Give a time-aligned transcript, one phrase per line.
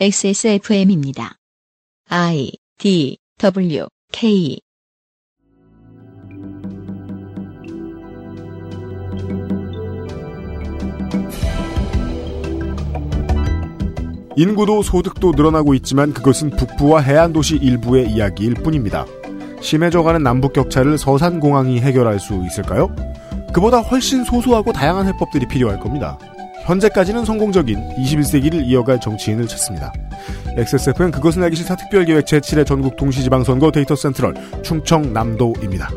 [0.00, 1.36] XSFM입니다.
[2.08, 4.58] I D W K
[14.34, 19.04] 인구도 소득도 늘어나고 있지만 그것은 북부와 해안 도시 일부의 이야기일 뿐입니다.
[19.60, 22.88] 심해져가는 남북 격차를 서산공항이 해결할 수 있을까요?
[23.52, 26.18] 그보다 훨씬 소소하고 다양한 해법들이 필요할 겁니다.
[26.64, 29.92] 현재까지는 성공적인 21세기를 이어갈 정치인을 찾습니다.
[30.56, 35.90] XSF는 그것은 알기 싫다 특별기획 제7회 전국 동시지방선거 데이터 센트럴 충청남도입니다.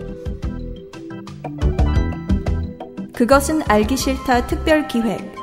[3.13, 5.35] 그것은 알기 싫다 특별기획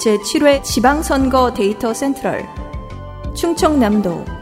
[0.00, 2.44] 제7회 지방선거 데이터 센트럴
[3.36, 4.39] 충청남도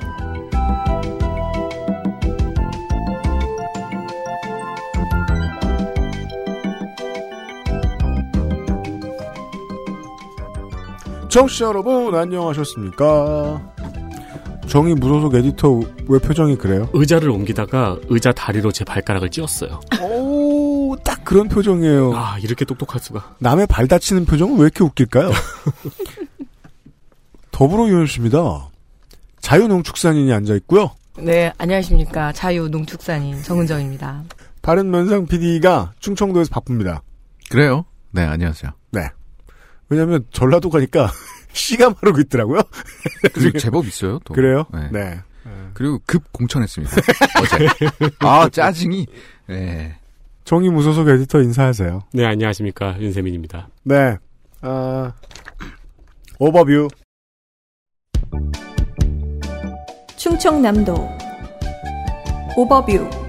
[11.29, 13.75] 청취자 여러분 안녕하셨습니까?
[14.67, 16.89] 정의 무소속 에디터 왜 표정이 그래요?
[16.93, 19.81] 의자를 옮기다가 의자 다리로 제 발가락을 찧었어요.
[20.03, 22.15] 오, 딱 그런 표정이에요.
[22.15, 23.37] 아, 이렇게 똑똑할 수가.
[23.39, 25.31] 남의 발 다치는 표정은 왜 이렇게 웃길까요?
[27.51, 28.69] 더불어위원입니다.
[29.41, 30.91] 자유농축산인이 앉아 있고요.
[31.19, 32.33] 네, 안녕하십니까.
[32.33, 34.25] 자유농축산인 정은정입니다.
[34.63, 37.03] 바른면상 PD가 충청도에서 바쁩니다.
[37.51, 37.85] 그래요?
[38.13, 38.71] 네, 안녕하세요.
[38.93, 39.09] 네.
[39.89, 41.11] 왜냐면 전라도 가니까
[41.53, 42.61] 씨가 마르고 있더라고요.
[43.33, 44.35] 그리고 제법 있어요, 또.
[44.35, 44.65] 그래요?
[44.73, 44.89] 네.
[44.93, 45.21] 네.
[45.75, 46.95] 그리고 급 공천했습니다.
[47.43, 47.69] 어제.
[48.21, 49.07] 아, 짜증이.
[49.47, 49.97] 네.
[50.45, 52.03] 정의 무소속 에디터 인사하세요.
[52.13, 53.01] 네, 안녕하십니까.
[53.01, 53.69] 윤세민입니다.
[53.85, 54.17] 네.
[54.61, 55.13] 아,
[56.39, 56.89] 오버뷰.
[60.17, 60.95] 충청남도
[62.57, 63.28] 오버뷰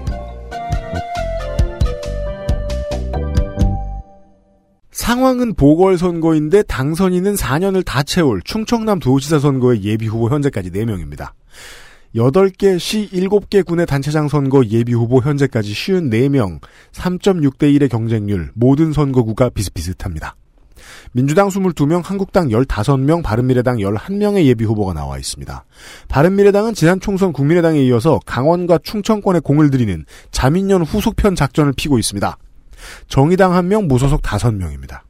[5.00, 11.30] 상황은 보궐선거인데 당선인은 4년을 다 채울 충청남 도지사 선거의 예비후보 현재까지 4명입니다.
[12.14, 16.60] 8개 시 7개 군의 단체장 선거 예비후보 현재까지 54명,
[16.92, 20.36] 3.6대 1의 경쟁률, 모든 선거구가 비슷비슷합니다.
[21.12, 25.64] 민주당 22명, 한국당 15명, 바른미래당 11명의 예비후보가 나와 있습니다.
[26.08, 32.36] 바른미래당은 지난 총선 국민의당에 이어서 강원과 충청권에 공을 들이는 자민련 후속편 작전을 피고 있습니다.
[33.08, 35.00] 정의당 1명, 무소속 5명입니다.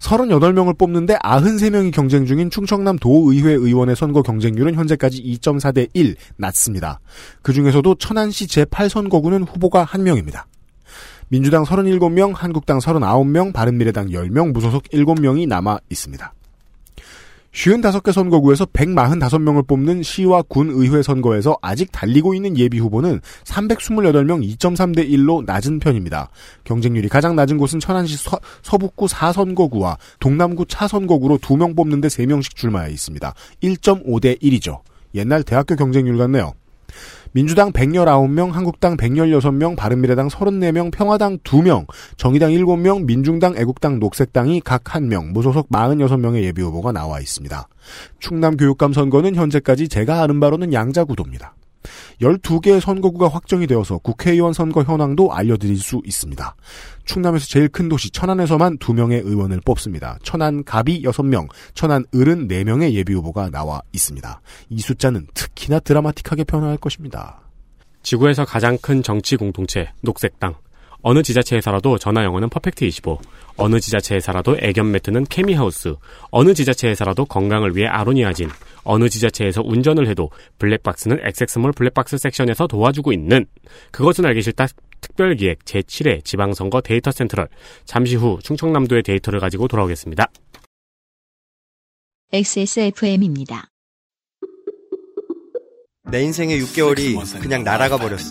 [0.00, 7.00] 38명을 뽑는데 93명이 경쟁 중인 충청남 도의회 의원의 선거 경쟁률은 현재까지 2.4 대 1 낮습니다.
[7.42, 10.44] 그 중에서도 천안시 제8선거구는 후보가 1명입니다.
[11.28, 16.32] 민주당 37명, 한국당 39명, 바른미래당 10명, 무소속 7명이 남아 있습니다.
[17.52, 25.08] 55개 선거구에서 145명을 뽑는 시와 군 의회 선거에서 아직 달리고 있는 예비 후보는 328명 2.3대
[25.10, 26.30] 1로 낮은 편입니다.
[26.64, 33.34] 경쟁률이 가장 낮은 곳은 천안시 서, 서북구 4선거구와 동남구 차선거구로 2명 뽑는데 3명씩 출마해 있습니다.
[33.62, 34.80] 1.5대 1이죠.
[35.14, 36.52] 옛날 대학교 경쟁률 같네요.
[37.32, 41.86] 민주당 119명, 한국당 116명, 바른미래당 34명, 평화당 2명,
[42.16, 47.68] 정의당 7명, 민중당, 애국당, 녹색당이 각 1명, 무소속 46명의 예비 후보가 나와 있습니다.
[48.18, 51.54] 충남 교육감 선거는 현재까지 제가 아는 바로는 양자 구도입니다.
[52.20, 56.56] 12개의 선거구가 확정이 되어서 국회의원 선거 현황도 알려드릴 수 있습니다.
[57.04, 60.18] 충남에서 제일 큰 도시 천안에서만 2명의 의원을 뽑습니다.
[60.22, 64.40] 천안 갑이 6명, 천안 을은 4명의 예비후보가 나와 있습니다.
[64.68, 67.40] 이 숫자는 특히나 드라마틱하게 변화할 것입니다.
[68.02, 70.54] 지구에서 가장 큰 정치 공동체, 녹색당.
[71.02, 73.18] 어느 지자체에서라도 전화 영어는 퍼펙트 25.
[73.56, 75.94] 어느 지자체에서라도 애견 매트는 케미하우스.
[76.30, 78.48] 어느 지자체에서라도 건강을 위해 아로니아진.
[78.84, 83.46] 어느 지자체에서 운전을 해도 블랙박스는 엑섹스몰 블랙박스 섹션에서 도와주고 있는
[83.90, 84.66] 그것은 알기 싫다
[85.00, 87.48] 특별기획 제7회 지방선거 데이터 센트럴.
[87.84, 90.30] 잠시 후 충청남도의 데이터를 가지고 돌아오겠습니다.
[92.32, 93.66] XSFM입니다.
[96.10, 98.30] 내 인생의 6개월이 그냥 날아가 버렸어.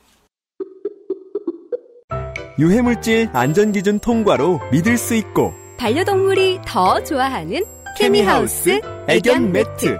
[2.61, 7.65] 유해물질 안전기준 통과로 믿을 수 있고 반려동물이 더 좋아하는
[7.97, 9.97] 케미하우스 애견 매트.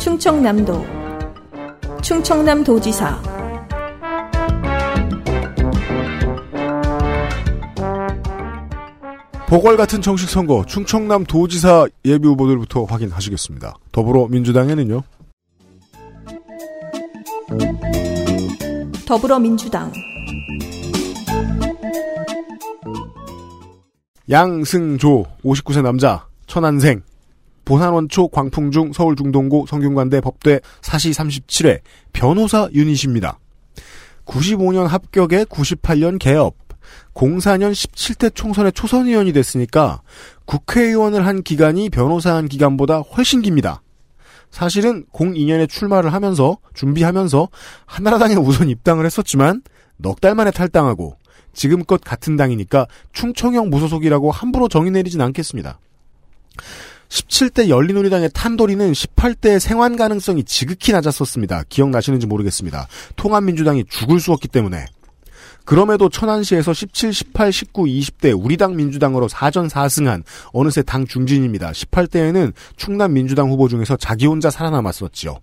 [0.00, 0.84] 충청남도
[2.02, 3.22] 충청남도지사
[9.46, 13.76] 보궐 같은 정식 선거 충청남 도지사 예비 후보들부터 확인하시겠습니다.
[13.92, 15.02] 더불어민주당에는요.
[19.10, 19.92] 더불어민주당
[24.30, 27.02] 양승조 59세 남자 천안생
[27.64, 31.80] 보산원초 광풍중 서울중동고 성균관대 법대 사시 37회
[32.12, 33.40] 변호사 유닛입니다.
[34.26, 36.54] 95년 합격에 98년 개업
[37.12, 40.02] 04년 17대 총선에 초선의원이 됐으니까
[40.44, 43.82] 국회의원을 한 기간이 변호사 한 기간보다 훨씬 깁니다.
[44.50, 47.48] 사실은 02년에 출마를 하면서 준비하면서
[47.86, 49.62] 한나라당에 우선 입당을 했었지만
[49.96, 51.16] 넉 달 만에 탈당하고
[51.52, 55.78] 지금껏 같은 당이니까 충청형 무소속이라고 함부로 정의 내리진 않겠습니다.
[57.08, 61.64] 17대 열린우리당의 탄도리는 18대의 생환 가능성이 지극히 낮았었습니다.
[61.68, 62.86] 기억나시는지 모르겠습니다.
[63.16, 64.86] 통합민주당이 죽을 수 없기 때문에.
[65.70, 71.70] 그럼에도 천안시에서 17, 18, 19, 20대 우리 당 민주당으로 4전 4승한 어느새 당 중진입니다.
[71.70, 75.38] 18대에는 충남 민주당 후보 중에서 자기 혼자 살아남았었지요.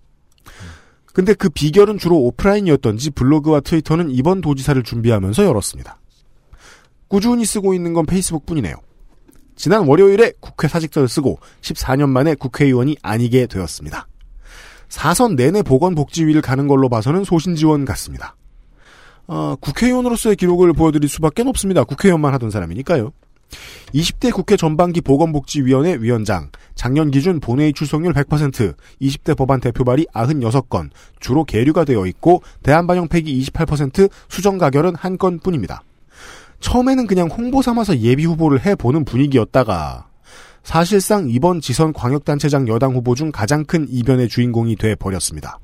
[1.14, 5.98] 근데 그 비결은 주로 오프라인이었던지 블로그와 트위터는 이번 도지사를 준비하면서 열었습니다.
[7.08, 8.74] 꾸준히 쓰고 있는 건 페이스북 뿐이네요.
[9.56, 14.06] 지난 월요일에 국회 사직서를 쓰고 14년 만에 국회의원이 아니게 되었습니다.
[14.90, 18.36] 사선 내내 보건복지위를 가는 걸로 봐서는 소신지원 같습니다.
[19.28, 21.84] 어, 국회의원으로서의 기록을 보여드릴 수밖에 없습니다.
[21.84, 23.12] 국회의원만 하던 사람이니까요.
[23.94, 30.90] 20대 국회 전반기 보건복지위원회 위원장, 작년 기준 본회의 출석률 100%, 20대 법안 대표 발의 96건,
[31.20, 35.82] 주로 계류가 되어 있고 대한반영 폐기 28%, 수정 가결은 한 건뿐입니다.
[36.60, 40.08] 처음에는 그냥 홍보 삼아서 예비 후보를 해보는 분위기였다가
[40.62, 45.58] 사실상 이번 지선 광역단체장 여당 후보 중 가장 큰 이변의 주인공이 돼 버렸습니다.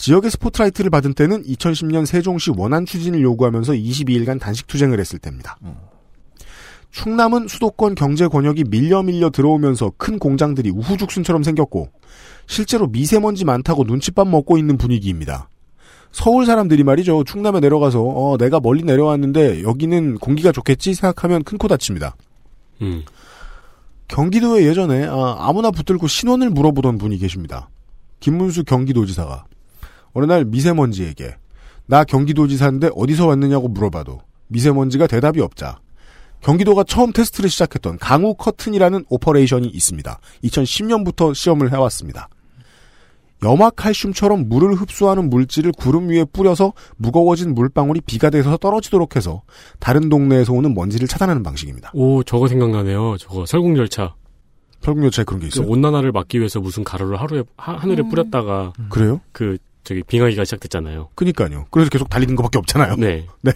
[0.00, 5.58] 지역의 스포트라이트를 받은 때는 2010년 세종시 원안 추진을 요구하면서 22일간 단식 투쟁을 했을 때입니다.
[6.90, 11.90] 충남은 수도권 경제 권역이 밀려 밀려 들어오면서 큰 공장들이 우후죽순처럼 생겼고
[12.46, 15.50] 실제로 미세먼지 많다고 눈칫밥 먹고 있는 분위기입니다.
[16.12, 17.22] 서울 사람들이 말이죠.
[17.24, 22.16] 충남에 내려가서 어, 내가 멀리 내려왔는데 여기는 공기가 좋겠지 생각하면 큰 코 다칩니다.
[22.80, 23.04] 음.
[24.08, 27.68] 경기도에 예전에 아, 무나 붙들고 신원을 물어보던 분이 계십니다.
[28.20, 29.44] 김문수 경기도지사가
[30.12, 31.36] 어느 날 미세먼지에게
[31.86, 35.80] 나 경기도지사인데 어디서 왔느냐고 물어봐도 미세먼지가 대답이 없자
[36.40, 40.20] 경기도가 처음 테스트를 시작했던 강우 커튼이라는 오퍼레이션이 있습니다.
[40.44, 42.28] 2010년부터 시험을 해왔습니다.
[43.42, 49.42] 염화칼슘처럼 물을 흡수하는 물질을 구름 위에 뿌려서 무거워진 물방울이 비가 돼서 떨어지도록 해서
[49.78, 51.90] 다른 동네에서 오는 먼지를 차단하는 방식입니다.
[51.94, 53.16] 오, 저거 생각나네요.
[53.18, 54.14] 저거 설국열차.
[54.82, 55.66] 설국열차에 그런 게 있어요?
[55.66, 58.08] 그 온난화를 막기 위해서 무슨 가루를 하루에 하, 하늘에 음.
[58.08, 59.20] 뿌렸다가 그래요?
[59.32, 61.08] 그 저기 빙하기가 시작됐잖아요.
[61.14, 61.66] 그니까요.
[61.70, 62.96] 그래서 계속 달리는 것밖에 없잖아요.
[62.96, 63.26] 네.
[63.42, 63.54] 네.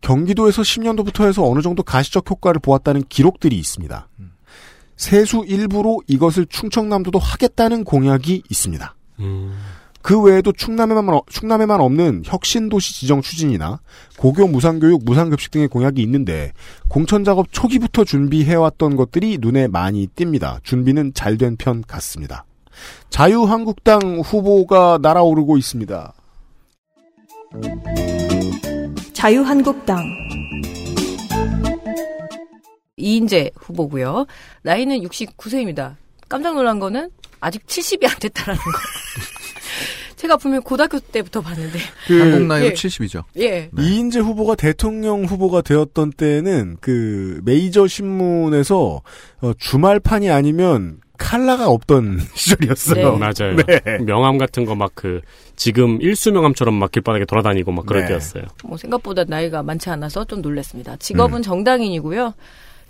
[0.00, 4.08] 경기도에서 10년도부터 해서 어느 정도 가시적 효과를 보았다는 기록들이 있습니다.
[4.96, 8.94] 세수 일부로 이것을 충청남도도 하겠다는 공약이 있습니다.
[9.20, 9.58] 음.
[10.02, 13.80] 그 외에도 충남에만, 충남에만 없는 혁신도시 지정 추진이나
[14.16, 16.52] 고교 무상교육, 무상급식 등의 공약이 있는데
[16.88, 20.64] 공천작업 초기부터 준비해왔던 것들이 눈에 많이 띕니다.
[20.64, 22.44] 준비는 잘 된 편 같습니다.
[23.10, 26.14] 자유한국당 후보가 날아오르고 있습니다.
[29.12, 30.04] 자유한국당
[32.96, 34.26] 이인재 후보고요.
[34.62, 35.96] 나이는 69세입니다.
[36.28, 37.10] 깜짝 놀란 거는
[37.40, 38.70] 아직 70이 안 됐다라는 거.
[40.16, 41.78] 제가 분명 고등학교 때부터 봤는데.
[42.08, 42.72] 한국 나이로 예.
[42.74, 43.24] 70이죠.
[43.38, 43.70] 예.
[43.78, 49.00] 이인재 후보가 대통령 후보가 되었던 때는 그 메이저 신문에서
[49.40, 53.12] 어, 주말판이 아니면 칼라가 없던 시절이었어요.
[53.12, 53.18] 네.
[53.18, 53.56] 맞아요.
[53.56, 53.98] 네.
[54.04, 55.20] 명함 같은 거 막 그
[55.54, 58.08] 지금 일수 명함처럼 막 길바닥에 돌아다니고 막 그럴 네.
[58.08, 58.44] 때였어요.
[58.64, 60.96] 뭐 생각보다 나이가 많지 않아서 좀 놀랐습니다.
[60.96, 62.32] 직업은 정당인이고요.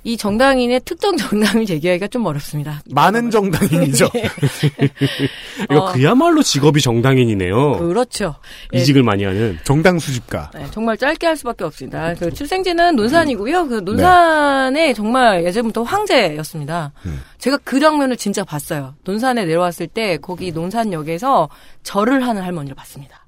[0.02, 2.80] 이 정당인의 특정 정당을 제기하기가 좀 어렵습니다.
[2.90, 4.09] 많은 정당인이죠.
[5.71, 5.92] 이거 어.
[5.92, 7.78] 그야말로 직업이 정당인이네요.
[7.78, 8.37] 그렇죠.
[8.75, 9.59] 예, 이직을 많이 하는.
[9.64, 10.50] 정당 수집가.
[10.54, 12.14] 네, 정말 짧게 할 수밖에 없습니다.
[12.14, 13.69] 그 출생지는 논산이고요.
[13.69, 16.92] 그 논산에 정말 예전부터 황제였습니다.
[17.07, 17.23] 음.
[17.38, 18.95] 제가 그 장면을 진짜 봤어요.
[19.04, 21.49] 논산에 내려왔을 때 거기 논산역에서
[21.83, 23.26] 절을 하는 할머니를 봤습니다.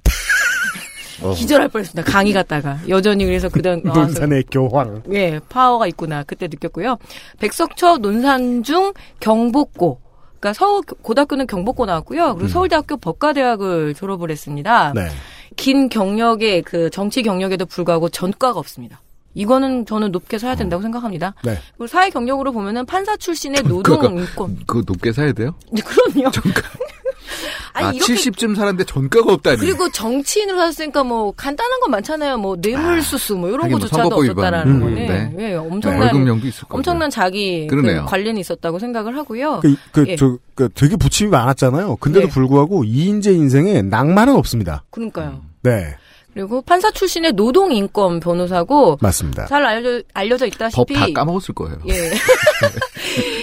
[1.36, 2.10] 기절할 뻔했습니다.
[2.10, 5.02] 강의 갔다가 여전히 그래서 그다음 논산의 교황.
[5.12, 6.22] 예, 파워가 있구나.
[6.24, 6.98] 그때 느꼈고요.
[7.40, 10.00] 백석초 논산중 경복고.
[10.40, 12.34] 그러니까 서울 고등학교는 경복고 나왔고요.
[12.34, 14.92] 그리고 서울대학교 법과대학을 졸업을 했습니다.
[14.94, 15.08] 네.
[15.56, 19.00] 긴 경력에 그 정치 경력에도 불구하고 전과가 없습니다.
[19.34, 21.34] 이거는 저는 높게 사야 된다고 생각합니다.
[21.44, 21.56] 네.
[21.76, 24.58] 그리고 사회 경력으로 보면은 판사 출신의 노동 인권.
[24.66, 25.54] 그거 높게 사야 돼요?
[25.70, 26.30] 네, 그럼요.
[27.72, 29.58] 아니, 아, 이렇게 70쯤 살았는데 전가가 없다니.
[29.58, 32.38] 그리고 정치인으로 살았으니까 뭐 간단한 건 많잖아요.
[32.38, 34.80] 뭐 뇌물수수 뭐 이런 뭐 거조차도 선거법 없었다라는 위반.
[34.80, 35.06] 거네.
[35.06, 35.32] 네.
[35.38, 36.50] 예, 네, 엄청난 거고.
[36.68, 38.04] 엄청난 자기 그.
[38.06, 39.60] 관련이 있었다고 생각을 하고요.
[39.60, 40.16] 그, 그, 예.
[40.16, 41.96] 저, 그 되게 부침이 많았잖아요.
[41.96, 42.32] 근데도 네.
[42.32, 44.84] 불구하고 이인재 인생에 낭만은 없습니다.
[44.90, 45.40] 그러니까요.
[45.62, 45.96] 네,
[46.34, 49.46] 그리고 판사 출신의 노동인권 변호사고 맞습니다.
[49.46, 51.78] 잘 알려져, 알려져 법 있다시피 다 까먹었을 거예요.
[51.88, 52.12] 예.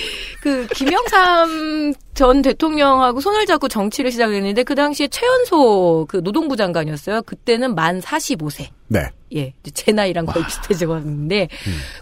[0.50, 7.22] 그 김영삼 전 대통령하고 손을 잡고 정치를 시작했는데 그 당시에 최연소 그 노동부 장관이었어요.
[7.22, 8.68] 그때는 만 45세.
[8.88, 9.12] 네.
[9.36, 11.48] 예, 제 나이랑 거의 비슷해지거든데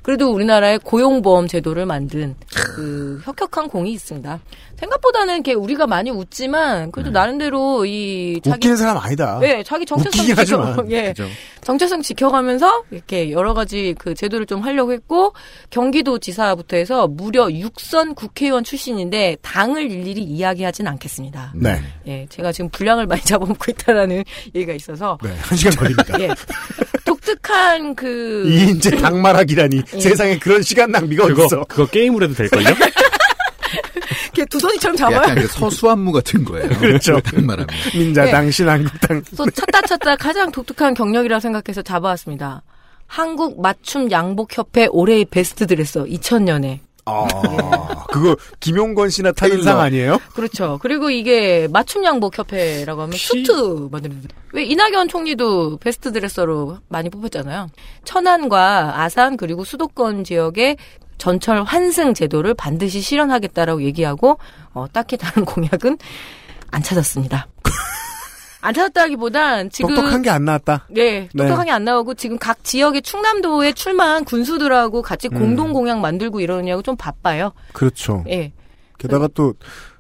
[0.02, 4.40] 그래도 우리나라에 고용보험 제도를 만든 그 혁혁한 공이 있습니다.
[4.78, 9.40] 생각보다는 이렇게 우리가 많이 웃지만 그래도 나름대로 이 자기 웃기는 사람 아니다.
[9.42, 10.92] 예, 자기 정체성 지켜, 하지만.
[10.92, 11.28] 예, 그죠?
[11.62, 15.34] 정체성 지켜가면서 이렇게 여러 가지 그 제도를 좀 하려고 했고
[15.72, 21.54] 경기도 지사부터 해서 무려 육선 국회의원 출신인데 당을 일일이 이야기하진 않겠습니다.
[21.56, 21.82] 네.
[22.06, 26.22] 예, 제가 지금 분량을 많이 잡아먹고 있다라는 얘기가 있어서 네, 한 시간 걸립니다.
[26.22, 26.30] 예,
[27.28, 30.00] 독특한 그 이인재 당말하기라니 예.
[30.00, 31.66] 세상에 그런 시간 낭비가 그거 어딨어.
[31.66, 32.68] 그거 게임으로 해도 될걸요?
[34.34, 35.18] 이렇게 두 손이처럼 잡아요.
[35.18, 36.70] 약간 그 서수한무 같은 거예요.
[36.80, 37.20] 그렇죠.
[37.34, 37.68] 말하면.
[37.94, 39.24] 민자당, 신한국당.
[39.24, 42.62] 그래서 찾다 찾다 가장 독특한 경력이라 생각해서 잡아왔습니다.
[43.08, 49.80] 한국 맞춤 양복 협회 올해의 베스트 드레서 2000년에 아, 그거 김용건 씨나 타인상.
[49.80, 50.20] 아니에요?
[50.34, 50.78] 그렇죠.
[50.82, 54.24] 그리고 이게 맞춤 양복 협회라고 하면 시- 수트 만드는
[54.54, 57.70] 왜 이낙연 총리도 베스트 드레서로 많이 뽑혔잖아요.
[58.06, 60.78] 천안과 아산 그리고 수도권 지역의
[61.18, 64.38] 전철 환승 제도를 반드시 실현하겠다라고 얘기하고
[64.74, 65.98] 어, 딱히 다른 공약은
[66.72, 67.48] 안 찾았습니다.
[68.62, 70.88] 안 찾았다기보단 지금 똑똑한 게 안 나왔다.
[70.90, 75.40] 네, 똑똑하게 안 나오고 지금 각 지역의 충남도에 출마한 군수들하고 같이 음.
[75.40, 77.54] 공동 공약 만들고 이러느냐고 좀 바빠요.
[77.74, 78.24] 그렇죠.
[78.30, 78.52] 예.
[78.98, 79.54] 게다가 또,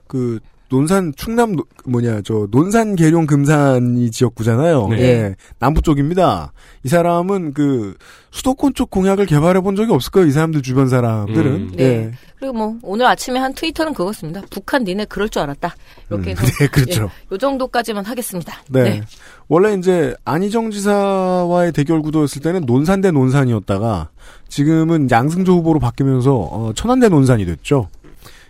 [0.07, 4.87] 그, 논산, 충남, 노- 뭐냐, 저, 논산, 계룡, 금산이 지역구잖아요.
[4.89, 5.01] 네.
[5.01, 5.35] 예.
[5.59, 6.51] 남부 쪽입니다.
[6.83, 7.95] 이 사람은 그,
[8.31, 10.27] 수도권 쪽 공약을 개발해 본 적이 없을 거예요.
[10.27, 11.51] 이 사람들 주변 사람들은.
[11.55, 11.71] 음.
[11.75, 11.83] 네.
[11.83, 12.11] 예.
[12.39, 14.41] 그리고 뭐 오늘 아침에 한 트위터는 그거였습니다.
[14.51, 15.73] 북한 니네 그럴 줄 알았다.
[16.09, 17.03] 이렇게 해서 음, 네, 그렇죠.
[17.31, 18.53] 예, 요 정도까지만 하겠습니다.
[18.69, 19.01] 네.
[19.47, 24.09] 원래 이제 안희정 지사와의 대결 구도였을 때는 논산 대 논산이었다가
[24.49, 27.87] 지금은 양승조 후보로 바뀌면서 어, 천안 대 논산이 됐죠.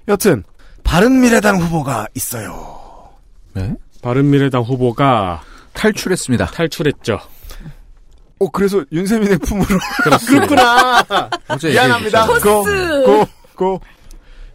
[0.10, 0.44] 여튼
[0.88, 3.12] 바른미래당 후보가 있어요.
[3.54, 3.76] 네?
[4.02, 5.42] 바른미래당 후보가
[5.74, 6.46] 탈출했습니다.
[6.48, 7.20] 탈출했죠.
[8.40, 9.80] 어 그래서 윤세민의 품으로.
[10.24, 11.04] 그렇구나.
[11.62, 12.26] 미안합니다.
[12.28, 12.64] 고,
[13.04, 13.26] 고,
[13.56, 13.82] 고.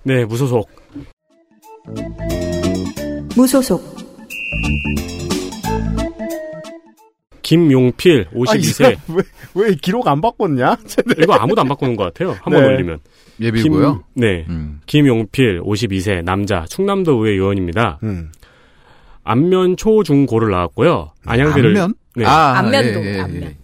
[0.04, 0.70] 네, 무소속.
[3.36, 3.96] 무소속
[7.52, 8.72] 김용필 아, 이 52세.
[8.72, 9.22] 사람 왜,
[9.54, 10.76] 왜 기록 안 바꿨냐?
[11.22, 12.36] 이거 아무도 안 바꾸는 것 같아요.
[12.42, 12.66] 한번 네.
[12.68, 12.98] 올리면.
[13.40, 13.92] 예비고요.
[13.94, 14.46] 김, 네.
[14.48, 14.80] 음.
[14.86, 17.98] 김용필 52세 남자 충남도 의회 의원입니다.
[18.04, 18.30] 음.
[19.24, 21.12] 안면 초중고를 나왔고요.
[21.26, 21.94] 안양대를 안면?
[22.16, 22.24] 네.
[22.24, 23.20] 아, 안면도, 예, 예, 예.
[23.20, 23.54] 안면.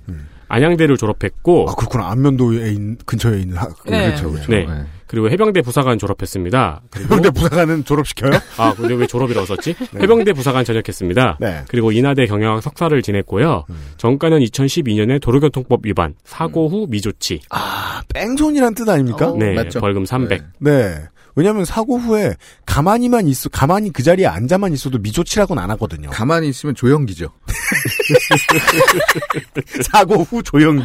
[0.49, 2.11] 안양대를 졸업했고 아 그렇구나.
[2.11, 3.75] 안면도에 있는, 근처에 있는 학.
[3.87, 4.07] 네.
[4.07, 4.50] 그렇죠, 그렇죠.
[4.52, 4.66] 네.
[4.68, 4.98] 예.
[5.09, 6.83] 그리고 해병대 부사관 졸업했습니다.
[6.91, 8.33] 그리고 해병대 부사관은 졸업시켜요?
[8.59, 9.75] 아 근데 왜 졸업이라고 썼지?
[10.00, 11.38] 해병대 부사관 전역했습니다.
[11.41, 11.65] 네.
[11.69, 13.65] 그리고 인하대 경영학 석사를 지냈고요.
[13.97, 19.31] 정가는 2012년에 도로교통법 위반, 사고 후 미조치, 아 뺑소니란 뜻 아닙니까?
[19.31, 19.37] 어.
[19.37, 19.81] 네 맞죠.
[19.81, 20.43] 벌금 300.
[20.61, 21.09] 네.
[21.38, 22.35] 왜냐하면 사고 후에
[22.67, 26.11] 가만히만 있어, 가만히 그 자리에 앉아만 있어도 미조치라고는 안 하거든요.
[26.11, 27.29] 가만히 있으면 조영기죠.
[29.93, 30.85] 사고 후 조영기.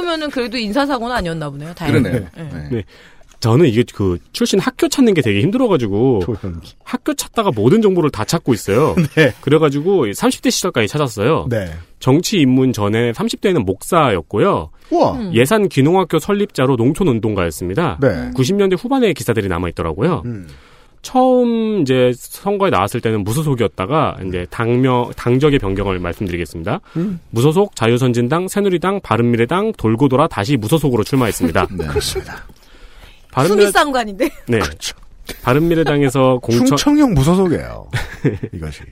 [0.00, 1.74] 300 정도면은 그래도 인사사고는 아니었나 보네요.
[1.74, 2.02] 다행히.
[2.02, 2.28] 그러네요.
[2.36, 2.42] 네.
[2.52, 2.68] 네.
[2.70, 2.84] 네.
[3.40, 6.22] 저는 이게 그 출신 학교 찾는 게 되게 힘들어가지고.
[6.84, 8.94] 학교 찾다가 모든 정보를 다 찾고 있어요.
[9.16, 9.32] 네.
[9.40, 11.46] 그래가지고 30대 시절까지 찾았어요.
[11.48, 11.72] 네.
[12.00, 14.70] 정치 입문 전에 30대에는 목사였고요.
[14.90, 15.12] 우와.
[15.12, 15.34] 음.
[15.34, 17.98] 예산 귀농학교 설립자로 농촌 운동가였습니다.
[18.00, 18.30] 네.
[18.34, 20.22] 90년대 후반에 기사들이 남아 있더라고요.
[20.26, 20.46] 음.
[21.02, 26.80] 처음 이제 선거에 나왔을 때는 무소속이었다가 이제 당명 당적의 변경을 말씀드리겠습니다.
[26.96, 27.20] 음.
[27.30, 31.68] 무소속 자유선진당, 새누리당, 바른미래당 돌고 돌아 다시 무소속으로 출마했습니다.
[31.72, 31.86] 네.
[31.86, 32.44] 그렇습니다.
[33.32, 34.30] 바른미래 수미상관인데.
[34.48, 34.60] 네.
[35.42, 37.88] 바른미래당에서 공천 충청형 무소속이에요.
[38.52, 38.82] 이것이.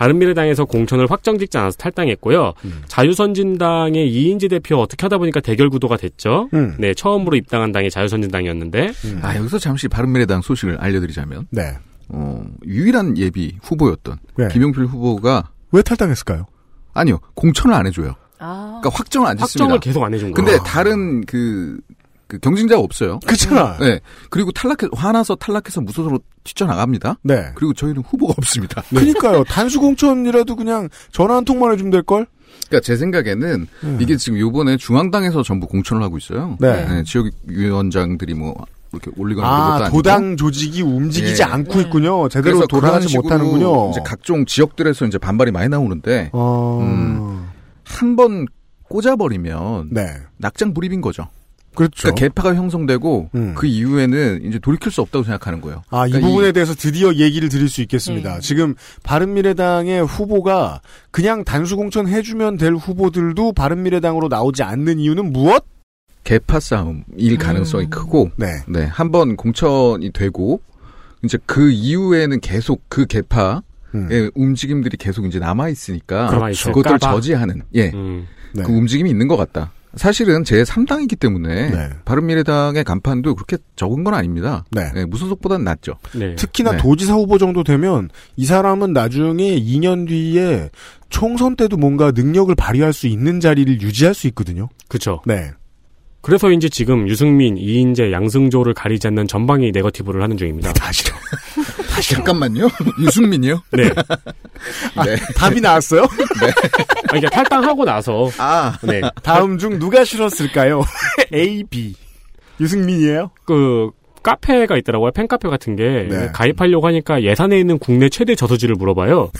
[0.00, 2.54] 바른미래당에서 공천을 확정 짓지 않아서 탈당했고요.
[2.64, 2.82] 음.
[2.86, 6.48] 자유선진당의 이인지 대표 어떻게 하다 보니까 대결 구도가 됐죠.
[6.54, 6.74] 음.
[6.78, 9.20] 네, 처음으로 입당한 당이 자유선진당이었는데 음.
[9.22, 11.76] 아, 여기서 잠시 바른미래당 소식을 알려드리자면, 네.
[12.08, 14.48] 어, 유일한 예비 후보였던 네.
[14.48, 16.46] 김용필 후보가, 왜 탈당했을까요?
[16.94, 18.14] 아니요, 공천을 안 해줘요.
[18.38, 18.80] 아.
[18.80, 19.64] 그러니까 확정을 안 짓습니다.
[19.64, 20.46] 확정을 계속 안 해준 거예요.
[20.46, 21.78] 근데 다른 그,
[22.26, 23.20] 그 경쟁자가 없어요.
[23.26, 23.76] 그렇잖아.
[23.78, 24.00] 네.
[24.30, 27.18] 그리고 탈락해, 화나서 탈락해서 무소속으로 뛰쳐나갑니다.
[27.22, 27.50] 네.
[27.54, 28.82] 그리고 저희는 후보가 없습니다.
[28.90, 29.44] 그러니까요.
[29.44, 32.26] 단수 공천이라도 그냥 전화 한 통만 해주면 될 걸.
[32.68, 33.98] 그러니까 제 생각에는 음.
[34.00, 36.56] 이게 지금 요번에 중앙당에서 전부 공천을 하고 있어요.
[36.60, 36.86] 네.
[36.86, 38.54] 네, 지역위원장들이 뭐
[38.92, 41.46] 이렇게 올리거나 아, 것도 아니고 도당 조직이 움직이지 예.
[41.46, 42.28] 않고 있군요.
[42.28, 43.90] 제대로 그래서 돌아가지 못하는군요.
[43.90, 46.80] 이제 각종 지역들에서 이제 반발이 많이 나오는데 어...
[46.82, 47.48] 음.
[47.84, 48.46] 한번
[48.88, 50.06] 꽂아버리면 네.
[50.38, 51.28] 낙장 불입인 거죠.
[51.74, 52.02] 그렇죠.
[52.02, 53.54] 그러니까 개파가 형성되고 음.
[53.56, 55.82] 그 이후에는 이제 돌이킬 수 없다고 생각하는 거예요.
[55.90, 58.34] 아, 이 그러니까 부분에 대해서 드디어 얘기를 드릴 수 있겠습니다.
[58.34, 58.40] 네.
[58.40, 65.64] 지금 바른미래당의 후보가 그냥 단수 공천 해주면 될 후보들도 바른미래당으로 나오지 않는 이유는 무엇?
[66.24, 67.90] 개파 싸움일 가능성이 음.
[67.90, 68.62] 크고 네.
[68.68, 70.60] 네, 한번 공천이 되고
[71.24, 73.62] 이제 그 이후에는 계속 그 개파의
[73.94, 74.30] 음.
[74.34, 76.26] 움직임들이 계속 이제 남아 있으니까
[76.98, 77.12] 봐.
[77.12, 77.90] 저지하는 예.
[77.94, 78.26] 음.
[78.54, 78.62] 네.
[78.62, 79.72] 그 움직임이 있는 것 같다.
[79.96, 81.90] 사실은 제 3당이기 때문에 네.
[82.04, 84.64] 바른미래당의 간판도 그렇게 적은 건 아닙니다.
[84.70, 84.92] 네.
[84.94, 85.94] 네, 무소속보다는 낫죠.
[86.14, 86.34] 네.
[86.36, 86.78] 특히나 네.
[86.78, 90.70] 도지사 후보 정도 되면 이 사람은 나중에 2년 뒤에
[91.08, 94.68] 총선 때도 뭔가 능력을 발휘할 수 있는 자리를 유지할 수 있거든요.
[94.88, 95.20] 그쵸.
[95.26, 95.50] 네.
[96.22, 100.72] 그래서인지 지금 유승민, 이인재, 양승조를 가리지 않는 전방위 네거티브를 하는 중입니다.
[100.74, 101.14] 다시요.
[102.02, 102.68] 잠깐만요.
[103.00, 103.62] 유승민이요?
[103.72, 103.84] 네.
[105.04, 105.16] 네.
[105.36, 106.02] 답이 나왔어요?
[107.12, 109.00] 아, 이게 탈당하고 나서 아, 네.
[109.22, 110.82] 다음 중 누가 싫었을까요?
[111.32, 111.94] A, B.
[112.60, 113.30] 유승민이에요?
[113.46, 113.90] 그
[114.22, 115.12] 카페가 있더라고요.
[115.12, 116.28] 팬카페 같은 게 네.
[116.32, 119.30] 가입하려고 하니까 예산에 있는 국내 최대 저수지를 물어봐요.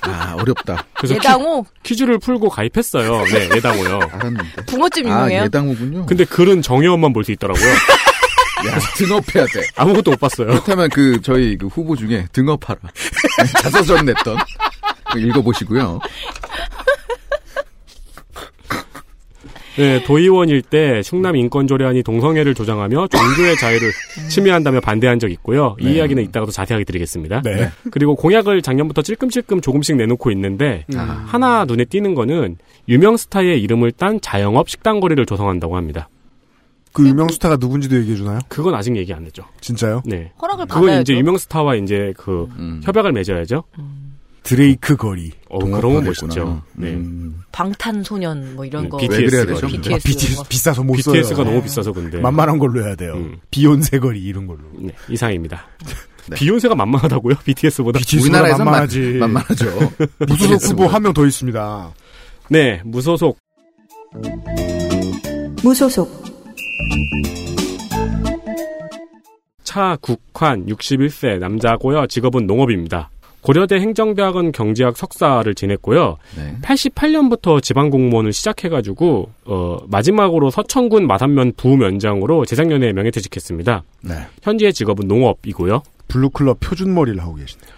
[0.00, 0.84] 아 어렵다.
[0.94, 3.24] 그래서 예당호 퀴, 즈를 풀고 가입했어요.
[3.26, 3.98] 네, 예당호요.
[4.10, 4.42] 알았는데.
[4.66, 5.42] 붕어집 아 유명해요.
[5.44, 6.06] 예당호군요.
[6.06, 7.64] 근데 글은 정의원만 볼 수 있더라고요.
[8.66, 9.62] 야 등업해야 돼.
[9.76, 10.48] 아무것도 못 봤어요.
[10.48, 12.80] 그렇다면 그 저희 그 후보 중에 등업하라
[13.62, 14.36] 자서전 냈던
[15.16, 16.00] 읽어보시고요.
[19.78, 23.92] 네, 도의원일 때 충남 인권조례안이 동성애를 조장하며 종교의 자유를
[24.28, 25.76] 침해한다며 반대한 적 있고요.
[25.80, 27.42] 이 이야기는 이따가 더 자세하게 드리겠습니다.
[27.42, 27.70] 네.
[27.92, 31.24] 그리고 공약을 작년부터 찔끔찔끔 조금씩 내놓고 있는데 아.
[31.28, 32.56] 하나 눈에 띄는 거는
[32.88, 36.08] 유명 스타의 이름을 딴 자영업 식당 거리를 조성한다고 합니다.
[36.92, 38.38] 그 유명 스타가 누군지도 얘기해 주나요?
[38.48, 39.44] 그건 아직 얘기 안 했죠.
[39.60, 40.02] 진짜요?
[40.04, 40.32] 네.
[40.40, 41.00] 허락을 그건 받아야죠.
[41.12, 42.80] 이제 유명 스타와 이제 그 음.
[42.84, 43.64] 협약을 맺어야죠.
[44.42, 45.30] 드레이크 거리.
[45.50, 46.04] 어, 그런 건.
[46.04, 46.62] 멋있죠.
[46.74, 46.94] 네.
[46.94, 47.42] 음.
[47.52, 48.96] 방탄소년 뭐 이런 네, 거.
[48.96, 49.54] BTS 왜 그래야 거리.
[49.54, 49.66] 되죠?
[49.68, 49.94] BTS.
[49.94, 50.44] 아, BTS 뭐.
[50.48, 51.12] 비싸서 못 써요.
[51.14, 53.14] BTS가 너무 비싸서 근데 만만한 걸로 해야 돼요.
[53.14, 53.36] 음.
[53.50, 54.60] 비욘세 거리 이런 걸로.
[54.78, 55.66] 네, 이상입니다.
[56.28, 56.36] 네.
[56.36, 57.34] 비욘세가 만만하다고요?
[57.44, 57.98] BTS보다?
[57.98, 59.00] BTS 보다 우리나라에서 만만하지.
[59.18, 59.92] 만, 만만하죠.
[60.28, 61.92] 무소속 후보 한 명 더 있습니다.
[62.50, 63.38] 네, 무소속
[65.62, 66.27] 무소속
[69.62, 72.06] 차 국환 61세 남자고요.
[72.06, 73.10] 직업은 농업입니다.
[73.42, 76.16] 고려대 행정대학원 경제학 석사를 지냈고요.
[76.36, 76.56] 네.
[76.62, 83.84] 88년부터 지방공무원을 시작해가지고 어, 마지막으로 서천군 마산면 부면장으로 재작년에 명예퇴직했습니다.
[84.02, 84.14] 네.
[84.42, 85.82] 현재의 직업은 농업이고요.
[86.08, 87.70] 블루클럽 표준머리를 하고 계시네요.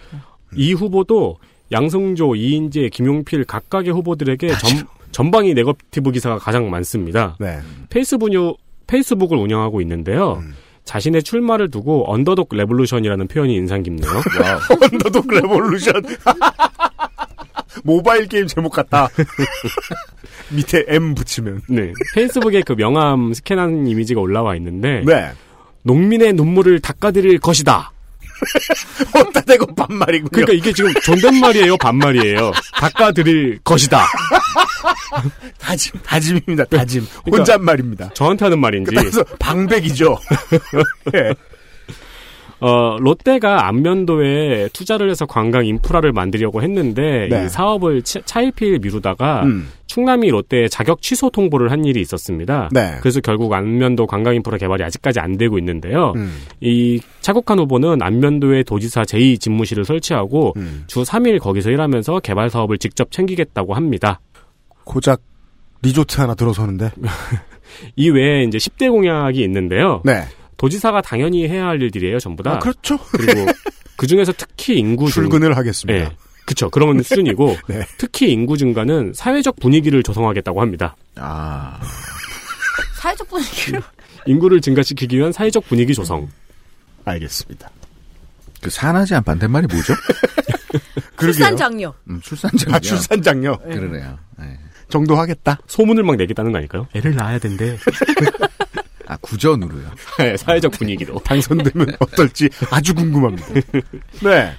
[0.55, 1.37] 이 후보도
[1.71, 7.37] 양승조, 이인재, 김용필 각각의 후보들에게 전, 전방위 네거티브 기사가 가장 많습니다.
[7.39, 7.59] 네.
[7.89, 8.33] 페이스북,
[8.91, 10.41] 페이스북을 운영하고 있는데요.
[10.43, 10.53] 음.
[10.83, 14.11] 자신의 출마를 두고 underdog revolution이라는 표현이 인상 깊네요.
[14.93, 15.93] underdog revolution.
[17.83, 19.07] 모바일 게임 제목 같다.
[20.53, 21.61] 밑에 M 붙이면.
[21.69, 21.93] 네.
[22.13, 25.31] 페이스북에 그 명함 스캔한 이미지가 올라와 있는데 네.
[25.83, 27.91] 농민의 눈물을 닦아드릴 것이다.
[29.13, 30.29] 어따 대고 반말이군요.
[30.31, 32.51] 그러니까 이게 지금 존댓말이에요, 반말이에요.
[32.73, 34.05] 닦아드릴 것이다.
[35.59, 36.65] 다짐, 다짐입니다.
[36.65, 37.05] 다짐.
[37.23, 38.09] 그러니까- 혼잣말입니다.
[38.13, 38.91] 저한테 하는 말인지.
[38.95, 40.17] 그래서 방백이죠.
[41.15, 41.33] 예.
[42.61, 47.45] 어, 롯데가 안면도에 투자를 해서 관광 인프라를 만들려고 했는데 네.
[47.45, 49.67] 이 사업을 차- 차일피일 미루다가 음.
[49.87, 52.69] 충남이 롯데에 자격 취소 통보를 한 일이 있었습니다.
[52.71, 52.97] 네.
[53.01, 56.13] 그래서 결국 안면도 관광 인프라 개발이 아직까지 안 되고 있는데요.
[56.15, 56.31] 음.
[56.61, 60.83] 이 차국한 후보는 안면도에 도지사 제2 집무실을 설치하고 음.
[60.87, 64.21] 주 3일 거기서 일하면서 개발 사업을 직접 챙기겠다고 합니다.
[64.83, 65.21] 고작
[65.81, 66.91] 리조트 하나 들어서는데.
[67.95, 70.01] 이 외에 이제 10대 공약이 있는데요.
[70.05, 70.21] 네.
[70.61, 72.51] 도지사가 당연히 해야 할 일들이에요, 전부 다.
[72.51, 72.95] 아, 그렇죠.
[73.11, 73.51] 그리고
[73.97, 76.09] 그 중에서 특히 인구 증 출근을 하겠습니다.
[76.09, 76.15] 네.
[76.45, 76.69] 그쵸.
[76.69, 77.83] 그런 수준이고, 네.
[77.97, 80.95] 특히 인구 증가는 사회적 분위기를 조성하겠다고 합니다.
[81.15, 81.79] 아,
[82.93, 83.81] 사회적 분위기를
[84.27, 86.29] 인구를 증가시키기 위한 사회적 분위기 조성.
[87.05, 87.71] 알겠습니다.
[88.61, 89.95] 그 산하지 않 반대말이 뭐죠?
[91.15, 91.33] 그러게요.
[91.33, 91.91] 출산 장려.
[92.07, 92.75] 음, 출산장.
[92.75, 93.57] 아, 출산장요.
[93.57, 94.19] 그러네요.
[94.37, 94.59] 네.
[94.89, 95.57] 정도 하겠다.
[95.65, 96.87] 소문을 막 내겠다는 거 아닐까요?
[96.93, 97.79] 애를 낳아야 된대.
[99.21, 99.89] 아, 구전으로요.
[100.19, 101.19] 네, 사회적 분위기로.
[101.25, 103.47] 당선되면 어떨지 아주 궁금합니다.
[104.23, 104.53] 네.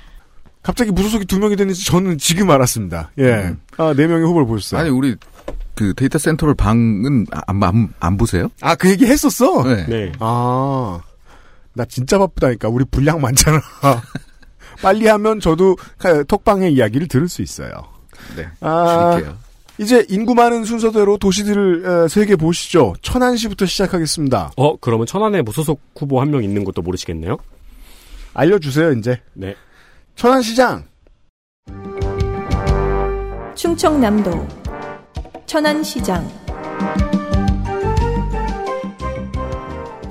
[0.63, 3.11] 갑자기 무소속이 두 명이 됐는지 저는 지금 알았습니다.
[3.19, 3.25] 예.
[3.33, 3.61] 음.
[3.79, 4.81] 아, 네 명의 후보를 보셨어요.
[4.81, 5.17] 아니, 우리
[5.75, 8.49] 그 데이터 센터를 방은 안, 안, 안 보세요?
[8.61, 9.65] 아, 그 얘기 했었어?
[9.65, 9.87] 네.
[9.87, 10.13] 네.
[10.21, 11.01] 아,
[11.75, 12.69] 나 진짜 바쁘다니까.
[12.69, 13.61] 우리 분량 많잖아.
[14.83, 17.73] 빨리 하면 저도 카- 톡방의 이야기를 들을 수 있어요.
[18.37, 18.47] 네.
[18.61, 19.37] 아, 줄게요.
[19.79, 22.95] 이제 인구 많은 순서대로 도시들을 세 개 보시죠.
[23.03, 24.53] 천안시부터 시작하겠습니다.
[24.57, 27.37] 어, 그러면 천안에 무소속 후보 한 명 있는 것도 모르시겠네요?
[28.35, 29.21] 알려주세요, 이제.
[29.35, 29.55] 네.
[30.17, 30.85] 천안시장.
[33.55, 34.49] 충청남도
[35.47, 36.27] 천안시장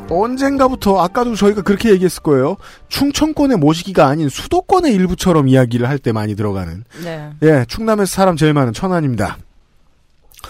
[0.10, 2.58] 언젠가부터 아까도 저희가 그렇게 얘기했을 거예요.
[2.90, 6.84] 충청권의 모시기가 아닌 수도권의 일부처럼 이야기를 할 때 많이 들어가는.
[7.04, 7.30] 네.
[7.44, 9.38] 예, 충남에서 사람 제일 많은 천안입니다.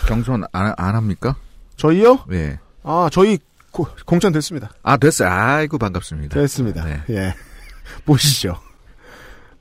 [0.07, 1.35] 경선 안, 안 합니까?
[1.75, 2.19] 저희요?
[2.31, 2.59] 예.
[2.83, 3.39] 아, 저희
[3.71, 4.71] 고, 공천 됐습니다.
[4.83, 5.29] 아, 됐어요.
[5.29, 6.39] 아이고, 반갑습니다.
[6.39, 6.83] 됐습니다.
[6.85, 7.01] 네.
[7.09, 7.33] 예.
[8.05, 8.57] 보시죠.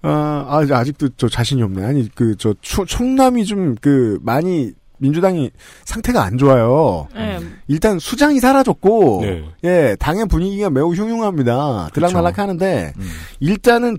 [0.02, 1.84] 아, 아, 아직도 저 자신이 없네.
[1.84, 5.50] 아니, 그, 저, 충, 충남이 좀, 그, 많이, 민주당이
[5.84, 7.08] 상태가 안 좋아요.
[7.14, 7.40] 네.
[7.68, 9.44] 일단 수장이 사라졌고, 네.
[9.64, 11.90] 예, 당의 분위기가 매우 흉흉합니다.
[11.94, 12.38] 들락날락.
[12.38, 13.10] 하는데, 음.
[13.40, 13.98] 일단은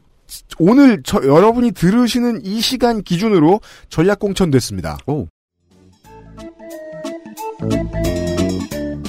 [0.59, 4.99] 오늘 저, 여러분이 들으시는 이 시간 기준으로 전략 공천됐습니다.
[5.07, 5.27] 오.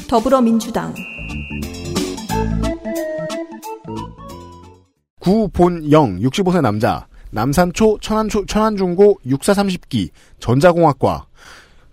[0.09, 0.95] 더불어민주당
[5.21, 11.27] 구본영 65세 남자 남산초 천안초 천안중고 육사 30기 전자공학과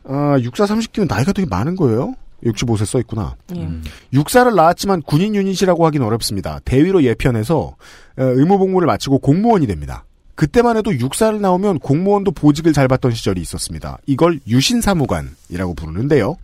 [0.03, 2.15] 아 육사 30기면 나이가 되게 많은 거예요.
[2.43, 3.35] 65세 써 있구나.
[3.55, 3.61] 예.
[3.61, 3.83] 음.
[4.13, 6.59] 육사를 나왔지만 군인 유닛이라고 하긴 어렵습니다.
[6.65, 7.75] 대위로 예편해서 어,
[8.17, 10.05] 의무 복무를 마치고 공무원이 됩니다.
[10.39, 13.97] 그때만 해도 육사를 나오면 공무원도 보직을 잘 받던 시절이 있었습니다.
[14.05, 16.37] 이걸 유신사무관이라고 부르는데요.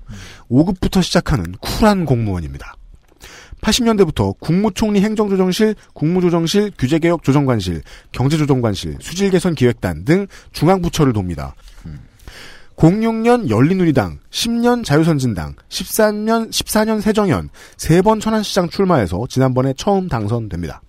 [0.51, 2.75] 5급부터 시작하는 쿨한 공무원입니다.
[3.61, 11.55] 80년대부터 국무총리 행정조정실, 국무조정실, 규제개혁조정관실, 경제조정관실, 수질개선기획단 등 중앙부처를 돕니다.
[12.75, 20.81] 06년 열린우리당, 10년 자유선진당, 13년, 14년 새정연, 3번 천안시장 출마해서 지난번에 처음 당선됩니다.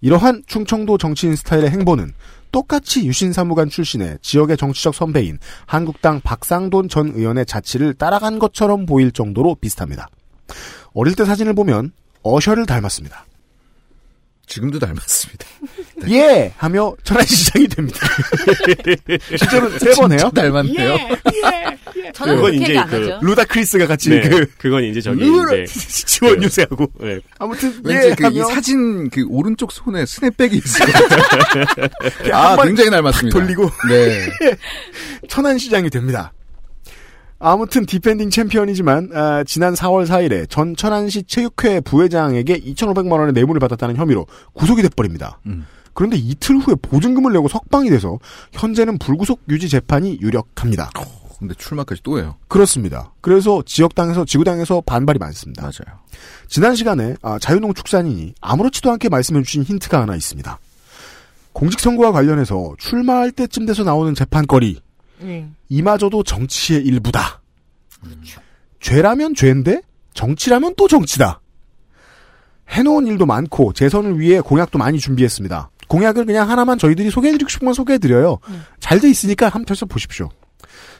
[0.00, 2.12] 이러한 충청도 정치인 스타일의 행보는
[2.50, 9.12] 똑같이 유신 사무관 출신의 지역의 정치적 선배인 한국당 박상돈 전 의원의 자치를 따라간 것처럼 보일
[9.12, 10.08] 정도로 비슷합니다.
[10.94, 13.27] 어릴 때 사진을 보면 어셔를 닮았습니다.
[14.48, 15.46] 지금도 닮았습니다.
[16.10, 16.52] 예!
[16.56, 17.98] 하며 천안시장이 됩니다.
[19.36, 20.30] 실제로 세 번 해요?
[20.34, 20.96] 닮았네요.
[22.14, 23.18] 저는 그건 그렇게 이제 얘기 안그 하죠.
[23.22, 24.20] 루다 크리스가 같이 네.
[24.28, 25.64] 그 그건 이제 저기 이제
[26.06, 27.20] 지원 유세하고 네.
[27.38, 32.32] 아무튼 왠지 예그이 하며 사진 그 오른쪽 손에 스냅백이 있을 것 같아요.
[32.32, 33.38] 아, 굉장히 닮았습니다.
[33.38, 34.30] 돌리고 네.
[35.28, 36.32] 천안 시장이 됩니다.
[37.38, 43.96] 아무튼 defending champion이지만 아, 지난 4월 4일에 전 천안시 체육회 부회장에게 2,500만 원의 뇌물을 받았다는
[43.96, 45.38] 혐의로 구속이 돼버립니다.
[45.46, 45.64] 음.
[45.94, 48.18] 그런데 이틀 후에 보증금을 내고 석방이 돼서
[48.52, 50.90] 현재는 불구속 유지 재판이 유력합니다.
[51.38, 52.34] 근데 출마까지 또 해요.
[52.48, 53.12] 그렇습니다.
[53.20, 55.62] 그래서 지역당에서 지구당에서 반발이 많습니다.
[55.62, 55.98] 맞아요.
[56.48, 60.58] 지난 시간에 아, 자유농축산인이 아무렇지도 않게 말씀해주신 힌트가 하나 있습니다.
[61.52, 64.80] 공직선거와 관련해서 출마할 때쯤 돼서 나오는 재판거리
[65.22, 65.56] 음.
[65.68, 67.40] 이마저도 정치의 일부다.
[68.80, 69.82] 죄라면 죄인데
[70.14, 71.40] 정치라면 또 정치다.
[72.70, 75.70] 해놓은 일도 많고 재선을 위해 공약도 많이 준비했습니다.
[75.88, 78.38] 공약을 그냥 하나만 저희들이 소개해드리고 싶은 건 소개해드려요.
[78.80, 80.28] 잘돼 있으니까 한번 펼쳐 보십시오.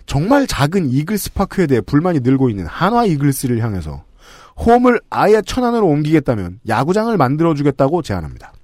[0.06, 4.04] 정말 작은 이글스 파크에 대해 불만이 늘고 있는 한화 이글스를 향해서
[4.56, 8.54] 홈을 아예 천안으로 옮기겠다면 야구장을 만들어주겠다고 제안합니다.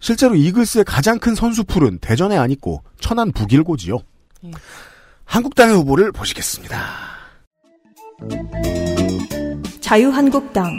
[0.00, 3.98] 실제로 이글스의 가장 큰 선수풀은 대전에 안 있고 천안 북일고지요.
[5.24, 6.76] 한국당의 후보를 보시겠습니다.
[9.80, 10.70] 자유한국당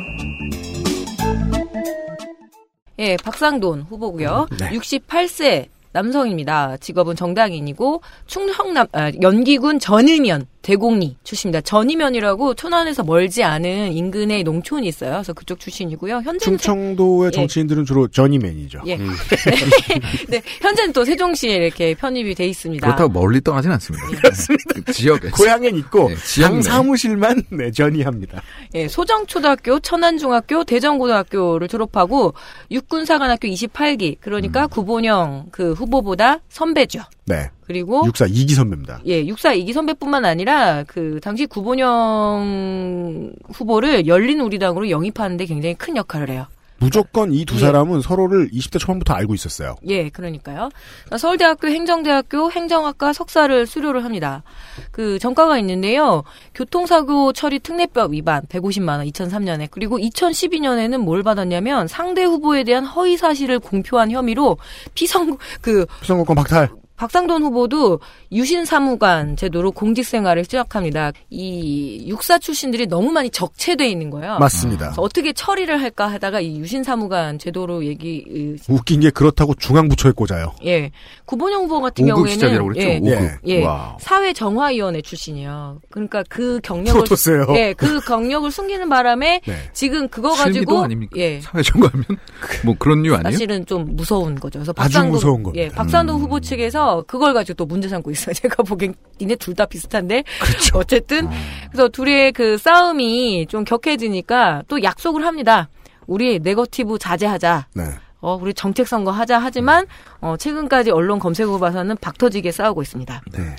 [2.99, 4.47] 예, 박상돈 후보고요.
[4.59, 4.69] 네.
[4.71, 6.77] 68세 남성입니다.
[6.77, 11.61] 직업은 정당인이고 충청남 아, 연기군 전이면 대곡리 출신입니다.
[11.61, 15.11] 전이면이라고 천안에서 멀지 않은 인근의 농촌이 있어요.
[15.11, 16.15] 그래서 그쪽 출신이고요.
[16.15, 17.31] 현재는 충청도의 예.
[17.31, 18.81] 정치인들은 주로 전이맨이죠.
[18.87, 18.95] 예.
[20.29, 22.87] 네, 현재는 또 세종시에 이렇게 편입이 돼 있습니다.
[22.87, 24.07] 그렇다고 멀리 떠나진 않습니다.
[24.07, 24.91] 그렇습니다.
[24.93, 25.29] 지역에.
[25.31, 26.61] 고향엔 있고 네, 지역 당 내.
[26.61, 28.41] 사무실만 네, 전이합니다.
[28.75, 32.33] 예, 소정초등학교, 천안중학교, 대전고등학교를 졸업하고
[32.71, 34.17] 육군사관학교 28기.
[34.21, 37.01] 그러니까 구본영 그 후보보다 선배죠.
[37.25, 37.49] 네.
[37.61, 39.01] 그리고 육사 이기 선배입니다.
[39.05, 46.29] 예, 육사 이기 선배뿐만 아니라 그 당시 구본영 후보를 열린 우리당으로 영입하는데 굉장히 큰 역할을
[46.29, 46.47] 해요.
[46.83, 47.59] 무조건 이두 예.
[47.59, 49.75] 사람은 서로를 20대 초반부터 알고 있었어요.
[49.87, 50.69] 예, 그러니까요.
[51.17, 54.43] 서울대학교 행정대학교 행정학과 석사를 수료를 합니다.
[54.91, 56.23] 그 전과가 있는데요.
[56.53, 63.15] 교통사고 처리 특례법 위반 150만 원 2003년에 그리고 2012년에는 뭘 받았냐면 상대 후보에 대한 허위
[63.15, 64.57] 사실을 공표한 혐의로
[64.93, 66.82] 피선 그 피선거권 박탈.
[66.95, 67.99] 박상돈 후보도
[68.33, 71.11] 유신 사무관 제도로 공직 생활을 시작합니다.
[71.29, 74.39] 이 육사 출신들이 너무 많이 적체돼 있는 거예요.
[74.39, 74.87] 맞습니다.
[74.87, 80.53] 그래서 어떻게 처리를 할까 하다가 이 유신 사무관 제도로 얘기 웃긴 게 그렇다고 중앙부처에 꽂아요.
[80.65, 80.91] 예.
[81.25, 82.89] 구본영 후보 같은 5급 경우에는 시작이라고 그랬죠?
[82.89, 82.99] 예.
[82.99, 83.37] 5급.
[83.47, 83.63] 예.
[83.63, 83.97] wow.
[83.99, 85.79] 사회 정화위원회 출신이에요.
[85.91, 87.45] 그러니까 그 경력을 프로토스예요.
[87.55, 89.55] 예, 그 경력을 숨기는 바람에 네.
[89.73, 91.19] 지금 그거 실미도 가지고 아닙니까?
[91.19, 91.39] 예.
[91.41, 92.05] 사회정화하면
[92.65, 93.31] 뭐 그런 류 아니에요?
[93.31, 94.59] 사실은 좀 무서운 거죠.
[94.59, 95.63] 그래서 아주 박상돈, 무서운 겁니다.
[95.63, 98.22] 예, 박상돈 후보 측에서 그걸 가지고 또 문제 삼고 있어요.
[98.33, 100.23] 제가 보기엔 니네 둘 다 비슷한데.
[100.41, 100.77] 그렇죠.
[100.79, 101.29] 어쨌든
[101.71, 105.69] 그래서 둘의 그 싸움이 좀 격해지니까 또 약속을 합니다.
[106.07, 107.67] 우리 네거티브 자제하자.
[107.75, 107.83] 네.
[108.21, 109.85] 어, 우리 정책 선거 하자 하지만
[110.21, 113.21] 어, 최근까지 언론 검색어 봐서는 박터지게 싸우고 있습니다.
[113.33, 113.55] 네.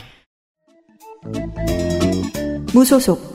[2.72, 3.34] 무소속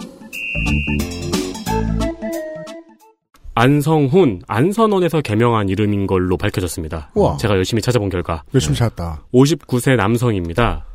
[3.55, 7.11] 안성훈, 안선원에서 개명한 이름인 걸로 밝혀졌습니다.
[7.15, 7.37] 우와.
[7.37, 8.43] 제가 열심히 찾아본 결과.
[8.53, 9.23] 열심히 찾았다.
[9.33, 10.85] 59세 남성입니다.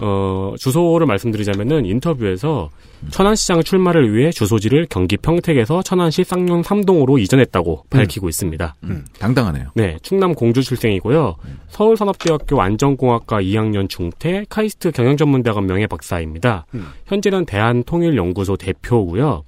[0.00, 2.70] 어, 주소를 말씀드리자면은 인터뷰에서
[3.10, 8.74] 천안시장 출마를 위해 주소지를 경기 평택에서 천안시 쌍용 3동으로 이전했다고 밝히고 있습니다.
[8.84, 9.70] 음, 당당하네요.
[9.74, 11.36] 네, 충남 공주 출생이고요.
[11.68, 16.66] 서울산업대학교 안전공학과 2학년 중퇴, 카이스트 경영전문대학원 명예박사입니다.
[16.74, 16.86] 음.
[17.06, 19.44] 현재는 대한통일연구소 대표고요.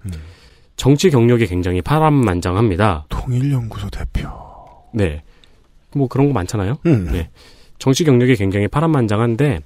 [0.76, 3.06] 정치 경력이 굉장히 파란만장합니다.
[3.08, 4.28] 통일연구소 대표.
[4.92, 5.22] 네,
[5.94, 6.78] 뭐 그런 거 많잖아요.
[6.86, 7.08] 음.
[7.10, 7.30] 네.
[7.78, 9.60] 정치 경력이 굉장히 파란만장한데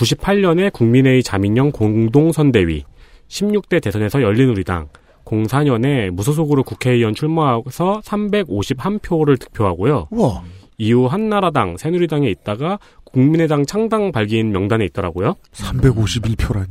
[0.00, 2.84] 98년에 국민회의 자민령 공동선대위,
[3.28, 4.88] 16대 대선에서 열린우리당,
[5.24, 10.08] 04년에 무소속으로 국회의원 출마해서 351표를 득표하고요.
[10.10, 10.42] 우와.
[10.78, 15.34] 이후 한나라당, 새누리당에 있다가 국민의당 창당 발기인 명단에 있더라고요.
[15.52, 16.68] 351표라니.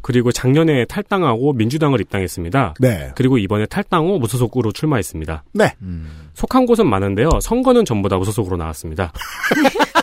[0.00, 2.74] 그리고 작년에 탈당하고 민주당을 입당했습니다.
[2.80, 3.12] 네.
[3.14, 5.44] 그리고 이번에 탈당 후 무소속으로 출마했습니다.
[5.52, 5.74] 네.
[6.34, 7.28] 속한 곳은 많은데요.
[7.40, 9.12] 선거는 전부 다 무소속으로 나왔습니다.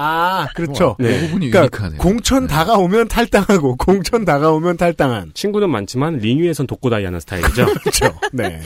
[0.00, 0.94] 아, 그렇죠.
[1.00, 1.20] 네.
[1.20, 1.98] 부분이 그러니까 유니크하네요.
[1.98, 5.32] 공천 다가오면 탈당하고 공천 다가오면 탈당한.
[5.34, 7.66] 친구는 많지만 링 위에선 독고다이 하는 스타일이죠.
[7.82, 8.14] 그렇죠.
[8.32, 8.60] 네.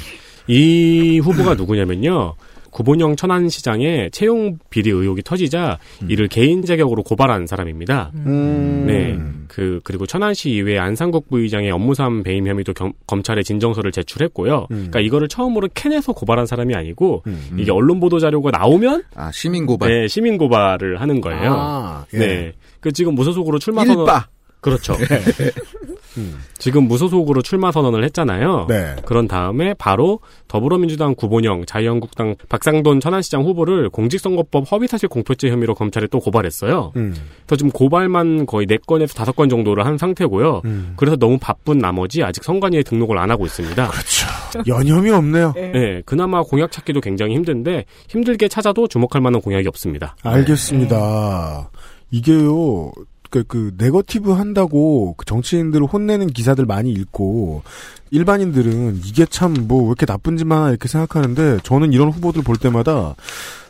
[0.46, 2.34] 이 후보가 누구냐면요.
[2.72, 8.11] 구본영 천안시장의 채용 비리 의혹이 터지자 이를 개인 자격으로 고발한 사람입니다.
[8.14, 8.85] 음.
[8.87, 9.18] 네.
[9.46, 14.66] 그 그리고 천안시 이외 안상국 부의장의 업무상 배임 혐의도 겸- 검찰에 진정서를 제출했고요.
[14.70, 14.76] 음.
[14.76, 17.56] 그러니까 이거를 처음으로 캔에서 고발한 사람이 아니고 음.
[17.58, 19.90] 이게 언론 보도 자료가 나오면 아, 시민 고발.
[19.90, 21.54] 네, 시민 고발을 하는 거예요.
[21.54, 22.18] 아, 예.
[22.18, 22.52] 네.
[22.80, 24.26] 그 지금 무소속으로 출마 선언 일바.
[24.62, 24.96] 그렇죠.
[26.16, 26.38] 음.
[26.59, 28.66] 지금 무소속으로 출마 선언을 했잖아요.
[28.68, 28.94] 네.
[29.05, 36.20] 그런 다음에 바로 더불어민주당 구본영, 자유한국당 박상돈 천안시장 후보를 공직선거법 허위사실 공표죄 혐의로 검찰에 또
[36.20, 36.92] 고발했어요.
[36.96, 37.14] 음.
[37.46, 40.62] 그래서 지금 고발만 거의 4건에서 5건 정도를 한 상태고요.
[40.64, 40.92] 음.
[40.96, 43.88] 그래서 너무 바쁜 나머지 아직 선관위에 등록을 안 하고 있습니다.
[43.88, 44.62] 그렇죠.
[44.68, 45.55] 여념이 없네요.
[45.57, 50.14] 네, 그나마 공약 찾기도 굉장히 힘든데 힘들게 찾아도 주목할 만한 공약이 없습니다.
[50.22, 51.70] 알겠습니다.
[52.12, 52.92] 이게요.
[53.32, 57.62] 그, 그, 네거티브 한다고 그 정치인들을 혼내는 기사들 많이 읽고,
[58.10, 62.56] 일반인들은 이게 참 뭐 왜 이렇게 나쁜 짓만 하나 이렇게 생각하는데, 저는 이런 후보들 볼
[62.58, 63.14] 때마다,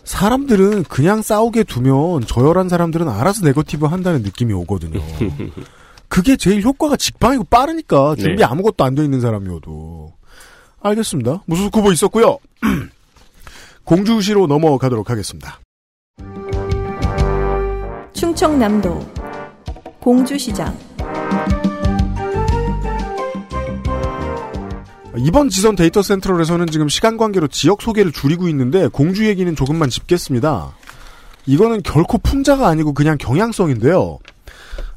[0.02, 5.00] 사람들은 그냥 싸우게 두면 저열한 사람들은 알아서 네거티브 한다는 느낌이 오거든요.
[6.08, 8.44] 그게 제일 효과가 직방이고 빠르니까, 준비 네.
[8.44, 10.12] 아무것도 안 돼 있는 사람이어도.
[10.82, 11.44] 알겠습니다.
[11.46, 12.38] 무소속 후보 있었고요
[13.84, 15.60] 공주시로 넘어가도록 하겠습니다.
[18.12, 19.21] 충청남도
[20.02, 20.76] 공주시장
[25.16, 30.74] 이번 지선 데이터 센트럴에서는 지금 시간 관계로 지역 소개를 줄이고 있는데 공주 얘기는 조금만 짚겠습니다.
[31.46, 34.18] 이거는 결코 풍자가 아니고 그냥 경향성인데요.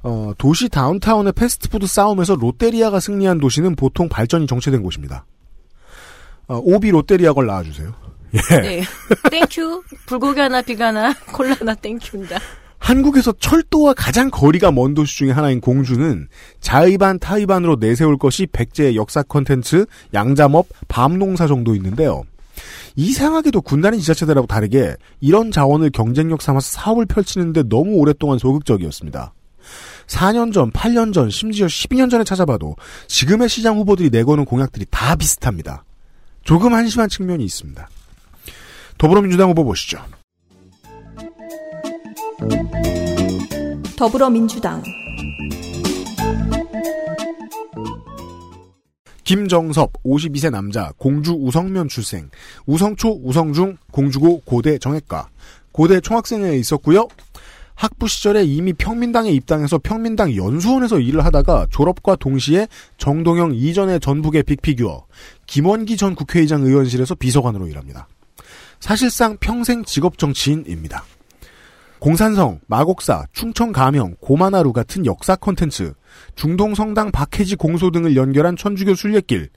[0.02, 5.26] 어, 도시 downtown의 패스트푸드 싸움에서 롯데리아가 승리한 도시는 보통 발전이 정체된 곳입니다.
[6.48, 7.94] 어, OB 롯데리아 girl 나와주세요.
[8.34, 8.62] 예.
[8.62, 8.84] 네.
[9.30, 9.84] Thank you.
[10.08, 12.39] 불고기 하나, 비가 하나, 콜라 하나 thank you입니다.
[12.86, 16.28] 한국에서 철도와 가장 거리가 먼 도시 중에 하나인 공주는
[16.60, 22.26] 자의반 타의반으로 내세울 것이 백제의 역사 콘텐츠, 양잠업, 밤농사 정도 있는데요.
[22.95, 29.34] 이상하게도 군단위 지자체들하고 다르게 이런 자원을 경쟁력 삼아서 사업을 펼치는데 너무 오랫동안 소극적이었습니다.
[30.06, 32.76] 4년 전, 8년 전, 심지어 12년 전에 찾아봐도
[33.08, 35.84] 지금의 시장 후보들이 내거는 공약들이 다 비슷합니다.
[36.43, 37.89] 조금 한심한 측면이 있습니다.
[39.00, 39.98] 더불어민주당 후보 보시죠.
[43.98, 44.84] 더불어민주당
[49.24, 52.30] 김정섭 52세 남자 공주 우성면 출생
[52.66, 55.30] 우성초 우성중 공주고 고대 정액과
[55.72, 57.08] 고대 총학생회에 있었고요.
[57.74, 65.06] 학부 시절에 이미 평민당에 입당해서 평민당 연수원에서 일을 하다가 졸업과 동시에 정동영 이전의 전북의 빅피규어
[65.48, 68.08] 김원기 전 국회의장 의원실에서 비서관으로 일합니다.
[68.80, 71.04] 사실상 평생 직업 정치인입니다.
[72.06, 75.91] 공산성, 마곡사, 충청 가명, 고만하루 같은 역사 콘텐츠,
[76.36, 79.50] 중동 성당 박해지 공소 등을 연결한 천주교 순례길,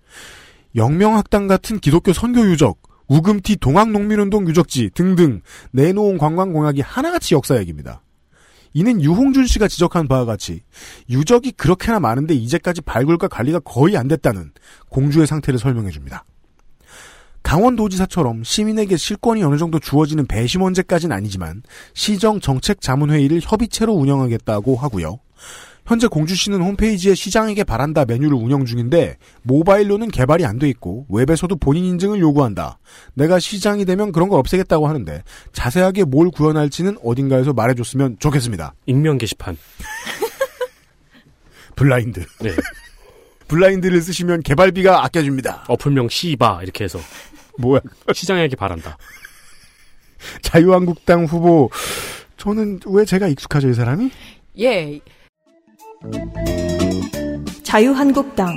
[0.74, 8.00] 영명학당 같은 기독교 선교 유적, 우금티 동학농민운동 유적지 등등 내놓은 관광 공약이 하나같이 역사 얘기입니다.
[8.72, 10.62] 이는 유홍준 씨가 지적한 바와 같이
[11.10, 14.52] 유적이 그렇게나 많은데 이제까지 발굴과 관리가 거의 안 됐다는
[14.88, 16.24] 공주의 상태를 설명해 줍니다.
[17.48, 21.62] 강원도지사처럼 시민에게 실권이 어느 정도 주어지는 배심 원제까지는 아니지만
[21.94, 25.18] 시정 정책 자문회의를 협의체로 운영하겠다고 하고요.
[25.86, 31.86] 현재 공주시는 홈페이지에 시장에게 바란다 메뉴를 운영 중인데 모바일로는 개발이 안 돼 있고 웹에서도 본인
[31.86, 32.78] 인증을 요구한다.
[33.14, 35.22] 내가 시장이 되면 그런 걸 없애겠다고 하는데
[35.54, 38.74] 자세하게 뭘 구현할지는 어딘가에서 말해줬으면 좋겠습니다.
[38.84, 39.56] 익명 게시판.
[41.76, 42.26] 블라인드.
[42.40, 42.50] 네.
[43.48, 45.64] 블라인드를 쓰시면 개발비가 아껴집니다.
[45.68, 46.98] 어플명 시바 이렇게 해서
[47.58, 47.80] 뭐야?
[48.12, 48.96] 시장에게 바란다.
[50.42, 51.70] 자유한국당 후보
[52.36, 54.10] 저는 왜 제가 익숙하죠 이 사람이?
[54.60, 55.00] 예.
[57.62, 58.48] 자유한국당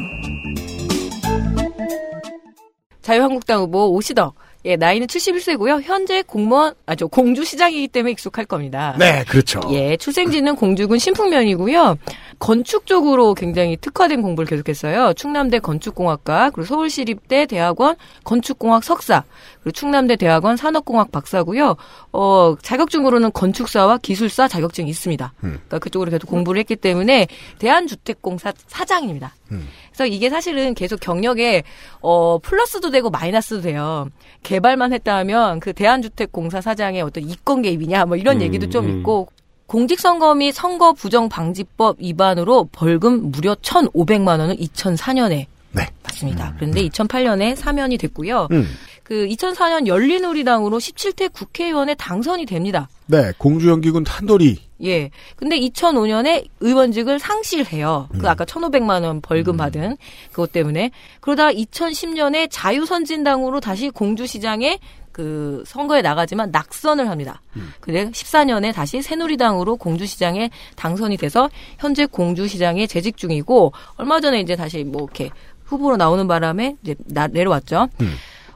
[3.01, 4.35] 자유한국당 후보 오시덕.
[4.63, 5.81] 예, 나이는 71세고요.
[5.81, 8.95] 현재 공무원, 아, 저 공주시장이기 때문에 익숙할 겁니다.
[8.99, 9.59] 네, 그렇죠.
[9.71, 11.97] 예, 출생지는 공주군 신풍면이고요.
[12.41, 15.13] 건축 쪽으로 굉장히 특화된 공부를 계속했어요.
[15.13, 19.23] 충남대 건축공학과, 그리고 서울시립대 대학원 건축공학 석사,
[19.61, 21.75] 그리고 충남대 대학원 산업공학 박사고요.
[22.11, 25.33] 어, 자격증으로는 건축사와 기술사 자격증이 있습니다.
[25.43, 25.49] 음.
[25.49, 27.27] 그러니까 그쪽으로 계속 공부를 했기 때문에
[27.59, 29.35] 대한주택공사 사장입니다.
[29.51, 29.67] 음.
[29.91, 31.61] 그래서 이게 사실은 계속 경력에
[32.01, 34.09] 어 플러스도 되고 마이너스도 돼요.
[34.41, 38.97] 개발만 했다 하면 그 대한주택공사 사장의 어떤 이권 개입이냐 뭐 이런 음, 얘기도 좀 음.
[38.97, 39.27] 있고
[39.71, 45.87] 공직선거 및 선거 부정 방지법 위반으로 벌금 무려 1,500만 원을 2004년에 네.
[46.03, 46.53] 받습니다.
[46.57, 48.49] 그런데 2008년에 사면이 됐고요.
[48.51, 48.67] 음.
[49.03, 52.89] 그 2004년 열린우리당으로 17대 국회의원에 당선이 됩니다.
[53.05, 55.09] 네, 공주연기군 탄돌이 예.
[55.37, 58.09] 근데 2005년에 의원직을 상실해요.
[58.19, 59.95] 그 아까 1,500만 원 벌금 받은
[60.31, 60.91] 그것 때문에.
[61.19, 64.79] 그러다 2010년에 자유선진당으로 다시 공주시장에
[65.11, 67.41] 그 선거에 나가지만 낙선을 합니다.
[67.79, 74.83] 근데 14년에 다시 새누리당으로 공주시장에 당선이 돼서 현재 공주시장에 재직 중이고 얼마 전에 이제 다시
[74.83, 75.29] 뭐 이렇게
[75.65, 77.87] 후보로 나오는 바람에 이제 나, 내려왔죠.
[78.01, 78.13] 음.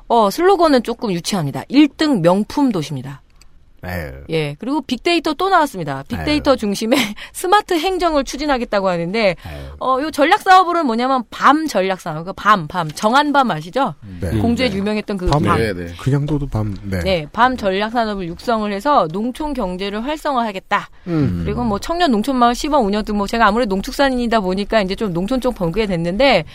[0.08, 1.64] 어, 슬로건은 조금 유치합니다.
[1.64, 3.22] 1등 명품 도시입니다.
[3.86, 4.14] 네.
[4.30, 4.56] 예.
[4.60, 6.04] 그리고 빅데이터 또 나왔습니다.
[6.08, 7.00] 빅데이터 중심의
[7.34, 9.36] 스마트 행정을 추진하겠다고 하는데,
[9.80, 12.26] 어, 요 전략 사업으로는 뭐냐면 밤 전략 사업.
[12.26, 12.90] 그 밤, 밤.
[12.90, 13.96] 정한 밤 아시죠?
[14.20, 14.38] 네.
[14.40, 15.58] 공주에 유명했던 그 밤, 밤.
[15.58, 15.88] 네, 네.
[16.00, 16.76] 그냥 둬도 밤.
[16.84, 17.00] 네.
[17.00, 20.90] 네, 밤 전략 산업을 육성을 해서 농촌 경제를 활성화하겠다.
[21.08, 21.42] 음.
[21.46, 25.42] 그리고 뭐 청년 농촌 마을 시범 운영도 뭐 제가 아무래도 농축산인이다 보니까 이제 좀 농촌
[25.42, 26.46] 쪽 번개가 됐는데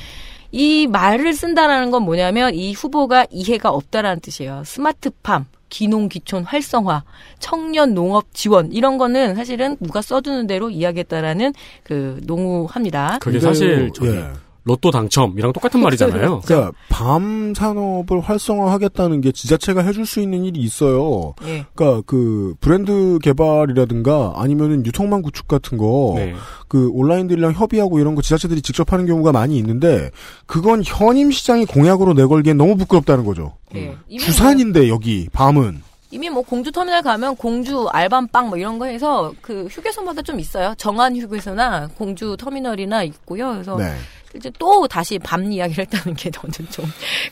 [0.53, 4.63] 이 말을 쓴다라는 건 뭐냐면 이 후보가 이해가 없다라는 뜻이에요.
[4.65, 7.05] 스마트팜, 기농 기촌 활성화,
[7.39, 13.19] 청년 농업 지원 이런 거는 사실은 누가 써주는 대로 이야기했다라는 그 농후합니다.
[13.21, 14.25] 그게 사실 저기 예.
[14.65, 16.43] 로또 당첨이랑 똑같은 말이잖아요.
[16.45, 21.35] 그러니까 밤 산업을 활성화하겠다는 게 지자체가 해줄 수 있는 일이 있어요.
[21.45, 21.65] 예.
[21.75, 26.35] 그러니까 그 브랜드 개발이라든가 아니면은 유통망 구축 같은 거, 네.
[26.69, 30.11] 그 온라인들이랑 협의하고 이런 거 지자체들이 직접 하는 경우가 많이 있는데
[30.47, 33.55] 그건 현임 시장이 공약으로 내걸기엔 너무 부끄럽다는 거죠.
[33.75, 33.97] 예.
[34.09, 38.87] 이미 뭐- 주산인데 여기 밤은 이미 뭐 공주 터미널 가면 공주 알밤빵 뭐 이런 거
[38.87, 40.75] 해서 그 휴게소마다 좀 있어요.
[40.77, 43.53] 정한 휴게소나 공주 터미널이나 있고요.
[43.53, 43.95] 그래서 네.
[44.35, 46.85] 이제 또 다시 밤 이야기를 했다는 게 저는 좀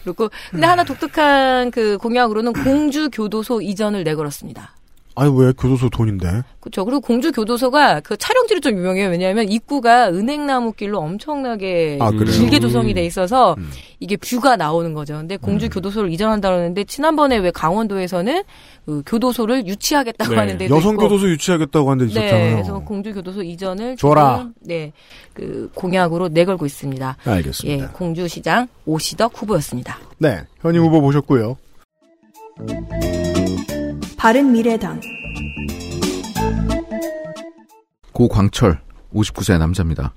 [0.05, 4.73] 그렇고 근데 하나 독특한 그 공약으로는 공주 교도소 이전을 내걸었습니다.
[5.19, 6.43] 아니 왜 교도소 돈인데?
[6.61, 6.85] 그렇죠.
[6.85, 9.09] 그리고 공주 교도소가 그 촬영지로 좀 유명해요.
[9.09, 12.11] 왜냐하면 입구가 은행나무 길로 엄청나게 아?
[12.11, 12.61] 길게 음.
[12.61, 13.71] 조성이 돼 있어서 음.
[13.99, 15.15] 이게 뷰가 나오는 거죠.
[15.15, 18.43] 근데 공주 교도소를 이전한다고 하는데 지난번에 왜 강원도에서는
[18.87, 20.39] 그 교도소를 유치하겠다고 네.
[20.39, 22.55] 하는 데도 여성 있고 교도소 유치하겠다고 하는 데 네, 있었잖아요.
[22.55, 24.37] 그래서 공주 교도소 이전을 줘라.
[24.39, 24.93] 지금, 네,
[25.33, 27.17] 그 공약으로 내걸고 있습니다.
[27.27, 27.91] 예, 알겠습니다.
[27.93, 29.99] 공주시장 오시덕 후보였습니다.
[30.19, 31.57] 네, 현임 후보 보셨고요.
[34.19, 35.01] 바른미래당
[38.13, 38.81] 고광철
[39.15, 40.13] 59세 남자입니다.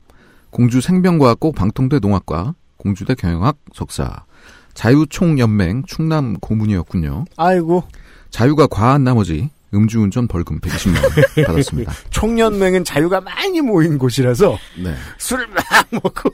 [0.49, 4.25] 공주 생명과학고 방통대 농학과 공주대 경영학 석사
[4.73, 7.25] 자유총연맹 충남 고문이었군요.
[7.37, 7.83] 아이고
[8.31, 11.11] 자유가 과한 나머지 음주운전 벌금 120만 원
[11.45, 11.93] 받았습니다.
[12.09, 14.95] 총연맹은 자유가 많이 모인 곳이라서 네.
[15.19, 16.29] 술을 막 먹고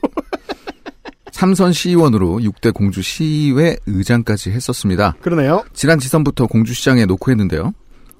[1.38, 5.14] 삼선 시의원으로 6대 공주 시의회 의장까지 했었습니다.
[5.22, 5.64] 그러네요.
[5.72, 7.74] 지난 지선부터 공주시장에 놓고 했는데요.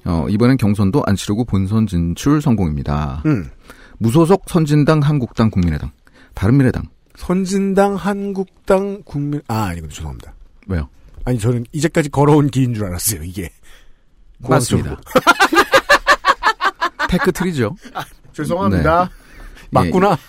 [0.06, 3.24] 어, 이번엔 경선도 안 치르고 본선 진출 성공입니다.
[3.26, 3.50] 음.
[3.98, 5.90] 무소속 선진당, 한국당, 국민의당,
[6.36, 6.84] 바른미래당.
[7.16, 10.36] 선진당, 한국당, 국민 아 아니군요 죄송합니다.
[10.68, 10.88] 왜요?
[11.26, 13.50] 아니 저는 이제까지 걸어온 길인 줄 알았어요 이게.
[14.48, 14.96] 맞습니다.
[17.10, 17.76] 테크트리죠.
[18.34, 19.06] 죄송합니다.
[19.06, 19.10] 네.
[19.72, 20.20] 맞구나.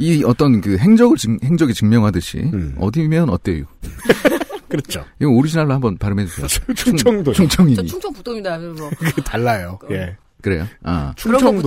[0.00, 2.74] 예, 이 어떤 그 행적을 증, 행적이 증명하듯이 음.
[2.78, 3.64] 어디면 어때요?
[4.68, 5.04] 그렇죠.
[5.20, 6.46] 이거 오리지널로 한번 발음해 주세요.
[6.74, 7.32] 충청도.
[7.32, 8.58] 충청이 저 충청북도입니다.
[8.58, 8.90] 뭐.
[9.24, 9.78] 달라요.
[9.90, 10.16] 예.
[10.40, 10.66] 그래요.
[10.84, 11.12] 아.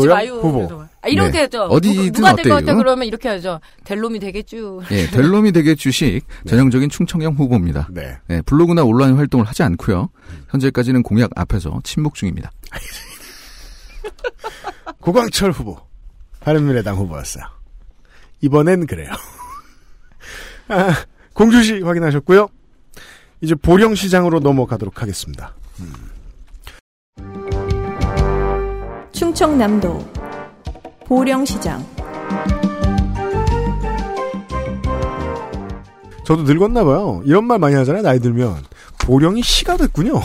[0.08, 0.36] 마요.
[0.36, 0.84] 후보.
[1.02, 1.40] 아, 이렇게 네.
[1.42, 1.64] 하죠.
[1.64, 2.78] 어디든 누가 될 것 같아 어때요?
[2.78, 3.60] 그러면 이렇게 하죠.
[3.84, 4.82] 델롬이 되겠죠.
[4.92, 7.90] 예, 델롬이 되게 주식 전형적인 충청형 후보입니다.
[7.92, 8.18] 네.
[8.30, 10.10] 예, 블로그나 온라인 활동을 하지 않고요.
[10.52, 12.50] 현재까지는 공약 앞에서 침묵 중입니다.
[15.02, 15.78] 고광철 후보.
[16.40, 17.44] 바른미래당 후보였어요.
[18.42, 19.12] 이번엔 그래요.
[20.68, 20.94] 아,
[21.34, 22.50] 공주시 확인하셨고요.
[23.42, 25.56] 이제 보령 시장으로 넘어가도록 하겠습니다.
[29.12, 30.12] 충청남도
[31.06, 31.86] 보령 시장
[36.24, 37.22] 저도 늙었나 봐요.
[37.26, 38.04] 이런 말 많이 하잖아요.
[38.04, 38.64] 나이 들면
[39.00, 40.22] 보령이 시가 됐군요.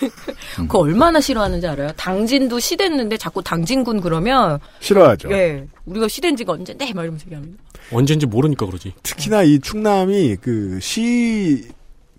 [0.56, 1.92] 그거 얼마나 싫어하는지 알아요?
[1.96, 5.30] 당진도 시됐는데 자꾸 당진군 그러면 싫어하죠.
[5.32, 5.66] 예.
[5.86, 7.62] 우리가 시된 지가 언젠데 막 이러면서 얘기합니다.
[7.92, 8.94] 언젠지 모르니까 그러지.
[9.02, 11.68] 특히나 이 충남이 그 시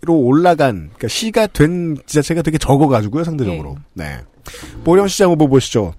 [0.03, 3.75] 로 올라간 그러니까 시가 된 지자체가 되게 적어가지고요 상대적으로.
[3.93, 4.21] 네.
[4.84, 5.93] 보령시장 후보 보시죠.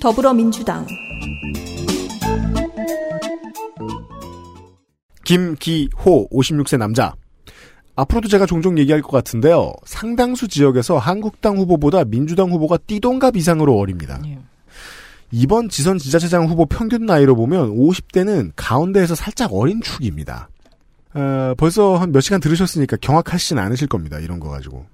[0.00, 0.86] 더불어민주당
[5.24, 7.14] 김기호 56세 남자.
[7.98, 9.72] 앞으로도 제가 종종 얘기할 것 같은데요.
[9.84, 14.20] 상당수 지역에서 한국당 후보보다 민주당 후보가 띠동갑 이상으로 어립니다.
[14.26, 14.38] 예.
[15.32, 20.48] 이번 지선 지자체장 후보 평균 나이로 보면 50대는 가운데에서 살짝 어린 축입니다.
[21.14, 24.20] 어, 벌써 한 몇 시간 들으셨으니까 경악하시진 않으실 겁니다.
[24.20, 24.86] 이런 거 가지고.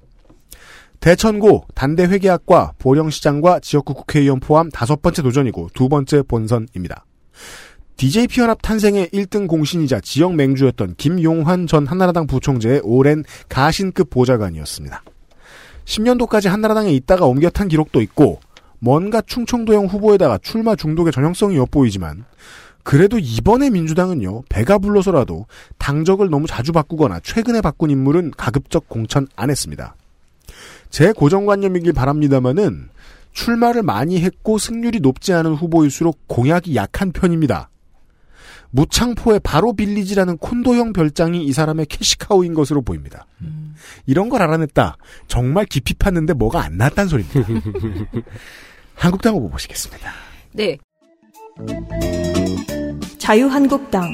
[1.01, 7.05] 대천고 단대회계학과 보령시장과 지역구 국회의원 포함 다섯 번째 도전이고 두 번째 본선입니다.
[7.97, 15.03] DJ 피연합 탄생의 1등 공신이자 지역 맹주였던 김용환 전 한나라당 부총재의 오랜 가신급 보좌관이었습니다.
[15.85, 18.41] 10년도까지 한나라당에 있다가 옮겨 탄 기록도 있고
[18.81, 22.25] 뭔가 충청도형 후보에다가 출마 중독의 전형성이 엿보이지만
[22.83, 25.47] 그래도 이번에 민주당은요 배가 불러서라도
[25.79, 29.95] 당적을 너무 자주 바꾸거나 최근에 바꾼 인물은 가급적 공천 안 했습니다.
[30.91, 32.89] 제 고정관념이길 바랍니다마는
[33.33, 37.71] 출마를 많이 했고 승률이 높지 않은 후보일수록 공약이 약한 편입니다.
[38.75, 43.27] 무창포의 바로 빌리지라는 콘도형 별장이 이 사람의 캐시카우인 것으로 보입니다.
[44.05, 44.97] 이런 걸 알아냈다.
[45.29, 47.41] 정말 깊이 팠는데 뭐가 안 났단 소리입니다.
[48.97, 50.13] 한국당 후보 보시겠습니다.
[50.53, 50.77] 네.
[53.19, 54.09] 자유한국당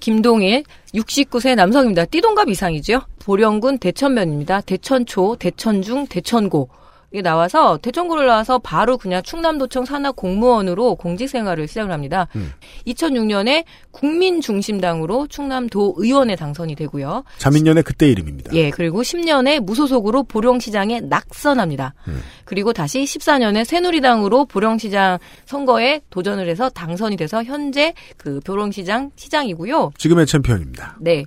[0.00, 2.06] 김동일 69세 남성입니다.
[2.06, 3.02] 띠동갑 이상이죠.
[3.18, 4.62] 보령군 대천면입니다.
[4.62, 6.70] 대천초, 대천중, 대천고.
[7.12, 12.28] 이게 나와서 대천고를 나와서 바로 그냥 충남도청 산하 공무원으로 공직 생활을 시작을 합니다.
[12.36, 12.52] 음.
[12.86, 17.24] 2006년에 국민중심당으로 충남도 의원에 당선이 되고요.
[17.38, 18.54] 자민련의 그때 이름입니다.
[18.54, 21.94] 예, 그리고 10년에 무소속으로 보령시장에 낙선합니다.
[22.06, 22.22] 음.
[22.44, 29.92] 그리고 다시 14년에 새누리당으로 보령시장 선거에 도전을 해서 당선이 돼서 현재 그 보령시장 시장이고요.
[29.98, 30.96] 지금의 챔피언입니다.
[31.00, 31.24] 네.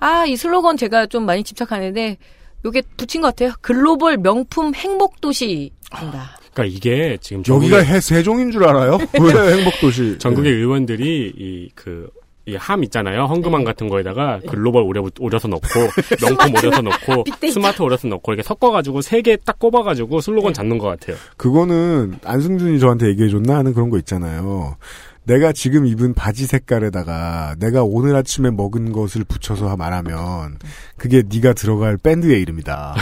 [0.00, 2.16] 아, 이 슬로건 제가 좀 많이 집착하는데
[2.64, 3.52] 요게 붙인 것 같아요.
[3.60, 6.38] 글로벌 명품 행복 도시입니다.
[6.54, 8.98] 그러니까 이게 지금 여기가 전국의, 해 세종인 줄 알아요?
[9.20, 10.16] 왜 행복 도시?
[10.18, 12.08] 전국의 의원들이 이그
[12.44, 13.24] 이함 있잖아요.
[13.26, 13.64] 헝금함 네.
[13.64, 15.62] 같은 거에다가 글로벌 오려, 오려서 넣고
[16.20, 17.24] 명품 오려서 넣고.
[17.52, 21.16] 스마트 오려서 넣고 이렇게 섞어가지고 세 개 딱 꼽아가지고 슬로건 잡는 것 같아요.
[21.36, 24.76] 그거는 안승준이 저한테 얘기해줬나 하는 그런 거 있잖아요.
[25.24, 30.58] 내가 지금 입은 바지 색깔에다가 내가 오늘 아침에 먹은 것을 붙여서 말하면
[30.96, 32.94] 그게 네가 들어갈 밴드의 이름이다.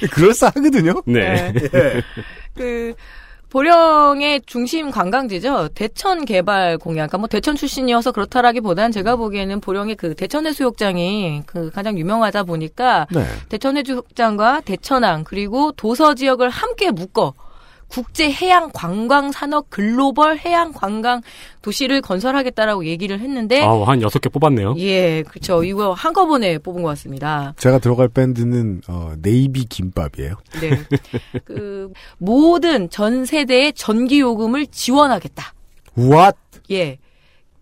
[0.12, 1.02] 그럴싸하거든요.
[1.06, 1.52] 네.
[1.74, 2.02] 예.
[2.54, 2.94] 그
[3.48, 5.70] 보령의 중심 관광지죠.
[5.74, 7.08] 대천 개발 공약.
[7.08, 13.06] 그러니까 뭐 대천 출신이어서 그렇다라기보단 제가 보기에는 보령의 그 대천 해수욕장이 그 가장 유명하다 보니까
[13.10, 13.24] 네.
[13.48, 17.34] 대천 해수욕장과 대천항 그리고 도서 지역을 함께 묶어
[17.90, 21.22] 국제 해양 관광 산업 글로벌 해양 관광
[21.62, 24.74] 도시를 건설하겠다라고 얘기를 했는데 아우 한 여섯 개 뽑았네요.
[24.78, 25.64] 예, 그렇죠.
[25.64, 27.54] 이거 한꺼번에 뽑은 것 같습니다.
[27.58, 30.36] 제가 들어갈 밴드는 어, 네이비 김밥이에요.
[30.60, 30.70] 네.
[31.44, 35.52] 그 모든 전 세대의 전기 요금을 지원하겠다.
[35.98, 36.38] What?
[36.70, 36.98] 예.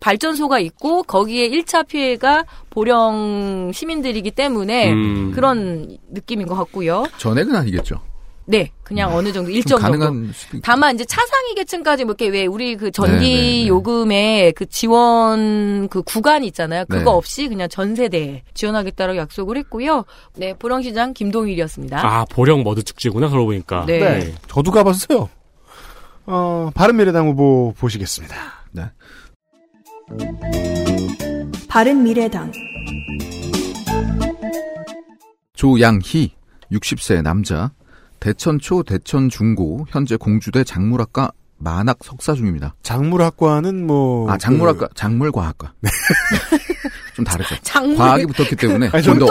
[0.01, 5.33] 발전소가 있고 거기에 1차 피해가 보령 시민들이기 때문에 음.
[5.35, 7.07] 그런 느낌인 것 같고요.
[7.19, 8.01] 전액은 아니겠죠.
[8.51, 9.99] 네, 그냥 어느 정도 좀 일정 정도.
[9.99, 13.63] 가능한 수도 있- 다만 이제 차상위 계층까지 뭐 이렇게 왜 우리 그 네, 네, 전기
[13.65, 13.67] 네.
[13.69, 16.87] 요금에 그 지원 그 구간이 있잖아요.
[16.89, 17.17] 그거 네.
[17.17, 20.07] 없이 그냥 전 세대에 지원하겠다라고 약속을 했고요.
[20.37, 22.01] 네, 보령시장 김동일이었습니다.
[22.03, 23.85] 아 보령 머드 축제구나 그러고 보니까.
[23.87, 24.35] 네.
[24.49, 25.29] 저도 가봤어요.
[26.25, 28.35] 어, 바른미래당 후보 보시겠습니다.
[28.73, 28.83] 네.
[31.69, 32.51] 바른미래당
[35.55, 36.33] 조양희
[36.73, 37.73] 60세 남자
[38.21, 42.75] 대천초 대천중고 현재 공주대 작물학과 만학 석사 중입니다.
[42.83, 44.31] 작물학과는 뭐.
[44.31, 45.73] 아, 작물학과, 작물과학과.
[47.15, 47.57] 좀 다르죠.
[47.63, 47.97] 작물.
[47.97, 49.27] 과학이 붙었기 때문에 아니, 좀 더.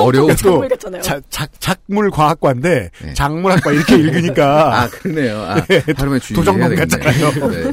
[1.01, 3.13] 자, 작, 작물과학과인데, 네.
[3.13, 4.81] 작물학과 이렇게 읽으니까.
[4.81, 5.39] 아, 그러네요.
[5.41, 5.55] 아,
[5.95, 6.75] 발음에 주의해야 도정동 되겠네요.
[7.31, 7.49] 같잖아요.
[7.49, 7.71] 네.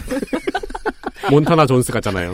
[1.30, 2.32] 몬타나 존스 같잖아요.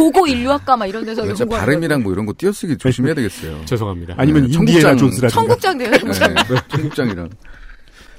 [0.00, 3.60] 고고 인류학과 막 이런 데서 연구하는 발음이랑 뭐 이런 거 띄어쓰기 조심해야 되겠어요.
[3.66, 4.14] 죄송합니다.
[4.16, 5.28] 아니면 네, 인디애나 청국장- 존스라든가.
[5.28, 5.90] 청국장 돼요.
[5.90, 5.98] 네,
[6.70, 7.28] 청국장이랑.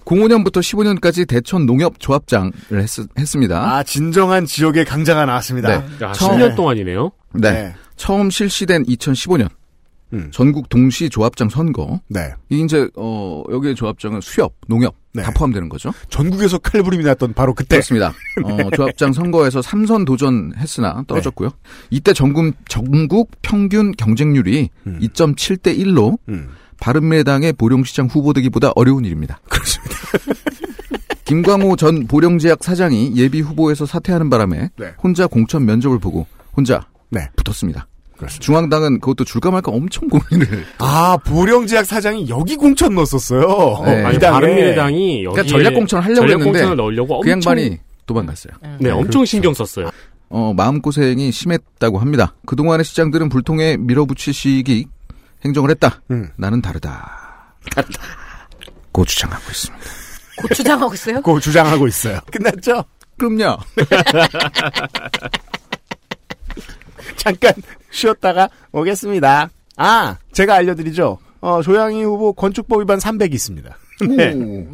[0.05, 2.87] 05년부터 15년까지 대천 농협조합장을 했,
[3.25, 5.67] 습니다 아, 진정한 지역의 강자가 나왔습니다.
[5.79, 6.05] 네.
[6.05, 7.11] 야, 처음- 10년 동안이네요.
[7.33, 7.51] 네.
[7.51, 7.73] 네.
[7.95, 9.47] 처음 실시된 2015년
[10.13, 10.29] 음.
[10.31, 11.99] 전국 동시 조합장 선거.
[12.07, 12.33] 네.
[12.49, 15.23] 이제 어 여기에 조합장은 수협, 농협 네.
[15.23, 15.91] 다 포함되는 거죠.
[16.09, 17.77] 전국에서 칼부림이 났던 바로 그때.
[17.77, 18.13] 그렇습니다.
[18.43, 21.49] 어, 조합장 선거에서 3선 도전했으나 떨어졌고요.
[21.49, 21.55] 네.
[21.89, 24.99] 이때 전국 전국 평균 경쟁률이 음.
[25.01, 26.49] 2.7대 1로 음.
[26.79, 29.39] 바른미래당의 보령시장 후보 되기보다 어려운 일입니다.
[29.49, 29.95] 그렇습니다.
[31.25, 34.93] 김광호 전 보령제약 사장이 예비 후보에서 사퇴하는 바람에 네.
[35.01, 37.29] 혼자 공천 면접을 보고 혼자 네.
[37.37, 37.87] 붙었습니다.
[38.21, 38.45] 그렇습니다.
[38.45, 40.65] 중앙당은 그것도 줄까 말까 엄청 고민을.
[40.77, 43.83] 아, 보령제약 사장이 여기 공천 넣었었어요.
[43.85, 44.03] 네.
[44.03, 44.19] 아니.
[44.19, 48.53] 바른미래당이 여기 그러니까 전략 공천을 하려고 전략 했는데 공천을 넣으려고 그 엄청 양반이 도망갔어요.
[48.79, 49.25] 네, 엄청 그렇죠.
[49.25, 49.89] 신경 썼어요.
[50.29, 52.35] 어, 마음고생이 심했다고 합니다.
[52.45, 54.85] 그동안의 시장들은 불통에 밀어붙이시기
[55.43, 56.01] 행정을 했다.
[56.11, 56.29] 음.
[56.37, 57.55] 나는 다르다.
[58.91, 59.85] 고 주장하고 있습니다.
[60.37, 61.21] 고추장하고 있어요?
[61.21, 62.19] 고 주장하고 있어요.
[62.31, 62.83] 끝났죠?
[63.17, 63.57] 그럼요.
[67.17, 67.53] 잠깐
[67.89, 69.49] 쉬었다가 오겠습니다.
[69.77, 71.17] 아, 제가 알려드리죠.
[71.41, 73.77] 어, 조양희 후보 건축법 위반 300이 있습니다.
[74.15, 74.67] 네.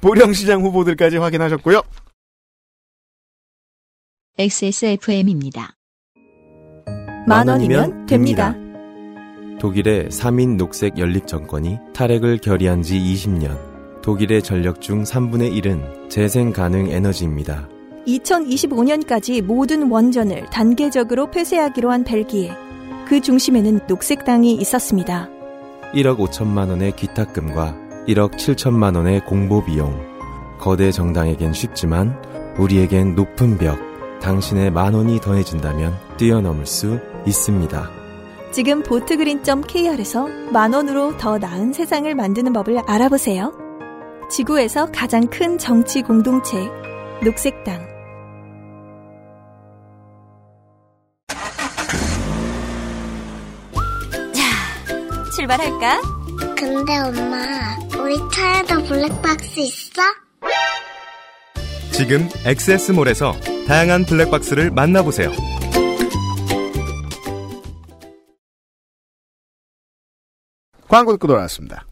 [0.00, 1.82] 보령시장 후보들까지 확인하셨고요.
[4.38, 5.76] XSFM입니다.
[7.26, 8.54] 만 원이면 됩니다.
[9.60, 14.02] 독일의 3인 녹색 연립 정권이 탈핵을 결의한 지 20년.
[14.02, 17.68] 독일의 전력 중 3분의 1은 재생 가능 에너지입니다.
[18.06, 22.52] 2025년까지 모든 원전을 단계적으로 폐쇄하기로 한 벨기에.
[23.06, 25.28] 그 중심에는 녹색당이 있었습니다.
[25.94, 27.76] 1억 5천만 원의 기탁금과
[28.08, 29.98] 1억 7천만 원의 공보 비용.
[30.58, 32.20] 거대 정당에겐 쉽지만
[32.58, 33.78] 우리에겐 높은 벽.
[34.20, 37.90] 당신의 만 원이 더해진다면 뛰어넘을 수 있습니다.
[38.52, 43.52] 지금 보트그린.kr에서 만 원으로 더 나은 세상을 만드는 법을 알아보세요.
[44.30, 46.68] 지구에서 가장 큰 정치 공동체,
[47.22, 47.93] 녹색당.
[55.34, 56.00] 출발할까?
[56.56, 60.02] 근데 엄마, 우리 차에도 블랙박스 있어?
[61.92, 63.32] 지금 엑세스몰에서
[63.66, 65.32] 다양한 블랙박스를 만나보세요.
[70.88, 71.84] 광고 듣고 돌아왔습니다.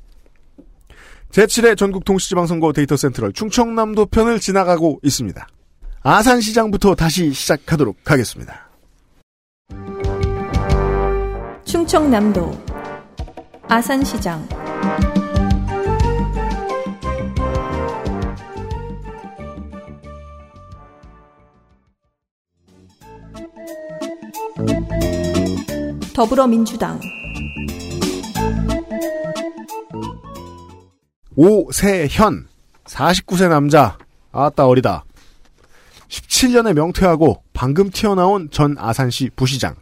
[1.32, 5.48] 제7회 전국 동시지방선거 데이터 센트럴 충청남도 편을 지나가고 있습니다.
[6.02, 8.68] 아산시장부터 다시 시작하도록 하겠습니다.
[11.64, 12.71] 충청남도
[13.72, 14.46] 아산시장.
[26.14, 27.00] 더불어민주당.
[31.34, 32.48] 오세현
[32.84, 33.96] 49세 남자.
[34.32, 35.04] 아따 어리다.
[36.08, 39.76] 17년에 명퇴하고 방금 튀어나온 전 아산시 부시장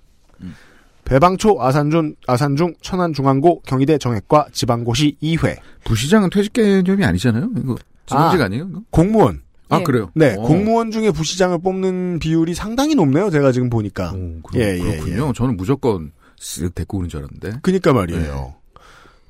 [1.11, 7.51] 배방초 아산중 아산중 천안중앙고 경희대 정액과 지방고시 2회 부시장은 퇴직 개념이 아니잖아요.
[7.57, 7.75] 이거
[8.07, 8.45] 지명직 아.
[8.45, 8.81] 아, 니에요 이거?
[8.91, 9.83] 공무원 아 예.
[9.83, 10.13] 그래요?
[10.15, 10.43] 네 어.
[10.43, 15.33] 공무원 중에 부시장을 뽑는 비율이 상당히 높네요 제가 지금 보니까 오, 그렇, 예, 예, 그렇군요.
[15.33, 17.59] 저는 무조건 쓱 데리고 오는 줄 알았는데.
[17.63, 18.55] 그니까 말이에요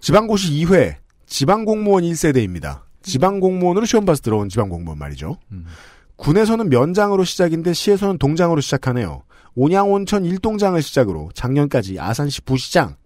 [0.00, 5.64] 지방고시 2회 지방공무원 1세대입니다 지방공무원으로 시험 봐서 들어온 지방공무원 말이죠 음.
[6.16, 9.22] 군에서는 면장으로 시작인데 시에서는 동장으로 시작하네요.
[9.54, 12.96] 온양온천 일동장을 시작으로 작년까지 아산시 부시장.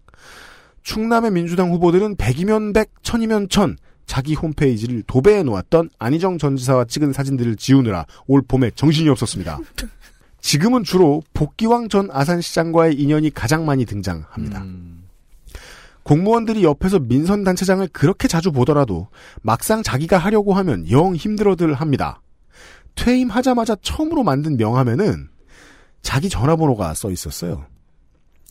[0.83, 7.11] 충남의 민주당 후보들은 100이면 100, 1000이면 1000 자기 홈페이지를 도배해 놓았던 안희정 전 지사와 찍은
[7.13, 9.59] 사진들을 지우느라 올 봄에 정신이 없었습니다.
[10.41, 14.61] 지금은 주로 복기왕 전 아산시장과의 인연이 가장 많이 등장합니다.
[14.61, 15.05] 음,
[16.03, 19.07] 공무원들이 옆에서 민선 단체장을 그렇게 자주 보더라도
[19.41, 22.21] 막상 자기가 하려고 하면 영 힘들어들 합니다.
[22.93, 25.29] 퇴임하자마자 처음으로 만든 명함에는
[26.05, 27.65] 자기 전화번호가 써 있었어요.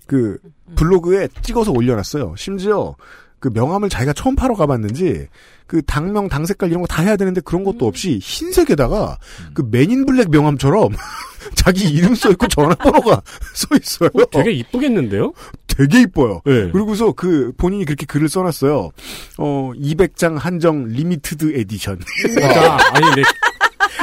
[0.07, 0.38] 그
[0.74, 2.34] 블로그에 찍어서 올려놨어요.
[2.36, 2.96] 심지어
[3.38, 5.28] 그 명함을 자기가 처음 팔러 가봤는지
[5.66, 9.18] 그 당명 당 색깔 이런 거 다 해야 되는데 그런 것도 없이 흰색에다가
[9.55, 10.90] 그 맨인 블랙 명함처럼
[11.55, 13.22] 자기 이름 써 있고 전화번호가
[13.55, 14.11] 써 있어요.
[14.14, 15.32] 어, 되게 이쁘겠는데요?
[15.68, 16.40] 되게 이뻐요.
[16.44, 16.70] 네.
[16.72, 18.90] 그리고서 그 본인이 그렇게 글을 써놨어요.
[19.38, 21.98] 어 200장 한정 limited edition.
[22.42, 23.22] 아, 아니, 네.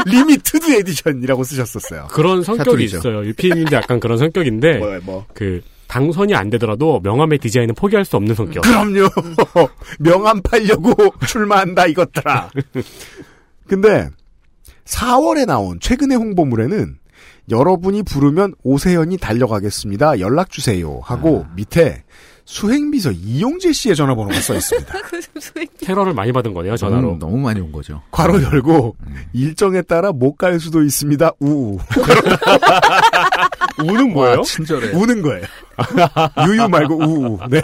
[0.06, 2.08] limited edition이라고 쓰셨었어요.
[2.12, 2.98] 그런 성격이 사투리죠.
[2.98, 3.26] 있어요.
[3.26, 5.26] 유피님도 약간 그런 성격인데, 뭐야, 뭐.
[5.34, 8.64] 그, 당선이 안 되더라도 명함의 디자인은 포기할 수 없는 성격.
[8.64, 9.10] 그럼요.
[10.00, 10.96] 명함 팔려고
[11.28, 12.50] 출마한다 이것들아.
[13.68, 14.10] 근데
[14.86, 16.98] 4월에 나온 최근의 홍보물에는
[17.50, 20.22] 여러분이 부르면 오세연이 달려가겠습니다.
[20.22, 22.04] 연락 주세요 하고 밑에
[22.46, 24.94] 수행비서 이용재 씨의 전화번호가 써 있습니다.
[25.86, 27.14] 테러를 많이 받은 거네요, 전화로.
[27.14, 28.02] 음, 너무 많이 온 거죠.
[28.12, 28.96] 괄호 열고
[29.34, 31.32] 일정에 따라 못 갈 수도 있습니다.
[31.40, 31.78] 우우.
[33.84, 34.38] 우는 뭐예요?
[34.40, 34.90] 와, 친절해.
[34.98, 35.44] 우는 거예요.
[36.48, 37.40] 유유 말고 우우.
[37.50, 37.62] 네.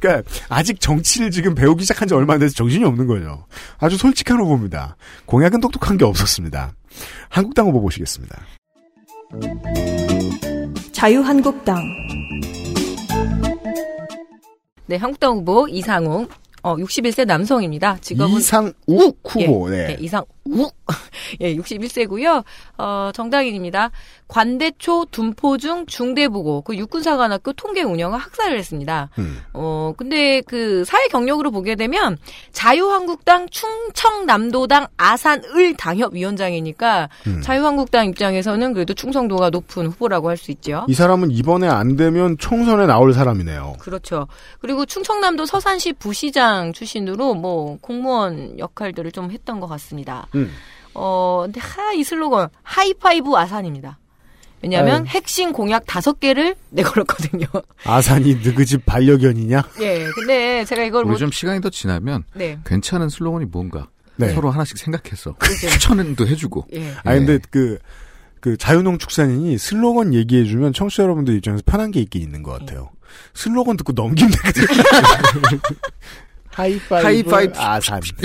[0.00, 3.46] 그러니까 아직 정치를 지금 배우기 시작한 지 얼마 안 돼서 정신이 없는 거죠.
[3.78, 4.96] 아주 솔직한 후보입니다.
[5.26, 6.72] 공약은 똑똑한 게 없었습니다.
[7.28, 8.36] 한국당 후보 보시겠습니다.
[10.92, 11.82] 자유한국당
[14.88, 16.26] 네, 한국당 후보 이상웅.
[16.62, 17.98] 어, 61세 남성입니다.
[18.00, 18.74] 직업은 이상욱
[19.22, 19.70] 후보.
[19.70, 19.90] 예, 네.
[19.90, 20.28] 예, 이상욱.
[21.40, 22.42] 예, 61세고요.
[22.78, 23.90] 어, 정당인입니다.
[24.28, 29.10] 관대초 둔포중 중대부고 그 육군사관학교 통계 운영을 학사를 했습니다.
[29.18, 29.40] 음.
[29.52, 32.16] 어, 근데 그 사회 경력으로 보게 되면
[32.52, 37.40] 자유한국당 충청남도당 아산을 당협위원장이니까 음.
[37.42, 40.86] 자유한국당 입장에서는 그래도 충성도가 높은 후보라고 할 수 있죠.
[40.88, 43.74] 이 사람은 이번에 안 되면 총선에 나올 사람이네요.
[43.80, 44.28] 그렇죠.
[44.60, 50.28] 그리고 충청남도 서산시 부시장 출신으로 뭐 공무원 역할들을 좀 했던 것 같습니다.
[50.38, 50.52] 음.
[50.94, 53.98] 어, 근데 하, 이 슬로건 하이파이브 아산입니다.
[54.62, 55.04] 왜냐하면 아유.
[55.06, 57.46] 핵심 공약 다섯 개를 내걸었거든요.
[57.84, 59.62] 아산이 느그 집 반려견이냐?
[59.80, 62.58] 예, 근데 제가 이걸 우리 뭐, 좀 시간이 더 지나면 네.
[62.64, 63.86] 괜찮은 슬로건이 뭔가
[64.16, 64.34] 네.
[64.34, 65.36] 서로 하나씩 생각해서.
[65.70, 66.66] 추천도 해주고.
[66.74, 66.92] 예.
[67.04, 67.78] 아 근데 그,
[68.40, 72.90] 그 자유농축산인이 슬로건 얘기해주면 청취자 여러분들 입장에서 편한 게 있긴 있는 것 같아요.
[73.34, 74.26] 슬로건 듣고 되거든요.
[76.58, 77.52] 하이파이브, 하이파이브.
[77.56, 78.00] 아산.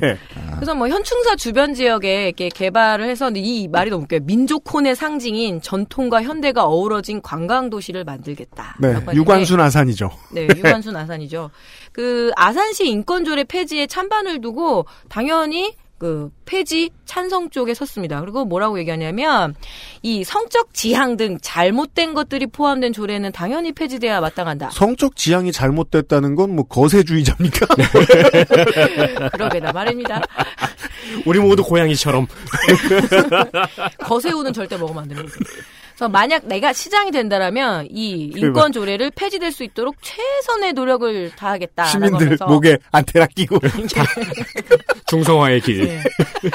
[0.00, 0.16] 네.
[0.54, 4.20] 그래서 뭐 현충사 주변 지역에 이렇게 개발을 해서 이 말이 너무 웃겨요.
[4.22, 8.76] 민족혼의 상징인 전통과 현대가 어우러진 관광 도시를 만들겠다.
[8.78, 10.10] 네, 유관순 아산이죠.
[10.32, 11.50] 네, 유관순 아산이죠.
[11.90, 18.20] 그 아산시 인권조례 폐지에 찬반을 두고 당연히 그 폐지 찬성 쪽에 섰습니다.
[18.20, 19.54] 그리고 뭐라고 얘기하냐면
[20.02, 24.70] 이 성적 지향 등 잘못된 것들이 포함된 조례는 당연히 폐지돼야 마땅한다.
[24.72, 27.66] 성적 지향이 잘못됐다는 건 뭐 거세주의자입니까?
[29.32, 30.20] 그러게나 말입니다.
[31.24, 32.26] 우리 모두 고양이처럼.
[34.02, 35.32] 거세우는 절대 먹으면 안 됩니다.
[35.94, 41.84] 그래서 만약 내가 시장이 된다라면 이 인권 조례를 폐지될 수 있도록 최선의 노력을 다하겠다.
[41.86, 43.58] 시민들 목에 안테나 끼고.
[45.06, 45.86] 중성화의 길.
[45.86, 46.02] 네.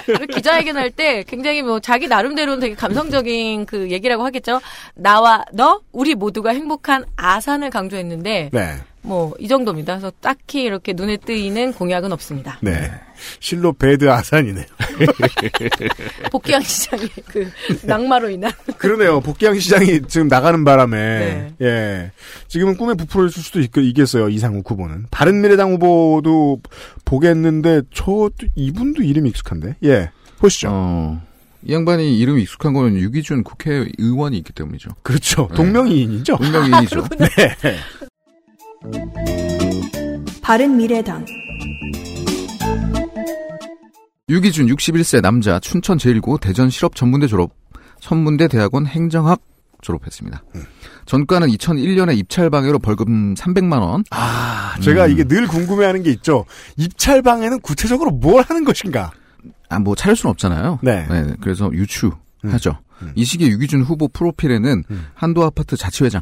[0.06, 4.62] 그리고 기자회견 할 때 굉장히 뭐 자기 나름대로는 되게 감성적인 그 얘기라고 하겠죠.
[4.96, 8.76] 나와 너 우리 모두가 행복한 아산을 강조했는데 네.
[9.08, 9.93] 뭐 이 정도입니다.
[9.93, 12.58] 그래서 딱히 이렇게 눈에 띄는 공약은 없습니다.
[12.62, 12.91] 네.
[13.39, 14.66] 실로 배드 아산이네요.
[16.32, 17.49] 복귀항 시장의 그
[17.84, 19.22] 낙마로 인한 그러네요.
[19.22, 21.66] 복귀항 시장이 지금 나가는 바람에 네.
[21.66, 22.12] 예
[22.47, 24.30] 지금은 꿈에 부풀어 있을 수도 있, 있겠어요.
[24.30, 26.62] 이상욱 후보는 바른 미래당 후보도
[27.05, 30.70] 보겠는데 저 이분도 이름이 익숙한데 예 보시죠.
[30.72, 31.22] 어,
[31.64, 34.91] 이 양반이 이름이 익숙한 거는 유기준 국회의원이 있기 때문이죠.
[35.01, 35.47] 그렇죠.
[35.49, 35.55] 네.
[35.55, 36.38] 동명이인이죠.
[36.38, 37.08] 동명이인이죠.
[37.18, 37.28] 네.
[40.42, 41.26] 바른미래당
[44.30, 47.52] 유기준 61세 남자 춘천 제1고 대전 실업 전문대 졸업
[48.02, 49.42] 선문대 대학원 행정학
[49.82, 50.44] 졸업했습니다.
[51.06, 54.04] 전과는 2001년에 입찰 방해로 벌금 300만 원.
[54.12, 55.12] 아 제가 음.
[55.12, 56.46] 이게 늘 궁금해하는 게 있죠.
[56.76, 59.12] 입찰 방에는 구체적으로 뭘 하는 것인가?
[59.70, 60.80] 아, 뭐 차릴 수는 없잖아요.
[60.82, 61.06] 네.
[61.42, 62.78] 그래서 유추하죠.
[63.16, 64.84] 이 시기에 유기준 후보 프로필에는
[65.14, 66.22] 한도 아파트 자치회장,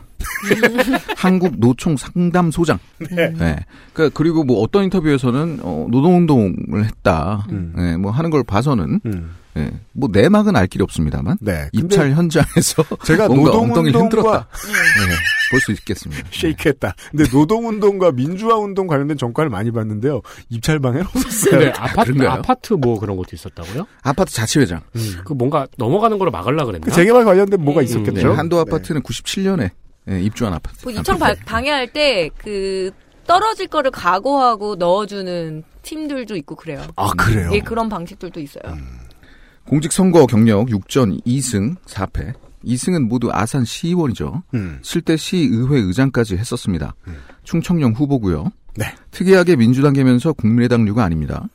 [1.18, 2.80] 한국 노총 상담소장.
[3.10, 3.34] 네.
[3.94, 7.46] 그러니까 그리고 뭐 어떤 인터뷰에서는 어, 노동운동을 했다.
[7.76, 9.00] 네, 뭐 하는 걸 봐서는
[9.56, 11.70] 네, 뭐 내막은 알 길이 없습니다만 네.
[11.72, 14.30] 입찰 현장에서 제가 뭔가 엉덩이를 흔들었다.
[14.30, 14.48] 노동운동과
[15.08, 15.16] 네,
[15.52, 16.24] 볼수 있겠습니다.
[16.32, 16.94] 쉐이크했다.
[17.12, 20.22] 근데 노동운동과 민주화운동 관련된 정과를 많이 봤는데요.
[20.50, 21.52] 입찰 방해는 없었어요.
[21.60, 22.30] 근데 아파트, 그런가요?
[22.40, 23.88] 아파트 뭐 그런 것도 있었다고요?
[24.04, 24.82] 아파트 자치회장.
[25.24, 26.84] 그 뭔가 넘어가는 거를 막으려 그랬나?
[26.86, 28.28] 그 재개발 관련된 뭐가 있었겠죠.
[28.30, 29.70] 네, 한도 아파트는 97년에
[30.22, 30.84] 입주한 아파트.
[30.84, 32.92] 그 입청 바- 방해할 때 그
[33.26, 36.84] 떨어질 거를 각오하고 넣어주는 팀들도 있고 그래요.
[36.96, 37.50] 아 그래요.
[37.54, 38.62] 예, 그런 방식들도 있어요.
[39.68, 42.34] 공직선거 경력 6전 2승 4패.
[42.66, 44.44] 2승은 모두 아산 시의원이죠.
[44.56, 44.80] 음.
[44.82, 46.96] 실대 시의회 의장까지 했었습니다.
[47.44, 48.52] 충청령 후보고요.
[48.76, 48.86] 네.
[49.12, 51.48] 특이하게 민주당계면서 국민의당류가 아닙니다.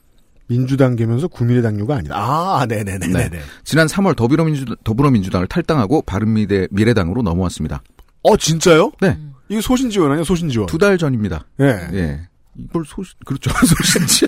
[0.46, 2.14] 민주당계면서 국민의당류가 아니다.
[2.16, 3.06] 아, 네네네.
[3.08, 3.40] 네.
[3.64, 7.82] 지난 3월 더불어민주, 더불어민주당을 탈당하고 바른미래당으로 넘어왔습니다.
[8.22, 8.92] 어, 진짜요?
[9.00, 9.18] 네.
[9.48, 10.66] 이거 소신지원 아니야, 소신지원?
[10.66, 11.44] 두 달 전입니다.
[11.60, 11.64] 예.
[11.92, 12.20] 예.
[12.56, 13.50] 이걸 소신, 그렇죠.
[13.66, 14.26] 소신지.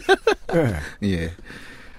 [0.55, 0.75] 예.
[1.09, 1.33] 예.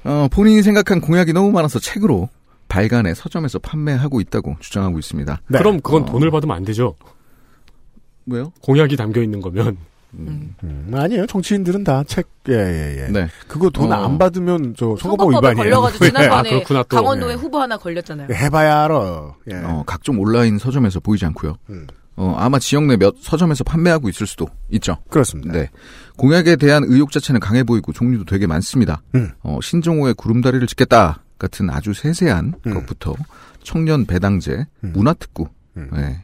[0.06, 2.30] 어, 본인이 생각한 공약이 너무 많아서 책으로
[2.68, 5.42] 발간해 서점에서 판매하고 있다고 주장하고 있습니다.
[5.48, 5.58] 네.
[5.58, 6.06] 그럼 그건 어.
[6.06, 6.96] 돈을 받으면 안 되죠.
[8.26, 8.52] 왜요?
[8.62, 9.78] 공약이 담겨 있는 거면.
[10.16, 10.56] 음,
[10.94, 11.26] 아니에요.
[11.26, 13.12] 정치인들은 다 책, 예, 예, 예.
[13.12, 13.28] 네.
[13.48, 13.96] 그거 돈 어.
[13.96, 15.56] 안 받으면 저 선거법 위반이에요.
[15.56, 16.10] 걸려가지고 예.
[16.10, 16.96] 지난번에 아, 그렇구나, 또.
[16.98, 18.28] 강원도에 후보 하나 걸렸잖아요.
[18.32, 19.34] 해봐야 알아.
[19.52, 19.56] 예.
[19.56, 21.56] 어, 각종 온라인 서점에서 보이지 않고요.
[21.72, 21.88] 음.
[22.16, 24.98] 어, 아마 지역 내 몇 서점에서 판매하고 있을 수도 있죠.
[25.10, 25.52] 그렇습니다.
[25.54, 25.70] 네.
[26.16, 29.02] 공약에 대한 의혹 자체는 강해 보이고 종류도 되게 많습니다.
[29.16, 29.32] 음.
[29.42, 32.74] 어, 신종호의 구름다리를 짓겠다 같은 아주 세세한 음.
[32.74, 33.16] 것부터
[33.64, 34.94] 청년 배당제, 음.
[34.94, 35.48] 문화특구,
[35.78, 35.90] 음.
[35.94, 36.24] 네.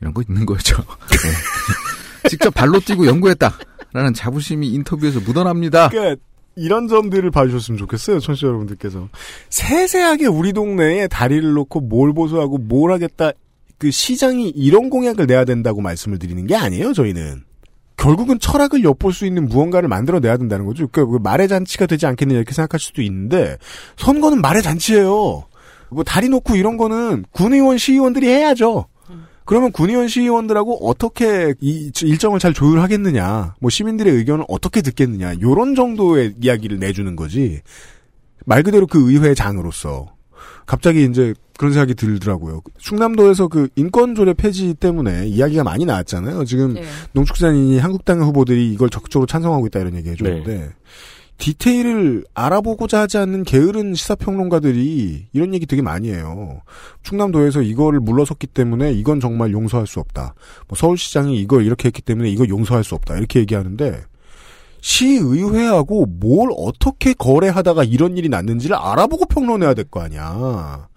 [0.00, 0.76] 이런 거 있는 거죠.
[1.08, 2.28] 네.
[2.28, 5.88] 직접 발로 뛰고 연구했다라는 자부심이 인터뷰에서 묻어납니다.
[5.88, 6.20] 그러니까
[6.56, 9.08] 이런 점들을 봐주셨으면 좋겠어요, 청취자 여러분들께서.
[9.50, 13.32] 세세하게 우리 동네에 다리를 놓고 뭘 보수하고 뭘 하겠다,
[13.78, 17.42] 그 시장이 이런 공약을 내야 된다고 말씀을 드리는 게 아니에요, 저희는.
[17.96, 20.88] 결국은 철학을 엿볼 수 있는 무언가를 만들어내야 된다는 거죠.
[20.88, 23.56] 그러니까 말의 잔치가 되지 않겠느냐 이렇게 생각할 수도 있는데
[23.96, 25.44] 선거는 말의 잔치예요.
[25.90, 28.86] 뭐 다리 놓고 이런 거는 군의원 시의원들이 해야죠.
[29.44, 36.34] 그러면 군의원 시의원들하고 어떻게 이 일정을 잘 조율하겠느냐, 뭐 시민들의 의견을 어떻게 듣겠느냐, 요런 정도의
[36.40, 37.60] 이야기를 내주는 거지.
[38.46, 40.13] 말 그대로 그 의회 장으로서
[40.66, 42.62] 갑자기 이제 그런 생각이 들더라고요.
[42.78, 46.44] 충남도에서 그 인권조례 폐지 때문에 이야기가 많이 나왔잖아요.
[46.44, 46.82] 지금 네.
[47.12, 50.72] 농축산인이 한국당 후보들이 이걸 적극적으로 찬성하고 있다 이런 얘기 해줬는데
[51.38, 56.60] 디테일을 알아보고자 하지 않는 게으른 시사평론가들이 이런 얘기 되게 많이 해요.
[57.02, 60.34] 충남도에서 이거를 물러섰기 때문에 이건 정말 용서할 수 없다.
[60.68, 63.16] 뭐 서울시장이 이걸 이렇게 했기 때문에 이거 용서할 수 없다.
[63.16, 64.02] 이렇게 얘기하는데
[64.84, 70.88] 시의회하고 뭘 어떻게 거래하다가 이런 일이 났는지를 알아보고 평론해야 될 거 아니야.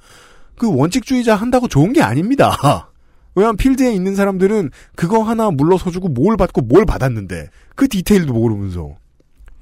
[0.58, 2.52] 그 원칙주의자 한다고 좋은 게 아닙니다.
[3.34, 8.96] 왜냐하면 필드에 있는 사람들은 그거 하나 물러서주고 뭘 받고 뭘 받았는데 그 디테일도 모르면서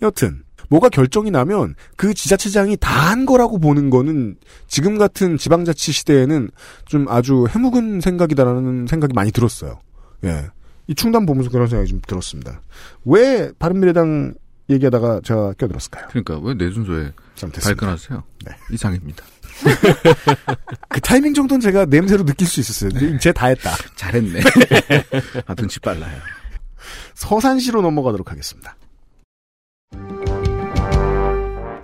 [0.02, 4.36] 여튼 뭐가 결정이 나면 그 지자체장이 다 한 거라고 보는 거는
[4.68, 6.50] 지금 같은 지방자치 시대에는
[6.86, 9.80] 좀 아주 해묵은 생각이다라는 생각이 많이 들었어요.
[10.24, 10.48] 예.
[10.88, 12.62] 이 충남 보면서 그런 생각이 좀 들었습니다.
[13.06, 14.34] 왜 바른미래당
[14.70, 16.08] 얘기하다가 제가 껴들었을까요?
[16.10, 17.12] 그러니까 왜 내 순서에.
[17.64, 18.24] 발끈하세요?
[18.46, 18.52] 네.
[18.72, 19.24] 이상입니다.
[20.90, 23.18] 그 타이밍 정도는 제가 냄새로 느낄 수 있었어요.
[23.20, 23.72] 제 다 했다.
[23.96, 24.40] 잘했네.
[25.46, 26.18] 아, 눈치 빨라요.
[27.14, 28.76] 서산시로 넘어가도록 하겠습니다.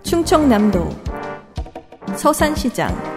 [0.03, 1.01] 충청남도
[2.17, 3.10] 서산시장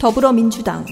[0.00, 0.86] 더불어민주당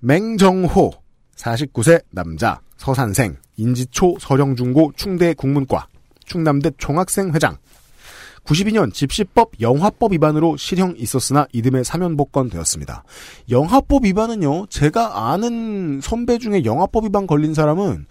[0.00, 0.92] 맹정호
[1.36, 5.86] 49세 남자 서산생 인지초 서령중고 충대 국문과
[6.26, 7.56] 충남대 총학생 회장
[8.44, 13.04] 92년 집시법 영화법 위반으로 실형 있었으나 이듬해 사면 복권되었습니다.
[13.50, 18.06] 영화법 위반은요 제가 아는 선배 중에 영화법 위반 걸린 사람은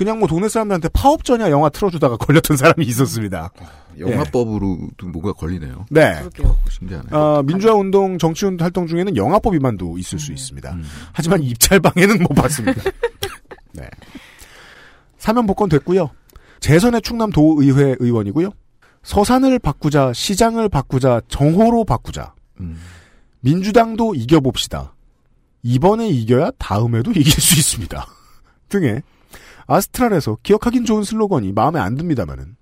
[0.00, 3.50] 그냥 뭐 동네 사람들한테 파업전야 영화 틀어주다가 걸렸던 사람이 있었습니다.
[3.98, 5.84] 영화법으로도 뭐가 걸리네요.
[5.90, 6.14] 네.
[6.20, 6.56] 그렇게요.
[6.70, 7.08] 신기하네.
[7.14, 10.72] 어, 민주화 운동, 정치 운동 활동 중에는 영화법 위반도 있을 수 있습니다.
[10.72, 10.84] 음.
[11.12, 12.80] 하지만 입찰방에는 못 봤습니다.
[13.72, 13.90] 네.
[15.18, 16.08] 사면 복권 됐고요.
[16.60, 18.52] 재선의 충남 도의회 의원이고요.
[19.02, 22.32] 서산을 바꾸자, 시장을 바꾸자, 정호로 바꾸자.
[22.60, 22.80] 음.
[23.40, 24.94] 민주당도 이겨봅시다.
[25.62, 28.06] 이번에 이겨야 다음에도 이길 수 있습니다.
[28.70, 29.02] 등의
[29.70, 32.56] 아스트랄에서 기억하긴 좋은 슬로건이 마음에 안 듭니다만은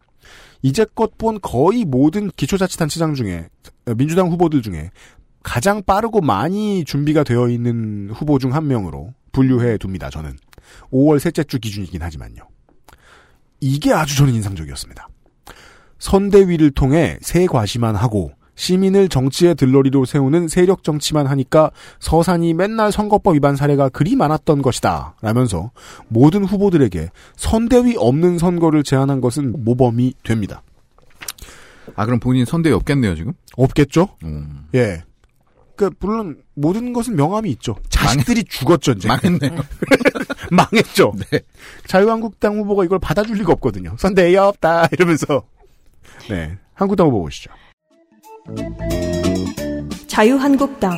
[0.60, 3.48] 이제껏 본 거의 모든 기초자치단체장 중에
[3.96, 4.90] 민주당 후보들 중에
[5.42, 10.10] 가장 빠르고 많이 준비가 되어 있는 후보 중 한 명으로 분류해 둡니다.
[10.10, 10.36] 저는
[10.92, 12.42] 5월 셋째 주 기준이긴 하지만요.
[13.60, 15.08] 이게 아주 저는 인상적이었습니다.
[15.98, 23.36] 선대위를 통해 새 과시만 하고 시민을 정치의 들러리로 세우는 세력 정치만 하니까 서산이 맨날 선거법
[23.36, 25.14] 위반 사례가 그리 많았던 것이다.
[25.22, 25.70] 라면서
[26.08, 30.62] 모든 후보들에게 선대위 없는 선거를 제안한 것은 모범이 됩니다.
[31.94, 33.32] 아, 그럼 본인 선대위 없겠네요, 지금?
[33.56, 34.08] 없겠죠?
[34.24, 34.66] 음.
[34.74, 35.04] 예.
[35.76, 37.76] 그 물론 모든 것은 명함이 있죠.
[37.88, 39.06] 자식들이 죽었죠, 이제.
[39.06, 39.52] 망했네요.
[40.50, 41.12] 망했죠.
[41.30, 41.40] 네.
[41.86, 43.94] 자유한국당 후보가 이걸 받아줄 리가 없거든요.
[43.98, 45.44] 선대위 없다 이러면서.
[46.28, 46.58] 네.
[46.74, 47.52] 한국당 후보 보시죠.
[50.06, 50.96] 자유한국당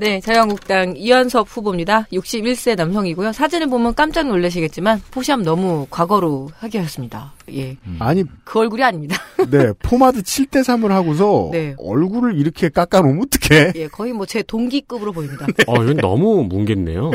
[0.00, 2.04] 네, 자유한국당 이완섭 후보입니다.
[2.12, 3.32] 61세 남성이고요.
[3.32, 7.32] 사진을 보면 깜짝 놀라시겠지만 포샵 너무 과거로 하게 하였습니다.
[7.52, 7.76] 예.
[7.98, 9.16] 아니 그 얼굴이 아닙니다.
[9.50, 11.74] 네 포마드 7대 3을 하고서 네.
[11.78, 13.72] 얼굴을 이렇게 깎아 놓으면 어떡해?
[13.74, 15.46] 예, 거의 뭐 제 동기급으로 보입니다.
[15.66, 17.10] 어, 이건 너무 뭉갰네요.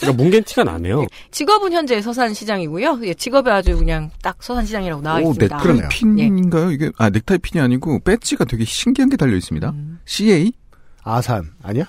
[0.00, 1.06] 그러니까 뭉갠 티가 나네요.
[1.30, 3.00] 직업은 현재 서산 시장이고요.
[3.04, 5.56] 예, 직업이 아주 그냥 딱 서산 시장이라고 나와 오, 있습니다.
[5.56, 6.70] 넥타이 핀인가요?
[6.70, 9.70] 이게 아 넥타이 핀이 아니고 배지가 되게 신기한 게 달려 있습니다.
[9.70, 9.98] 음.
[10.04, 10.52] CA
[11.02, 11.84] 아산 아니야?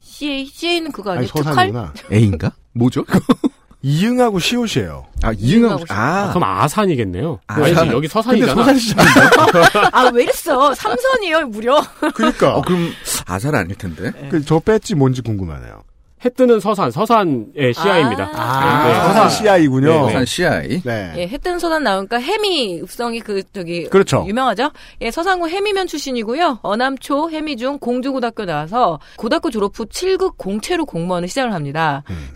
[0.00, 1.32] CA, CA는 그거 아니 아니에요?
[1.32, 1.44] 특활?
[1.54, 1.94] 서산이구나.
[2.12, 2.52] A인가?
[2.72, 3.04] 뭐죠?
[3.82, 5.06] 이응하고 시옷이에요.
[5.22, 7.40] 아 이응하고 아 그럼 아산이겠네요.
[7.48, 7.64] 아산.
[7.78, 8.54] 아니지, 여기 서산이잖아.
[8.54, 9.20] 근데 서산시장인데.
[9.92, 10.72] 아, 왜 이랬어?
[10.74, 11.82] 삼선이에요, 무려.
[12.14, 12.56] 그러니까.
[12.56, 12.90] 어, 그럼
[13.26, 14.12] 아살 아닐 텐데.
[14.30, 15.82] 그, 저 배지 뭔지 궁금하네요.
[16.24, 18.30] 해 뜨는 서산, 서산의 CI입니다.
[18.34, 19.88] 아, 네, 서산 CI군요.
[19.88, 20.02] 네, 네.
[20.06, 20.82] 서산 CI.
[20.84, 21.12] 네.
[21.16, 24.24] 예, 해뜬 서산 나오니까 해미 읍성이 그 저기 그렇죠.
[24.28, 24.70] 유명하죠.
[25.00, 26.60] 예, 서산고 해미면 출신이고요.
[26.62, 32.04] 어남초 해미중 공주고등학교 나와서 고등학교 졸업 후 7급 공채로 공무원을 시작을 합니다.
[32.10, 32.28] 음.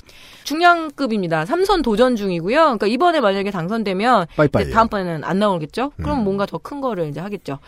[0.43, 1.45] 중량급입니다.
[1.45, 2.57] 삼선 도전 중이고요.
[2.61, 4.27] 그러니까 이번에 만약에 당선되면
[4.73, 5.91] 다음번에는 안 나오겠죠.
[5.97, 6.25] 그럼 음.
[6.25, 7.59] 뭔가 더 큰 거를 이제 하겠죠.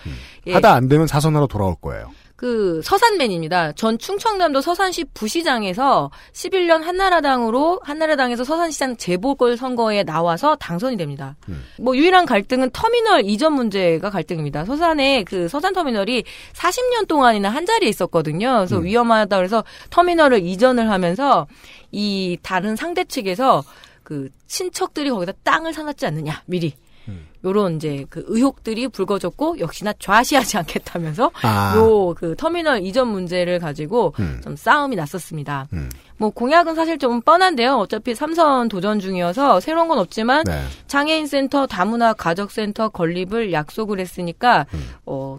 [0.46, 2.10] 예, 하다 안 되면 사선하러 돌아올 거예요.
[2.38, 3.72] 그 서산맨입니다.
[3.72, 11.34] 전 충청남도 서산시 부시장에서 11년 한나라당으로 한나라당에서 서산시장 재보궐 선거에 나와서 당선이 됩니다.
[11.48, 11.64] 음.
[11.80, 14.66] 뭐 유일한 갈등은 터미널 이전 문제가 갈등입니다.
[14.66, 16.22] 서산에 그 서산 터미널이
[16.52, 18.58] 40년 동안이나 한 자리에 있었거든요.
[18.58, 18.84] 그래서 음.
[18.84, 21.48] 위험하다 그래서 터미널을 이전을 하면서
[21.90, 23.64] 이 다른 상대 측에서
[24.04, 26.72] 그 친척들이 거기다 땅을 사놨지 않느냐 미리.
[27.08, 27.26] 음.
[27.44, 31.74] 요런 이제 그 의혹들이 불거졌고 역시나 좌시하지 않겠다면서 아.
[31.76, 34.40] 요그 터미널 이전 문제를 가지고 음.
[34.42, 35.68] 좀 싸움이 났었습니다.
[35.72, 35.88] 음.
[36.16, 37.76] 뭐 공약은 사실 좀 뻔한데요.
[37.76, 40.62] 어차피 삼선 도전 중이어서 새로운 건 없지만 네.
[40.88, 44.90] 장애인 센터, 다문화 가족 센터 건립을 약속을 했으니까 음.
[45.06, 45.38] 어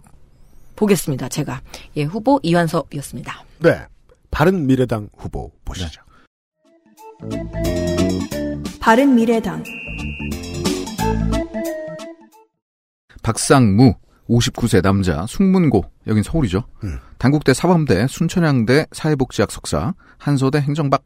[0.76, 1.28] 보겠습니다.
[1.28, 1.62] 제가
[1.98, 3.44] 예 후보 이완섭이었습니다.
[3.60, 3.86] 네.
[4.32, 6.02] 바른 미래당 후보 보시죠.
[8.80, 9.64] 바른 미래당
[13.30, 13.94] 박상무
[14.28, 16.64] 59세 남자 숙문고 여긴 서울이죠.
[16.84, 16.98] 음.
[17.20, 21.04] 단국대 사범대 순천향대 사회복지학 석사 한서대 행정박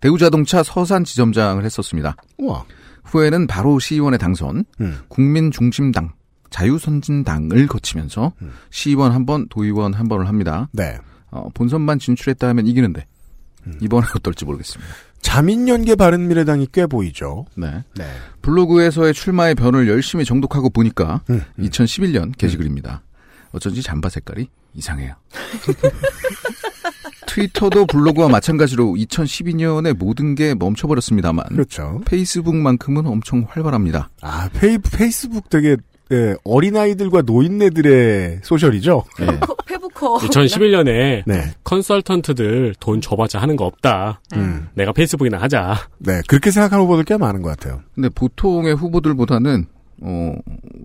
[0.00, 2.14] 대우자동차 서산 지점장을 했었습니다.
[2.36, 2.64] 우와.
[3.04, 4.98] 후에는 바로 시의원에 당선 음.
[5.08, 6.12] 국민중심당
[6.50, 8.52] 자유선진당을 거치면서 음.
[8.70, 10.68] 시의원 한 번, 도의원 한 번을 합니다.
[10.72, 10.98] 네.
[11.30, 13.06] 어, 본선만 진출했다 하면 이기는데
[13.66, 13.78] 음.
[13.80, 14.92] 이번은 어떨지 모르겠습니다.
[15.22, 17.46] 자민연계 바른 미래당이 꽤 보이죠.
[17.54, 17.82] 네.
[17.96, 18.04] 네.
[18.42, 21.42] 블로그에서의 출마의 변을 열심히 정독하고 보니까 음.
[21.58, 23.02] 2011년 게시글입니다.
[23.52, 25.14] 어쩐지 잠바 색깔이 이상해요.
[27.26, 32.02] 트위터도 블로그와 마찬가지로 2012년에 모든 게 멈춰버렸습니다만 그렇죠.
[32.04, 34.10] 페이스북만큼은 엄청 활발합니다.
[34.20, 35.76] 아, 페이, 페이스북 되게
[36.12, 39.04] 예, 어린아이들과 노인네들의 소셜이죠?
[39.22, 39.26] 예.
[39.66, 41.54] 페북커 2011년에 네.
[41.64, 44.20] 컨설턴트들 돈 줘봤자 하는 거 없다.
[44.34, 44.68] 음.
[44.74, 45.76] 내가 페이스북이나 하자.
[45.98, 47.80] 네, 그렇게 생각하는 후보들 꽤 많은 것 같아요.
[47.94, 49.66] 근데 보통의 후보들보다는
[50.02, 50.34] 어,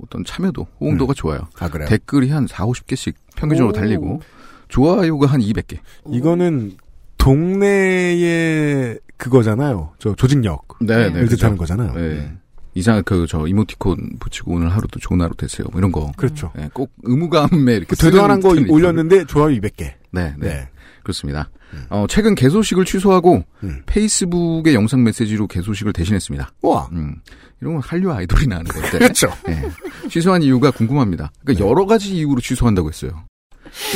[0.03, 1.41] 어떤 참여도, 호응도가 좋아요.
[1.59, 1.87] 아, 그래요?
[1.89, 3.73] 댓글이 한 4, 50개씩 평균적으로 오.
[3.73, 4.21] 달리고
[4.69, 5.79] 좋아요가 한 200개.
[6.11, 6.77] 이거는
[7.17, 9.93] 동네의 그거잖아요.
[9.97, 10.77] 저 조직력.
[10.81, 11.93] 네, 을 뜻하는 거잖아요.
[11.93, 12.31] 네.
[12.77, 15.67] 이상 그저 이모티콘 붙이고 오늘 하루도 좋은 하루 되세요.
[15.71, 16.11] 뭐 이런 거.
[16.15, 16.51] 그렇죠.
[16.55, 19.93] 네, 꼭 의무감에 이렇게 그 되도안한 거 올렸는데 좋아요 200개.
[20.11, 20.47] 네, 네.
[20.47, 20.69] 네.
[21.01, 21.49] 그렇습니다.
[21.89, 23.81] 어, 최근 개소식을 취소하고 음.
[23.85, 26.51] 페이스북의 영상 메시지로 개소식을 대신했습니다.
[26.61, 26.87] 와.
[26.91, 27.15] 음,
[27.61, 28.89] 이런 건 한류 아이돌이나 하는 건데.
[28.99, 29.27] 그렇죠.
[29.49, 29.63] 예.
[30.09, 31.31] 취소한 이유가 궁금합니다.
[31.43, 31.69] 그러니까 네.
[31.69, 33.23] 여러 가지 이유로 취소한다고 했어요.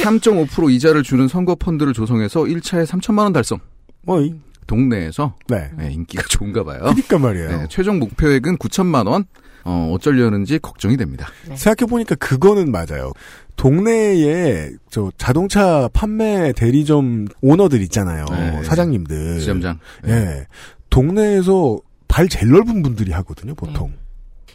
[0.02, 3.60] 3.5% 이자를 주는 선거 펀드를 조성해서 1차에 3천만 원 달성.
[4.04, 4.34] 뭐, 이-
[4.72, 5.70] 동네에서 네.
[5.78, 6.80] 네, 인기가 좋은가 봐요.
[6.86, 7.50] 그니까 말이에요.
[7.50, 9.26] 네, 최종 목표액은 9천만 원.
[9.64, 11.28] 어, 어쩌려는지 걱정이 됩니다.
[11.54, 13.12] 생각해보니까 그거는 맞아요.
[13.58, 18.26] 동네에 저 자동차 판매 대리점 오너들 있잖아요.
[18.32, 18.64] 네.
[18.64, 19.40] 사장님들.
[19.40, 19.78] 지점장.
[20.08, 20.48] 예.
[20.90, 23.92] 동네에서 발 제일 넓은 분들이 하거든요, 보통.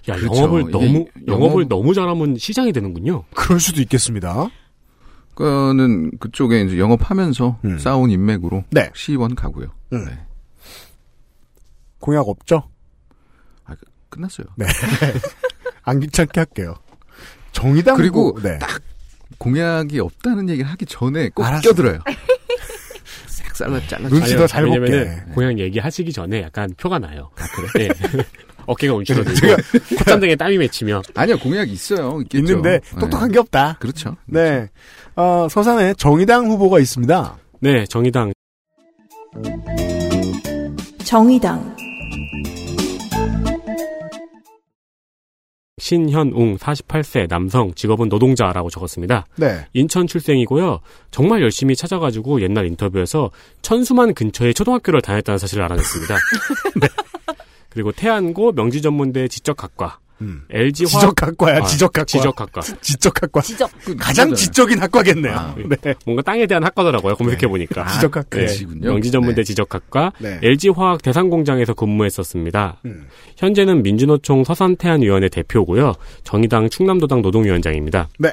[0.08, 0.34] 야, 그렇죠.
[0.42, 3.22] 영업을 이게 너무, 영업을 영업- 너무 잘하면 시장이 되는군요.
[3.34, 4.48] 그럴 수도 있겠습니다.
[5.36, 7.78] 그거는 그쪽에 이제 영업하면서 음.
[7.78, 8.90] 쌓아온 인맥으로 네.
[8.94, 9.68] 시의원 가고요.
[9.92, 10.04] 음.
[10.06, 10.18] 네.
[12.00, 12.64] 공약 없죠?
[14.08, 14.46] 끝났어요.
[14.56, 14.66] 네.
[15.84, 16.74] 안 귀찮게 할게요.
[17.52, 18.58] 정의당 그리고 후보, 네.
[18.58, 18.80] 딱
[19.38, 21.68] 공약이 없다는 얘기를 하기 전에 꼭 알았어.
[21.68, 22.00] 껴들어요.
[23.28, 24.08] 싹 잘라 잘라.
[24.08, 24.78] 눈치 더잘 볼게.
[24.78, 27.30] 왜냐면은 공약 얘기하시기 전에 약간 표가 나요.
[27.36, 27.88] 아, 그래?
[28.66, 29.56] 어깨가 움츠러들고
[29.98, 32.20] 콧잔등에 땀이 맺히며 아니야 공약 있어요.
[32.22, 32.38] 있겠죠.
[32.38, 33.34] 있는데 똑똑한 네.
[33.34, 33.76] 게 없다.
[33.78, 34.16] 그렇죠.
[34.26, 34.68] 네.
[35.16, 37.38] 어, 서산에 정의당 후보가 있습니다.
[37.60, 38.32] 네, 정의당
[41.04, 41.74] 정의당
[45.78, 49.26] 신현웅 48세 남성 직업은 노동자라고 적었습니다.
[49.36, 49.66] 네.
[49.72, 50.80] 인천 출생이고요.
[51.10, 53.30] 정말 열심히 찾아가지고 옛날 인터뷰에서
[53.62, 56.14] 천수만 근처에 초등학교를 다녔다는 사실을 알아냈습니다.
[56.80, 56.88] 네.
[57.70, 60.42] 그리고 태안고 명지전문대 지적학과 음.
[60.50, 62.04] LG 화학 지적학과야, 아, 지적학과.
[62.04, 62.60] 지적학과.
[62.80, 63.40] 지적학과.
[63.42, 63.70] 지적.
[63.98, 65.34] 가장 지적인 학과겠네요.
[65.34, 65.94] 아, 네.
[66.04, 67.16] 뭔가 땅에 대한 학과더라고요.
[67.16, 67.82] 검색해 보니까.
[67.86, 68.38] 아, 지적학과.
[68.38, 68.46] 네.
[68.80, 69.44] 명지전문대 네.
[69.44, 70.38] 지적학과 네.
[70.42, 72.80] LG 화학 대상공장에서 근무했었습니다.
[72.86, 73.06] 음.
[73.36, 75.94] 현재는 민주노총 서산태안위원회 대표고요.
[76.24, 78.08] 정의당 충남도당 노동위원장입니다.
[78.18, 78.30] 네.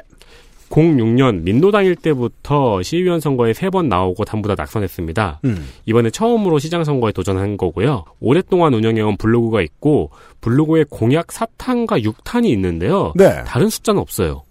[0.74, 5.40] 06년 민노당일 때부터 시의원 선거에 세 번 나오고 전부 다 낙선했습니다.
[5.44, 5.68] 음.
[5.86, 8.04] 이번에 처음으로 시장 선거에 도전한 거고요.
[8.20, 10.10] 오랫동안 운영해온 블로그가 있고
[10.40, 13.12] 블로그에 공약 4탄과 6탄이 있는데요.
[13.16, 13.42] 네.
[13.44, 14.42] 다른 숫자는 없어요.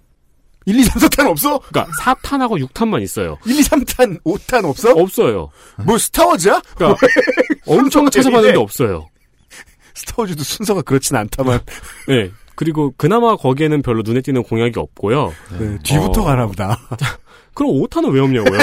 [0.65, 1.59] 1, 2, 3, 4탄 없어?
[1.59, 3.37] 그러니까 4탄하고 6탄만 있어요.
[3.45, 4.91] 1, 2, 3탄, 5탄 없어?
[4.91, 5.49] 없어요.
[5.85, 6.61] 뭐 스타워즈야?
[6.75, 6.97] 그러니까
[7.67, 9.07] 엄청 찾아봤는데 없어요.
[9.93, 11.59] 스타워즈도 순서가 그렇진 않다만.
[12.07, 12.31] 네.
[12.55, 15.33] 그리고 그나마 거기에는 별로 눈에 띄는 공약이 없고요.
[15.59, 16.25] 네, 뒤부터 어.
[16.25, 16.77] 가나 보다.
[17.53, 18.59] 그럼 5탄은 왜 없냐고요?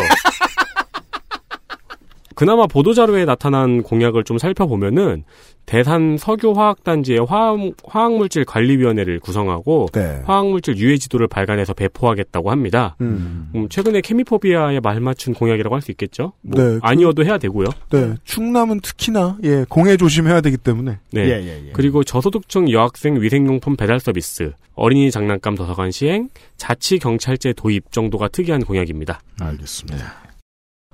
[2.41, 5.25] 그나마 보도자료에 나타난 공약을 좀 살펴보면은
[5.67, 10.23] 대산 석유화학단지의 화학, 화학 물질 관리위원회를 구성하고 네.
[10.25, 12.97] 화학물질 유해 지도를 발간해서 배포하겠다고 합니다.
[13.03, 13.51] 음.
[13.55, 16.33] 음, 최근에 케미포비아에 말맞춘 공약이라고 할 수 있겠죠?
[16.41, 17.67] 뭐 네, 그- 아니어도 해야 되고요.
[17.91, 18.15] 네.
[18.25, 20.99] 충남은 특히나, 예, 공해 조심해야 되기 때문에.
[21.13, 21.21] 네.
[21.21, 21.73] 예, 예, 예.
[21.75, 28.63] 그리고 저소득층 여학생 위생용품 배달 서비스, 어린이 장난감 도서관 시행, 자치 경찰제 도입 정도가 특이한
[28.65, 29.21] 공약입니다.
[29.39, 30.20] 알겠습니다.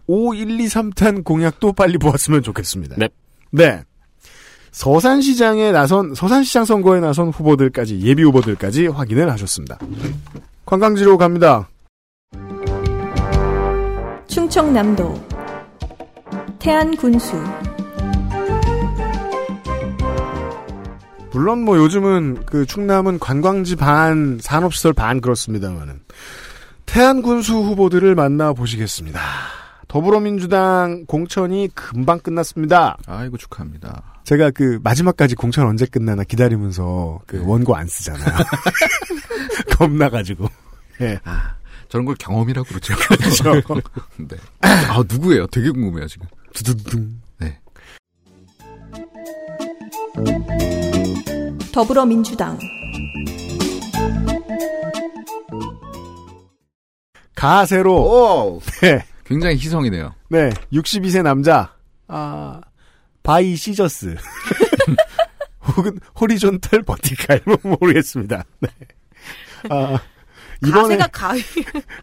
[0.06, 2.96] 5, 1, 2, 3탄 공약도 빨리 보았으면 좋겠습니다.
[2.98, 3.08] 네.
[3.50, 3.82] 네.
[4.72, 9.78] 서산시장에 나선, 서산시장 선거에 나선 후보들까지, 예비 후보들까지 확인을 하셨습니다.
[10.66, 11.68] 관광지로 갑니다.
[14.28, 15.26] 충청남도
[16.58, 17.42] 태안군수
[21.32, 26.00] 물론 뭐 요즘은 그 충남은 관광지 반, 산업시설 반 그렇습니다만은.
[26.86, 29.20] 태안군수 후보들을 만나 보시겠습니다.
[29.88, 32.98] 더불어민주당 공천이 금방 끝났습니다.
[33.06, 34.02] 아이고 축하합니다.
[34.24, 38.36] 제가 그 마지막까지 공천 언제 끝나나 기다리면서 그 원고 안 쓰잖아요.
[39.78, 40.48] 겁나가지고.
[41.02, 41.20] 예.
[41.88, 42.94] 저런 걸 경험이라고 그러죠.
[43.08, 43.52] 그렇죠.
[44.16, 44.36] 네.
[44.60, 45.46] 아 누구예요?
[45.46, 46.26] 되게 궁금해요 지금.
[46.52, 47.20] 두두둥.
[47.38, 47.58] 네.
[51.72, 52.58] 더불어민주당
[57.34, 58.60] 가세로.
[58.80, 59.04] 네.
[59.26, 60.14] 굉장히 희성이네요.
[60.30, 60.50] 네.
[60.72, 61.74] 62세 남자.
[62.08, 62.60] 아,
[63.22, 64.16] by scissors.
[65.76, 67.40] 혹은 horizontal vertical.
[67.44, 68.44] 뭐 모르겠습니다.
[68.60, 68.68] 네.
[69.68, 69.98] 아,
[70.64, 71.42] 이번에, 가세가 가위.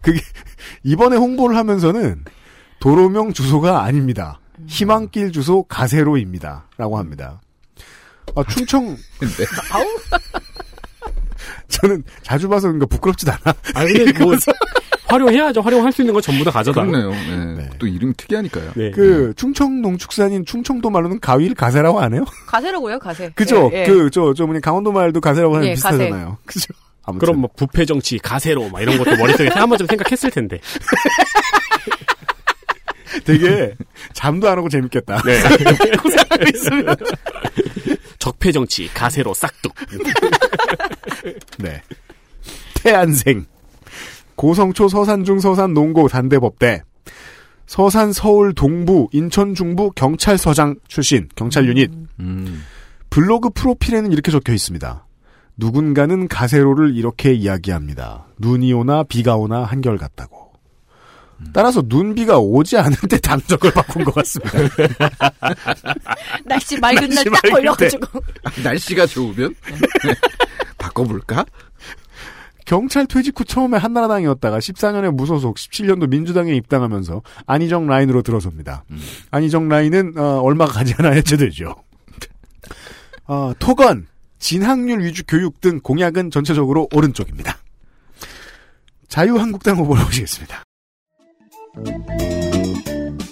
[0.01, 0.19] 그게,
[0.84, 2.26] 이번에 홍보를 하면서는
[2.80, 4.39] 도로명 주소가 아닙니다.
[4.67, 6.67] 희망길 주소 가세로입니다.
[6.78, 7.41] 라고 합니다.
[8.36, 9.45] 아, 충청, 네.
[11.67, 13.55] 저는 자주 봐서 그런가 부끄럽지도 않아.
[13.74, 14.34] 아 근데 뭐
[15.14, 15.61] 활용해야죠.
[15.61, 16.84] 활용할 수 있는 건 전부 다 가져다.
[16.84, 17.11] 그렇네요.
[17.55, 17.70] 네.
[17.78, 18.72] 또 이름이 특이하니까요.
[18.76, 18.91] 네.
[18.91, 22.26] 그, 충청 농축산인 충청도 말로는 가위를 가세라고 안 해요?
[22.47, 23.32] 가세라고요, 가세.
[23.36, 23.70] 그죠?
[23.74, 23.86] 예, 예.
[23.86, 26.38] 그, 저, 저, 뭐냐, 강원도 말도 가세라고 하는 예, 비슷하잖아요.
[26.45, 26.74] 그죠?
[27.03, 27.26] 아무튼.
[27.26, 30.59] 그럼 뭐 부패 정치, 가세로 막 이런 것도 머릿속에 한 번쯤 생각했을 텐데.
[33.26, 33.76] 되게
[34.14, 35.22] 잠도 안 오고 재밌겠다.
[35.22, 35.39] 네.
[35.97, 36.95] 그 생각이 있으면.
[38.18, 39.74] 적폐 정치, 가세로 싹둑.
[41.59, 41.82] 네.
[42.76, 43.45] 태안생.
[44.36, 46.81] 고성초 서산중 서산 농고 단대법대.
[47.65, 51.91] 서산 서울 동부 인천 중부 경찰서장 출신 경찰 유닛.
[52.19, 52.63] 음.
[53.09, 55.05] 블로그 프로필에는 이렇게 적혀 있습니다.
[55.55, 58.25] 누군가는 가세로를 이렇게 이야기합니다.
[58.39, 60.51] 눈이 오나 비가 오나 한결 같다고.
[61.51, 64.57] 따라서 눈비가 오지 않을 때 당적을 바꾼 것 같습니다.
[66.45, 68.21] 날씨 맑은 날 딱 걸려가지고.
[68.63, 69.53] 날씨가 좋으면
[70.77, 71.45] 바꿔볼까?
[72.66, 78.86] 경찰 퇴직 후 처음에 한나라당이었다가 14년에 무소속, 17년도 민주당에 입당하면서 안희정 라인으로 들어섭니다.
[79.32, 81.76] 안희정 라인은 어, 얼마 가지 않아 해체되죠.
[83.26, 84.07] 어, 토건,
[84.39, 87.57] 진학률 위주 교육 등 공약은 전체적으로 오른쪽입니다.
[89.07, 90.64] 자유한국당 후보를 보시겠습니다.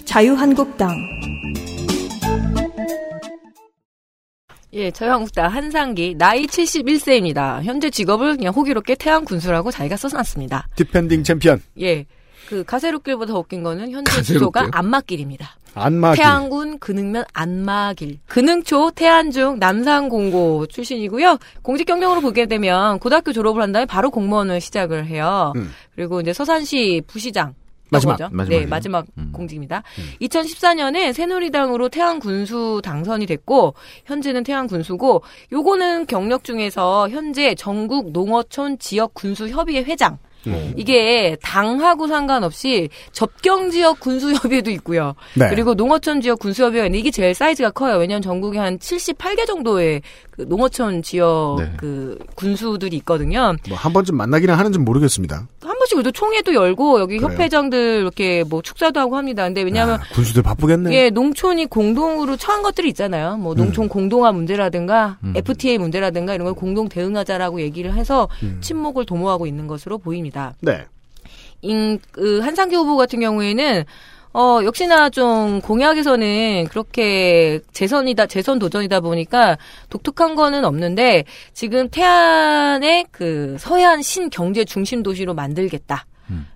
[0.04, 0.96] 자유한국당
[4.74, 7.62] 예, 자유한국당 한상기 나이 71세입니다.
[7.62, 10.68] 현재 직업을 그냥 호기롭게 태안 군수라고 자기가 써놨습니다.
[10.76, 11.62] defending champion.
[11.80, 12.06] 예.
[12.48, 14.22] 그 가세로길보다 더 웃긴 거는 현재?
[14.22, 15.56] 주소가 안마길입니다.
[15.74, 16.22] 안마길.
[16.22, 18.18] 태안군 근흥면 안마길.
[18.26, 21.38] 근흥초 태안중 남산공고 출신이고요.
[21.62, 25.52] 공직 경력으로 보게 되면 고등학교 졸업을 한 다음에 바로 공무원을 시작을 해요.
[25.56, 25.70] 음.
[25.94, 27.54] 그리고 이제 서산시 부시장
[27.92, 28.12] 마지막.
[28.14, 28.28] 거죠.
[28.32, 28.60] 마지막이에요.
[28.62, 29.30] 네, 마지막 음.
[29.32, 29.82] 공직입니다.
[30.20, 33.74] 2014년에 새누리당으로 태안 군수 당선이 됐고
[34.06, 35.22] 현재는 태안 군수고
[35.52, 40.18] 요거는 경력 중에서 현재 전국 농어촌 지역 군수 협의회 회장.
[40.48, 40.72] 음.
[40.76, 45.14] 이게 당하고 상관없이 접경 지역 군수 협의회도 있고요.
[45.34, 45.48] 네.
[45.48, 47.98] 그리고 농어촌 지역 군수 협의회가 있는데 이게 제일 사이즈가 커요.
[47.98, 51.72] 왜냐하면 전국에 한 78개 정도의 그 농어촌 지역 네.
[51.76, 53.54] 그 군수들이 있거든요.
[53.68, 55.46] 뭐 한 번쯤 만나기는 하는지 모르겠습니다.
[55.82, 57.32] 한 번씩 그래도 총회도 열고 여기 그래요?
[57.32, 59.44] 협회장들 이렇게 뭐 축사도 하고 합니다.
[59.44, 60.92] 근데 왜냐하면 아, 군수들 바쁘겠네.
[60.94, 63.36] 예, 농촌이 공동으로 처한 것들이 있잖아요.
[63.36, 65.32] 뭐 농촌 공동화 문제라든가 음.
[65.34, 68.58] FTA 문제라든가 이런 걸 공동 대응하자라고 얘기를 해서 음.
[68.60, 70.54] 친목을 도모하고 있는 것으로 보입니다.
[70.60, 70.84] 네.
[71.62, 73.84] 인, 그 한상규 후보 같은 경우에는
[74.34, 79.58] 어, 역시나 좀 공약에서는 그렇게 재선이다, 재선 도전이다 보니까
[79.90, 86.06] 독특한 거는 없는데 지금 태안의 그 서해안 신경제 중심 도시로 만들겠다.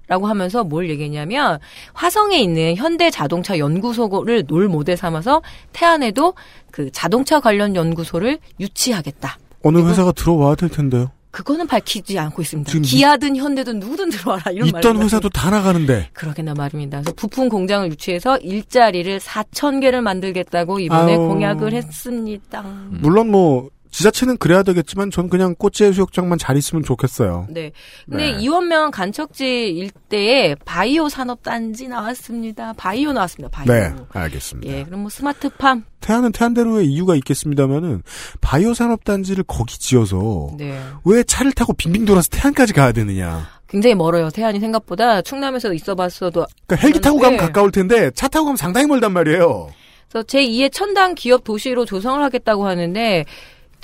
[0.09, 1.59] 라고 하면서 뭘 얘기했냐면
[1.93, 6.35] 화성에 있는 현대 자동차 연구소를 놀 모델 삼아서 태안에도
[6.71, 9.37] 그 자동차 관련 연구소를 유치하겠다.
[9.65, 11.11] 어느 회사가 들어와야 될 텐데요.
[11.37, 12.73] 그거는 밝히지 않고 있습니다.
[12.81, 16.09] 기아든 현대든 누구든 들어와라 이런 말을 있던 회사도 다 나가는데.
[16.15, 17.03] 그러게나 말입니다.
[17.03, 21.19] 그래서 부품 공장을 유치해서 일자리를 4천 개를 만들겠다고 이번에 아유.
[21.19, 22.63] 공약을 했습니다.
[22.89, 27.47] 물론 뭐 지자체는 그래야 되겠지만 전 그냥 꽃제 해수욕장만 잘 있으면 좋겠어요.
[27.49, 27.73] 네.
[28.05, 28.39] 근데 네.
[28.39, 32.75] 이원명 간척지 일대에 바이오 산업 단지 나왔습니다.
[32.75, 33.49] 바이오 나왔습니다.
[33.51, 33.73] 바이오.
[33.73, 34.71] 네, 알겠습니다.
[34.71, 35.85] 예, 그럼 뭐 스마트팜.
[36.01, 38.03] 태안은 태안대로의 이유가 있겠습니다만은
[38.43, 40.79] 바이오 산업 단지를 거기 지어서 네.
[41.07, 43.49] 왜 차를 타고 빙빙 돌아서 태안까지 가야 되느냐?
[43.67, 44.29] 굉장히 멀어요.
[44.29, 46.45] 태안이 생각보다 충남에서 있어봤어도.
[46.67, 47.47] 그러니까 헬기 타고 가면 네.
[47.47, 49.71] 가까울 텐데 차 타고 가면 상당히 멀단 말이에요.
[50.11, 53.25] 그래서 제2의 천당 기업 도시로 조성을 하겠다고 하는데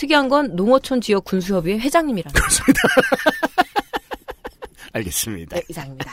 [0.02, 2.34] 특이한 건 농어촌 지역 군수협의회 회장님이라는
[4.92, 5.56] 알겠습니다.
[5.56, 6.10] 네, 이상입니다.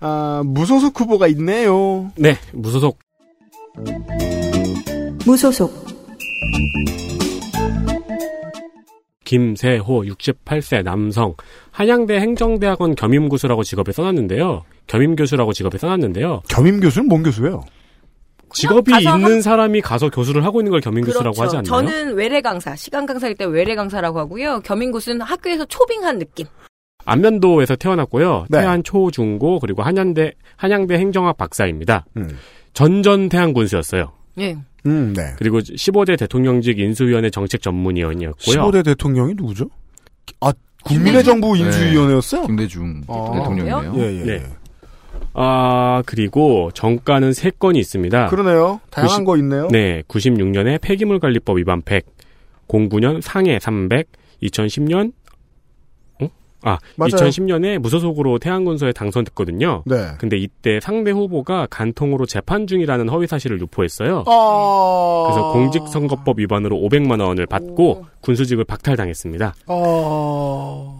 [0.00, 2.10] 아, 무소속 후보가 있네요.
[2.16, 2.98] 네, 무소속.
[5.24, 5.86] 무소속
[9.24, 11.34] 김세호 68세 남성
[11.70, 14.64] 한양대 행정대학원 겸임교수라고 직업에 써놨는데요.
[14.88, 16.42] 겸임교수라고 직업에 써놨는데요.
[16.48, 17.62] 겸임 교수는 뭔 교수예요?
[18.56, 21.42] 직업이 있는 한- 사람이 가서 교수를 하고 있는 걸 겸임교수라고 그렇죠.
[21.42, 21.86] 하지 않나요?
[21.88, 24.60] 저는 외래 강사, 시간 강사일 때 외래 강사라고 하고요.
[24.60, 26.46] 겸임고수는 학교에서 초빙한 느낌.
[27.04, 28.46] 안면도에서 태어났고요.
[28.48, 28.60] 네.
[28.60, 32.04] 태안 초중고 그리고 한양대 한양대 행정학 박사입니다.
[32.16, 32.36] 음.
[32.72, 34.10] 전전 태안 군수였어요.
[34.38, 34.56] 예.
[34.86, 35.34] 음, 네.
[35.38, 38.56] 그리고 15대 대통령직 인수위원회 정책 전문위원이었고요.
[38.56, 39.68] 15대 대통령이 누구죠?
[40.40, 40.52] 아,
[40.84, 42.46] 국민의 정부 인수위원회였어요?
[42.46, 43.92] 김대중 아, 대통령이네요.
[43.96, 44.24] 예, 예.
[44.24, 44.42] 네.
[45.38, 48.28] 아 그리고 정가는 세 건이 있습니다.
[48.28, 48.80] 그러네요.
[48.90, 49.68] 다양한 90 거 있네요.
[49.68, 52.06] 네, 96년에 폐기물 관리법 위반 100,
[52.68, 54.08] 09년 상해 300,
[54.42, 55.12] 2010년
[56.22, 56.28] 어?
[56.62, 57.10] 아, 맞아요.
[57.10, 59.82] 2010년에 무소속으로 태안군소에 당선됐거든요.
[59.84, 60.12] 네.
[60.18, 64.24] 근데 이때 상대 후보가 간통으로 재판 중이라는 허위 사실을 유포했어요.
[64.26, 65.24] 아.
[65.26, 69.54] 그래서 공직선거법 위반으로 500만 원을 받고 군수직을 박탈당했습니다.
[69.66, 70.95] 아.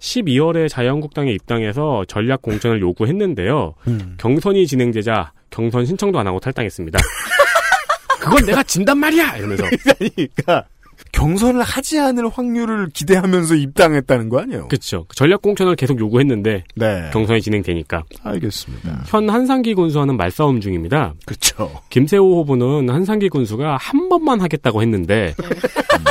[0.00, 3.74] 12월에 자유한국당에 입당해서 전략 공천을 요구했는데요.
[3.88, 4.16] 음.
[4.18, 6.98] 경선이 진행되자 경선 신청도 안 하고 탈당했습니다.
[8.20, 9.36] 그건 내가 진단 말이야!
[9.36, 9.64] 이러면서.
[9.98, 10.66] 그러니까
[11.12, 14.68] 경선을 하지 않을 확률을 기대하면서 입당했다는 거 아니에요?
[14.68, 15.06] 그쵸.
[15.14, 17.10] 전략 공천을 계속 요구했는데 네.
[17.12, 18.04] 경선이 진행되니까.
[18.22, 19.04] 알겠습니다.
[19.06, 21.14] 현 한상기 군수와는 말싸움 중입니다.
[21.24, 21.80] 그렇죠.
[21.88, 26.04] 김세호 후보는 한상기 군수가 한 번만 하겠다고 했는데 음,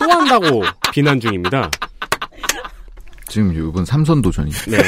[0.00, 0.62] 또 한다고
[0.92, 1.70] 비난 중입니다.
[3.32, 4.50] 지금 이번 삼선 도전이.
[4.68, 4.78] 네.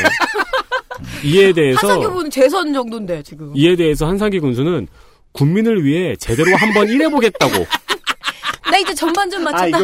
[1.24, 3.50] 이에 대해서 한상규 분 재선 정도인데 지금.
[3.56, 4.86] 이에 대해서 한상기 군수는
[5.32, 7.66] 국민을 위해 제대로 한번 일해보겠다고
[8.70, 9.78] 나 이제 전반전 아, 맞춘다.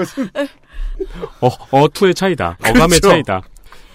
[1.41, 2.59] 어, 어투의 차이다.
[2.61, 3.09] 어감의 그렇죠.
[3.09, 3.41] 차이다.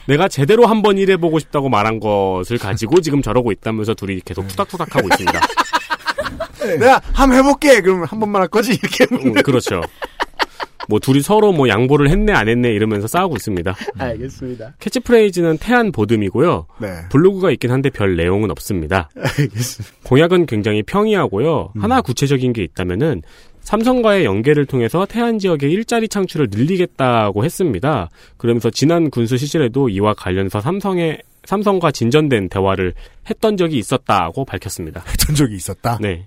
[0.07, 5.41] 내가 제대로 한번 일해보고 싶다고 말한 것을 가지고 지금 저러고 있다면서 둘이 계속 투닥투닥하고 있습니다.
[6.79, 7.81] 내가 한번 해볼게.
[7.81, 8.73] 그러면 한 번만 할 거지.
[8.73, 9.05] 이렇게.
[9.11, 9.81] 음, 그렇죠.
[10.87, 13.75] 뭐 둘이 서로 뭐 양보를 했네 안 했네 이러면서 싸우고 있습니다.
[13.97, 14.73] 알겠습니다.
[14.79, 16.67] 캐치프레이즈는 태안 보듬이고요.
[16.79, 16.87] 네.
[17.11, 19.09] 블로그가 있긴 한데 별 내용은 없습니다.
[19.15, 19.95] 알겠습니다.
[20.03, 21.73] 공약은 굉장히 평이하고요.
[21.75, 21.83] 음.
[21.83, 23.21] 하나 구체적인 게 있다면은
[23.61, 28.09] 삼성과의 연계를 통해서 태안 지역의 일자리 창출을 늘리겠다고 했습니다.
[28.37, 32.93] 그러면서 지난 군수 시절에도 이와 관련해서 삼성의 삼성과 진전된 대화를
[33.29, 35.03] 했던 적이 있었다고 밝혔습니다.
[35.07, 35.97] 했던 적이 있었다.
[35.99, 36.25] 네.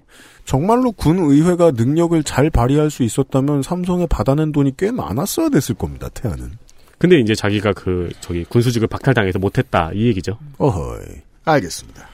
[0.48, 6.08] 정말로 군 의회가 능력을 잘 발휘할 수 있었다면 삼성에 받아낸 돈이 꽤 많았어야 됐을 겁니다.
[6.08, 6.52] 태안은.
[6.96, 10.38] 근데 이제 자기가 그 저기 군수직을 박탈당해서 못했다 이 얘기죠.
[10.56, 11.04] 어허이.
[11.44, 12.08] 알겠습니다.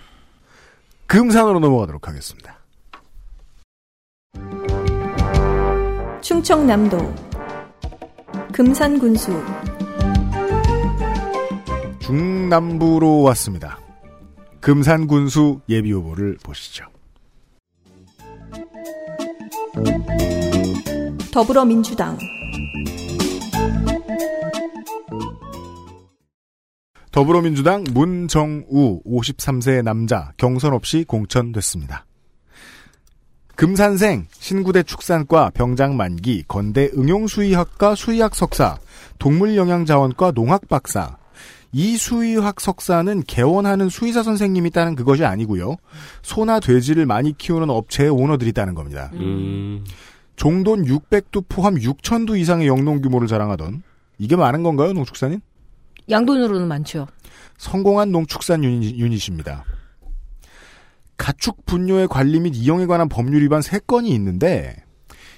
[1.07, 2.59] 금산으로 넘어가도록 하겠습니다.
[6.21, 7.15] 충청남도
[8.53, 9.45] 금산군수
[12.01, 13.79] 중남부로 왔습니다.
[14.61, 16.94] 금산군수 예비후보를 보시죠.
[21.33, 22.17] 더불어민주당
[27.11, 32.07] 더불어민주당 문정우 53세 남자 경선 없이 공천됐습니다.
[33.57, 38.79] 금산생 신구대 축산과 병장 만기 건대 응용수의학과 수의학 석사
[39.19, 41.17] 동물영양자원과 농학 박사
[41.77, 45.75] 이 수의학 석사는 개원하는 수의사 선생님이 있다는 그것이 아니고요.
[46.23, 49.11] 소나 돼지를 많이 키우는 업체의 오너들이 있다는 겁니다.
[49.15, 49.85] 음.
[50.37, 53.83] 종돈 600두 포함 6천두 이상의 영농 규모를 자랑하던
[54.19, 55.41] 이게 많은 건가요, 농축산인?
[56.09, 57.09] 양돈으로는 많죠.
[57.59, 59.65] 성공한 농축산 유닛, 유닛입니다.
[61.17, 64.77] 가축 분뇨의 관리 및 이용에 관한 법률 위반 3건이 있는데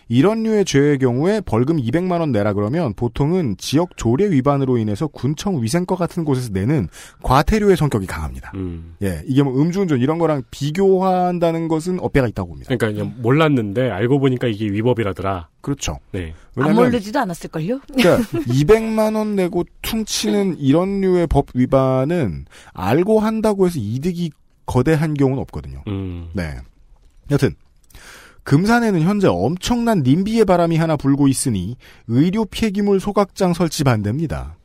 [0.08, 5.62] 이런 류의 죄의 경우에 벌금 200만 원 내라 그러면 보통은 지역 조례 위반으로 인해서 군청
[5.62, 6.88] 위생과 같은 곳에서 내는
[7.22, 8.52] 과태료의 성격이 강합니다.
[8.54, 8.96] 음.
[9.02, 12.68] 예, 이게 뭐 음주운전 이런 거랑 비교한다는 것은 어폐가 있다고 봅니다.
[12.68, 15.48] 그러니까 그냥 몰랐는데 알고 보니까 이게 위법이라더라.
[15.60, 15.98] 그렇죠.
[16.12, 16.34] 네.
[16.56, 17.80] 안 모르지도 않았을걸요?
[17.92, 24.30] 그러니까 200만 원 내고 퉁치는 이런 류의 법 위반은 알고 한다고 해서 이득이
[24.66, 25.82] 거대한 경우는 없거든요.
[25.88, 26.28] 음.
[26.32, 26.56] 네.
[27.30, 27.54] 여튼
[28.46, 34.56] 금산에는 현재 엄청난 님비의 바람이 하나 불고 있으니 의료 폐기물 소각장 설치 반대입니다.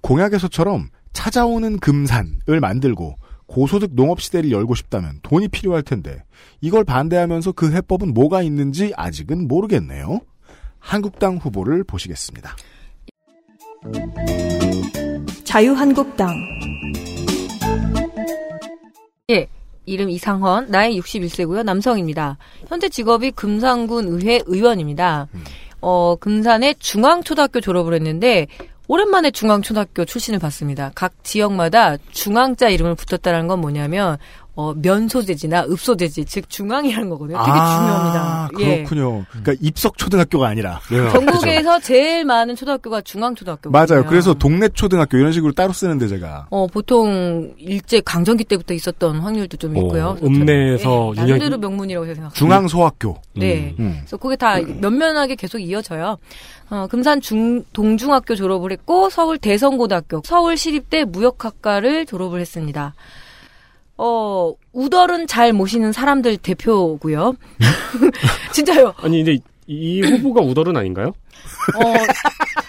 [0.00, 3.14] 공약에서처럼 찾아오는 금산을 만들고
[3.46, 6.24] 고소득 농업 시대를 열고 싶다면 돈이 필요할 텐데
[6.60, 10.18] 이걸 반대하면서 그 해법은 뭐가 있는지 아직은 모르겠네요.
[10.80, 12.56] 한국당 후보를 보시겠습니다.
[15.44, 16.34] 자유한국당
[19.30, 19.46] 예.
[19.86, 21.62] 이름 이상헌, 나이 61세고요.
[21.62, 22.36] 남성입니다.
[22.68, 25.28] 현재 직업이 금산군 의회 의원입니다.
[25.80, 28.48] 어, 금산의 중앙초등학교 졸업을 했는데
[28.88, 30.92] 오랜만에 중앙초등학교 출신을 봤습니다.
[30.94, 34.18] 각 지역마다 중앙자 이름을 붙였다는 건 뭐냐면
[34.56, 37.36] 어, 면소재지나 읍소재지, 즉 중앙이라는 거거든요.
[37.44, 38.48] 되게 아, 중요합니다.
[38.60, 38.76] 예.
[38.84, 39.26] 그렇군요.
[39.28, 40.80] 그러니까 입석 초등학교가 아니라
[41.12, 43.70] 전국에서 제일 많은 초등학교가 중앙 초등학교.
[43.70, 44.06] 맞아요.
[44.08, 49.58] 그래서 동네 초등학교 이런 식으로 따로 쓰는데 제가 어, 보통 일제 강점기 때부터 있었던 확률도
[49.58, 50.16] 좀 있고요.
[50.22, 52.34] 오, 읍내에서 예, 나름대로 명문이라고 생각합니다.
[52.34, 53.20] 중앙 소학교.
[53.34, 53.74] 네.
[53.78, 53.96] 음.
[54.00, 56.16] 그래서 그게 다 면면하게 계속 이어져요.
[56.70, 62.94] 어, 금산 중, 동중학교 졸업을 했고, 서울 대성고등학교, 서울시립대 무역학과를 졸업을 했습니다.
[63.98, 67.34] 어, 우덜은 잘 모시는 사람들 대표고요.
[68.52, 68.94] 진짜요.
[68.98, 71.08] 아니 근데 이 후보가 우덜은 아닌가요?
[71.08, 71.94] 어,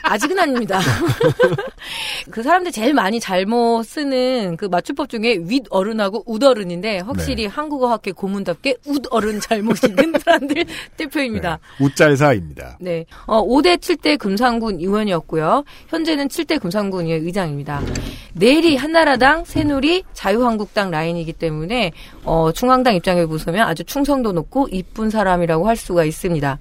[0.07, 0.79] 아직은 아닙니다.
[2.31, 7.47] 그 사람들 제일 많이 잘못 쓰는 그 맞춤법 중에 윗 어른하고 웃 어른인데 확실히 네.
[7.47, 10.65] 한국어학회 고문답게 웃 어른 잘못이는 사람들
[10.95, 11.59] 대표입니다.
[11.79, 12.77] 웃잘사입니다.
[12.79, 13.05] 네.
[13.25, 15.63] 어, 5대 7대 금산군 의원이었고요.
[15.89, 17.81] 현재는 7대 금산군 의회 의장입니다.
[18.33, 21.91] 내일이 한나라당, 새누리, 자유한국당 라인이기 때문에
[22.23, 26.59] 어, 중앙당 입장에 보시면 아주 충성도 높고 이쁜 사람이라고 할 수가 있습니다.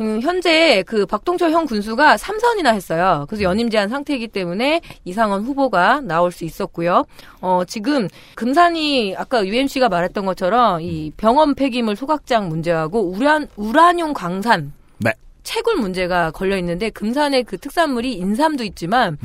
[0.00, 3.26] 음, 현재 그 박동철 형 군수가 3선이나 했 어요.
[3.28, 7.04] 그래서 연임 제한 상태이기 때문에 이상원 후보가 나올 수 있었고요.
[7.40, 14.72] 어, 지금 금산이 아까 UMC가 말했던 것처럼 이 병원 폐기물 소각장 문제하고 우란 우라뇽 광산
[14.98, 15.12] 네.
[15.42, 19.18] 채굴 문제가 걸려 있는데 금산의 그 특산물이 인삼도 있지만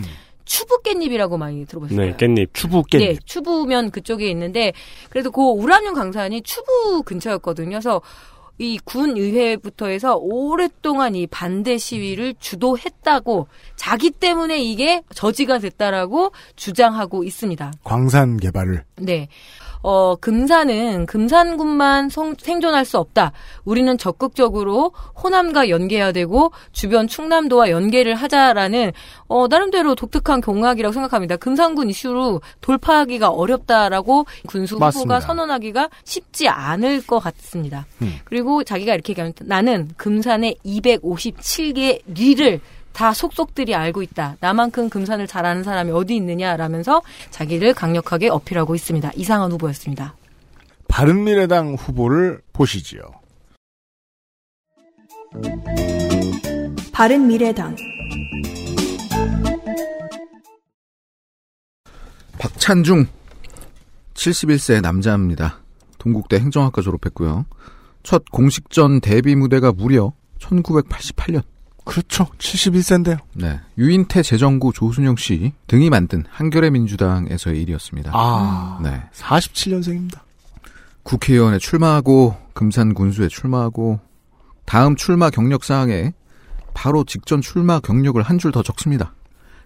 [0.48, 2.06] 추부 깻잎이라고 많이 들어보셨어요?
[2.06, 2.50] 네, 깻잎.
[2.54, 4.72] 추부 네, 추부면 그쪽에 있는데
[5.10, 7.72] 그래도 그 우라뇽 강산이 추부 근처였거든요.
[7.72, 8.02] 그래서
[8.60, 17.24] 이 군 의회부터 해서 오랫동안 이 반대 시위를 주도했다고 자기 때문에 이게 저지가 됐다라고 주장하고
[17.24, 17.72] 있습니다.
[17.84, 19.28] 광산 개발을 네.
[19.84, 23.32] 어, 금산은 금산군만 성- 생존할 수 없다.
[23.66, 24.92] 우리는 적극적으로
[25.24, 28.92] 호남과 연계해야 되고 주변 충남도와 연계를 하자라는
[29.28, 31.38] 어, 나름대로 독특한 공약이라고 생각합니다.
[31.38, 35.16] 금산군 이슈로 돌파하기가 어렵다라고 군수 맞습니다.
[35.16, 37.86] 후보가 선언하기가 쉽지 않을 것 같습니다.
[38.02, 38.16] 음.
[38.26, 39.44] 그리고 자기가 이렇게 얘기합니다.
[39.48, 42.60] 나는 금산의 257개 리를
[42.98, 44.38] 다 속속들이 알고 있다.
[44.40, 49.12] 나만큼 금산을 잘 아는 사람이 어디 있느냐라면서 자기를 강력하게 어필하고 있습니다.
[49.16, 50.16] 이상한 후보였습니다.
[50.88, 53.04] 바른미래당 후보를 보시지요.
[56.92, 57.76] 바른미래당
[62.40, 63.06] 박찬중
[64.16, 65.60] 71세 남자입니다.
[66.00, 67.46] 동국대 행정학과 졸업했고요.
[68.02, 71.44] 첫 공식전 데뷔 무대가 무려 1988년.
[71.88, 72.26] 그렇죠.
[72.38, 73.18] 71세인데요.
[73.34, 73.60] 네.
[73.78, 78.12] 유인태 재정구 조순영 씨 등이 만든 한겨레 민주당에서의 일이었습니다.
[78.14, 79.04] 아, 네.
[79.14, 80.20] 47년생입니다.
[81.04, 84.00] 국회의원에 출마하고 금산 군수에 출마하고
[84.66, 86.12] 다음 출마 경력 사항에
[86.74, 89.14] 바로 직전 출마 경력을 한 줄 더 적습니다.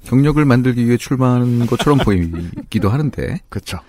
[0.05, 3.79] 경력을 만들기 위해 출마하는 것처럼 보이기도 하는데 그렇죠.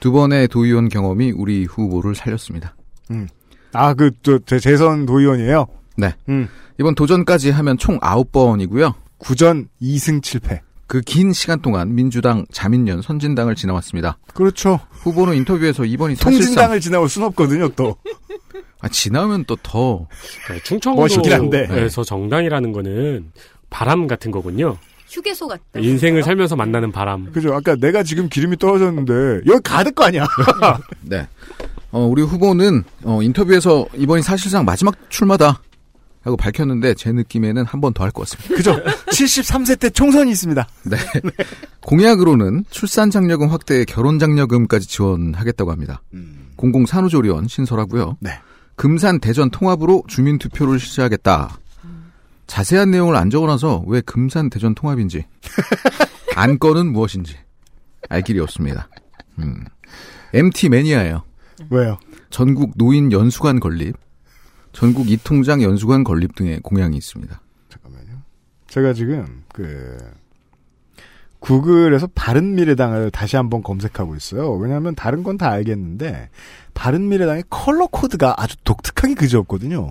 [0.00, 2.74] 두 번의 도의원 경험이 우리 후보를 살렸습니다.
[3.10, 3.26] 음.
[3.72, 5.66] 아, 그, 저, 제 재선 도의원이에요?
[5.98, 6.14] 네.
[6.28, 6.48] 음.
[6.80, 8.94] 이번 도전까지 하면 총 9번이고요.
[9.18, 10.60] 9전 2승 7패.
[10.86, 14.16] 그 긴 시간 동안 민주당, 자민련, 선진당을 지나왔습니다.
[14.32, 14.80] 그렇죠.
[14.90, 17.96] 후보는 인터뷰에서 이번이 사실상 통진당을 지나올 순 없거든요, 또.
[18.80, 20.06] 아, 지나면 또더
[20.96, 21.66] 멋있긴 한데.
[21.66, 23.32] 충청도에서 정당이라는 거는
[23.68, 24.78] 바람 같은 거군요.
[25.10, 25.80] 휴게소 같다.
[25.80, 27.32] 인생을 살면서 만나는 바람.
[27.32, 27.52] 그죠.
[27.54, 30.26] 아까 내가 지금 기름이 떨어졌는데, 여기 가득 거 아니야?
[31.02, 31.26] 네.
[31.90, 35.60] 어, 우리 후보는 어, 인터뷰에서 이번이 사실상 마지막 출마다
[36.28, 38.54] 하고 밝혔는데 제 느낌에는 한 번 더 할 것 같습니다.
[38.54, 38.76] 그죠.
[39.10, 40.66] 73세 때 총선이 있습니다.
[40.84, 40.96] 네.
[41.82, 46.02] 공약으로는 출산 장려금 확대에 결혼 장려금까지 지원하겠다고 합니다.
[46.56, 48.16] 공공 산후조리원 신설하고요.
[48.20, 48.30] 네.
[48.76, 51.58] 금산 대전 통합으로 주민 투표를 실시하겠다.
[52.46, 55.24] 자세한 내용을 안 적어놔서 왜 금산 대전 통합인지
[56.36, 57.36] 안건은 무엇인지
[58.08, 58.88] 알 길이 없습니다.
[59.38, 59.64] 음.
[60.34, 61.22] MT 매니아예요.
[61.70, 61.98] 왜요?
[62.30, 63.96] 전국 노인 연수관 건립,
[64.78, 67.40] 전국 이통장 연수관 건립 등의 공약이 있습니다.
[68.68, 69.98] 제가 지금, 그,
[71.40, 74.52] 구글에서 바른미래당을 다시 한번 검색하고 있어요.
[74.52, 76.28] 왜냐하면 다른 건 다 알겠는데,
[76.74, 79.90] 바른미래당의 컬러 코드가 아주 독특하게 그지없거든요.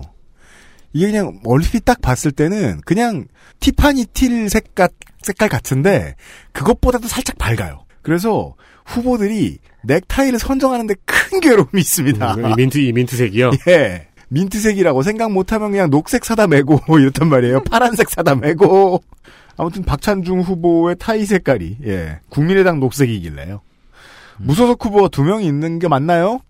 [0.94, 3.26] 이게 그냥 얼핏 딱 봤을 때는 그냥
[3.60, 4.88] 티파니 틸 색깔,
[5.20, 6.14] 색깔 같은데,
[6.52, 7.84] 그것보다도 살짝 밝아요.
[8.00, 8.54] 그래서
[8.86, 12.34] 후보들이 넥타이를 선정하는데 큰 괴로움이 있습니다.
[12.36, 13.50] 음, 이 민트, 이 민트색이요?
[13.68, 14.07] 예.
[14.28, 17.64] 민트색이라고 생각 못하면 그냥 녹색 사다 매고 이렇단 말이에요.
[17.64, 19.02] 파란색 사다 매고.
[19.56, 23.60] 아무튼 박찬중 후보의 타이 색깔이 예 국민의당 녹색이길래요.
[24.38, 26.40] 무소속 후보가 두 명이 있는 게 맞나요?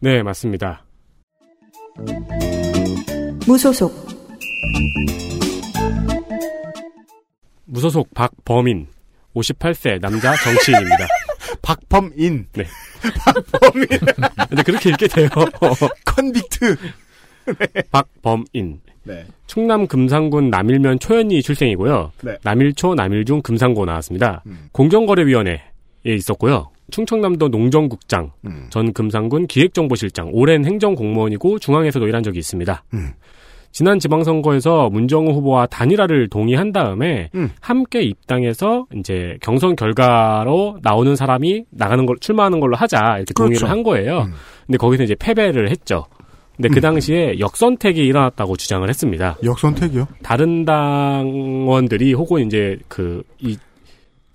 [0.00, 0.84] 네, 맞습니다.
[3.46, 4.06] 무소속
[7.66, 8.86] 무소속 박범인
[9.34, 11.06] 58세 남자 정치인입니다.
[11.62, 12.46] 박범인.
[12.52, 12.64] 네.
[13.50, 13.86] 박범인.
[14.48, 15.28] 근데 그렇게 읽게 돼요.
[16.04, 16.76] 컨빅트.
[17.90, 18.80] 박범인.
[19.04, 19.24] 네.
[19.46, 22.12] 충남 금산군 남일면 초연리 출생이고요.
[22.22, 22.36] 네.
[22.42, 24.42] 남일초, 남일중, 금산고 나왔습니다.
[24.72, 25.60] 공정거래위원회에
[26.04, 26.70] 있었고요.
[26.90, 28.32] 충청남도 농정국장,
[28.70, 32.84] 전 금산군 기획정보실장, 오랜 행정공무원이고 중앙에서도 일한 적이 있습니다.
[33.72, 37.28] 지난 지방선거에서 문정우 후보와 단일화를 동의한 다음에
[37.60, 43.70] 함께 입당해서 이제 경선 결과로 나오는 사람이 나가는 걸 출마하는 걸로 하자 이렇게 동의를 그렇죠.
[43.70, 44.28] 한 거예요.
[44.66, 46.06] 근데 거기서 이제 패배를 했죠.
[46.56, 49.36] 근데 그 당시에 역선택이 일어났다고 주장을 했습니다.
[49.44, 50.08] 역선택이요?
[50.22, 53.56] 다른 당원들이 혹은 이제 그 이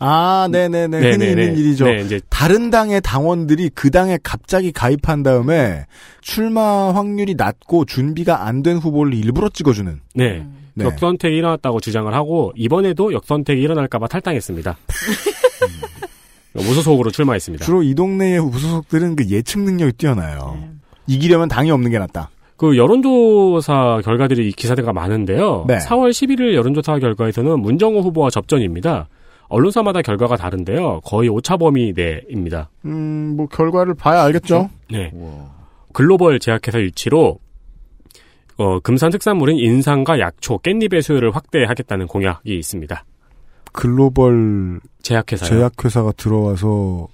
[0.04, 1.00] 아, 네네네.
[1.00, 1.60] 네, 흔히 네, 있는 네.
[1.60, 1.86] 일이죠.
[1.86, 5.86] 네, 이제 다른 당의 당원들이 그 당에 갑자기 가입한 다음에
[6.22, 10.02] 출마 확률이 낮고 준비가 안 된 후보를 일부러 찍어주는.
[10.16, 10.48] 네.
[10.74, 10.86] 네.
[10.86, 14.76] 역선택이 일어났다고 주장을 하고 이번에도 역선택이 일어날까봐 탈당했습니다.
[16.56, 16.62] 음.
[16.64, 17.64] 무소속으로 출마했습니다.
[17.64, 20.58] 주로 이 동네의 무소속들은 그 예측 능력이 뛰어나요.
[21.08, 22.30] 이기려면 당이 없는 게 낫다.
[22.58, 25.66] 그 여론조사 결과들이 이 기사대가 많은데요.
[25.68, 25.78] 네.
[25.80, 29.08] 4월 11일 여론조사 결과에서는 문정호 후보와 접전입니다.
[29.48, 31.02] 언론사마다 결과가 다른데요.
[31.04, 32.70] 거의 오차 범위 내입니다.
[32.86, 34.70] 음, 뭐 결과를 봐야 알겠죠.
[34.92, 35.12] 네.
[35.92, 37.40] 글로벌 제약회사 유치로
[38.58, 43.04] 어, 금산 특산물인 인삼과 약초, 깻잎의 수요를 확대하겠다는 공약이 있습니다.
[43.74, 45.50] 글로벌 제약회사요.
[45.50, 47.08] 제약회사가 들어와서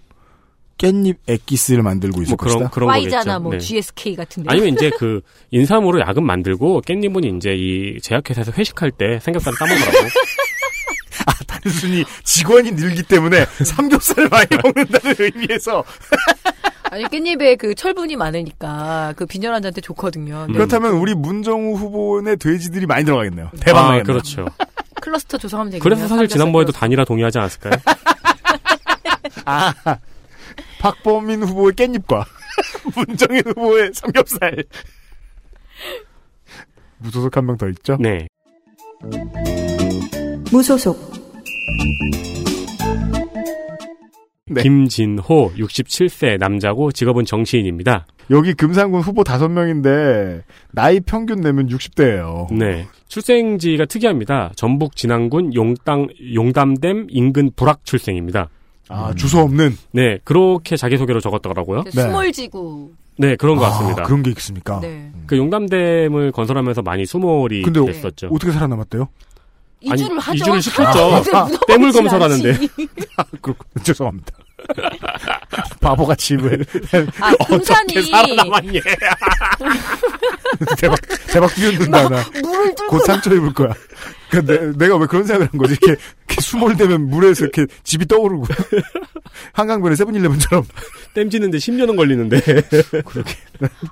[0.77, 2.69] 깻잎 액기스를 만들고 있을 뭐 그런 것이다.
[2.69, 3.39] 그런 거겠죠.
[3.39, 3.59] 뭐 네.
[3.59, 4.49] GSK 같은 데.
[4.51, 5.21] 아니면 이제 그
[5.51, 9.91] 인삼으로 약은 만들고 깻잎은 이제 이 제약회사에서 회식할 때 삼겹살 따먹으라고.
[11.47, 15.83] 단순히 직원이 늘기 때문에 삼겹살을 많이 먹는다는 의미에서
[16.89, 20.45] 아니 깻잎에 그 철분이 많으니까 그 빈혈 환자한테 좋거든요.
[20.47, 20.53] 네.
[20.53, 23.51] 그렇다면 우리 문정우 후보의 돼지들이 많이 들어가겠네요.
[23.59, 24.03] 대박 아.
[24.03, 24.45] 그렇죠.
[25.01, 25.83] 클러스터 조성하면 되겠네요.
[25.83, 26.71] 그래서 사실 지난번에도.
[26.71, 27.73] 단일화 동의하지 않았을까요?
[29.45, 29.73] 아,
[30.79, 32.23] 박범민 후보의 깻잎과
[32.95, 34.63] 문정인 후보의 삼겹살.
[36.99, 37.97] 무소속 한 명 더 있죠?
[37.99, 38.27] 네.
[40.51, 40.97] 무소속
[44.49, 44.63] 네.
[44.63, 48.07] 김진호 67세 남자고 직업은 정치인입니다.
[48.31, 52.53] 여기 금산군 후보 다섯 명인데 나이 평균 내면 60대예요.
[52.53, 52.87] 네.
[53.09, 54.51] 출생지가 특이합니다.
[54.55, 58.49] 전북 진안군 용당 용담댐 인근 불악 출생입니다.
[58.89, 59.77] 아, 주소 없는.
[59.91, 61.83] 네, 그렇게 자기소개로 적었더라고요.
[61.83, 62.91] 그 수몰지구.
[63.17, 64.03] 네, 그런 것 아, 같습니다.
[64.03, 64.79] 그런 게 있습니까?
[64.79, 65.11] 네.
[65.25, 68.27] 그 용담댐을 건설하면서 많이 수몰이 근데 됐었죠.
[68.31, 69.07] 어떻게 살아남았대요?
[69.81, 70.35] 이주를 하죠.
[70.35, 70.99] 이주를 시켰죠.
[71.35, 72.51] 아, 댐을 건설하는데.
[73.17, 73.65] 아, 그렇군.
[73.83, 74.31] 죄송합니다.
[75.79, 76.57] 바보같이 왜
[77.21, 78.81] 아, 어떻게 살아남았니?
[80.79, 80.97] 대박
[81.27, 82.23] 대박 뛰어든다 나.
[82.41, 83.69] 물을 뚫고 곧 상처 입을 거야.
[84.29, 85.77] 그러니까 내, 가왜 그런 생각을 한 거지?
[85.81, 88.45] 이렇게, 이렇게 수몰되면 물에서 이렇게 집이 떠오르고
[89.53, 90.65] 한강변에 세븐일레븐처럼
[91.13, 92.39] 땜지는데 10년은 걸리는데.
[93.05, 93.33] 그렇게.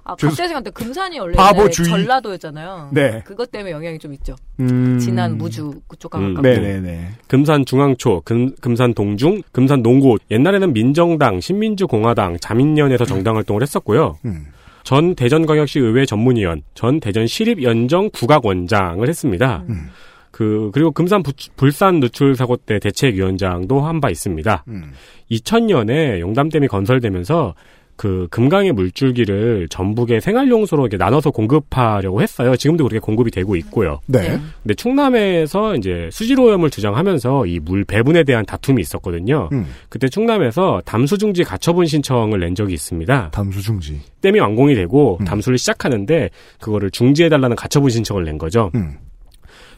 [0.03, 1.87] 아, 갑자기 생각났는데 금산이 원래 바보주의.
[1.89, 2.89] 전라도였잖아요.
[2.93, 3.21] 네.
[3.25, 4.35] 그것 때문에 영향이 좀 있죠.
[4.59, 4.99] 음...
[4.99, 6.41] 진안 무주 그쪽 음, 가깝고.
[6.41, 7.09] 네네네.
[7.27, 10.17] 금산 중앙초, 금, 금산 동중, 금산 농고.
[10.31, 14.17] 옛날에는 민정당, 신민주공화당, 자민련에서 정당 활동을 했었고요.
[14.25, 14.47] 음.
[14.83, 19.63] 전 대전광역시 의회 전문위원, 전 대전 시립연정 국악원장을 했습니다.
[19.67, 19.89] 음.
[20.35, 24.65] 그 그리고 금산 부, 불산 누출 사고 때 대책위원장도 한 바 있습니다.
[24.67, 24.91] 음.
[25.31, 27.55] 2000년에 용담댐이 건설되면서
[27.95, 32.57] 그 금강의 물줄기를 전북의 생활용수로 이렇게 나눠서 공급하려고 했어요.
[32.57, 34.01] 지금도 그렇게 공급이 되고 있고요.
[34.07, 34.37] 네.
[34.61, 39.47] 근데 충남에서 이제 수질오염을 주장하면서 이 물 배분에 대한 다툼이 있었거든요.
[39.53, 39.65] 음.
[39.87, 43.29] 그때 충남에서 담수중지 가처분 신청을 낸 적이 있습니다.
[43.31, 44.01] 담수중지.
[44.21, 45.25] 댐이 완공이 되고 음.
[45.25, 46.29] 담수를 시작하는데
[46.59, 48.71] 그거를 중지해달라는 가처분 신청을 낸 거죠.
[48.75, 48.97] 음.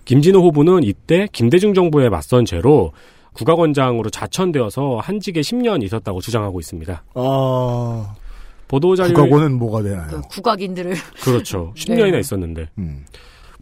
[0.07, 2.93] 김진호 후보는 이때 김대중 정부에 맞선 죄로
[3.34, 7.03] 국악원장으로 자천되어서 한직에 10년 있었다고 주장하고 있습니다.
[7.13, 8.15] 아.
[8.69, 10.07] 보도자료에 국악원은 뭐가 되나요?
[10.07, 11.73] 그 국악인들을 그렇죠.
[11.77, 12.19] 10년이나 네.
[12.19, 13.05] 있었는데 음.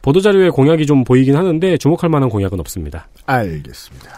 [0.03, 3.07] 보도자료에 공약이 좀 보이긴 하는데 주목할 만한 공약은 없습니다.
[3.26, 4.09] 알겠습니다.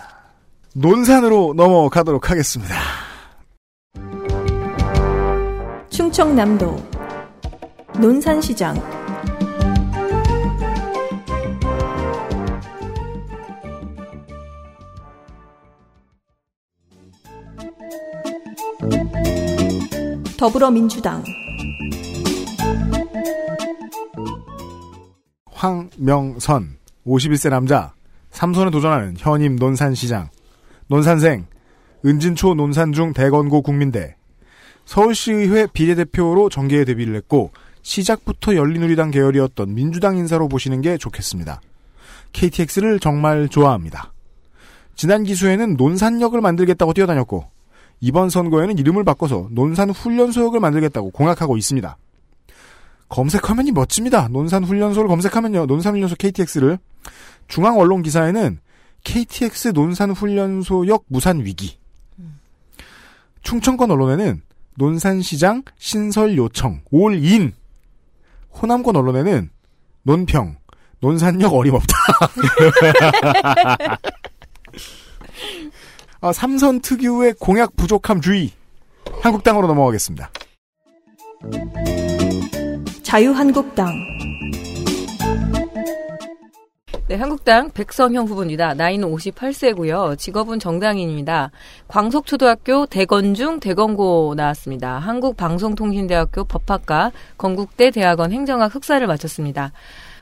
[0.75, 2.75] 논산으로 넘어가도록 하겠습니다.
[5.89, 6.75] 충청남도
[8.01, 8.96] 논산시장
[20.37, 21.23] 더불어민주당
[25.51, 26.77] 황명선
[27.07, 27.93] 51세 남자
[28.29, 30.29] 삼선에 도전하는 현임 논산시장
[30.87, 31.47] 논산생
[32.05, 34.15] 은진초 논산중 대건고 국민대
[34.85, 37.51] 서울시의회 비례대표로 정계에 데뷔를 했고
[37.81, 41.61] 시작부터 열린우리당 계열이었던 민주당 인사로 보시는 게 좋겠습니다.
[42.33, 44.13] KTX를 정말 좋아합니다.
[44.95, 47.56] 지난 기수에는 논산역을 만들겠다고 뛰어다녔고
[47.99, 51.97] 이번 선거에는 이름을 바꿔서 논산훈련소역을 만들겠다고 공약하고 있습니다.
[53.09, 54.27] 검색화면이 멋집니다.
[54.27, 55.65] 논산훈련소를 검색하면요.
[55.65, 56.77] 논산훈련소 KTX를
[57.47, 58.59] 중앙 언론 기사에는
[59.03, 61.77] KTX 논산훈련소역 무산 위기.
[63.41, 64.41] 충청권 언론에는
[64.75, 67.53] 논산시장 신설 요청 올 인.
[68.51, 69.49] 호남권 언론에는
[70.03, 70.57] 논평
[70.99, 71.95] 논산역 어림없다.
[76.21, 78.51] 아, 삼선 특유의 공약 부족함 주의.
[79.21, 80.29] 한국당으로 넘어가겠습니다.
[83.03, 83.87] 자유한국당
[87.07, 88.73] 네, 한국당 백성형 후보입니다.
[88.73, 90.17] 나이는 58세고요.
[90.17, 91.51] 직업은 정당인입니다.
[91.87, 94.99] 광석초등학교 대건중 대건고 나왔습니다.
[94.99, 99.71] 한국방송통신대학교 법학과 건국대 대학원 행정학 흑사를 마쳤습니다.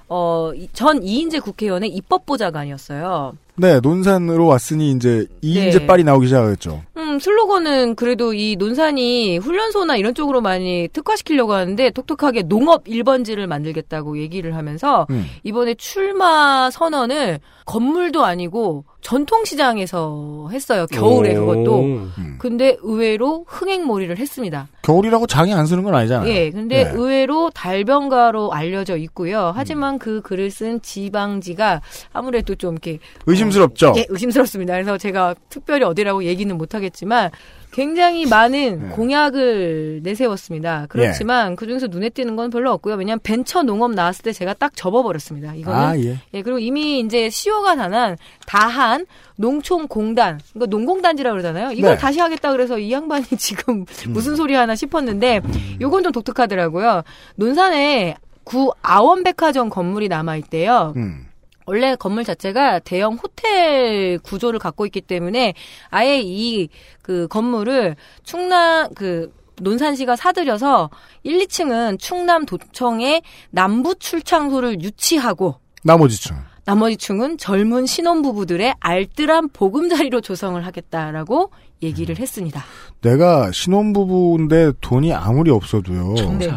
[0.10, 3.36] 어, 이- 전 이인재 국회의원의 입법보좌관이었어요.
[3.58, 5.88] 네, 논산으로 왔으니 이제 이인재 네.
[5.88, 6.84] 빨이 나오기 시작했죠.
[6.98, 14.18] 음, 슬로건은 그래도 이 논산이 훈련소나 이런 쪽으로 많이 특화시키려고 하는데 독특하게 농업 1번지를 만들겠다고
[14.18, 15.26] 얘기를 하면서 음.
[15.44, 20.86] 이번에 출마 선언을 건물도 아니고 전통시장에서 했어요.
[20.88, 21.80] 겨울에 그것도.
[21.80, 22.36] 음.
[22.40, 24.68] 근데 의외로 흥행몰이를 했습니다.
[24.84, 26.30] 겨울이라고 장이 안 쓰는 건 아니잖아요.
[26.30, 26.92] 예, 근데 네.
[26.92, 29.52] 의외로 달변가로 알려져 있고요.
[29.56, 31.82] 하지만 그 글을 쓴 지방지가
[32.14, 33.94] 아무래도 좀 이렇게 의심스럽죠.
[33.98, 34.74] 예, 의심스럽습니다.
[34.74, 37.32] 그래서 제가 특별히 어디라고 얘기는 못 하겠지만
[37.76, 38.90] 굉장히 많은 네.
[38.96, 40.86] 공약을 내세웠습니다.
[40.88, 42.96] 그렇지만 그 중에서 눈에 띄는 건 별로 없고요.
[42.96, 45.56] 왜냐하면 벤처 농업 나왔을 때 제가 딱 접어버렸습니다.
[45.56, 46.18] 이거는 아, 예.
[46.34, 48.16] 예, 그리고 이미 이제 시효가 다난
[48.48, 51.74] 다한 농촌공단, 그러니까 농공단지라고 그러잖아요.
[51.74, 51.98] 이걸 네.
[51.98, 55.42] 다시 하겠다 그래서 이 양반이 지금 무슨 소리 하나 싶었는데
[55.82, 57.04] 요건 좀 독특하더라고요.
[57.36, 58.16] 논산에
[58.46, 60.94] 구 아원백화점 건물이 남아 있대요.
[60.96, 61.26] 음.
[61.66, 65.54] 원래 건물 자체가 대형 호텔 구조를 갖고 있기 때문에
[65.90, 66.68] 아예 이
[67.06, 69.32] 그 건물을 충남 그
[69.62, 70.90] 논산시가 사들여서
[71.22, 73.22] 1, 2층은 충남 도청의
[73.52, 76.36] 남부 출창소를 유치하고 나머지 층.
[76.66, 81.52] 나머지 층은 젊은 신혼부부들의 알뜰한 보금자리로 조성을 하겠다라고
[81.84, 82.64] 얘기를 했습니다.
[83.02, 86.16] 내가 신혼부부인데 돈이 아무리 없어도요.
[86.40, 86.52] 네.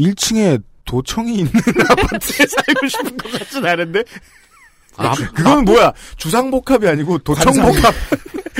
[0.00, 1.52] 1층에 도청이 있는
[1.88, 4.04] 아파트에 살고 싶은 것 같진 않은데.
[4.96, 5.92] 아, 그건 뭐야?
[6.16, 7.94] 주상복합이 아니고 도청복합.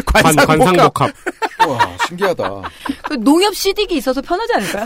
[0.06, 0.58] 관, 관상복합.
[0.94, 1.10] 관상복합.
[1.68, 2.62] 와, 신기하다.
[3.08, 4.84] 그 농협 CD기 있어서 편하지 않을까요?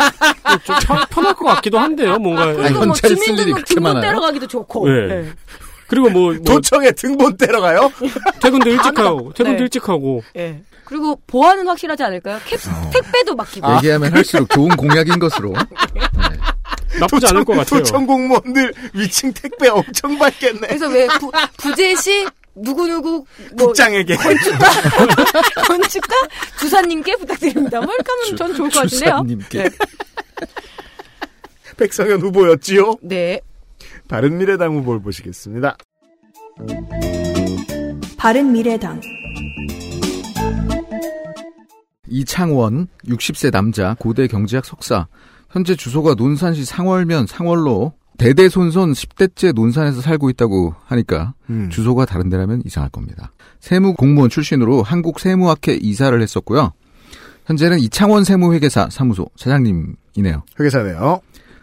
[0.64, 2.18] 좀 편, 편할 것 같기도 한데요.
[2.18, 2.44] 뭔가.
[2.44, 4.00] 아니, 그리고 뭐 주민등록 등본?
[4.00, 4.88] 떼러가기도 좋고.
[4.88, 5.06] 네.
[5.06, 5.32] 네.
[5.86, 7.92] 그리고 뭐, 뭐 도청에 등본 떼러가요?
[8.40, 9.62] 퇴근도 일찍 하고, 퇴근도 네.
[9.64, 10.22] 일찍 하고.
[10.36, 10.62] 예.
[10.84, 12.38] 그리고 보안은 확실하지 않을까요?
[12.46, 12.56] 캡,
[12.92, 13.76] 택배도 맡기고.
[13.76, 15.52] 얘기하면 할수록 좋은 공약인 것으로.
[15.92, 16.38] 네.
[17.00, 17.80] 나쁘지 않을 것 같아요.
[17.80, 20.60] 도청 공무원들 위층 택배 엄청 받겠네.
[20.68, 22.26] 그래서 왜 부, 부재시
[22.56, 23.24] 누구누구
[23.56, 24.68] 뭐 국장에게 건축가
[25.66, 26.14] 건축가
[26.58, 27.80] 주사님께 부탁드립니다.
[27.80, 29.10] 뭐 이렇게 하면 전 좋을 것 같은데요.
[29.10, 29.62] 주사님께.
[29.64, 29.70] 네.
[31.76, 32.96] 백성현 후보였지요.
[33.02, 33.40] 네.
[34.08, 35.76] 바른미래당 후보를 보시겠습니다.
[38.16, 39.00] 바른미래당
[42.08, 45.08] 이창원 60세 남자 고대 경제학 석사
[45.54, 51.70] 현재 주소가 논산시 상월면 상월로 대대손손 10대째 논산에서 살고 있다고 하니까 음.
[51.70, 53.32] 주소가 다른 데라면 이상할 겁니다.
[53.60, 56.72] 세무 공무원 출신으로 한국 세무학회 이사를 했었고요.
[57.46, 60.42] 현재는 이창원 세무회계사 사무소 차장님이네요.
[60.58, 61.20] 회계사네요.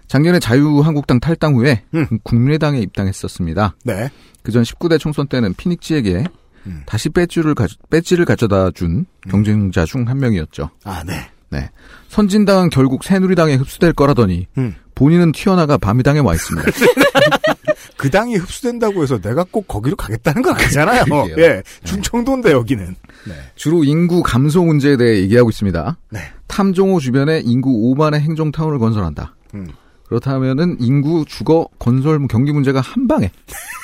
[0.08, 2.06] 작년에 자유한국당 탈당 후에 음.
[2.24, 3.76] 국민의당에 입당했었습니다.
[3.84, 4.10] 네.
[4.44, 6.24] 그전 19대 총선 때는 피닉지에게
[6.68, 6.84] 음.
[6.86, 10.70] 다시 배지를, 가, 배지를 가져다 준 경쟁자 중 한 명이었죠.
[10.86, 11.30] 아, 네.
[11.52, 11.70] 네.
[12.10, 14.76] 선진당은 결국 새누리당에 흡수될 거라더니 음.
[14.96, 16.70] 본인은 튀어나가 바미당에 와 있습니다.
[17.98, 21.04] 그 당이 흡수된다고 해서 내가 꼭 거기로 가겠다는 건 아니잖아요.
[21.38, 21.62] 예.
[21.84, 22.96] 충청도인데 여기는.
[23.28, 23.34] 네.
[23.56, 25.98] 주로 인구 감소 문제에 대해 얘기하고 있습니다.
[26.10, 26.20] 네.
[26.48, 29.36] 탐종호 주변에 인구 5만의 행정타운을 건설한다.
[29.54, 29.70] 음.
[30.08, 33.32] 그렇다면은 인구 주거 건설 경기 문제가 한 방에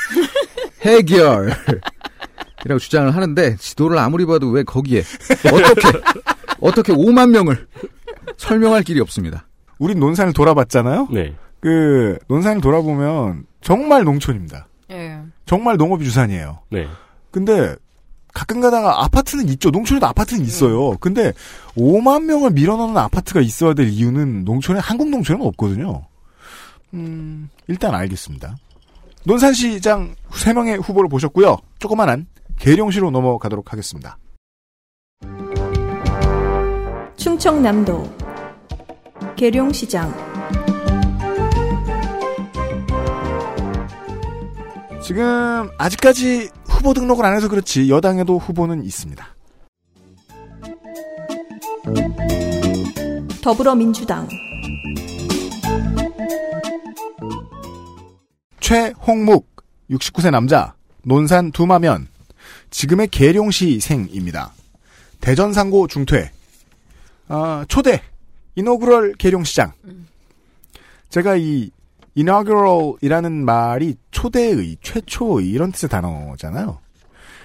[0.82, 1.54] 해결.
[2.66, 5.04] 이라고 주장을 하는데 지도를 아무리 봐도 왜 거기에
[5.46, 6.00] 어떻게
[6.62, 7.68] 어떻게 5만 명을
[8.38, 9.48] 설명할 길이 없습니다.
[9.80, 11.08] 우린 논산을 돌아봤잖아요.
[11.12, 11.36] 네.
[11.60, 14.68] 그 논산을 돌아보면 정말 농촌입니다.
[14.92, 15.20] 예.
[15.46, 16.60] 정말 농업이 주산이에요.
[16.70, 16.88] 네.
[17.32, 17.76] 근데
[18.34, 19.72] 가끔 가다가 아파트는 있죠.
[19.72, 20.96] 농촌에도 아파트는 있어요.
[21.00, 21.34] 근데
[21.76, 26.06] 5만 명을 밀어넣는 아파트가 있어야 될 이유는 농촌에 한국 농촌에는 없거든요.
[26.94, 28.56] 음, 일단 알겠습니다.
[29.26, 31.58] 논산시장 3명의 후보를 보셨고요.
[31.80, 32.28] 조그만한
[32.60, 34.18] 계룡시로 넘어가도록 하겠습니다.
[37.28, 38.10] 충청남도
[39.36, 40.14] 계룡시장
[45.04, 49.28] 지금 아직까지 후보 등록을 안 해서 그렇지 여당에도 후보는 있습니다.
[53.44, 54.30] 더불어민주당
[58.62, 59.48] 최홍묵
[59.90, 62.08] 69세 남자 논산 두마면
[62.70, 64.54] 지금의 계룡시생입니다.
[65.20, 66.32] 대전 상고 중퇴
[67.28, 68.02] 아, 초대
[68.56, 69.72] 이노그럴 계룡시장.
[71.10, 71.70] 제가 이
[72.16, 76.80] inaugural이라는 말이 초대의 최초의 이런 뜻의 단어잖아요.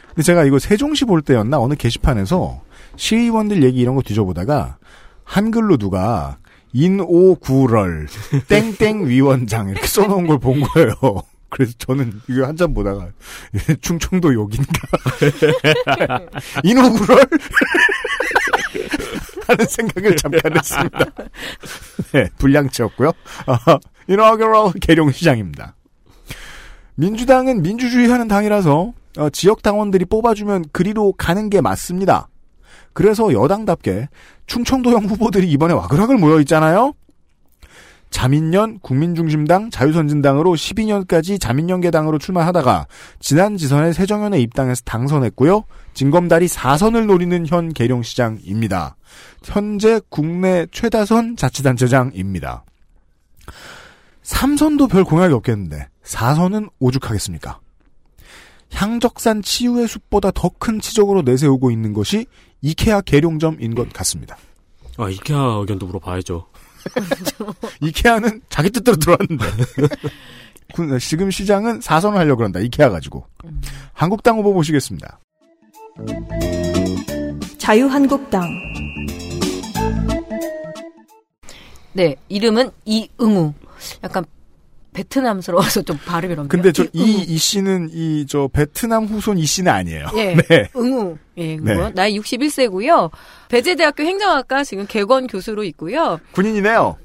[0.08, 1.58] 근데 제가 이거 세종시 볼 때였나?
[1.60, 2.62] 어느 게시판에서
[2.96, 4.76] 시의원들 얘기 이런 거 뒤져보다가
[5.24, 6.38] 한글로 누가
[6.72, 8.06] 인오구럴
[8.48, 10.94] 땡땡 위원장 이렇게 써놓은 걸 본 거예요.
[11.50, 13.08] 그래서 저는 이거 한참 보다가
[13.82, 14.64] 충청도 욕인가?
[16.64, 17.26] 인오구럴
[19.46, 21.04] 하는 생각을 잠깐 했습니다.
[22.12, 23.08] 네, 불량치였고요.
[23.08, 23.78] 어,
[24.08, 25.74] 인오구럴 계룡시장입니다.
[26.94, 32.28] 민주당은 민주주의하는 당이라서 어, 지역 당원들이 뽑아주면 그리로 가는 게 맞습니다.
[32.92, 34.08] 그래서 여당답게
[34.46, 36.92] 충청도형 후보들이 이번에 와그락을 모여 있잖아요.
[38.10, 42.86] 자민련, 국민중심당, 자유선진당으로 12년까지 자민연계당으로 출마하다가
[43.18, 45.64] 지난 지선에 새정연에 입당해서 당선했고요.
[45.94, 48.96] 진검다리 4선을 노리는 현 계룡시장입니다.
[49.44, 52.64] 현재 국내 최다선 자치단체장입니다.
[54.22, 57.58] 3선도 별 공약이 없겠는데 4선은 오죽하겠습니까?
[58.72, 62.26] 향적산 치유의 숲보다 더 큰 치적으로 내세우고 있는 것이
[62.62, 64.36] 이케아 계룡점인 것 같습니다.
[64.96, 66.46] 아, 이케아 의견도 물어봐야죠.
[67.82, 69.44] 이케아는 자기 뜻대로 들어왔는데.
[70.74, 72.60] 군- 지금 시장은 사선을 하려고 그런다.
[72.60, 73.26] 이케아 가지고.
[73.92, 75.18] 한국당 후보 보시겠습니다.
[77.58, 78.71] 자유한국당
[81.92, 83.52] 네, 이름은 이응우.
[84.04, 84.24] 약간
[84.92, 86.48] 베트남스러워서 좀 발음이 어렵네요.
[86.48, 87.24] 근데 저 이.
[87.26, 90.06] 이 씨는 이 저 베트남 후손 이 씨는 아니에요.
[90.16, 90.68] 예, 네.
[90.76, 91.16] 응우.
[91.38, 91.88] 예, 그거.
[91.88, 91.94] 네.
[91.94, 93.10] 나이 61세고요.
[93.48, 96.20] 배재대학교 행정학과 지금 개건 교수로 있고요.
[96.32, 96.98] 군인이네요.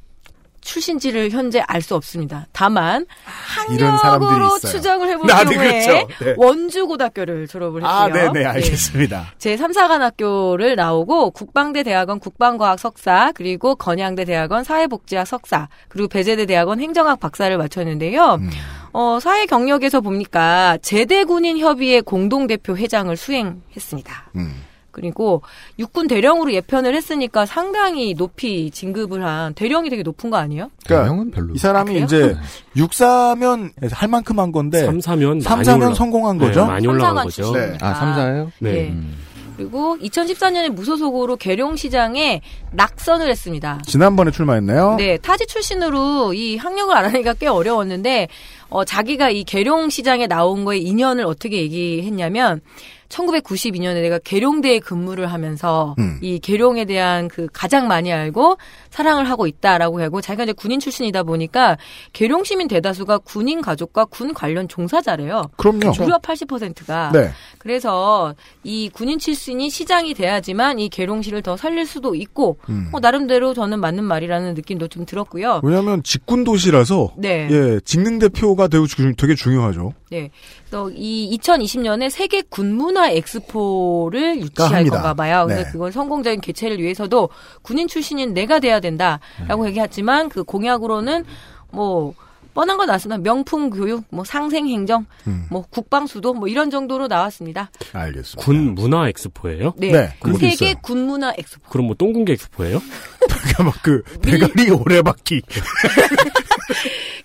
[0.67, 2.47] 출신지를 현재 알 수 없습니다.
[2.51, 4.59] 다만 학력으로.
[4.59, 6.07] 추정을 해볼 네, 네, 경우에 그렇죠.
[6.25, 6.33] 네.
[6.35, 7.95] 원주고등학교를 졸업을 했고요.
[7.95, 9.33] 아, 네, 네, 알겠습니다.
[9.37, 16.09] 제 3, 4관 학교를 나오고 국방대 대학원 국방과학 석사 그리고 건양대 대학원 사회복지학 석사 그리고
[16.09, 18.35] 배재대 대학원 행정학 박사를 마쳤는데요.
[18.41, 18.49] 음.
[18.91, 24.31] 어, 사회 경력에서 보니까 제대군인 협의회 공동대표 회장을 수행했습니다.
[24.35, 24.66] 음.
[24.97, 25.43] 그리고
[25.77, 30.71] 육군 대령으로 예편을 했으니까 상당히 높이 진급을 한 대령이 되게 높은 거 아니에요?
[30.87, 31.53] 그러니까 대형은 별로.
[31.53, 32.35] 이 사람이 아, 이제
[32.75, 36.65] 육사면 할 만큼 한 건데 3, 4면 3, 많이 4면 올라- 성공한 네, 거죠.
[36.65, 37.51] 많이 삼, 올라간 거죠.
[37.51, 37.77] 네.
[37.79, 38.51] 아, 3, 4예요?
[38.59, 38.69] 네.
[38.75, 38.87] 예.
[38.89, 39.15] 음.
[39.55, 42.41] 그리고 2014년에 무소속으로 계룡시장에
[42.73, 43.79] 낙선을 했습니다.
[43.87, 44.95] 지난번에 출마했네요.
[44.97, 48.27] 네, 타지 출신으로 이 학력을 알아내기가 꽤 어려웠는데
[48.69, 52.61] 어, 자기가 이 계룡시장에 나온 거에 인연을 어떻게 얘기했냐면
[53.09, 56.19] 1992년에 내가 계룡대에 근무를 하면서 음.
[56.21, 58.57] 이 계룡에 대한 그 가장 많이 알고
[58.89, 61.77] 사랑을 하고 있다라고 하고 자기가 이제 군인 출신이다 보니까
[62.13, 65.49] 계룡 시민 대다수가 군인 가족과 군 관련 종사자래요.
[65.57, 65.91] 그럼요.
[65.97, 67.11] 무려 80%가.
[67.13, 67.31] 네.
[67.57, 72.89] 그래서 이 군인 출신이 시장이 돼야지만 이 계룡시를 더 살릴 수도 있고 음.
[72.91, 75.61] 뭐 나름대로 저는 맞는 말이라는 느낌도 좀 들었고요.
[75.63, 77.47] 왜냐하면 직군 도시라서 네.
[77.51, 79.93] 예 직능 대표가 되게 중요하죠.
[80.09, 80.31] 네.
[80.71, 84.95] 또이 2020년에 세계 군문화 엑스포를 유치할 합니다.
[84.95, 85.45] 건가 봐요.
[85.47, 85.71] 그래서 네.
[85.71, 87.29] 그건 성공적인 개최를 위해서도
[87.61, 89.69] 군인 출신인 내가 돼야 된다라고 네.
[89.69, 91.25] 얘기했지만 그 공약으로는
[91.71, 92.13] 뭐
[92.57, 95.45] 뻔한 건 나왔으나 명품 교육, 뭐 상생 행정, 음.
[95.51, 97.69] 뭐 국방 수도 뭐 이런 정도로 나왔습니다.
[97.93, 98.43] 알겠습니다.
[98.43, 99.73] 군 문화 엑스포예요?
[99.77, 99.91] 네.
[99.91, 100.73] 네, 그 세계 있어요.
[100.81, 101.69] 군문화 엑스포.
[101.69, 102.81] 그럼 뭐 똥궁계 엑스포예요?
[103.29, 105.43] 그러니까 막그 대가리 오래 바퀴.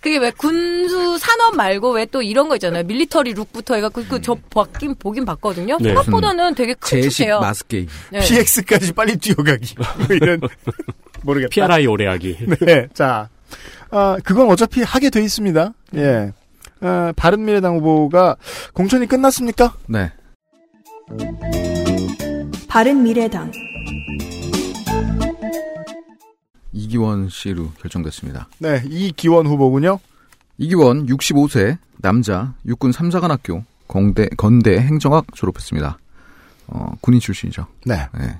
[0.00, 2.84] 그게 왜 군수 산업 말고 왜 또 이런 거 있잖아요.
[2.84, 4.06] 밀리터리 룩부터 해갖고 음.
[4.08, 5.78] 그저 바뀐 보긴 봤거든요.
[5.80, 5.88] 네.
[5.90, 7.40] 생각보다는 되게 큰 제식 축제예요.
[7.40, 7.86] 마스 게임.
[8.10, 8.18] 네.
[8.20, 9.74] PX까지 빨리 뛰어가기.
[9.98, 10.40] 뭐 이런
[11.24, 11.50] 모르겠다.
[11.50, 12.38] PRI 오래하기.
[12.66, 13.28] 네, 자,
[13.90, 15.72] 아, 그건 어차피 하게 돼 있습니다.
[15.96, 16.32] 예.
[16.80, 18.36] 아, 바른미래당 후보가
[18.74, 19.74] 공천이 끝났습니까?
[19.86, 20.12] 네.
[22.68, 23.52] 바른 미래당
[26.72, 28.48] 이기원 씨로 결정됐습니다.
[28.58, 29.98] 네, 이기원 후보군요.
[30.58, 35.98] 이기원 65세 남자 육군 3사관학교 건대 건대 행정학 졸업했습니다.
[36.68, 37.66] 어, 군인 출신이죠.
[37.84, 38.06] 네.
[38.18, 38.38] 네.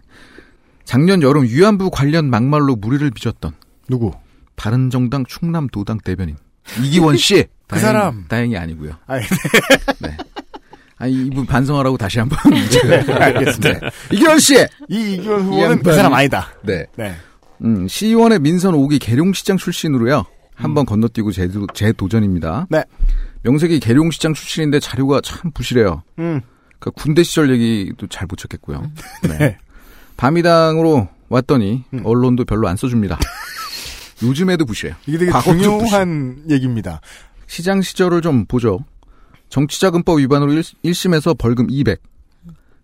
[0.85, 3.53] 작년 여름 위안부 관련 막말로 무리를 빚었던
[3.89, 4.13] 누구?
[4.57, 6.37] 바른정당 충남 도당 대변인
[6.83, 7.45] 이기원 씨.
[7.67, 8.25] 그 다행- 사람.
[8.29, 8.93] 다행히 아니고요.
[9.07, 9.25] 아니,
[10.01, 10.17] 네.
[10.99, 13.81] 아니 이분 반성하라고 다시 한번 네, 알겠습니다.
[13.81, 13.91] 네.
[14.13, 14.55] 이기원 씨.
[14.89, 16.49] 이 이기원 이 후보는 그 사람 아니다.
[16.63, 16.85] 네.
[16.97, 17.15] 네.
[17.65, 20.25] 음, 시의원의 민선 5기 계룡시장 출신으로요.
[20.55, 22.67] 한번 건너뛰고 재도, 재도전입니다.
[22.71, 22.85] 네.
[23.43, 26.03] 명색이 계룡시장 출신인데 자료가 참 부실해요.
[26.19, 26.41] 음.
[26.79, 28.83] 그 군대 시절 얘기도 잘 못 찾겠고요.
[29.29, 29.39] 네.
[29.39, 29.59] 네.
[30.17, 32.01] 밤이당으로 왔더니 음.
[32.05, 33.19] 언론도 별로 안 써줍니다.
[34.23, 34.95] 요즘에도 부실해요.
[35.07, 37.01] 이게 되게 중요한 얘기입니다.
[37.47, 38.85] 시장 시절을 좀 보죠.
[39.49, 40.53] 정치자금법 위반으로
[40.83, 42.01] 1, 심에서 벌금 200.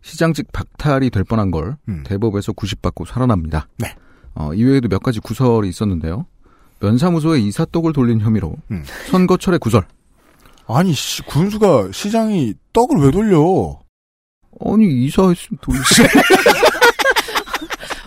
[0.02, 2.02] 시장직 박탈이 될 뻔한 걸 음.
[2.04, 3.68] 대법에서 90 받고 살아납니다.
[3.78, 3.94] 네.
[4.34, 6.26] 어, 이외에도 몇 가지 구설이 있었는데요.
[6.80, 8.84] 면사무소에 이사떡을 돌린 혐의로 음.
[9.10, 9.84] 선거철에 구설.
[10.66, 13.80] 아니, 씨, 군수가 시장이 떡을 왜 돌려?
[14.64, 16.02] 아니 이사했으면 돌리지.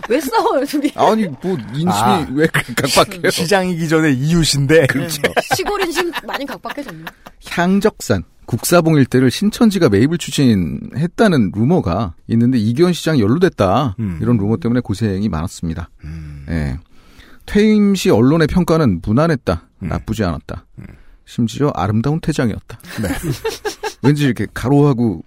[0.08, 0.92] 왜 싸워요, 둘이?
[0.94, 2.26] 아니 뭐 인심이 아.
[2.32, 3.30] 왜 각박해요?
[3.30, 4.86] 시장이기 전에 이웃인데.
[4.88, 5.22] 그렇죠.
[5.54, 7.04] 시골 인심 많이 각박해졌네.
[7.48, 13.96] 향적산 국사봉 일대를 신천지가 매입을 추진했다는 루머가 있는데 이기원 시장이 연루됐다.
[13.98, 14.18] 음.
[14.20, 15.88] 이런 루머 때문에 고생이 많았습니다.
[16.04, 16.44] 음.
[16.48, 16.78] 예.
[17.46, 19.68] 퇴임 시 언론의 평가는 무난했다.
[19.82, 19.88] 음.
[19.88, 20.66] 나쁘지 않았다.
[21.24, 22.78] 심지어 아름다운 퇴장이었다.
[23.02, 23.08] 네.
[24.02, 25.22] 왠지 이렇게 가로하고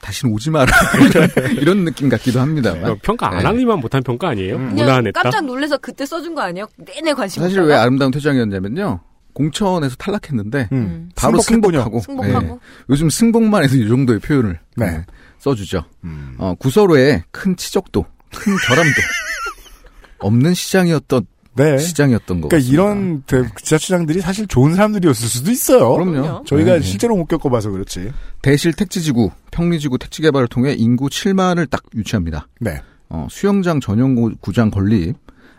[0.00, 0.70] 다시는 오지 마라.
[1.10, 2.90] 이런, 이런 느낌 같기도 합니다만.
[2.90, 3.44] 어, 평가 안 네.
[3.44, 4.56] 하기만 못한 평가 아니에요?
[4.56, 4.74] 음.
[4.74, 5.22] 무난했다.
[5.22, 6.66] 깜짝 놀래서 그때 써준 거 아니에요?
[6.76, 7.62] 내내 관심 사실?
[7.62, 9.00] 왜 아름다운 퇴장이었냐면요.
[9.36, 11.10] 공천에서 탈락했는데 음.
[11.14, 11.82] 바로 승복했군요.
[11.84, 12.54] 승복하고 승복하고.
[12.54, 12.58] 예.
[12.88, 14.86] 요즘 승복만 해도 이 정도의 표현을 네.
[14.86, 15.04] 예,
[15.38, 15.84] 써주죠.
[16.04, 16.34] 음.
[16.38, 18.94] 어, 구설외에 큰 치적도, 큰 결함도
[20.20, 21.76] 없는 시장이었던 네.
[21.78, 22.48] 시장이었던 거.
[22.48, 25.92] 그러니까 이런 대- 지자체장들이 사실 좋은 사람들이었을 수도 있어요.
[25.94, 26.44] 그럼요.
[26.44, 26.82] 저희가 네, 네.
[26.86, 28.12] 실제로 못 겪어봐서 그렇지.
[28.42, 32.48] 대실 택지지구, 평리지구 택지 개발을 통해 인구 7만을 딱 유치합니다.
[32.60, 32.80] 네.
[33.10, 35.14] 어, 수영장 전용 구- 구장 건립,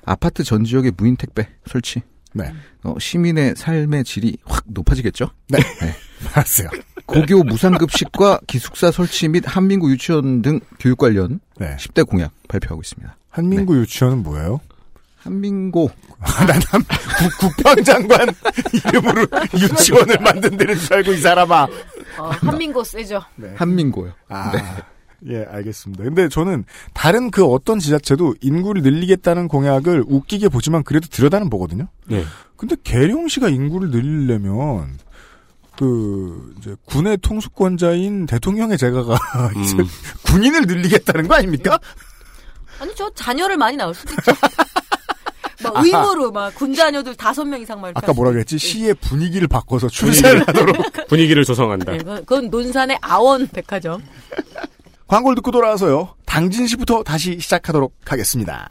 [0.06, 2.02] 아파트 전 지역에 무인 택배 설치.
[2.34, 2.54] 네.
[2.84, 5.30] 어, 시민의 삶의 질이 확 높아지겠죠.
[5.50, 5.60] 네.
[6.34, 6.70] 알았어요.
[7.06, 11.76] 고교 무상급식과 기숙사 설치 및 한민구 유치원 등 교육 관련 네.
[11.78, 13.16] 10대 공약 발표하고 있습니다.
[13.30, 14.60] 한민구 유치원은 뭐예요?
[15.18, 15.90] 한민고
[16.20, 16.84] 난 한,
[17.40, 18.30] 국, 국방장관
[18.74, 21.64] 이름으로 유치원을 만든 데는 줄 알고 이 사람아.
[22.18, 23.22] 어, 한민고 세죠.
[23.36, 23.54] 네.
[23.56, 24.14] 한민고요.
[24.30, 24.52] 아,
[25.26, 26.04] 예, 알겠습니다.
[26.04, 26.64] 근데 저는
[26.94, 31.88] 다른 그 어떤 지자체도 인구를 늘리겠다는 공약을 웃기게 보지만 그래도 들여다는 보거든요.
[32.06, 32.24] 네.
[32.56, 34.98] 근데 계룡시가 인구를 늘리려면
[35.78, 39.18] 그 이제 군의 통수권자인 대통령의 제가가
[39.64, 39.86] 이제 음.
[40.26, 41.80] 군인을 늘리겠다는 거 아닙니까?
[42.80, 44.32] 아니 저 자녀를 많이 낳을 수도 있죠.
[45.64, 48.60] 막 의무로 막 군자녀들 다섯 명 이상 막 이렇게 아까 뭐라 할 그랬지?
[48.60, 50.76] 시의 분위기를 바꿔서 출세를 하도록.
[51.10, 51.92] 분위기를 조성한다.
[51.94, 54.04] 네, 그건 논산의 아원 백화점.
[55.08, 56.16] 광고를 듣고 돌아와서요.
[56.26, 58.68] 당진시부터 다시 시작하도록 하겠습니다.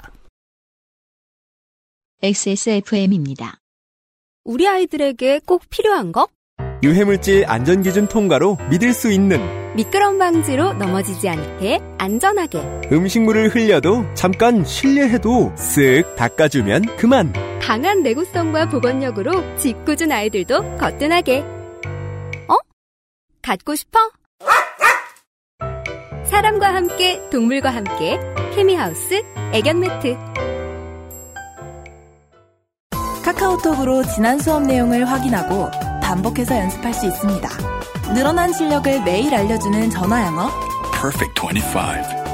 [2.23, 3.59] XSFM입니다.
[4.45, 6.29] 우리 아이들에게 꼭 필요한 거?
[6.83, 9.41] 유해물질 안전기준 통과로 믿을 수 있는
[9.75, 12.61] 미끄럼 방지로 넘어지지 않게 안전하게
[12.93, 21.41] 음식물을 흘려도 잠깐 실례해도 쓱 닦아주면 그만 강한 내구성과 보건력으로 짓궂은 아이들도 거뜬하게
[22.49, 22.57] 어?
[23.43, 23.99] 갖고 싶어?
[26.31, 28.19] 사람과 함께 동물과 함께
[28.55, 29.23] 케미하우스
[29.53, 30.17] 애견 매트
[33.25, 35.69] 카카오톡으로 지난 수업 내용을 확인하고
[36.03, 37.49] 반복해서 연습할 수 있습니다.
[38.15, 40.49] 늘어난 실력을 매일 알려주는 전화 영어.
[40.93, 42.27] Perfect 25.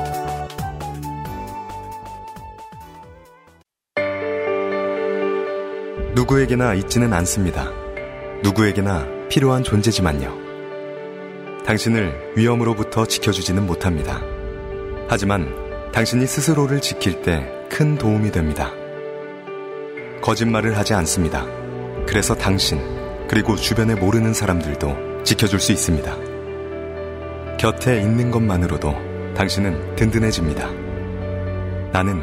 [6.15, 7.71] 누구에게나 있지는 않습니다.
[8.43, 10.42] 누구에게나 필요한 존재지만요.
[11.73, 14.21] 당신을 위험으로부터 지켜주지는 못합니다.
[15.09, 15.49] 하지만
[15.93, 18.71] 당신이 스스로를 지킬 때 큰 도움이 됩니다.
[20.21, 21.47] 거짓말을 하지 않습니다.
[22.07, 22.79] 그래서 당신,
[23.27, 26.15] 그리고 주변에 모르는 사람들도 지켜줄 수 있습니다.
[27.59, 30.69] 곁에 있는 것만으로도 당신은 든든해집니다.
[31.93, 32.23] 나는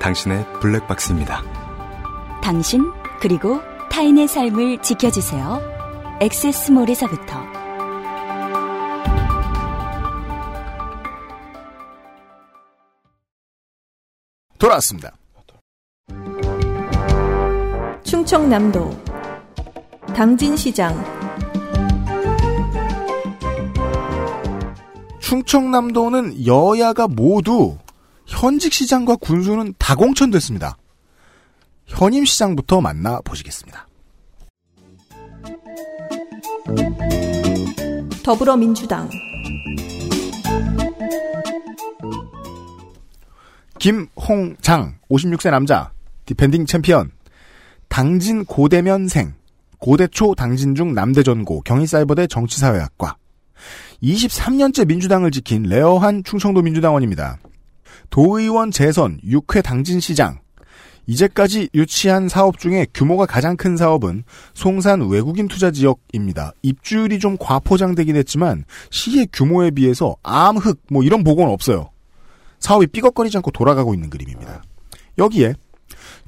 [0.00, 1.42] 당신의 블랙박스입니다.
[2.42, 2.90] 당신
[3.20, 5.60] 그리고 타인의 삶을 지켜주세요.
[6.22, 7.49] 엑세스몰에서부터
[14.60, 15.16] 돌아왔습니다.
[18.04, 18.90] 충청남도
[20.14, 21.02] 당진시장
[25.20, 27.78] 충청남도는 여야가 모두
[28.26, 30.76] 현직 시장과 군수는 다 공천됐습니다.
[31.86, 33.86] 현임 시장부터 만나 보시겠습니다.
[38.22, 39.08] 더불어민주당
[43.80, 45.90] 김홍장 56세 남자
[46.26, 47.10] defending champion
[47.88, 49.32] 당진 고대면생
[49.78, 53.16] 고대초 당진 중 남대전고 경희사이버대 정치사회학과
[54.02, 57.38] 23년째 민주당을 지킨 rare한 충청도 민주당원입니다.
[58.10, 60.40] 도의원 재선 6회 당진시장
[61.06, 66.52] 이제까지 유치한 사업 중에 규모가 가장 큰 사업은 송산 외국인 투자 지역입니다.
[66.60, 71.90] 입주율이 좀 과포장되긴 했지만 시의 규모에 비해서 암흑 뭐 이런 보고는 없어요.
[72.60, 74.62] 사업이 삐걱거리지 않고 돌아가고 있는 그림입니다.
[75.18, 75.54] 여기에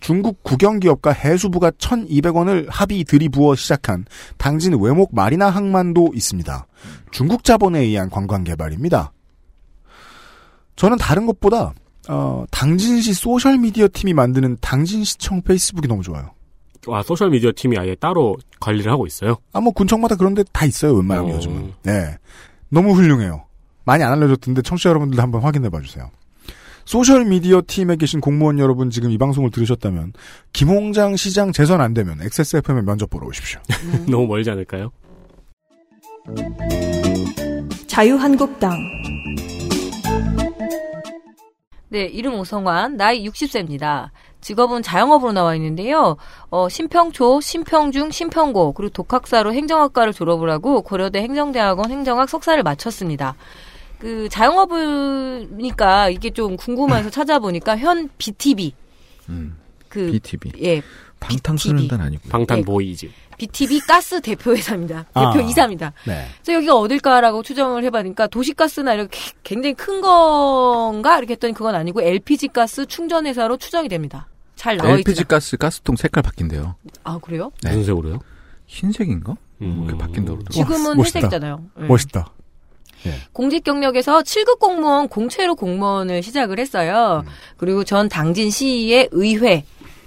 [0.01, 4.05] 중국 국영기업과 해수부가 1,200억을 합해 들이부어 시작한
[4.37, 6.67] 당진 왜목 마리나 항만도 있습니다.
[7.13, 9.13] 중국 자본에 의한 관광 개발입니다.
[10.75, 11.73] 저는 다른 것보다
[12.09, 16.31] 어, 당진시 social media 팀이 만드는 당진시청 Facebook이 너무 좋아요.
[16.89, 19.37] 와 social media 팀이 아예 따로 관리를 하고 있어요.
[19.53, 20.95] 아, 뭐 군청마다 그런데 다 있어요.
[20.95, 21.37] 웬만하면 어.
[21.37, 21.73] 요즘은.
[21.85, 22.19] 네,
[22.71, 23.45] 너무 훌륭해요.
[23.85, 26.11] 많이 안 알려줬던데 청취자 여러분들 한번 확인해 봐주세요.
[26.85, 30.13] 소셜 미디어 팀에 계신 공무원 여러분 지금 이 방송을 들으셨다면
[30.53, 33.61] 김홍장 시장 재선 안 되면 XSFM에 면접 보러 오십시오.
[33.85, 34.07] 음.
[34.11, 34.91] 너무 멀지 않을까요?
[37.87, 38.73] 자유한국당
[41.93, 44.09] 네, 이름 오성환, 나이 60세입니다.
[44.41, 46.17] 직업은 자영업으로 나와 있는데요.
[46.49, 53.37] 어, 신평초, 신평중, 신평고, 그리고 독학사로 행정학과를 졸업을 하고 고려대 행정대학원 행정학 석사를 마쳤습니다.
[54.03, 58.75] 그 자영업이니까 이게 좀 궁금해서 찾아보니까 현 BTV.
[59.29, 59.57] 음,
[59.89, 60.53] 그 BTV.
[60.61, 60.83] 예.
[61.21, 63.09] 방탄소년단 아니고 방탄보이즈.
[63.39, 65.07] BTV 가스 대표회사입니다.
[65.15, 65.93] 아, 대표 이사입니다.
[66.05, 66.27] 네.
[66.43, 72.49] 그래서 여기가 어딜까라고 추정을 해봤으니까 도시가스나 이렇게 굉장히 큰 건가 이렇게 했더니 그건 아니고 LPG
[72.49, 74.27] 가스 충전 회사로 추정이 됩니다.
[74.57, 74.99] 잘 나와 있죠.
[75.11, 76.75] LPG 가스 가스통 색깔 바뀐대요.
[77.05, 77.53] 아 그래요?
[77.63, 77.71] 네.
[77.71, 78.19] 무슨 색으로요?
[78.67, 79.37] 흰색인가?
[79.61, 79.87] 음.
[79.97, 80.43] 바뀐다고.
[80.51, 81.21] 지금은 멋있다.
[81.21, 81.65] 회색이잖아요.
[81.77, 81.87] 네.
[81.87, 82.33] 멋있다.
[83.33, 87.25] 공직 경력에서 7급 공무원 공채로 공무원을 시작을 했어요.
[87.57, 89.65] 그리고 전 당진 시의 의회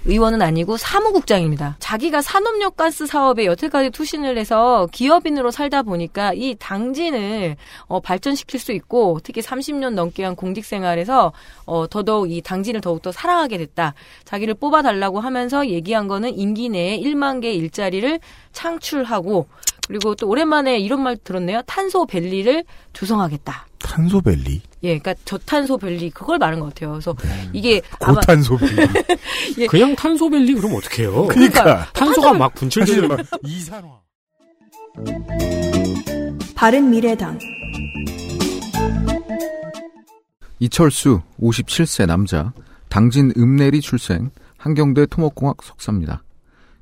[0.08, 1.76] 의원은 아니고 사무국장입니다.
[1.80, 7.56] 자기가 산업용 가스 사업에 여태까지 투신을 해서 기업인으로 살다 보니까 이 당진을
[7.86, 11.32] 어, 발전시킬 수 있고 특히 30년 넘게 한 공직 생활에서
[11.64, 13.94] 어, 더더욱 이 당진을 더욱더 사랑하게 됐다.
[14.24, 18.20] 자기를 뽑아달라고 하면서 얘기한 거는 임기 내에 1만 개 일자리를
[18.52, 19.48] 창출하고
[19.86, 21.62] 그리고 또 오랜만에 이런 말 들었네요.
[21.66, 23.66] 탄소 밸리를 조성하겠다.
[23.78, 26.90] 탄소 밸리, 예, 그러니까 저탄소 밸리 그걸 말한 것 같아요.
[26.92, 27.14] 그래서
[27.52, 28.88] 이게 아마 고탄소 밸리.
[29.58, 29.66] 예.
[29.66, 31.26] 그냥 탄소 밸리 그러면 어떡해요?
[31.28, 33.88] 그러니까 탄소가 막 분출되는 이산화.
[36.54, 37.38] 바른 미래당
[40.58, 42.52] 이철수 57세 남자
[42.88, 46.22] 당진 읍내리 출생 한경대 토목공학 석사입니다.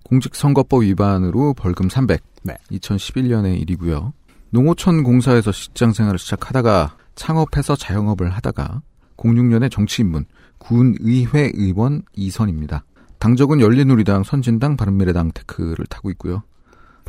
[0.05, 2.22] 공직선거법 위반으로 벌금 300.
[2.44, 2.56] 네.
[2.70, 4.12] 2011년의 일이고요.
[4.51, 8.82] 농어촌 공사에서 직장 생활을 시작하다가 창업해서 자영업을 하다가
[9.16, 10.26] 06년에 정치인문
[10.59, 12.82] 군의회 의원 2선입니다.
[13.18, 16.43] 당적은 열린우리당, 선진당, 바른미래당 테크를 타고 있고요.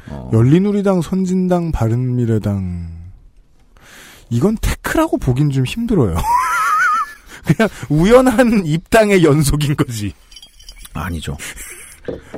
[0.10, 3.06] 어, 열린우리당, 선진당, 바른미래당
[4.30, 6.16] 이건 tech라고 보긴 좀 힘들어요.
[7.46, 10.14] 그냥 우연한 입당의 연속인 거지.
[10.94, 11.38] 아니죠.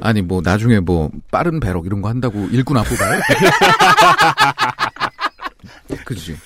[0.02, 3.22] 아니 뭐 나중에 뭐 빠른 barrack 이런 거 한다고 일꾼 안 뽑아요?
[6.06, 6.38] 그지.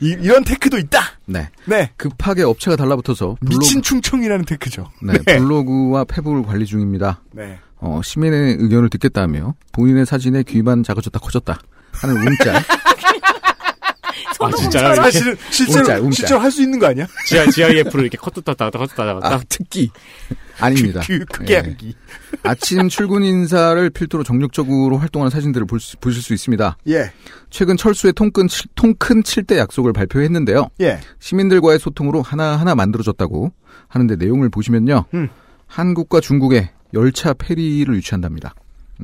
[0.00, 1.00] 이, 런 tech도 있다.
[1.24, 1.48] 네.
[1.64, 1.90] 네.
[1.96, 4.90] 급하게 업체가 달라붙어서 블로그, 미친 충청이라는 tech죠.
[5.02, 7.22] 네, 블로그와 페북을 관리 중입니다.
[7.32, 7.58] 네.
[7.78, 11.58] 어, 시민의 의견을 듣겠다며 본인의 사진에 귀만 작아졌다 커졌다
[11.92, 12.62] 하는 움짤.
[14.40, 14.94] 아, 진짜요?
[14.96, 16.12] 사실은 실제로 움짤, 움짤.
[16.12, 17.06] 실제로 할 수 있는 거 아니야?
[17.28, 19.34] GI, GIF를 이렇게 컷tus다 나갔다 컷tus다 나갔다.
[19.34, 19.90] 아, 특기.
[20.58, 21.02] 아닙니다.
[21.06, 21.58] 그, 크게 예.
[21.58, 21.94] 하기.
[22.42, 26.78] 아침 출근 인사를 필두로 정력적으로 활동하는 사진들을 볼 수, 보실 수 있습니다.
[26.88, 27.12] 예.
[27.50, 30.68] 최근 철수의 통큰, 칠- 통큰 7대 약속을 발표했는데요.
[30.80, 30.98] 예.
[31.20, 33.52] 시민들과의 소통으로 하나하나 만들어졌다고
[33.88, 35.04] 하는데 내용을 보시면요.
[35.12, 35.28] 음.
[35.66, 38.54] 한국과 중국에 열차 페리를 유치한답니다.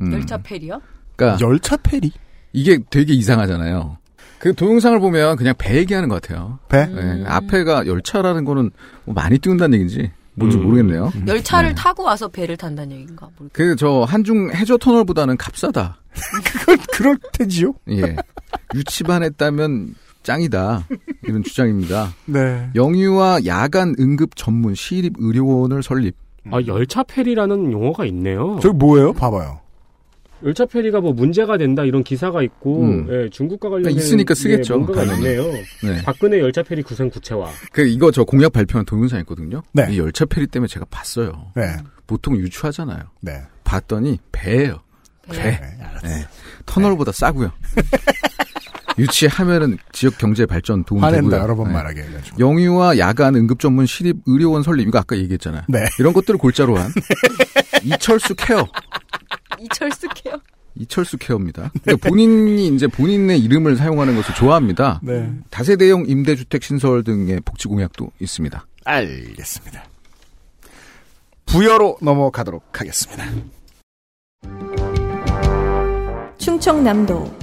[0.01, 0.11] 음.
[0.11, 0.81] 열차 페리요?
[1.15, 2.11] 그러니까 열차 페리?
[2.51, 3.97] 이게 되게 이상하잖아요.
[4.43, 6.59] 그 동영상을 보면 그냥 배 얘기하는 것 같아요.
[6.67, 6.85] 배?
[6.85, 8.71] 네, 앞에가 열차라는 거는
[9.05, 10.63] 뭐 많이 띄운다는 얘기인지 뭔지 음.
[10.65, 11.13] 모르겠네요.
[11.25, 13.29] 열차를 타고 와서 배를 탄다는 얘기인가?
[13.53, 15.95] 그 저 한중 해저 터널보다는 값싸다.
[16.59, 17.73] 그건 그럴 테지요.
[17.91, 18.17] 예.
[18.75, 20.87] 유치반 했다면 짱이다.
[21.23, 22.13] 이런 주장입니다.
[22.25, 22.69] 네.
[22.75, 26.17] 영유아 야간 응급 전문 시립 의료원을 설립.
[26.51, 28.59] 아, 열차 페리라는 용어가 있네요.
[28.61, 29.13] 저기 뭐예요?
[29.13, 29.61] 봐봐요.
[30.45, 33.07] 열차 페리가 뭐 문제가 된다 이런 기사가 있고 음.
[33.09, 35.21] 예, 중국과 관련된 있으니까 쓰겠죠, 예, 뭔가가 당연히.
[35.29, 35.43] 있네요.
[35.83, 36.01] 네.
[36.03, 37.49] 박근혜 열차 페리 구상 구체화.
[37.71, 39.61] 그 이거 저 공약 발표한 동영상 있거든요.
[39.71, 39.87] 네.
[39.91, 41.51] 이 열차 페리 때문에 제가 봤어요.
[41.55, 41.63] 네.
[42.07, 43.03] 보통 유추하잖아요.
[43.21, 43.41] 네.
[43.63, 44.79] 봤더니 배예요.
[45.31, 45.59] 배.
[46.03, 46.27] 네.
[46.65, 47.51] 터널보다 싸고요.
[48.99, 51.41] 유치하면은 지역 경제 발전 도움 화낸다, 되고요.
[51.41, 51.73] 여러 번 네.
[51.73, 52.37] 말하게 해가지고.
[52.39, 55.63] 영유아 야간 응급 전문 시립 의료원 설립 이거 아까 얘기했잖아요.
[55.67, 55.79] 네.
[55.99, 56.91] 이런 것들을 골자로 한
[57.83, 58.67] 이철수 케어.
[59.63, 60.39] 이철수 케어.
[60.75, 61.71] 이철수 케어입니다.
[61.83, 65.01] 그러니까 본인이 이제 본인의 이름을 사용하는 것을 좋아합니다.
[65.03, 65.31] 네.
[65.51, 68.65] 다세대형 임대주택 신설 등의 복지 공약도 있습니다.
[68.83, 69.85] 알겠습니다.
[71.45, 73.23] 부여로 넘어가도록 하겠습니다.
[76.37, 77.37] 충청남도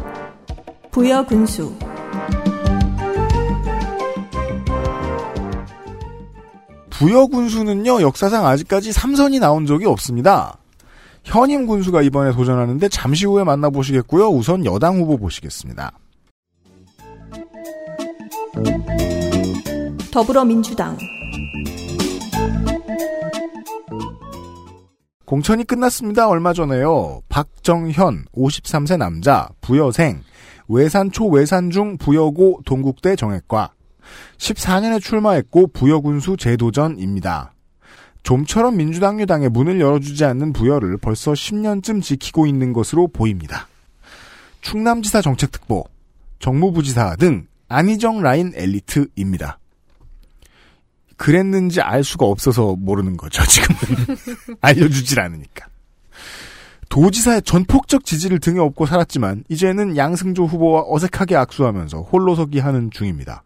[0.90, 1.74] 부여 군수
[6.90, 10.59] 부여 군수는요 역사상 아직까지 삼선이 나온 적이 없습니다.
[11.30, 14.30] 현임 군수가 이번에 도전하는데 잠시 후에 만나보시겠고요.
[14.30, 15.92] 우선 여당 후보 보시겠습니다.
[20.12, 20.98] 더불어민주당
[25.24, 26.28] 공천이 끝났습니다.
[26.28, 27.20] 얼마 전에요.
[27.28, 30.22] 박정현 53세 남자 부여생
[30.66, 33.72] 외산 초 외산 중 부여고 동국대 정액과
[34.38, 37.52] 14년에 출마했고 부여군수 재도전입니다.
[38.22, 43.68] 좀처럼 민주당 유당에 문을 열어주지 않는 부여를 벌써 10년쯤 지키고 있는 것으로 보입니다.
[44.60, 45.84] 충남지사 정책특보,
[46.38, 49.58] 정무부지사 등 안희정 라인 엘리트입니다.
[51.16, 54.16] 그랬는지 알 수가 없어서 모르는 거죠, 지금은.
[54.60, 55.66] 알려주질 않으니까.
[56.88, 63.44] 도지사의 전폭적 지지를 등에 업고 살았지만, 이제는 양승조 후보와 어색하게 악수하면서 홀로서기 하는 중입니다.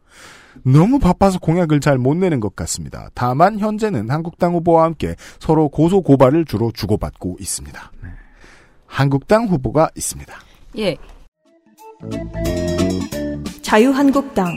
[0.64, 3.08] 너무 바빠서 공약을 잘 못 내는 것 같습니다.
[3.14, 7.92] 다만 현재는 한국당 후보와 함께 서로 고소 고발을 주로 주고받고 있습니다.
[8.86, 10.34] 한국당 후보가 있습니다.
[10.78, 10.96] 예.
[13.62, 14.52] 자유한국당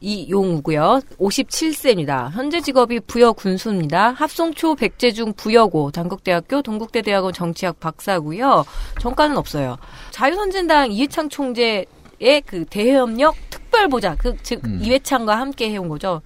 [0.00, 1.00] 이용우고요.
[1.18, 2.30] 57세입니다.
[2.32, 4.10] 현재 직업이 부여 군수입니다.
[4.10, 8.64] 합송초 백제중 부여고 단국대학교 동국대 대학원 정치학 박사고요.
[9.00, 9.76] 전과는 없어요.
[10.10, 11.86] 자유선진당 이해창 총재
[12.20, 14.80] 의 그 대협력 특별보좌, 그, 즉 음.
[14.82, 16.20] 이회창과 함께 해온 거죠.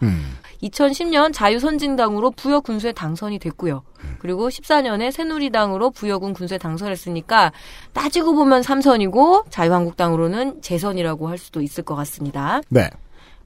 [0.63, 3.83] 2010년 자유선진당으로 부여 군수에 당선이 됐고요.
[4.19, 7.53] 그리고 14년에 새누리당으로 부여군 군수에 당선했으니까
[7.93, 12.61] 따지고 보면 3선이고 자유한국당으로는 재선이라고 할 수도 있을 것 같습니다.
[12.69, 12.91] 네.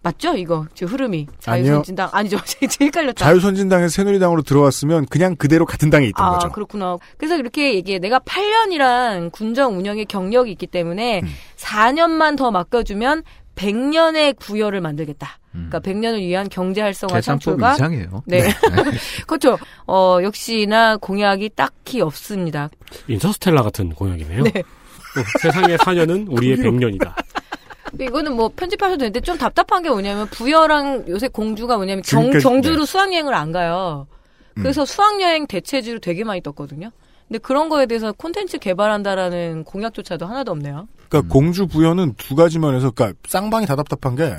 [0.03, 0.37] 맞죠?
[0.37, 1.65] 이거 제 흐름이 아니요.
[1.65, 2.39] 자유선진당 아니죠?
[2.45, 3.25] 제일 헷갈렸다.
[3.25, 6.51] 자유선진당에서 새누리당으로 들어왔으면 그냥 그대로 같은 당에 있던 아, 거죠.
[6.51, 6.99] 그렇구나.
[7.17, 7.99] 그래서 이렇게 얘기해.
[8.01, 11.29] 내가 8년이란 군정 운영의 경력이 있기 때문에 음.
[11.57, 13.23] 4년만 더 맡겨주면
[13.55, 15.39] 100년의 부여를 만들겠다.
[15.53, 17.21] 그러니까 100년을 위한 경제 활성화 음.
[17.21, 18.23] 창출과 이상해요.
[18.27, 18.41] 네.
[18.41, 18.51] 네.
[19.27, 19.59] 그렇죠.
[19.87, 22.71] 어, 역시나 공약이 딱히 없습니다.
[23.07, 24.45] 인터스텔라 같은 공약이네요.
[24.45, 24.53] 네.
[24.61, 27.13] 어, 세상의 4년은 우리의 100년이다.
[27.93, 32.85] 근데 이거는 뭐 편집하셔도 되는데 좀 답답한 게 뭐냐면 부여랑 요새 공주가 뭐냐면 경, 경주로
[32.85, 32.87] 네.
[32.87, 34.07] 수학여행을 안 가요.
[34.55, 36.91] 그래서 수학여행 대체지로 되게 많이 떴거든요.
[37.29, 40.89] 근데 그런 거에 대해서 콘텐츠 개발한다라는 공약조차도 하나도 없네요.
[41.09, 44.37] 그러니까 공주 부여는 두 가지 면에서 그러니까 쌍방이 다 답답한 게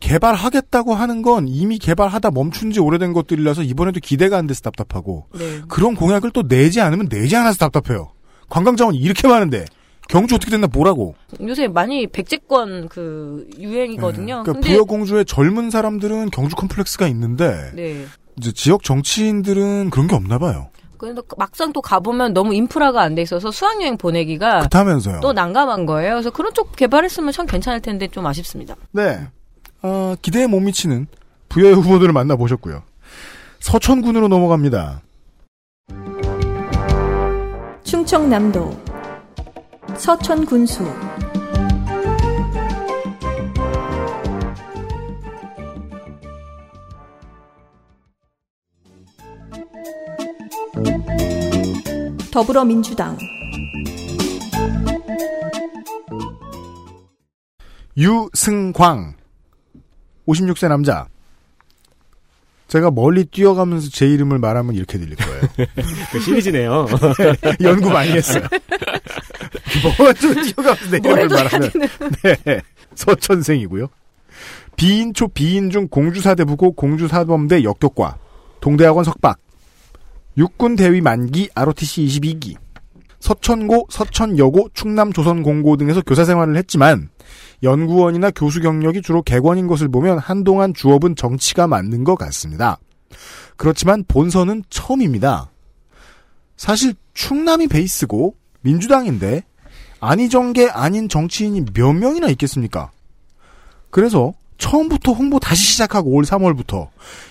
[0.00, 5.62] 개발하겠다고 하는 건 이미 개발하다 멈춘 지 오래된 것들이라서 이번에도 기대가 안 돼서 답답하고 네.
[5.68, 8.12] 그런 공약을 또 내지 않으면 내지 않아서 답답해요.
[8.48, 9.64] 관광자원이 이렇게 많은데
[10.08, 11.14] 경주 어떻게 됐나 보라고.
[11.42, 14.42] 요새 많이 백제권 그 유행이거든요.
[14.42, 18.06] 그러니까 근데 부여공주의 젊은 사람들은 경주 컴플렉스가 있는데 네.
[18.38, 20.68] 이제 지역 정치인들은 그런 게 없나 봐요.
[20.98, 25.20] 그런데 막상 또 가보면 너무 인프라가 안 돼 있어서 수학여행 보내기가 그렇다면서요.
[25.20, 26.12] 또 난감한 거예요.
[26.14, 28.76] 그래서 그런 쪽 개발했으면 참 괜찮을 텐데 좀 아쉽습니다.
[28.92, 29.20] 네.
[29.82, 31.06] 어, 기대에 못 미치는
[31.50, 32.82] 부여의 후보들을 만나보셨고요.
[33.60, 35.02] 서천군으로 넘어갑니다.
[37.84, 38.85] 충청남도
[39.98, 40.84] 서천군수.
[52.30, 53.16] 더불어민주당.
[57.96, 59.16] 유승광.
[60.26, 61.08] 56세 남자
[62.68, 65.42] 제가 멀리 뛰어가면서 제 이름을 말하면 이렇게 들릴 거예요.
[66.10, 66.86] 그 시리즈네요.
[67.62, 68.42] 연구 많이 했어요.
[69.98, 71.70] 먼저 뛰어가면서 내 이름을 말하면
[72.22, 72.60] 네.
[72.94, 73.88] 서천생이고요.
[74.76, 78.18] 비인초 비인중 공주사대부고 공주사범대 역격과
[78.60, 79.38] 동대학원 석박
[80.36, 82.56] 육군대위 만기 ROTC 22기
[83.20, 87.08] 서천고, 서천여고, 충남조선공고 등에서 교사 생활을 했지만
[87.62, 92.78] 연구원이나 교수 경력이 주로 객원인 것을 보면 한동안 주업은 정치가 맞는 것 같습니다.
[93.56, 95.50] 그렇지만 본선은 처음입니다.
[96.56, 99.42] 사실 충남이 베이스고 민주당인데
[100.00, 102.90] 안희정계 아닌 정치인이 몇 명이나 있겠습니까?
[103.90, 106.88] 그래서 처음부터 홍보 다시 시작하고 올 3월부터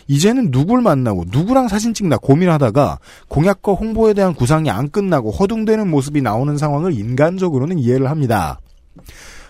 [0.08, 6.22] 이제는 누굴 만나고 누구랑 사진 찍나 고민하다가 공약과 홍보에 대한 구상이 안 끝나고 허둥대는 모습이
[6.22, 8.60] 나오는 상황을 인간적으로는 이해를 합니다.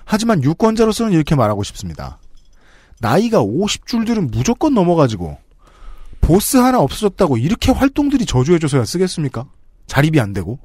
[0.05, 2.19] 하지만 유권자로서는 이렇게 말하고 싶습니다.
[3.01, 5.37] 나이가 50줄들은 무조건 넘어가지고
[6.21, 9.45] 보스 하나 없어졌다고 이렇게 활동들이 저조해져서야 쓰겠습니까?
[9.87, 10.59] 자립이 안 되고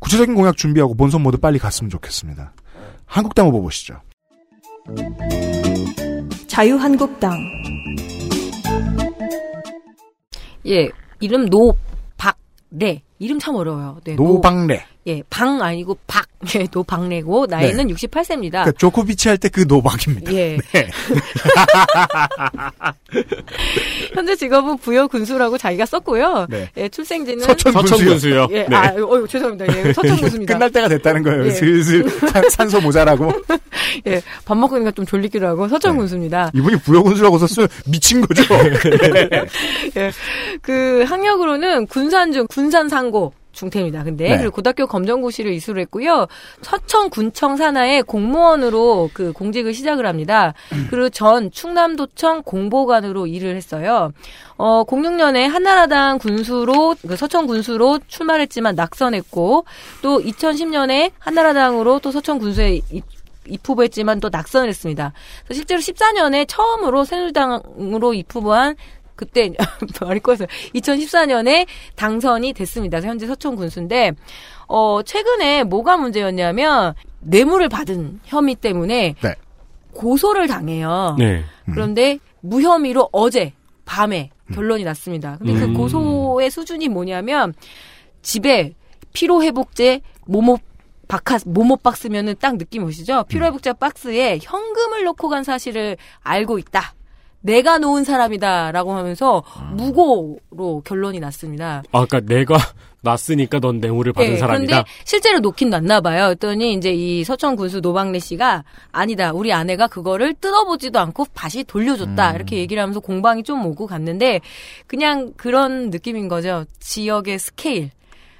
[0.00, 2.52] 구체적인 공약 준비하고 본선 모두 빨리 갔으면 좋겠습니다.
[3.06, 4.00] 한국당 후보 보시죠.
[6.46, 7.38] 자유한국당
[10.66, 10.88] 예,
[11.20, 13.02] 이름 노박래.
[13.18, 13.98] 이름 참 어려워요.
[14.04, 14.84] 네, 노박래.
[15.08, 16.26] 예, 방 아니고 박.
[16.54, 17.94] 예, 노박래고 나이는 네.
[17.94, 18.50] 68세입니다.
[18.52, 20.32] 그러니까 조코비치 할 때 그 노박입니다.
[20.34, 20.56] 예.
[20.72, 20.88] 네.
[24.14, 26.46] 현재 직업은 부여 군수라고 자기가 썼고요.
[26.48, 26.68] 네.
[26.76, 27.96] 예, 출생지는 서천 군수요.
[27.96, 28.48] 서천 군수요.
[28.50, 28.76] 예, 네.
[28.76, 29.76] 아, 어, 죄송합니다.
[29.76, 30.54] 예, 서천 군수입니다.
[30.54, 31.46] 끝날 때가 됐다는 거예요.
[31.46, 31.50] 예.
[31.50, 33.32] 슬슬 산- 산소 모자라고.
[34.06, 35.98] 예, 밥 먹으니까 좀 졸리기도 하고 서천 네.
[35.98, 36.50] 군수입니다.
[36.54, 38.42] 이분이 부여 군수라고 썼으면 미친 거죠.
[39.96, 40.12] 예,
[40.62, 44.04] 그 학력으로는 군산중 군산상 고 중퇴입니다.
[44.04, 44.36] 근데 네.
[44.36, 46.26] 그리고 고등학교 검정고시를 이수를 했고요.
[46.62, 50.54] 서천 군청 산하의 공무원으로 그 공직을 시작을 합니다.
[50.90, 54.12] 그리고 전 충남도청 공보관으로 일을 했어요.
[54.56, 59.64] 어, 06년에 한나라당 군수로 그 서천 군수로 출마했지만 낙선했고
[60.02, 63.04] 또 2010년에 한나라당으로 또 서천 군수에 입,
[63.48, 65.12] 입후보했지만 또 낙선을 했습니다.
[65.50, 68.76] 실제로 14년에 처음으로 새누리당으로 입후보한
[69.18, 69.52] 그때
[70.00, 71.66] 말이 꺼서 2014년에
[71.96, 72.98] 당선이 됐습니다.
[72.98, 74.12] 그래서 현재 서천 군수인데
[74.68, 79.34] 어 최근에 뭐가 문제였냐면 뇌물을 받은 혐의 때문에 네.
[79.92, 81.16] 고소를 당해요.
[81.18, 81.42] 네.
[81.66, 83.52] 그런데 무혐의로 어제
[83.84, 85.36] 밤에 결론이 났습니다.
[85.38, 85.74] 근데 그 음.
[85.74, 87.52] 고소의 수준이 뭐냐면
[88.22, 88.74] 집에
[89.12, 90.58] 피로 회복제 모모
[91.08, 93.24] 바카 모모 박 스면은 딱 느낌 오시죠?
[93.28, 96.94] 피로 회복제 박스에 현금을 넣고 간 사실을 알고 있다.
[97.40, 99.42] 내가 놓은 사람이다라고 하면서
[99.72, 101.82] 무고로 결론이 났습니다.
[101.92, 102.56] 아, 그러니까 내가
[103.00, 104.72] 났으니까 넌 뇌물을 받은 예, 사람이다.
[104.72, 106.26] 그런데 실제로 놓긴 놨나 봐요.
[106.26, 109.32] 그랬더니 이제 이 서천 군수 노박래 씨가 아니다.
[109.32, 112.32] 우리 아내가 그거를 뜯어보지도 않고 다시 돌려줬다.
[112.32, 114.40] 이렇게 얘기를 하면서 공방이 좀 오고 갔는데
[114.88, 116.64] 그냥 그런 느낌인 거죠.
[116.80, 117.90] 지역의 스케일.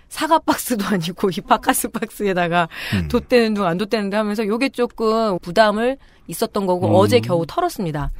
[0.08, 2.68] 사과 박스도 아니고 이 박카스 박스에다가
[3.08, 6.94] 돛대는 둥안 돛대는 둥 하면서 요게 조금 부담을 있었던 거고 음.
[6.94, 8.10] 어제 겨우 털었습니다.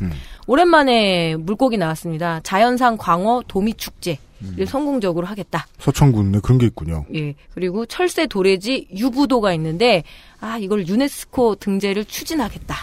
[0.46, 2.40] 오랜만에 물고기 나왔습니다.
[2.42, 5.66] 자연산 광어 도미 축제를 성공적으로 하겠다.
[5.78, 7.04] 서천군 네, 그런 게 있군요.
[7.14, 7.34] 예.
[7.52, 10.04] 그리고 철새 도래지 유부도가 있는데
[10.40, 12.76] 아 이걸 유네스코 등재를 추진하겠다.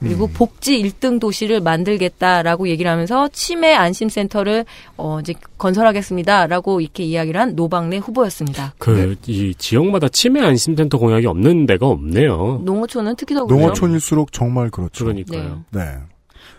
[0.00, 4.64] 그리고 복지 1등 도시를 만들겠다라고 얘기를 하면서 치매 안심센터를
[4.96, 8.74] 어 이제 건설하겠습니다라고 이렇게 이야기를 한 노박래 후보였습니다.
[8.78, 12.62] 그, 이 지역마다 치매 안심센터 공약이 없는 데가 없네요.
[12.64, 13.60] 농어촌은 특히 더 그렇죠.
[13.60, 15.04] 농어촌일수록 정말 그렇죠.
[15.04, 15.64] 그러니까요.
[15.70, 15.98] 네.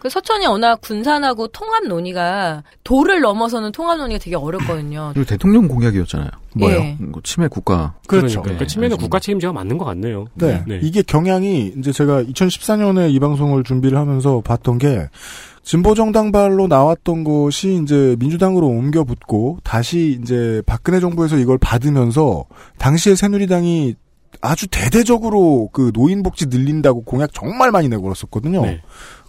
[0.02, 5.12] 그 서천이 워낙 군산하고 통합 논의가 도를 넘어서는 통합 논의가 되게 어렵거든요.
[5.14, 6.28] 그리고 대통령 공약이었잖아요.
[6.56, 6.96] 뭐요?
[6.98, 7.94] 뭐 치매 국가.
[8.08, 8.42] 그렇죠.
[8.42, 10.26] 그러니까 치매는 국가 책임제가 맞는 것 같네요.
[10.34, 10.64] 네.
[10.82, 15.08] 이게 경향이 이제 제가 2014년에 이 방송을 준비를 하면서 봤던 게
[15.62, 22.46] 진보정당발로 나왔던 것이 이제 민주당으로 옮겨 붙고 다시 이제 박근혜 정부에서 이걸 받으면서
[22.80, 23.94] 당시에 새누리당이
[24.42, 28.64] 아주 대대적으로 그 노인복지 늘린다고 공약 정말 많이 내고 그랬었거든요.
[28.64, 28.82] 네.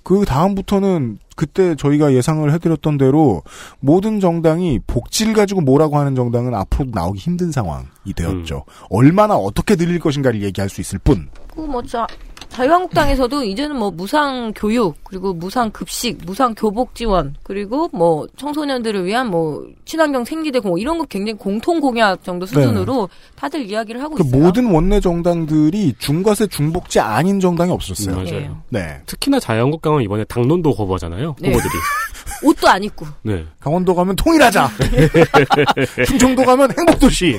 [0.03, 3.43] 그 다음부터는 그때 저희가 예상을 해드렸던 대로
[3.81, 8.65] 모든 정당이 복지를 가지고 뭐라고 하는 정당은 앞으로 나오기 힘든 상황이 되었죠.
[8.91, 11.29] 얼마나 어떻게 늘릴 것인가를 얘기할 수 있을 뿐.
[11.55, 11.83] 그뭐
[12.53, 19.31] 자유한국당에서도 이제는 뭐 무상 교육 그리고 무상 급식, 무상 교복 지원 그리고 뭐 청소년들을 위한
[19.31, 24.23] 뭐 친환경 생리대 공 이런 거 굉장히 공통 공약 정도 수준으로 다들 이야기를 하고 그
[24.25, 24.43] 있어요.
[24.43, 28.17] 모든 원내 정당들이 중과세 중복지 아닌 정당이 없었어요.
[28.17, 28.63] 음, 맞아요.
[28.69, 29.01] 네.
[29.07, 31.37] 특히나 자유한국당은 이번에 당론도 거부하잖아요.
[31.41, 31.49] 네.
[31.49, 31.73] 후보들이.
[32.43, 33.45] 옷도 안 입고 네.
[33.61, 34.71] 강원도 가면 통일하자.
[36.07, 37.39] 충청도 가면 행복도시.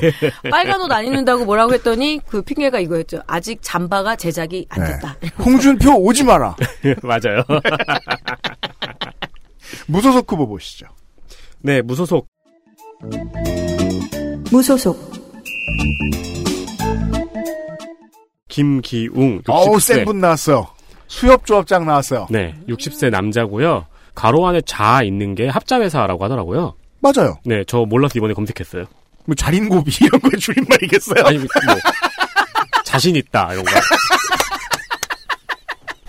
[0.49, 3.22] 빨간 옷 안 입는다고 뭐라고 했더니 그 핑계가 이거였죠.
[3.27, 4.91] 아직 잠바가 제작이 안 네.
[4.91, 5.15] 됐다.
[5.39, 6.55] 홍준표 오지 마라.
[7.03, 7.43] 맞아요.
[9.88, 10.85] 무소속 후보 보시죠.
[11.61, 12.27] 네, 무소속.
[14.51, 15.11] 무소속
[18.49, 19.41] 김기웅.
[19.41, 19.49] 60세.
[19.49, 20.68] 어우, 센분 나왔어요.
[21.07, 22.27] 수협조합장 나왔어요.
[22.30, 23.85] 네, 60세 남자고요.
[24.15, 26.76] 가로 안에 자 있는 게 합자회사라고 하더라고요.
[26.99, 27.38] 맞아요.
[27.45, 28.85] 네, 저 몰라서 이번에 검색했어요.
[29.26, 31.23] 뭐 자린고비 이런 거의 줄임말이겠어요?
[31.26, 31.48] 아니, 뭐,
[32.84, 33.72] 자신 있다, 이런 거.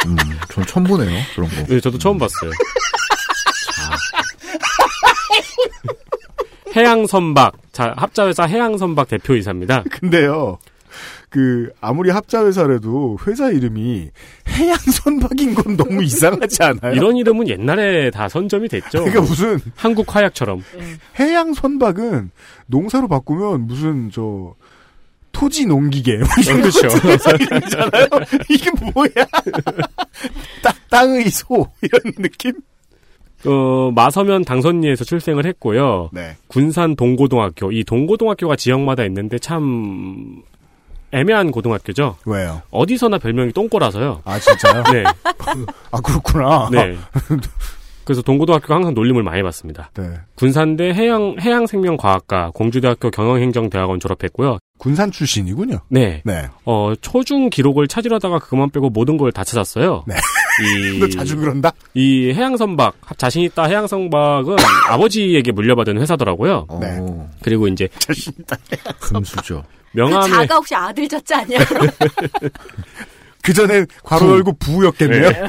[0.06, 0.16] 음,
[0.50, 1.22] 전 처음 보네요.
[1.34, 1.56] 그런 거.
[1.66, 2.50] 네, 저도 처음 봤어요.
[6.76, 7.54] 해양선박.
[7.72, 9.84] 자, 합자회사 해양선박 대표이사입니다.
[9.90, 10.58] 근데요.
[11.34, 14.08] 그 아무리 합자회사라도 회사 이름이
[14.50, 16.92] 해양선박인 건 너무 이상하지 않아요?
[16.94, 19.00] 이런 이름은 옛날에 다 선점이 됐죠.
[19.02, 20.62] 그러니까 무슨 한국 화약처럼.
[21.18, 22.30] 해양선박은
[22.66, 24.54] 농사로 바꾸면 무슨 저
[25.32, 26.86] 토지 농기계 뭐 이런 그렇죠.
[27.40, 28.06] 이름이잖아요.
[28.48, 29.26] 이게 뭐야?
[30.62, 32.52] 땅, 땅의 소 이런 느낌?
[33.44, 36.10] 어, 마서면 당선리에서 출생을 했고요.
[36.12, 36.36] 네.
[36.46, 37.72] 군산 동고등학교.
[37.72, 40.44] 이 동고등학교가 지역마다 있는데 참
[41.14, 42.16] 애매한 고등학교죠.
[42.26, 42.62] 왜요?
[42.70, 44.22] 어디서나 별명이 똥꼬라서요.
[44.24, 44.82] 아 진짜요?
[44.92, 45.04] 네.
[45.92, 46.68] 아 그렇구나.
[46.72, 46.96] 네.
[48.04, 49.90] 그래서 동고등학교가 항상 놀림을 많이 받습니다.
[49.96, 50.10] 네.
[50.34, 54.58] 군산대 해양 해양생명과학과, 공주대학교 경영행정대학원 졸업했고요.
[54.76, 55.78] 군산 출신이군요.
[55.88, 56.20] 네.
[56.24, 56.48] 네.
[56.66, 60.04] 어, 초중 기록을 찾으려다가 그것만 빼고 모든 걸 다 찾았어요.
[60.06, 60.14] 네.
[60.62, 61.72] 이, 너 자주 그런다?
[61.94, 64.56] 이 해양선박, 자신 있다 해양선박은
[64.90, 66.66] 아버지에게 물려받은 회사더라고요.
[66.80, 66.98] 네.
[67.40, 68.56] 그리고 이제 자신 있다.
[69.00, 69.62] 금수저.
[69.94, 71.58] 명함에 자가 혹시 아들 자자 아니야?
[73.42, 75.28] 그 전에 괄호 열고 부였겠네요.
[75.30, 75.42] 네.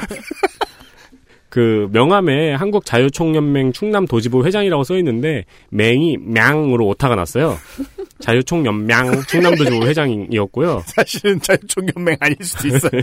[1.48, 7.56] 그 명함에 한국 자유총연맹 충남 도지부 회장이라고 써 있는데 맹이 맹으로 오타가 났어요.
[8.20, 10.82] 자유총연맹 충남도지부 회장이었고요.
[10.86, 13.02] 사실은 자유총연맹 아닐 수도 있어요.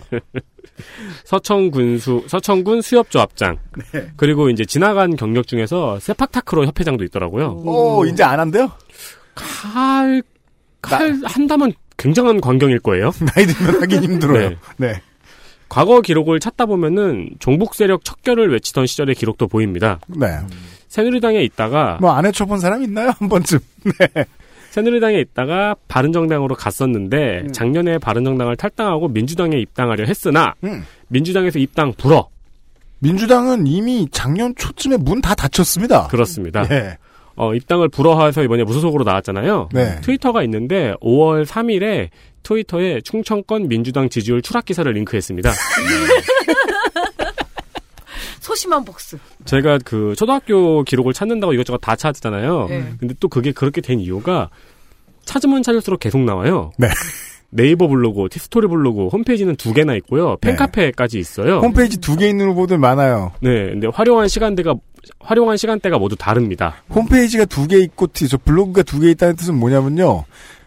[1.23, 3.57] 서청군수 서청군 수협조합장.
[3.91, 4.11] 네.
[4.17, 7.63] 그리고 이제 지나간 경력 중에서 세팍타크로 협회장도 있더라고요.
[7.65, 8.71] 오, 이제 안 한대요?
[10.84, 13.11] 칼, 칼 한다면 굉장한 광경일 거예요.
[13.35, 14.49] 나이 들면 하긴 힘들어요.
[14.49, 14.57] 네.
[14.77, 15.01] 네.
[15.69, 19.99] 과거 기록을 찾다 보면은 종북 세력 척결을 외치던 시절의 기록도 보입니다.
[20.07, 20.27] 네.
[20.89, 23.11] 새누리당에 있다가 뭐 안 해쳐본 사람 있나요?
[23.18, 23.57] 한 번쯤.
[23.99, 24.26] 네.
[24.69, 30.84] 새누리당에 있다가 바른정당으로 갔었는데 작년에 바른정당을 탈당하고 민주당에 입당하려 했으나 음.
[31.07, 32.27] 민주당에서 입당 불어
[32.99, 36.07] 민주당은 이미 작년 초쯤에 문 다 닫혔습니다.
[36.07, 36.64] 그렇습니다.
[36.68, 36.97] 네.
[37.35, 39.69] 어, 입당을 불어해서 이번에 무소속으로 나왔잖아요.
[39.73, 39.99] 네.
[40.01, 42.10] 트위터가 있는데 5월 3일에
[42.43, 45.51] 트위터에 충청권 민주당 지지율 추락 기사를 링크했습니다.
[48.39, 49.18] 소심한 복수.
[49.45, 52.68] 제가 그 초등학교 기록을 찾는다고 이것저것 다 찾았잖아요.
[52.69, 52.93] 네.
[52.99, 54.49] 근데 또 그게 그렇게 된 이유가
[55.26, 56.72] 찾으면 찾을수록 계속 나와요.
[56.77, 56.88] 네.
[57.55, 60.38] 네이버 블로그, 티스토리 블로그, 홈페이지는 두 개나 있고요.
[60.41, 61.60] 팬카페까지 있어요.
[61.60, 63.31] 홈페이지 두 개 있는 후보들 많아요.
[63.41, 64.73] 네, 근데 활용한 시간대가
[65.19, 66.75] 활용한 시간대가 모두 다릅니다.
[66.89, 70.23] 홈페이지가 두 개 있고 티- 저 블로그가 두 개 있다는 뜻은 뭐냐면요.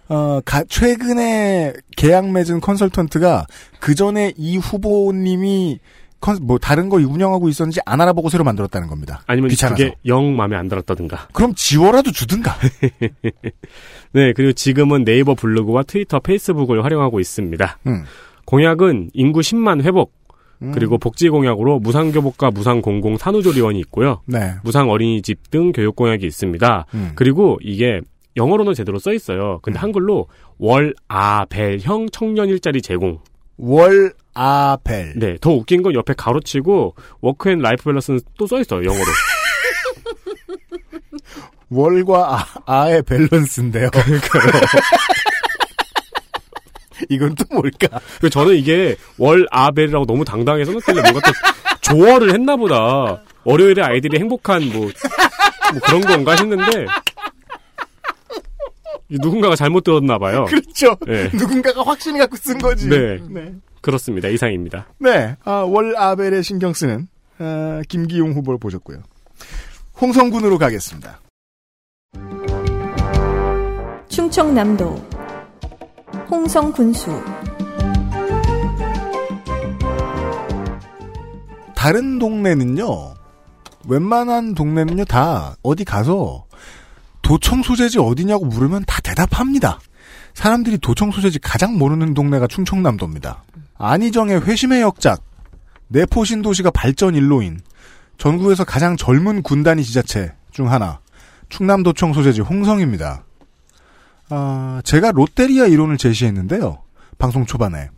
[0.09, 3.47] 어, 가- 최근에 계약 맺은 컨설턴트가
[3.81, 5.79] 그 전에 이 후보님이
[6.21, 9.23] 컨, 뭐 다른 거 운영하고 있었는지 안 알아보고 새로 만들었다는 겁니다.
[9.27, 9.77] 아니면 귀찮아서.
[9.83, 11.29] 그게 영 마음에 안 들었다든가.
[11.35, 12.57] 그럼 지워라도 주든가.
[14.13, 17.79] 네, 그리고 지금은 네이버 블로그와 트위터, 페이스북을 활용하고 있습니다.
[17.87, 18.05] 음.
[18.47, 20.13] 공약은 인구 10만 회복,
[20.63, 20.73] 음.
[20.73, 24.23] 그리고 복지 공약으로 무상 교복과 무상 공공 산후조리원이 있고요.
[24.27, 24.55] 네.
[24.65, 26.87] 무상 어린이집 등 교육 공약이 있습니다.
[26.95, 27.13] 음.
[27.15, 28.01] 그리고 이게
[28.37, 29.59] 영어로는 제대로 써 있어요.
[29.63, 30.27] 근데 한글로
[30.59, 33.19] 월아벨형 청년 일자리 제공.
[33.59, 35.15] 월 아벨.
[35.17, 39.05] 네, 더 웃긴 건 옆에 가로치고 work and life balance는 또 써 있어요, 영어로.
[41.71, 43.89] 월과 아, 아의 밸런스인데요.
[47.09, 48.01] 이건 또 뭘까?
[48.21, 51.33] 그 저는 이게 월 아벨이라고 너무 당당하게 써놓길래 뭔가 또
[51.81, 53.23] 조어를 했나 보다.
[53.45, 56.87] 월요일에 아이들이 행복한 뭐, 뭐 그런 건가 했는데
[59.09, 60.47] 누군가가 잘못 들었나 봐요.
[60.47, 60.97] 그렇죠.
[61.07, 61.31] 네.
[61.33, 62.89] 누군가가 확신을 갖고 쓴 거지.
[62.89, 63.21] 네.
[63.29, 63.55] 네.
[63.81, 64.29] 그렇습니다.
[64.29, 64.89] 이상입니다.
[64.99, 65.37] 네.
[65.45, 67.09] 아, 월 아벨에 신경 쓰는
[67.39, 69.03] 아, 김기용 후보를 보셨고요.
[70.01, 71.21] 홍성군으로 가겠습니다.
[74.09, 75.16] 충청남도
[76.31, 77.23] 홍성 군수
[81.75, 83.15] 다른 동네는요.
[83.89, 86.47] 웬만한 동네는요 다 어디 가서
[87.23, 89.79] 도청 소재지 어디냐고 물으면 다 대답합니다.
[90.35, 93.45] 사람들이 도청 소재지 가장 모르는 동네가 충청남도입니다.
[93.79, 95.23] 안희정의 회심의 역작,
[95.89, 97.61] 내포 신 도시가 발전 일로인
[98.19, 100.99] 전국에서 가장 젊은 군단위 지자체 중 하나
[101.51, 103.25] 충남도청 소재지 홍성입니다.
[104.29, 106.83] 아, 제가 롯데리아 이론을 제시했는데요.
[107.19, 107.89] 방송 초반에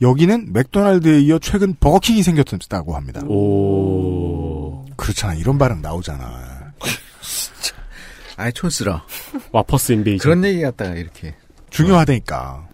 [0.00, 3.20] 여기는 맥도날드에 이어 최근 버거킹이 생겼다고 합니다.
[3.26, 4.84] 오.
[4.96, 5.34] 그렇잖아.
[5.34, 6.72] 이런 발음 나오잖아.
[8.36, 9.02] 아이 촌스러.
[9.50, 10.18] 와퍼스 인베이전.
[10.22, 11.34] 그런 얘기 갖다가 이렇게.
[11.70, 12.68] 중요하다니까.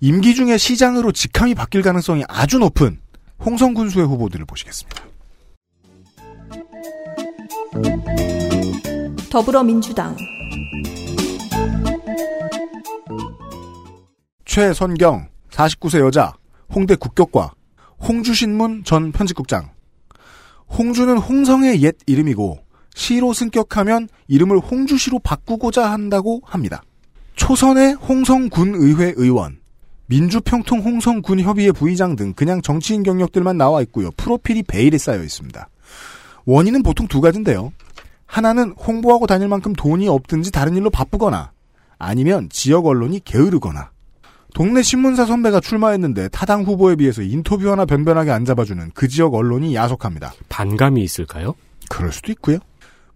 [0.00, 3.00] 임기 중에 시장으로 직함이 바뀔 가능성이 아주 높은
[3.44, 5.02] 홍성 군수의 후보들을 보시겠습니다.
[9.30, 10.16] 더불어민주당
[14.54, 16.32] 최선경 49세 여자
[16.72, 17.54] 홍대 국격과
[18.06, 19.70] 홍주신문 전 편집국장
[20.68, 22.60] 홍주는 홍성의 옛 이름이고
[22.94, 26.84] 시로 승격하면 이름을 홍주시로 바꾸고자 한다고 합니다.
[27.34, 29.58] 초선의 홍성군의회 의원
[30.06, 34.12] 민주평통 홍성군협의회 부의장 등 그냥 정치인 경력들만 나와 있고요.
[34.12, 35.68] 프로필이 베일에 쌓여 있습니다.
[36.44, 37.72] 원인은 보통 두 가지인데요.
[38.26, 41.50] 하나는 홍보하고 다닐 만큼 돈이 없든지 다른 일로 바쁘거나
[41.98, 43.93] 아니면 지역 언론이 게으르거나
[44.54, 49.74] 동네 신문사 선배가 출마했는데 타당 후보에 비해서 인터뷰 하나 변변하게 안 잡아주는 그 지역 언론이
[49.74, 50.32] 야속합니다.
[50.48, 51.54] 반감이 있을까요?
[51.90, 52.58] 그럴 수도 있고요.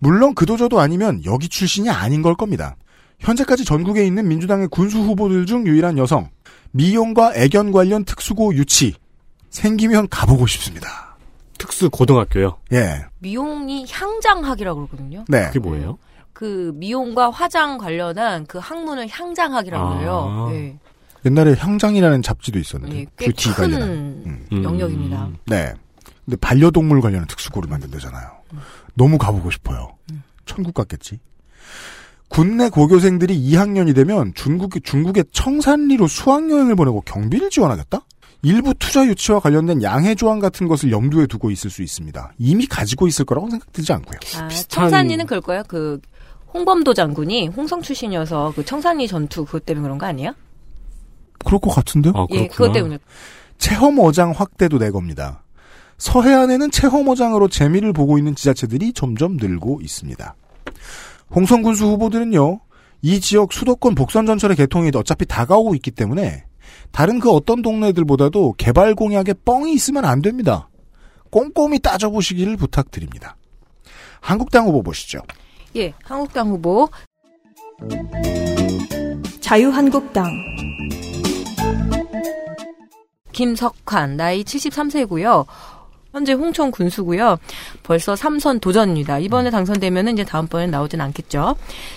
[0.01, 2.77] 물론 그도저도 아니면 여기 출신이 아닌 걸 겁니다.
[3.21, 6.29] 현재까지 전국에 있는 민주당의 군수 후보들 중 유일한 여성
[6.73, 8.95] 미용과 애견 관련 특수고 유치
[9.51, 11.17] 생기면 가보고 싶습니다.
[11.57, 12.59] 특수 고등학교요?
[12.73, 13.07] 예.
[13.21, 15.25] 미용이 향장학이라고 그러거든요.
[15.29, 15.47] 네.
[15.47, 15.99] 그게 뭐예요?
[16.33, 19.95] 그 미용과 화장 관련한 그 학문을 향장학이라고 아.
[19.97, 20.49] 그래요.
[20.53, 20.79] 예.
[21.25, 23.89] 옛날에 향장이라는 잡지도 있었는데 예, 꽤 뷰티 큰 관련한.
[24.51, 24.63] 음.
[24.65, 25.29] 영역입니다.
[25.47, 25.73] 네.
[26.25, 28.29] 근데 반려동물 관련한 특수고를 만든다잖아요.
[28.95, 29.97] 너무 가보고 싶어요.
[30.45, 31.19] 천국 같겠지.
[32.29, 38.01] 군내 고교생들이 2학년이 되면 중국, 중국의 청산리로 수학여행을 보내고 경비를 지원하겠다?
[38.43, 42.33] 일부 투자 유치와 관련된 양해 조항 같은 것을 염두에 두고 있을 수 있습니다.
[42.39, 44.19] 이미 가지고 있을 거라고 생각되지 않고요.
[44.37, 45.63] 아, 청산리는 그럴 거야.
[45.63, 46.01] 그
[46.55, 50.35] 홍범도 장군이 홍성 출신이어서 그 청산리 전투 그것 때문에 그런 거 아니에요?
[51.49, 52.13] 그럴 것 같은데요?
[52.33, 52.99] 예, 그것 때문에.
[53.57, 55.43] 체험어장 확대도 내 겁니다.
[55.97, 60.35] 서해안에는 체험어장으로 재미를 보고 있는 지자체들이 점점 늘고 있습니다.
[61.35, 62.61] 홍성군수 후보들은요,
[63.01, 66.45] 이 지역 수도권 복선 전철의 개통이 어차피 다가오고 있기 때문에
[66.93, 70.69] 다른 그 어떤 동네들보다도 개발 공약에 뻥이 있으면 안 됩니다.
[71.31, 73.37] 꼼꼼히 따져보시기를 부탁드립니다.
[74.21, 75.21] 한국당 후보 보시죠.
[75.77, 76.89] 예, 한국당 후보
[79.41, 80.31] 자유한국당
[83.39, 85.47] 김석환 나이 73세고요.
[86.11, 87.37] 현재 홍천 군수고요.
[87.85, 89.21] 벌써 3선 도전입니다.
[89.21, 91.55] 이번에 당선되면은 이제 다음번에 나오진 않겠죠.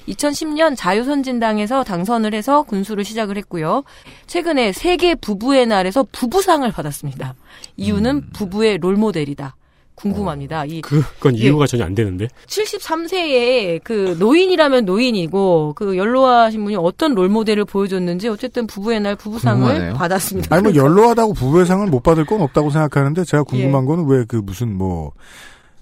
[0.07, 3.83] 2010년 자유선진당에서 당선을 해서 군수를 시작을 했고요.
[4.27, 7.33] 최근에 세계 부부의 날에서 부부상을 받았습니다.
[7.75, 9.55] 이유는 부부의 롤모델이다.
[10.01, 10.65] 궁금합니다.
[10.65, 11.43] 이 그건 예.
[11.43, 12.27] 이유가 전혀 안 되는데.
[12.47, 19.61] 73세에 그 노인이라면 노인이고 그 연로하신 분이 어떤 롤 모델을 보여줬는지 어쨌든 부부의 날 부부상을
[19.61, 19.93] 궁금하네요.
[19.95, 20.55] 받았습니다.
[20.55, 23.87] 아니 뭐 연로하다고 부부의 상을 못 받을 건 없다고 생각하는데 제가 궁금한 예.
[23.87, 25.11] 거는 왜 그 무슨 뭐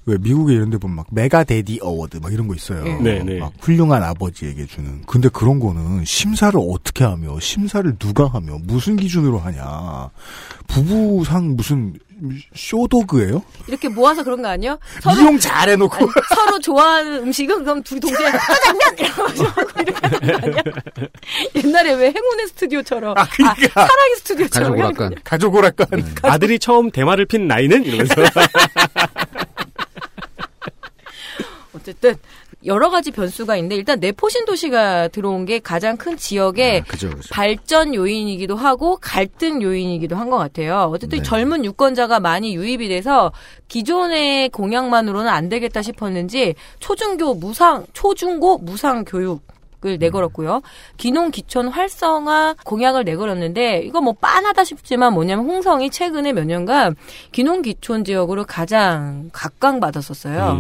[0.10, 2.84] 왜 미국에 이런 데 보면 막 mega daddy award 막 이런 거 있어요.
[2.88, 2.94] 예.
[2.96, 3.38] 네, 네.
[3.38, 5.04] 막 훌륭한 아버지에게 주는.
[5.06, 10.10] 근데 그런 거는 심사를 어떻게 하며 심사를 누가 하며 무슨 기준으로 하냐.
[10.68, 11.94] 부부상 무슨
[12.56, 13.44] show dog예요?
[13.68, 14.80] 이렇게 모아서 그런 거 아니에요?
[15.20, 15.96] 이용 잘 해놓고.
[15.96, 19.28] 아니, 서로 좋아하는 음식은 그럼 둘이 동시에 짜장면 이러고
[19.82, 20.64] 이렇게 하는 거 아니야?
[21.56, 23.88] 옛날에 왜 행운의 스튜디오처럼 아, 그러니까.
[23.88, 25.16] 사랑의 스튜디오처럼 가족 오락관.
[25.24, 25.88] 가족 오락관.
[26.24, 28.14] 아들이 처음 대마를 핀 나이는 이러면서
[31.74, 32.16] 어쨌든
[32.66, 37.30] 여러 가지 변수가 있는데 일단 내포신 도시가 들어온 게 가장 큰 지역의 그죠, 그죠.
[37.32, 40.92] 발전 요인이기도 하고 갈등 요인이기도 한 것 같아요.
[40.94, 43.32] 어쨌든 젊은 유권자가 많이 유입이 돼서
[43.68, 49.42] 기존의 공약만으로는 안 되겠다 싶었는지 초중교 무상 초중고 무상 교육
[49.86, 50.62] 을 내걸었고요.
[50.98, 56.98] 기농 기촌 활성화 공약을 내걸었는데 이거 뭐 빤하다 싶지만 뭐냐면 홍성이 최근에 몇 년간
[57.32, 60.60] 기농 기촌 지역으로 가장 각광받았었어요.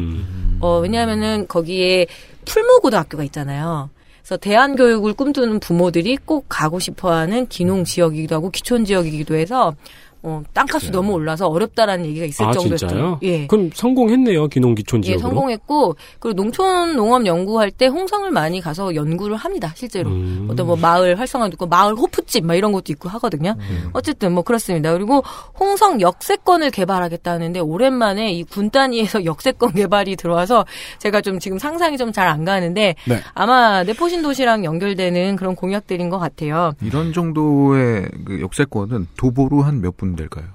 [0.59, 2.07] 어 왜냐하면은 거기에
[2.45, 3.89] 풀무고등학교가 있잖아요.
[4.21, 9.73] 그래서 대안교육을 꿈꾸는 부모들이 꼭 가고 싶어하는 기농 지역이기도 하고 기촌 지역이기도 해서
[10.21, 13.19] 어, 땅값이 너무 올라서 어렵다라는 얘기가 있을 아, 정도였죠.
[13.23, 13.47] 예.
[13.47, 15.29] 그럼 성공했네요, 기농기촌 예, 지역으로.
[15.29, 19.71] 성공했고 그리고 농촌 농업 연구할 때 홍성을 많이 가서 연구를 합니다.
[19.75, 20.47] 실제로 음.
[20.51, 23.55] 어떤 뭐 마을 활성화도 있고 마을 호프집 막 이런 것도 있고 하거든요.
[23.59, 23.89] 음.
[23.93, 24.91] 어쨌든 뭐 그렇습니다.
[24.93, 25.23] 그리고
[25.59, 30.65] 홍성 역세권을 개발하겠다는데 오랜만에 이 군 단위에서 역세권 개발이 들어와서
[30.99, 33.21] 제가 좀 지금 상상이 좀 잘 안 가는데 네.
[33.35, 36.73] 아마 내포신 도시랑 연결되는 그런 공약들인 것 같아요.
[36.81, 40.45] 이런 정도의 그 역세권은 도보로 한 몇 분 될까요?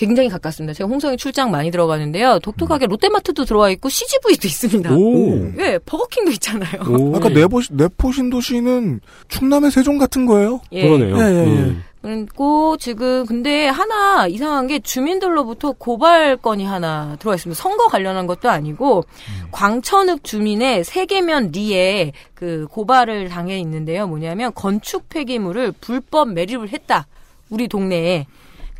[0.00, 0.72] 굉장히 가깝습니다.
[0.72, 2.38] 제가 홍성에 출장 많이 들어가는데요.
[2.38, 4.94] 독특하게 롯데마트도 들어와 있고 CGV도 있습니다.
[4.94, 5.52] 오.
[5.58, 6.80] 예, 버거킹도 있잖아요.
[7.14, 10.62] 아까 내포, 내포 신도시는 충남의 세종 같은 거예요?
[10.72, 10.84] 예.
[10.84, 11.76] 예, 예, 예.
[12.00, 17.60] 그리고 지금 근데 하나 이상한 게 주민들로부터 고발 건이 하나 들어와 있습니다.
[17.60, 19.04] 선거 관련한 것도 아니고
[19.50, 24.06] 광천읍 주민의 세계면 리에 그 고발을 당해 있는데요.
[24.06, 27.06] 뭐냐면 건축 폐기물을 불법 매립을 했다.
[27.50, 28.26] 우리 동네에.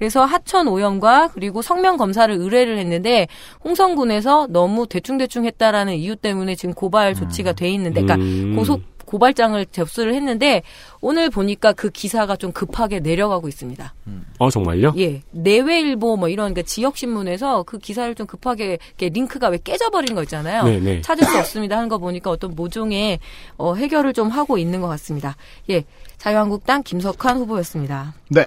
[0.01, 3.28] 그래서 하천 오염과 그리고 성명 검사를 의뢰를 했는데
[3.64, 8.56] 홍성군에서 너무 대충대충 했다라는 이유 때문에 지금 고발 조치가 돼 있는데 그러니까 음.
[8.56, 10.62] 고소 고발장을 접수를 했는데
[11.02, 13.93] 오늘 보니까 그 기사가 좀 급하게 내려가고 있습니다.
[14.39, 14.94] 어, 정말요?
[14.97, 20.14] 예, 내외일보 뭐 이런 그 지역 신문에서 그 기사를 좀 급하게 이렇게 링크가 왜 깨져버린
[20.14, 20.62] 거 있잖아요.
[20.62, 21.01] 네, 네.
[21.02, 23.18] 찾을 수 없습니다 하는 거 보니까 어떤 모종의
[23.59, 25.36] 어, 해결을 좀 하고 있는 것 같습니다.
[25.68, 25.85] 예,
[26.16, 28.14] 자유한국당 김석환 후보였습니다.
[28.28, 28.47] 네.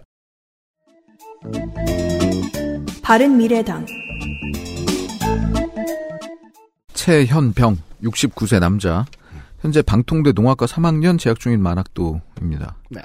[3.02, 3.86] 바른미래당
[6.94, 9.06] 최현병 69세 남자
[9.60, 12.78] 현재 방통대 농학과 3학년 재학 중인 만학도입니다.
[12.90, 13.02] 네.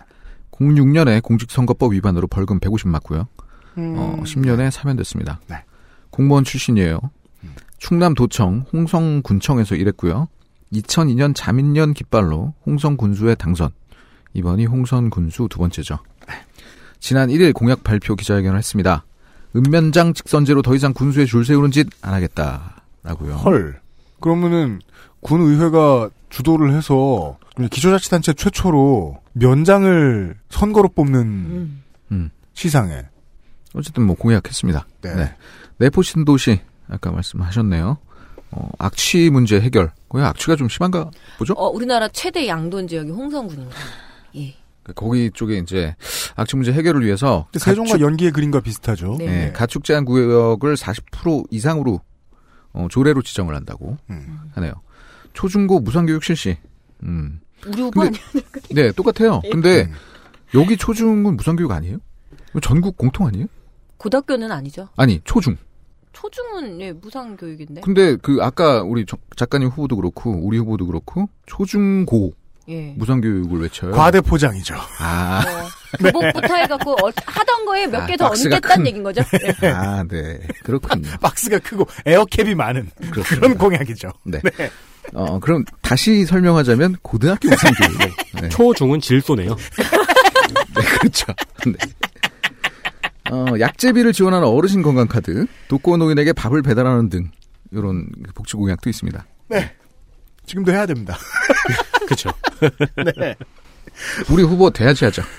[0.53, 3.29] 06년에 공직선거법 위반으로 벌금 150 맞고요.
[3.79, 3.95] 음.
[3.97, 5.41] 어, 10년에 사면됐습니다.
[5.49, 5.65] 네.
[6.11, 7.01] 공무원 출신이에요.
[7.79, 10.29] 충남도청 홍성군청에서 일했고요.
[10.73, 13.71] 2002년 자민련 깃발로 홍성군수에 당선.
[14.35, 15.99] 이번이 홍선군수 두 번째죠.
[17.01, 19.05] 지난 1일 공약 발표 기자회견을 했습니다.
[19.57, 23.35] 읍면장 직선제로 더 이상 군수에 줄 세우는 짓 안 하겠다라고요.
[23.37, 23.81] 헐.
[24.21, 24.81] 그러면은
[25.21, 27.39] 군 의회가 주도를 해서
[27.71, 31.81] 기초자치단체 최초로 면장을 선거로 뽑는
[32.13, 32.31] 음.
[32.53, 33.05] 시상에
[33.75, 34.87] 어쨌든 뭐 공약했습니다.
[35.03, 35.35] 네.
[35.79, 37.99] 내포 신도시 아까 말씀하셨네요.
[38.51, 39.93] 어, 악취 문제 해결.
[40.09, 41.53] 거기 악취가 좀 심한가 보죠?
[41.55, 43.77] 어, 우리나라 최대 양돈 지역이 홍성군입니다.
[44.37, 44.55] 예.
[44.95, 45.95] 거기 쪽에 이제
[46.37, 49.17] 악취 문제 해결을 위해서 세종과 연기의 그림과 비슷하죠.
[49.19, 49.27] 네.
[49.27, 52.01] 네, 가축 제한 구역을 40% 이상으로
[52.73, 54.39] 어, 조례로 지정을 한다고 음.
[54.55, 54.73] 하네요.
[55.33, 56.57] 초중고 무상교육 실시.
[57.03, 57.41] 음.
[57.67, 58.43] 우리 후보 근데- 아니야?
[58.73, 59.41] 네, 똑같아요.
[59.51, 59.93] 근데 음.
[60.55, 61.99] 여기 초중은 무상교육 아니에요?
[62.63, 63.47] 전국 공통 아니에요?
[63.99, 64.89] 고등학교는 아니죠.
[64.97, 65.57] 아니, 초중.
[66.13, 67.81] 초중은 예, 무상 교육인데.
[67.83, 72.33] 근데 그 아까 우리 저- 작가님 후보도 그렇고 우리 후보도 그렇고 초중고
[72.69, 72.95] 예.
[72.97, 73.93] 무상교육을 외쳐요.
[73.93, 74.75] 과대 포장이죠.
[74.99, 75.43] 아,
[75.99, 78.87] 교복부터 해갖고 어, 하던 거에 몇 아, 개더 박스가 얹겠다는 큰.
[78.87, 79.23] 얘기인 거죠.
[79.63, 79.69] 예.
[79.69, 80.39] 아, 네.
[80.65, 81.09] 그렇군요.
[81.21, 84.11] 박스가 크고 에어캡이 많은 그런 공약이죠.
[84.25, 84.41] 네.
[85.15, 87.99] 어, 그럼 다시 설명하자면 고등학교 무상교육.
[88.43, 88.49] 네.
[88.51, 89.57] 초중은 질소네요.
[90.77, 91.33] 네, 그렇죠.
[91.67, 91.73] 네.
[93.31, 97.31] 어, 약제비를 지원하는 어르신 건강카드, 독거노인에게 밥을 배달하는 등
[97.73, 99.27] 이런 복지 공약도 있습니다.
[99.49, 99.73] 네.
[100.49, 101.17] 지금도 해야 됩니다.
[102.05, 102.31] 그렇죠.
[103.17, 103.37] 네.
[104.31, 105.23] 우리 후보 돼야지 하자.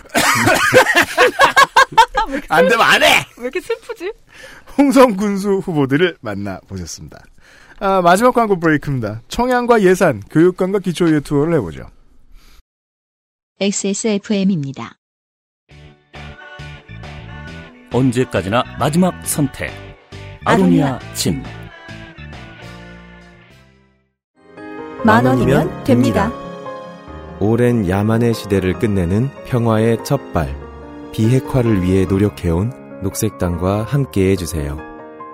[2.50, 3.26] 안 되면 안 해!
[3.38, 4.14] 왜 이렇게 슬프지?
[4.78, 7.20] 홍성 군수 후보들을 만나보셨습니다.
[7.80, 9.22] 아, 마지막 광고 브레이크입니다.
[9.30, 11.90] 청양과 예산, 교육관과 기초의회 투어를 해보죠.
[13.60, 14.96] XSFM입니다.
[17.92, 19.72] 언제까지나 마지막 선택.
[20.46, 21.44] 아로니아 진.
[25.06, 26.32] 만 원이면 됩니다.
[27.40, 30.54] 오랜 야만의 시대를 끝내는 평화의 첫발.
[31.14, 34.78] 비핵화를 위해 노력해온 녹색당과 함께 해주세요.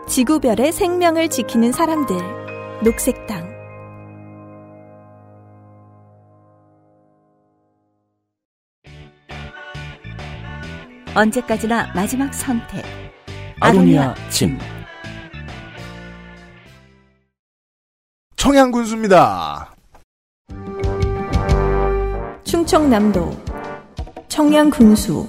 [0.08, 2.16] 지구별의 생명을 지키는 사람들.
[2.84, 3.56] 녹색당.
[11.16, 12.84] 언제까지나 마지막 선택.
[13.62, 14.60] 아로니아 진.
[18.46, 19.74] 청양 군수입니다.
[22.44, 23.36] 충청남도
[24.28, 25.28] 청양 군수.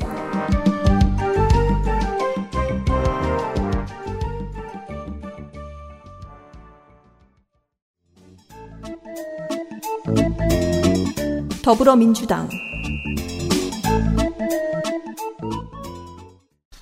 [11.65, 12.51] 더불어민주당.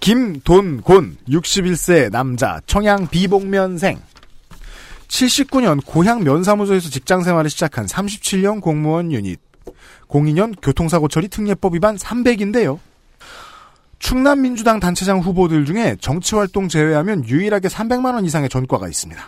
[0.00, 4.00] 김돈곤 61세 남자 청양 비복면생
[5.14, 9.38] 79년 고향 면사무소에서 직장 생활을 시작한 37년 공무원 유닛
[10.08, 12.80] 02년 교통사고 처리 특례법 위반 300인데요.
[14.00, 19.22] 충남 민주당 단체장 후보들 중에 정치활동 제외하면 유일하게 300만 원 이상의 전과가 있습니다.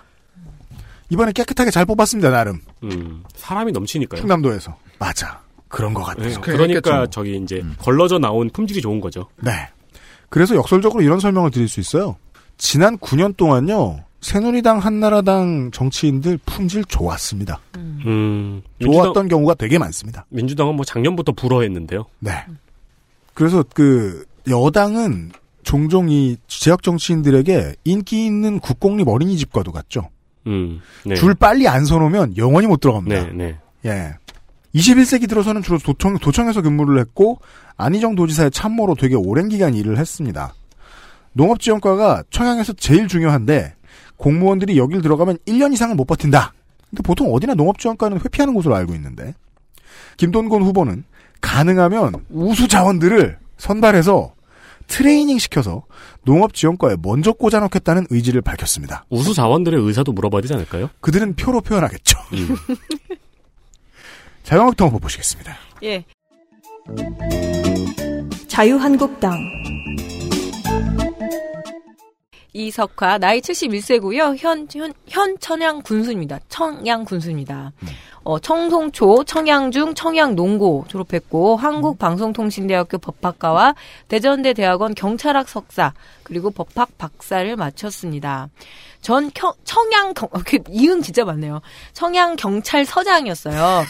[1.11, 2.61] 이번에 깨끗하게 잘 뽑았습니다, 나름.
[2.83, 4.21] 음, 사람이 넘치니까요.
[4.21, 4.77] 충남도에서.
[4.99, 5.41] 맞아.
[5.69, 6.29] 그런 것 같아요.
[6.29, 9.29] 네, 그러니까 저기 이제 걸러져 나온 품질이 좋은 거죠.
[9.37, 9.53] 네.
[10.31, 12.17] 그래서 역설적으로 이런 설명을 드릴 수 있어요.
[12.59, 17.61] 지난 9년 동안요, 새누리당, 한나라당 정치인들 품질 좋았습니다.
[17.77, 20.27] 음, 좋았던 경우가 되게 많습니다.
[20.31, 22.07] 민주당은 뭐 작년부터 불허했는데요.
[22.21, 22.33] 네.
[23.35, 25.33] 그래서 그 여당은
[25.63, 30.11] 종종 이 지역 정치인들에게 인기 있는 국공립 어린이집과도 같죠.
[30.47, 31.15] 음, 네.
[31.17, 33.27] 줄 빨리 안 서놓으면 영원히 못 들어갑니다.
[33.27, 33.59] 네, 네.
[33.85, 34.15] 예.
[34.75, 37.41] 21세기 들어서는 주로 도청, 도청에서 근무를 했고
[37.77, 40.55] 안희정 도지사의 참모로 되게 오랜 기간 일을 했습니다.
[41.33, 43.75] 농업지원과가 청양에서 제일 중요한데
[44.17, 46.53] 공무원들이 여길 들어가면 1년 이상은 못 버틴다.
[46.91, 49.35] 근데 보통 어디나 농업지원과는 회피하는 곳으로 알고 있는데
[50.17, 51.05] 김돈곤 후보는
[51.41, 54.35] 가능하면 우수 자원들을 선발해서
[54.87, 55.85] 트레이닝 시켜서
[56.25, 59.05] 농업지원과에 먼저 꽂아놓겠다는 의지를 밝혔습니다.
[59.11, 60.91] 우수 자원들의 의사도 물어봐야 되지 않을까요?
[61.01, 62.19] 그들은 표로 표현하겠죠.
[62.35, 62.57] 음.
[64.45, 65.57] 자유한국당 후보 보시겠습니다.
[65.83, 66.05] 예.
[68.47, 69.37] 자유한국당
[72.57, 74.37] 이석화 나이 71세고요.
[74.39, 76.41] 현, 현, 현 천양 군수입니다.
[76.49, 77.73] 청양 군수입니다.
[78.27, 83.77] 어, 청송초, 청양중, 청양농고 졸업했고 한국방송통신대학교 법학과와
[84.09, 85.93] 대전대 대학원 경찰학 석사
[86.25, 88.49] 그리고 법학 박사를 마쳤습니다.
[89.01, 91.61] 전 겨, 청양 경, 어, 그 이응 진짜 많네요.
[91.93, 93.85] 청양 경찰서장이었어요.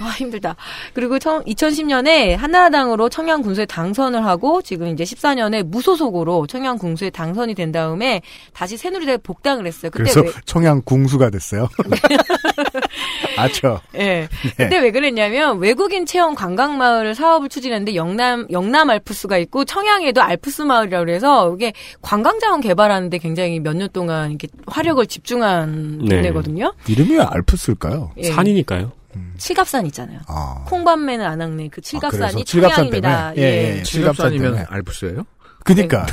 [0.00, 0.56] 아 힘들다.
[0.92, 7.54] 그리고 청, 2010년에 한나라당으로 청양 군수에 당선을 하고 지금 이제 14년에 무소속으로 청양 군수에 당선이
[7.54, 8.20] 된 다음에
[8.52, 9.90] 다시 새누리당에 복당을 했어요.
[9.94, 11.66] 그래서 왜, 청양 궁수가 됐어요.
[13.38, 13.69] 아죠.
[13.96, 14.28] 예.
[14.56, 20.62] 그때 왜 그랬냐면 외국인 체험 관광 마을 사업을 추진했는데 영남 영남 알프스가 있고 청양에도 알프스
[20.62, 21.72] 마을이라고 그래서 이게
[22.02, 26.16] 관광 자원 개발하는데 굉장히 몇 년 동안 이렇게 화력을 집중한 네.
[26.16, 26.74] 동네거든요.
[26.88, 28.12] 이름이 왜 알프스일까요?
[28.18, 28.24] 예.
[28.32, 28.92] 산이니까요.
[29.38, 30.20] 칠갑산 있잖아요.
[30.28, 30.64] 아.
[30.68, 33.34] 콩밤매는 안 학네 그 칠갑산이 그래서 칠갑산 청양입니다.
[33.34, 33.42] 때문에?
[33.42, 33.82] 예, 예.
[33.82, 34.66] 칠갑산이면.
[34.68, 35.24] 알프스예요?
[35.64, 36.06] 그니까.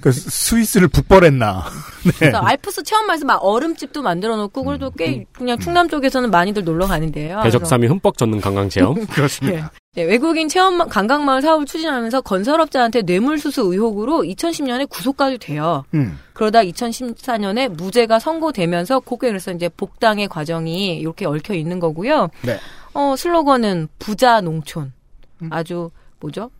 [0.00, 1.64] 그 스위스를 북벌했나.
[2.04, 2.12] 네.
[2.18, 7.40] 그래서 알프스 체험마에서 막 얼음집도 만들어 놓고 그래도 꽤 그냥 충남 쪽에서는 많이들 놀러 가는데요.
[7.42, 8.94] 배적삼이 흠뻑 젖는 관광 체험.
[9.06, 9.72] 그렇습니다.
[9.94, 15.84] 네, 외국인 체험 관광마을 사업을 추진하면서 건설업자한테 뇌물수수 의혹으로 2010년에 구속까지 돼요.
[15.94, 16.18] 음.
[16.32, 22.28] 그러다 2014년에 무죄가 선고되면서 그게 그래서 이제 복당의 과정이 이렇게 얽혀 있는 거고요.
[22.42, 22.58] 네.
[22.94, 24.92] 어, 슬로건은 부자 농촌.
[25.50, 25.90] 아주
[26.20, 26.50] 뭐죠?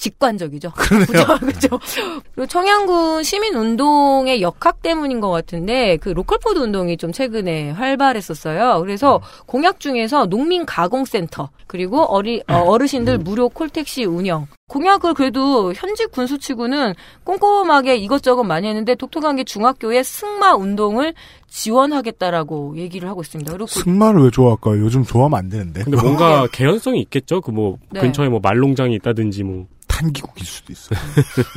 [0.00, 0.72] 직관적이죠.
[0.76, 1.38] 그러네요.
[1.40, 1.78] 그죠.
[2.34, 8.80] 그리고 청양군 시민운동의 역학 때문인 것 같은데, 그 local food 운동이 좀 최근에 활발했었어요.
[8.80, 14.46] 그래서 공약 중에서 농민 가공센터, 그리고 어리, 어, 어르신들 무료 콜택시 운영.
[14.68, 16.94] 공약을 그래도 현직 군수치고는
[17.24, 21.12] 꼼꼼하게 이것저것 많이 했는데, 독특한 게 중학교의 승마 운동을
[21.48, 23.52] 지원하겠다라고 얘기를 하고 있습니다.
[23.52, 24.80] 그리고 승마를 왜 좋아할까요?
[24.80, 25.82] 요즘 좋아하면 안 되는데.
[25.82, 27.40] 근데 뭔가 개연성이 있겠죠.
[27.40, 28.00] 그뭐 네.
[28.00, 29.66] 근처에 뭐 말농장이 있다든지 뭐
[30.04, 30.94] 탄기국일 수도 있어.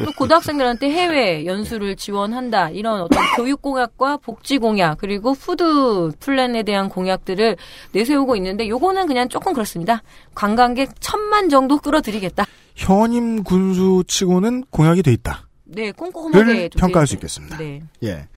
[0.03, 6.90] 또 고등학생들한테 해외 연수를 지원한다 이런 어떤 교육 공약과 복지 공약 그리고 food plan에 대한
[6.90, 7.56] 공약들을
[7.94, 10.03] 내세우고 있는데 요거는 그냥 조금 그렇습니다.
[10.36, 12.45] 관광객 천만 정도 끌어들이겠다.
[12.76, 15.48] 현임 군수 치고는 공약이 돼 있다.
[15.65, 17.57] 네, 꼼꼼하게 평가할 돼수 있- 있겠습니다.
[17.57, 17.82] 네.
[18.03, 18.28] 예.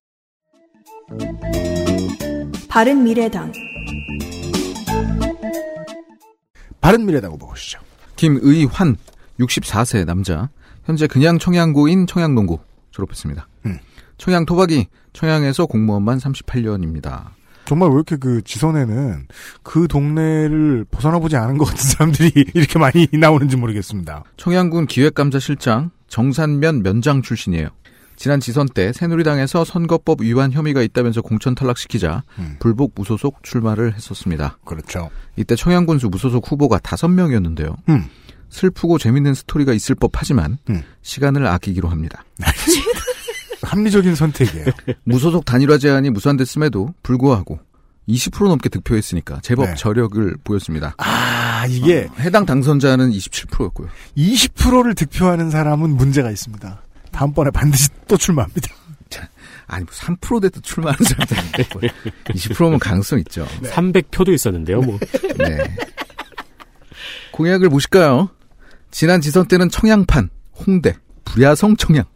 [2.69, 3.53] 바른 미래당
[6.81, 7.81] 바른 미래당 후보 보시죠.
[8.17, 8.97] 김의환
[9.39, 10.49] 64세 남자
[10.85, 12.61] 현재 그냥 청양고인 청양농고
[12.91, 13.49] 졸업했습니다.
[13.67, 13.79] 음.
[14.19, 17.37] 청양 토박이 청양에서 공무원만 38년입니다.
[17.67, 19.27] 정말 왜 이렇게 그 지선에는
[19.63, 24.25] 그 동네를 벗어나 보지 않은 것 같은 사람들이 이렇게 많이 나오는지 모르겠습니다.
[24.37, 27.69] 청양군 기획감사실장 정산면 면장 출신이에요.
[28.15, 32.23] 지난 지선 때 새누리당에서 선거법 위반 혐의가 있다면서 공천 탈락시키자
[32.61, 34.59] 불복 무소속 출마를 했었습니다.
[34.65, 35.11] 그렇죠.
[35.37, 37.77] 이때 청양군수 무소속 후보가 다섯 명이었는데요.
[37.91, 38.07] 음.
[38.51, 40.59] 슬프고 재밌는 스토리가 있을 법하지만
[41.03, 42.25] 시간을 아끼기로 합니다.
[43.63, 44.67] 합리적인 선택이에요.
[45.05, 47.59] 무소속 단일화 제안이 무산됐음에도 불구하고
[48.09, 49.75] 20% 넘게 득표했으니까 제법 네.
[49.75, 50.95] 저력을 보였습니다.
[50.99, 53.89] 아, 이게 해당 당선자는 27%였고요.
[54.17, 56.83] 20%를 득표하는 사람은 문제가 있습니다.
[57.11, 58.69] 다음번에 반드시 또 출마합니다.
[59.67, 61.91] 아니, 뭐 3% 돼도 출마하는 사람들
[62.27, 63.47] 20%면 가능성 있죠.
[63.63, 64.81] 300표도 있었는데요.
[64.81, 64.99] 뭐
[65.39, 65.59] 네.
[67.33, 68.31] 공약을 보실까요?
[68.97, 70.97] 지난 지선 때는 청양판, 홍대,
[71.27, 72.07] 불야성 청양.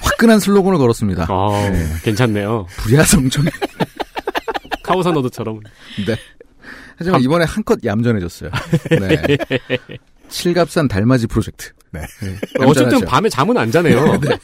[0.00, 1.26] 화끈한 슬로건을 걸었습니다.
[1.28, 1.70] 아,
[2.04, 2.68] 괜찮네요.
[2.76, 3.50] 불야성 청양.
[4.84, 5.58] 카오산 너드처럼.
[6.06, 6.14] 네.
[6.96, 8.50] 하지만 이번에 한껏 얌전해졌어요.
[8.90, 9.38] 네.
[10.30, 11.72] 칠갑산 달맞이 프로젝트.
[11.90, 12.02] 네.
[12.60, 13.06] 어쨌든 얌전하죠.
[13.06, 14.20] 밤에 잠은 안 자네요.
[14.20, 14.38] 네.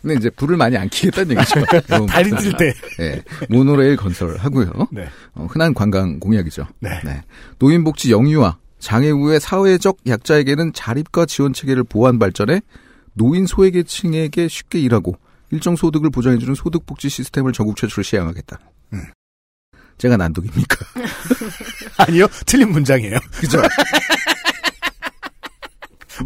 [0.00, 1.66] 근데 이제 불을 많이 안 켜겠다는 얘기죠.
[2.08, 2.72] 달이 뜰 때.
[2.98, 3.22] 네.
[3.50, 4.88] 모노레일 건설하고요.
[4.90, 5.06] 네.
[5.34, 6.66] 어, 흔한 관광 공약이죠.
[6.80, 6.90] 네.
[7.58, 12.60] 노인복지 영유아, 장애 후의 사회적 약자에게는 자립과 지원 체계를 보완 발전해
[13.12, 15.16] 노인 소외계층에게 쉽게 일하고
[15.50, 18.58] 일정 소득을 보장해주는 소득복지 시스템을 전국 최초로 시행하겠다.
[18.94, 19.04] 음.
[19.98, 20.76] 제가 난독입니까?
[21.98, 23.18] 아니요, 틀린 문장이에요.
[23.32, 23.60] 그죠?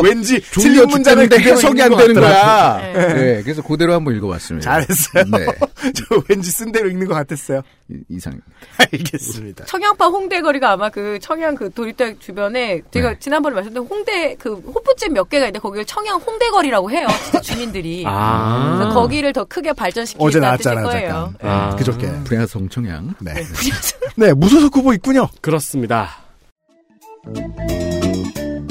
[0.03, 2.21] 왠지 틀린 그대로 해석이 안것 되는.
[2.21, 2.79] 거야.
[2.93, 3.15] 네.
[3.15, 4.65] 네, 그래서 그대로 한번 읽어봤습니다.
[4.71, 5.25] 잘했어요.
[5.31, 5.47] 네,
[5.95, 7.63] 저 왠지 쓴 대로 읽는 것 같았어요.
[7.91, 8.41] 이- 이상.
[8.79, 9.67] 알겠습니다.
[9.67, 13.17] 청양파 홍대 거리가 아마 그 청양 그 도립대 주변에 제가 네.
[13.21, 17.07] 지난번에 말씀드린 홍대 그 호프집 몇 개가 있는데 거기를 청양 홍대 거리라고 해요.
[17.25, 18.05] 진짜 주민들이.
[18.09, 18.77] 아.
[18.79, 20.41] 그래서 거기를 더 크게 어제 발전시키겠다는 뜻일
[20.75, 21.09] 나왔잖아요, 거예요.
[21.39, 21.51] 잠깐.
[21.51, 21.77] 아.
[21.77, 22.11] 그저께.
[22.25, 23.15] 분야성 청양.
[23.21, 23.35] 네.
[24.17, 25.29] 네, 무소속 후보 있군요.
[25.41, 26.19] 그렇습니다.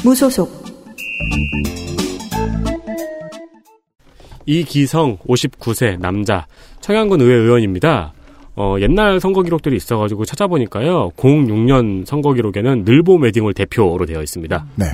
[0.04, 0.63] 무소속
[4.46, 6.46] 이기성 59세 남자
[6.82, 8.14] 청양군 의회 의원입니다.
[8.56, 11.12] 어, 옛날 선거 기록들이 있어가지고 찾아보니까요.
[11.18, 14.66] 06년 선거 기록에는 늘보 매딩홀 대표로 되어 있습니다.
[14.76, 14.86] 네.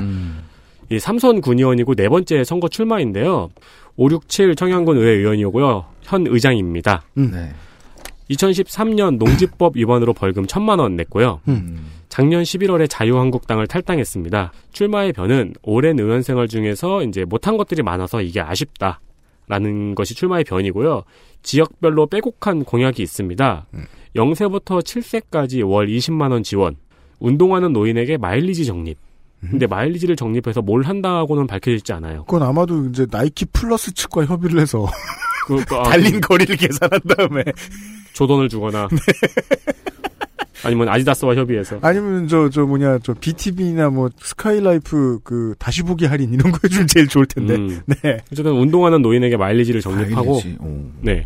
[0.92, 3.50] 이 삼선 군의원이고 네 번째 선거 출마인데요.
[3.98, 5.86] 567 청양군 의회 의원이고요.
[6.04, 7.04] 현 의장입니다.
[7.16, 7.52] 네.
[8.30, 11.42] 2013년 농지법 위반으로 벌금 1천만 원 냈고요.
[12.10, 14.52] 작년 11월에 자유한국당을 탈당했습니다.
[14.72, 19.00] 출마의 변은 오랜 의원 생활 중에서 이제 못한 것들이 많아서 이게 아쉽다.
[19.48, 21.04] 라는 것이 출마의 변이고요.
[21.42, 23.68] 지역별로 빼곡한 공약이 있습니다.
[24.16, 26.76] 0세부터 7세까지 월 20만원 지원.
[27.20, 28.98] 운동하는 노인에게 마일리지 적립.
[29.42, 32.26] 근데 마일리지를 적립해서 뭘 한다고는 밝혀지지 않아요.
[32.26, 34.86] 그건 아마도 이제 Nike Plus 측과 협의를 해서
[35.48, 37.44] 그, 그, 아, 달린 거리를 계산한 다음에
[38.20, 38.90] 조던을 주거나.
[40.66, 41.80] 아니면 Adidas와 협의해서.
[41.82, 47.08] 아니면 저저 뭐냐 저 BTV나 뭐 Skylife 그 다시 보기 할인 이런 거 해주면 제일
[47.08, 47.56] 좋을 텐데.
[47.56, 47.80] 음.
[47.86, 48.20] 네.
[48.30, 50.92] 어쨌든 운동하는 노인에게 마일리지를 적립하고 마일리지, 오.
[51.00, 51.26] 네.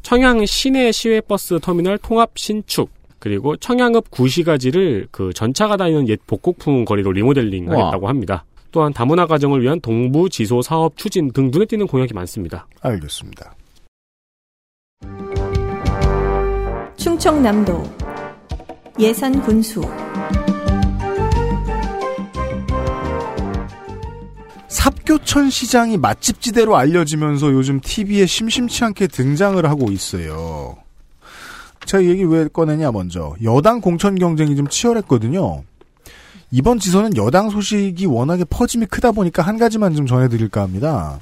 [0.00, 2.88] 청양 시내 시외 버스 터미널 통합 신축
[3.18, 7.78] 그리고 청양읍 구시가지를 그 전차가 다니는 옛 복곡풍 거리로 리모델링 우와.
[7.78, 8.46] 하겠다고 합니다.
[8.70, 12.66] 또한 다문화 가정을 위한 동부 지소 사업 추진 등 눈에 띄는 공약이 많습니다.
[12.80, 13.54] 알겠습니다.
[17.02, 17.82] 충청남도
[19.00, 19.80] 예산 군수
[24.68, 30.76] 삽교천 시장이 맛집지대로 알려지면서 요즘 TV에 심심치 않게 등장을 하고 있어요.
[31.86, 35.64] 제가 이 얘기 왜 꺼내냐 먼저 여당 공천 경쟁이 좀 치열했거든요.
[36.52, 41.18] 이번 지선은 여당 소식이 워낙에 퍼짐이 크다 보니까 한 가지만 좀 전해드릴까 합니다.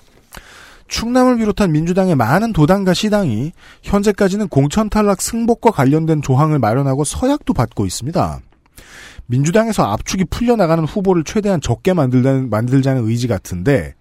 [0.90, 3.52] 충남을 비롯한 민주당의 많은 도당과 시당이
[3.82, 8.40] 현재까지는 공천 탈락 승복과 관련된 조항을 마련하고 서약도 받고 있습니다.
[9.26, 13.94] 민주당에서 압축이 풀려나가는 후보를 최대한 적게 만들자는, 만들자는 의지 같은데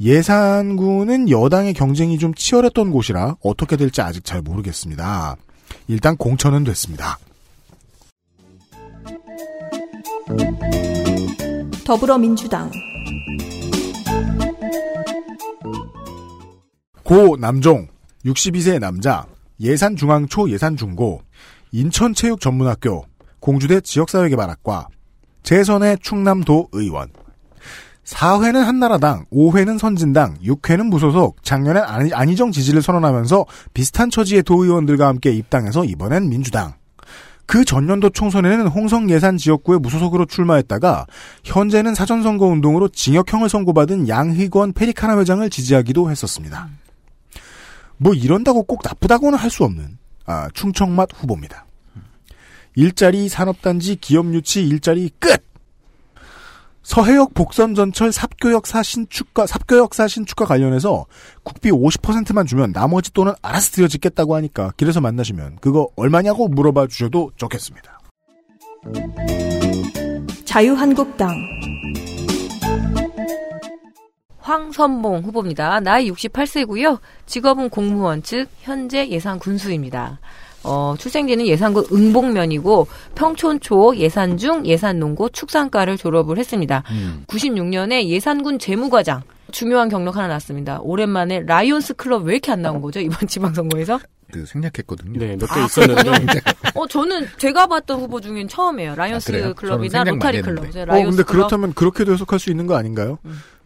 [0.00, 5.36] 예산구는 여당의 경쟁이 좀 치열했던 곳이라 어떻게 될지 아직 잘 모르겠습니다.
[5.86, 7.18] 일단 공천은 됐습니다.
[11.84, 12.70] 더불어민주당
[17.04, 17.86] 고 남종
[18.24, 19.26] 62세 남자
[19.60, 21.20] 예산중앙초 예산중고
[21.72, 23.04] 인천체육전문학교
[23.40, 24.88] 공주대 지역사회개발학과
[25.42, 27.08] 재선의 충남도 의원
[28.04, 35.30] 4회는 한나라당, 5회는 선진당, 6회는 무소속, 작년엔 안- 안희정 지지를 선언하면서 비슷한 처지의 도의원들과 함께
[35.32, 36.74] 입당해서 이번엔 민주당.
[37.46, 41.06] 그 전년도 총선에는 홍성 예산 지역구에 무소속으로 출마했다가
[41.44, 46.68] 현재는 사전선거 운동으로 징역형을 선고받은 양희권 페리카나 회장을 지지하기도 했었습니다.
[47.98, 51.66] 뭐 이런다고 꼭 나쁘다고는 할 수 없는 아, 충청맛 후보입니다.
[52.76, 55.44] 일자리 산업단지 기업유치 일자리 끝.
[56.82, 61.06] 서해역 복선전철 삽교역사 신축과 삽교역사 신축과 관련해서
[61.42, 68.00] 국비 50%만 주면 나머지 돈은 알아서 들여짓겠다고 하니까 길에서 만나시면 그거 얼마냐고 물어봐 주셔도 좋겠습니다.
[70.44, 71.34] 자유한국당
[74.44, 75.80] 황선봉 후보입니다.
[75.80, 76.98] 나이 68세고요.
[77.24, 80.18] 직업은 공무원 즉 현재 예산 군수입니다.
[80.62, 86.82] 어, 출생지는 예산군 응봉면이고 평촌초 예산중 예산농고 축산과를 졸업을 했습니다.
[87.26, 90.78] 96년에 예산군 재무과장 중요한 경력 하나 났습니다.
[90.82, 93.98] 오랜만에 라이온스 클럽 왜 이렇게 안 나온 거죠 이번 지방선거에서?
[94.32, 95.18] 그 생략했거든요.
[95.20, 96.40] 네, 몇개 아, 있었는데.
[96.74, 98.94] 어 저는 제가 봤던 후보 중엔 처음이에요.
[98.94, 99.52] 라이온스 아?
[99.54, 100.64] 클럽이나 로타리 클럽.
[100.64, 101.48] 어, 라이온스 근데 클럽.
[101.48, 103.18] 그렇다면 그렇게도 해석할 수 있는 거 아닌가요?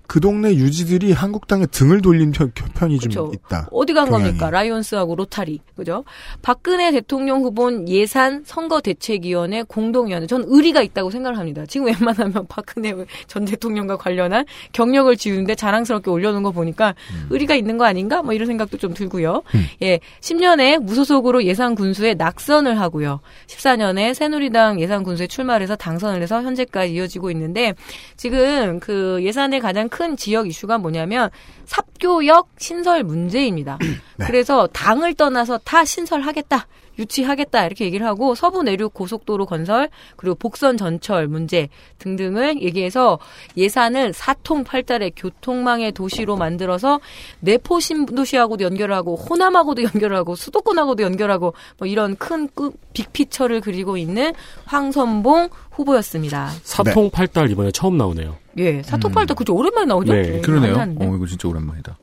[0.08, 3.30] 그 동네 유지들이 한국당에 등을 돌린 편, 편이 좀 그쵸.
[3.34, 3.68] 있다.
[3.70, 4.24] 어디 간 경향이.
[4.24, 4.50] 겁니까?
[4.50, 5.60] 라이온스하고 로타리.
[5.76, 6.02] 그죠?
[6.40, 10.26] 박근혜 대통령 후보는 예산 선거대책위원회 공동위원회.
[10.26, 11.64] 전 의리가 있다고 생각을 합니다.
[11.68, 12.94] 지금 웬만하면 박근혜
[13.26, 16.94] 전 대통령과 관련한 경력을 지우는데 자랑스럽게 올려놓은 거 보니까
[17.28, 18.22] 의리가 있는 거 아닌가?
[18.22, 19.42] 뭐 이런 생각도 좀 들고요.
[19.82, 20.00] 예.
[20.20, 23.20] 10년에 무소속으로 예산 군수에 낙선을 하고요.
[23.46, 27.74] 14년에 새누리당 예산 군수에 출마를 해서 당선을 해서 현재까지 이어지고 있는데
[28.16, 31.30] 지금 그 예산의 가장 큰 지역 이슈가 뭐냐면
[31.66, 33.78] 삽교역 신설 문제입니다.
[34.26, 36.66] 그래서 당을 떠나서 다 신설하겠다.
[36.98, 41.68] 유치하겠다 이렇게 얘기를 하고 서부 내륙 고속도로 건설 그리고 복선 전철 문제
[41.98, 43.18] 등등을 얘기해서
[43.56, 47.00] 예산을 사통팔달의 교통망의 도시로 만들어서
[47.40, 54.32] 내포 신도시하고도 연결하고 호남하고도 연결하고 수도권하고도 연결하고 뭐 이런 큰 끄- 빅피처를 그리고 있는
[54.64, 56.50] 황선봉 후보였습니다.
[56.62, 58.36] 사통팔달 이번에 처음 나오네요.
[58.58, 60.12] 예, 사통팔달 그죠 오랜만에 나오죠?
[60.12, 60.74] 네, 예, 그러네요.
[61.00, 61.96] 어, 이거 진짜 오랜만이다.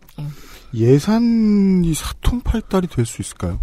[0.73, 3.59] 예산이 사통팔달이 될 수 있을까요?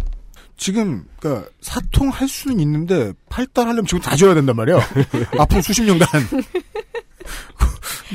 [0.57, 4.79] 지금 그러니까 사통할 수는 있는데 팔달 하려면 지금 다 지어야 된단 말이에요.
[5.39, 6.07] 앞으로 수십 년간.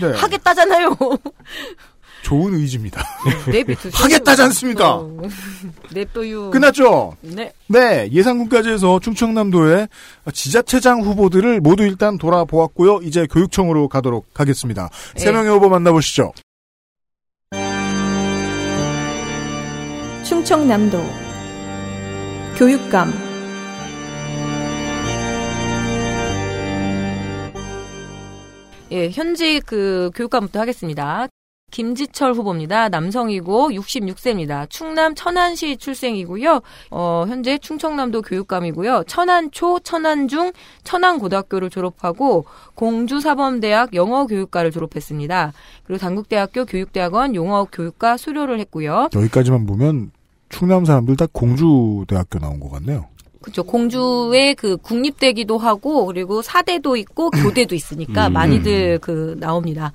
[0.01, 0.97] 네, 하겠다잖아요.
[2.23, 3.03] 좋은 의지입니다.
[3.51, 4.97] 내비트 하겠다지 않습니까?
[4.97, 5.17] 어.
[5.93, 6.51] 냅둬요.
[6.51, 7.17] 끝났죠?
[7.23, 7.53] 네.
[7.69, 9.89] 네, 예산군까지 해서 충청남도의
[10.33, 13.01] 지자체장 후보들을 모두 일단 돌아보았고요.
[13.03, 14.91] 이제 교육청으로 가도록 하겠습니다.
[15.17, 15.33] 세 네.
[15.33, 16.33] 명의 후보 만나보시죠.
[20.25, 21.28] 충청남도
[22.59, 23.13] 교육감
[28.91, 31.29] 예, 현직 그 교육감부터 하겠습니다.
[31.71, 32.89] 김지철 후보입니다.
[32.89, 34.69] 남성이고 66세입니다.
[34.71, 36.61] 충남 천안시 출생이고요.
[36.91, 39.05] 어, 현재 충청남도 교육감이고요.
[39.07, 40.51] 천안초, 천안중,
[40.83, 45.53] 천안고등학교를 졸업하고 공주사범대학 영어교육과를 졸업했습니다.
[45.85, 49.11] 그리고 당국대학교 교육대학원 용어교육과 수료를 했고요.
[49.15, 50.11] 여기까지만 보면
[50.49, 53.07] 충남 사람들 다 공주대학교 나온 것 같네요.
[53.41, 53.63] 그렇죠.
[53.63, 58.33] 공주에 그 국립대기도 하고 그리고 사대도 있고 교대도 있으니까 음.
[58.33, 59.93] 많이들 그 나옵니다.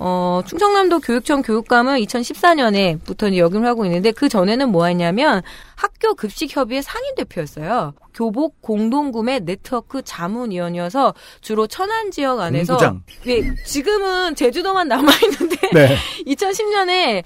[0.00, 5.42] 어, 충청남도 교육청 교육감은 2014년에부터 역임을 하고 있는데 그 전에는 뭐 했냐면
[5.74, 7.94] 학교 급식 협의회 상임 대표였어요.
[8.14, 13.02] 교복 공동구매 네트워크 자문위원이어서 주로 천안 지역 안에서 본부장.
[13.26, 15.96] 예, 지금은 제주도만 남아 있는데 네.
[16.26, 17.24] 2010년에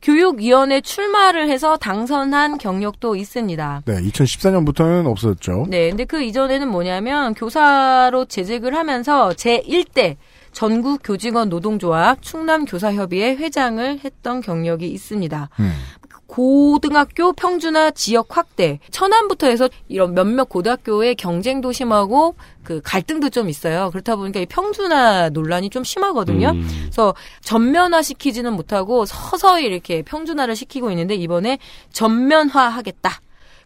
[0.00, 3.82] 교육위원회 출마를 해서 당선한 경력도 있습니다.
[3.84, 5.66] 네, 2014년부터는 없어졌죠.
[5.68, 10.16] 네, 근데 그 이전에는 뭐냐면 교사로 재직을 하면서 제1대
[10.52, 15.50] 전국 교직원 노동조합 충남 교사협의회 회장을 했던 경력이 있습니다.
[15.60, 15.72] 음.
[16.28, 23.90] 고등학교 평준화 지역 확대 천안부터 해서 이런 몇몇 고등학교의 경쟁도 심하고 그 갈등도 좀 있어요.
[23.90, 26.50] 그렇다 보니까 이 평준화 논란이 좀 심하거든요.
[26.50, 26.68] 음.
[26.82, 31.58] 그래서 전면화 시키지는 못하고 서서히 이렇게 평준화를 시키고 있는데 이번에
[31.92, 33.20] 전면화 하겠다.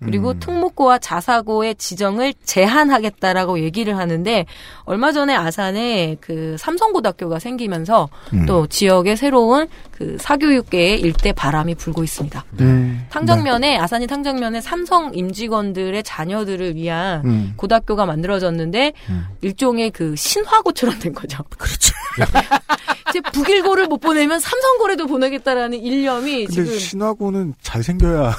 [0.04, 4.46] 그리고 특목고와 자사고의 지정을 제한하겠다라고 얘기를 하는데
[4.84, 8.46] 얼마 전에 아산에 그 삼성고등학교가 생기면서 음.
[8.46, 9.68] 또 지역에 새로운
[10.02, 12.44] 그 사교육계의 일대 바람이 불고 있습니다.
[12.58, 13.06] 음.
[13.08, 17.52] 탕정면에 아산이 탕정면에 삼성 임직원들의 자녀들을 위한 음.
[17.56, 18.94] 고등학교가 만들어졌는데
[19.42, 21.44] 일종의 그 신화고처럼 된 거죠.
[21.56, 21.94] 그렇죠.
[23.10, 28.34] 이제 북일고를 못 보내면 삼성고래도 보내겠다라는 일념이 근데 지금 신화고는 잘 생겨야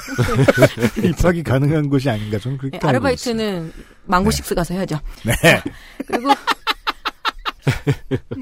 [1.02, 3.72] 입학이 가능한 것이 아닌가 저는 그렇게 네, 알고 아르바이트는
[4.04, 5.00] 망고식스 가서 해야죠.
[5.24, 5.32] 네.
[6.06, 6.28] 그리고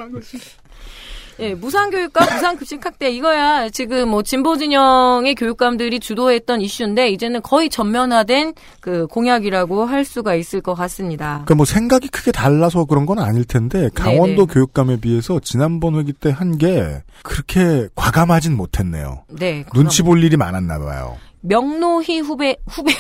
[1.43, 8.55] 예, 무상교육과 무상급식 확대 이거야 지금 뭐 진보 진영의 교육감들이 주도했던 이슈인데 이제는 거의 전면화된
[8.81, 11.31] 그 공약이라고 할 수가 있을 것 같습니다.
[11.45, 14.53] 그러니까 뭐 생각이 크게 달라서 그런 건 아닐 텐데 강원도 네네.
[14.55, 19.25] 교육감에 비해서 지난번 회기 때 한 게 그렇게 과감하진 못했네요.
[19.29, 21.17] 네, 눈치 볼 일이 많았나 봐요.
[21.41, 22.93] 명노희 후배 후배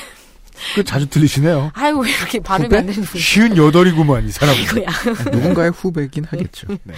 [0.74, 1.70] 그 자주 들리시네요.
[1.74, 2.76] 아이고 왜 이렇게 발음이?
[2.76, 4.54] 안 되는 쉬운 여덟이구만 이 사람.
[4.56, 4.86] 아이고야.
[5.32, 6.66] 누군가의 후배긴 하겠죠.
[6.84, 6.94] 네.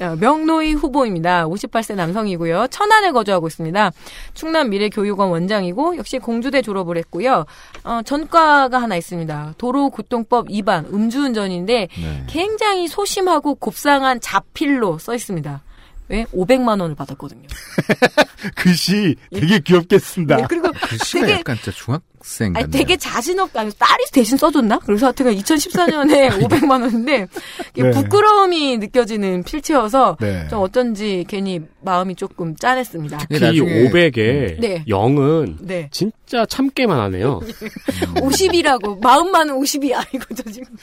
[0.00, 1.46] 어, 명노희 후보입니다.
[1.46, 2.68] 58세 남성이고요.
[2.68, 3.90] 천안에 거주하고 있습니다.
[4.32, 7.44] 충남 미래교육원 원장이고 역시 공주대 졸업을 했고요.
[7.84, 9.54] 어, 전과가 하나 있습니다.
[9.58, 12.24] 도로교통법 위반 음주운전인데 네.
[12.28, 15.62] 굉장히 소심하고 곱상한 자필로 써 있습니다.
[16.08, 16.24] 왜?
[16.34, 17.46] 500만 원을 받았거든요.
[18.56, 20.36] 글씨 되게 귀엽겠습니다.
[20.36, 22.70] 네, 그리고 글씨가 되게- 약간 진짜 중학 생 아니, 같네요.
[22.70, 24.80] 되게 자신 없, 아니, 딸이 대신 써줬나?
[24.80, 27.26] 그래서 하여튼 2014년에 500만 원인데,
[27.74, 27.90] 네.
[27.90, 30.46] 부끄러움이 느껴지는 필체여서, 네.
[30.48, 33.18] 좀 어쩐지 괜히 마음이 조금 짠했습니다.
[33.28, 34.84] 특히 이 500에 네.
[34.86, 35.88] 0은 네.
[35.90, 37.40] 진짜 참게만 하네요.
[38.16, 40.76] 50이라고, 마음만은 50이야, 이거죠, 지금.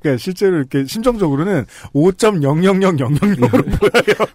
[0.00, 1.64] 그러니까 실제로 이렇게 심정적으로는
[1.94, 3.40] 5.000000으로
[3.80, 4.26] 보여요.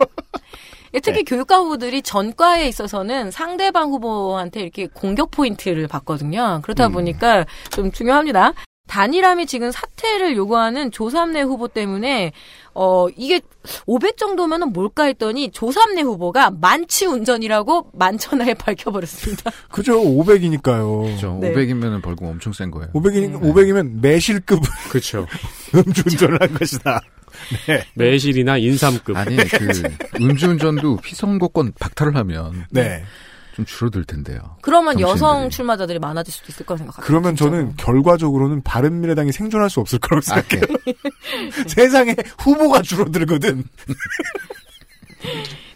[0.94, 6.60] 예, 특히 교육과 후보들이 전과에 있어서는 상대방 후보한테 이렇게 공격 포인트를 받거든요.
[6.64, 8.54] 그렇다 보니까 좀 중요합니다.
[8.88, 12.34] 단일함이 지금 사퇴를 요구하는 조삼래 후보 때문에
[12.74, 13.42] 어 이게
[13.86, 19.52] 500 정도면은 뭘까 했더니 조삼래 후보가 만취 운전이라고 만천하에 밝혀버렸습니다.
[19.70, 21.06] 그죠, 500이니까요.
[21.06, 21.38] 그렇죠.
[21.42, 21.54] 네.
[21.54, 22.90] 500이면 벌금 엄청 센 거예요.
[22.94, 25.28] 500이니까, 500이면 매실급 그렇죠.
[25.76, 27.02] 음주운전을 한 것이다.
[27.68, 27.84] 네.
[27.96, 29.16] 매실이나 인삼급.
[29.18, 29.82] 아니 그
[30.22, 33.04] 음주운전도 피선거권 박탈을 하면 네.
[33.62, 34.40] 좀 줄어들 텐데요.
[34.62, 35.12] 그러면 정치인들이.
[35.12, 37.08] 여성 출마자들이 많아질 수도 있을 거라 생각합니다.
[37.08, 40.64] 그러면 저는 결과적으로는 바른미래당이 생존할 수 없을 거라고 생각해요.
[41.68, 43.64] 세상에 후보가 줄어들거든.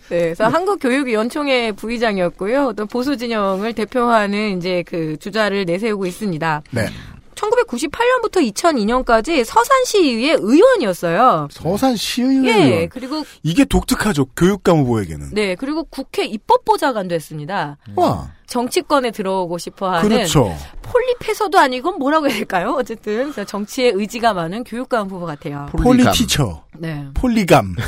[0.09, 2.73] 네, 그래서 한국교육위원총회 부의장이었고요.
[2.73, 6.61] 또 보수 진영을 대표하는 이제 그 주자를 내세우고 있습니다.
[6.72, 6.88] 네.
[7.35, 11.47] 1998년부터 2002년까지 서산시의회 의원이었어요.
[11.51, 12.89] 서산시의회 예, 의원.
[12.89, 14.25] 그리고 이게 독특하죠.
[14.35, 15.30] 교육감 후보에게는.
[15.33, 17.77] 네, 그리고 국회 입법보좌관도 했습니다.
[17.95, 18.31] 와.
[18.47, 20.55] 정치권에 들어오고 싶어 하는 그렇죠.
[20.83, 22.75] 폴리페서도 아니고 뭐라고 해야 될까요?
[22.77, 25.67] 어쨌든 정치에 의지가 많은 교육감 후보 같아요.
[25.72, 26.64] 폴리티처.
[26.77, 27.07] 네.
[27.15, 27.75] 폴리감.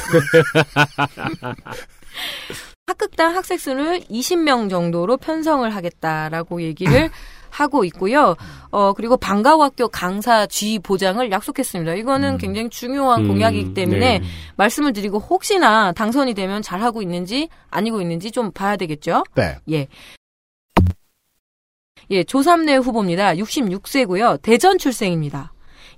[2.88, 7.10] 학극당 학생 수를 20명 정도로 편성을 하겠다라고 얘기를
[7.50, 8.36] 하고 있고요.
[8.72, 11.96] 어, 그리고 방과후학교 강사 쥐 보장을 약속했습니다.
[11.96, 14.26] 이거는 굉장히 중요한 음, 공약이기 때문에 네.
[14.56, 19.24] 말씀을 드리고 혹시나 당선이 되면 잘하고 있는지 아니고 있는지 좀 봐야 되겠죠?
[19.36, 19.56] 네.
[19.72, 19.88] 예.
[22.10, 23.36] 예, 조삼래 후보입니다.
[23.36, 24.42] 66세고요.
[24.42, 25.54] 대전 출생입니다.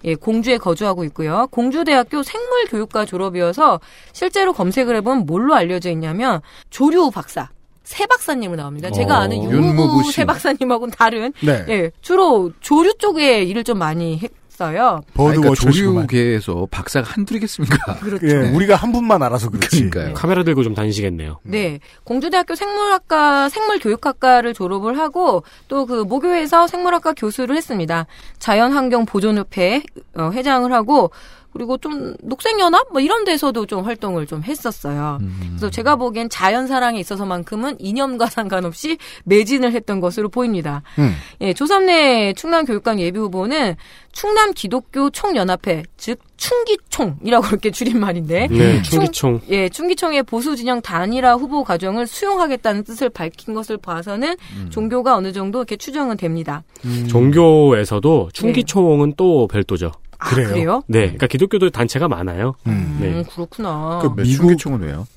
[0.05, 1.47] 예, 공주에 거주하고 있고요.
[1.51, 3.79] 공주대학교 생물교육과 졸업이어서
[4.13, 7.49] 실제로 검색을 해보면 뭘로 알려져 있냐면 조류 박사.
[7.89, 8.91] 새 박사님으로 나옵니다.
[8.91, 10.11] 제가 어, 아는 윤무부 씨.
[10.11, 11.65] 새 박사님하고는 다른 네.
[11.69, 15.01] 예, 주로 조류 쪽에 일을 좀 많이 했어요.
[15.17, 15.55] 아니, 그러니까.
[15.55, 17.95] 조류계에서 박사가 한둘이겠습니까?
[17.99, 18.27] 그렇죠.
[18.27, 19.89] 예, 우리가 한 분만 알아서 그렇지.
[19.89, 20.13] 그러니까요.
[20.13, 21.39] 카메라 들고 좀 다니시겠네요.
[21.41, 21.79] 네.
[22.03, 28.05] 공주대학교 생물학과, 생물교육학과를 졸업을 하고 또 그 모교에서 생물학과 교수를 했습니다.
[28.37, 29.81] 자연환경보존협회
[30.15, 31.09] 어, 회장을 하고
[31.51, 35.17] 그리고 좀 녹색연합 뭐 이런 데서도 좀 활동을 좀 했었어요.
[35.21, 35.39] 음.
[35.49, 40.83] 그래서 제가 보기엔 자연 사랑에 있어서만큼은 이념과 상관없이 매진을 했던 것으로 보입니다.
[40.99, 41.15] 음.
[41.41, 43.75] 예, 조삼래 충남 교육감 예비 후보는
[44.11, 49.41] 충남 기독교 총연합회, 즉 충기총이라고 이렇게 줄임말인데 네, 충- 충기총.
[49.49, 54.35] 예, 충기총의 보수 진영 단일화 후보 과정을 수용하겠다는 뜻을 밝힌 것을 봐서는
[54.69, 56.63] 종교가 어느 정도 이렇게 추정은 됩니다.
[57.09, 59.91] 종교에서도 충기총은 또 별도죠.
[60.19, 60.83] 아, 그래요?
[60.87, 62.55] 네, 그러니까 기독교도 단체가 많아요.
[62.67, 63.23] 음, 네.
[63.23, 63.99] 그렇구나.
[64.01, 65.07] 그 미국 총은 왜요?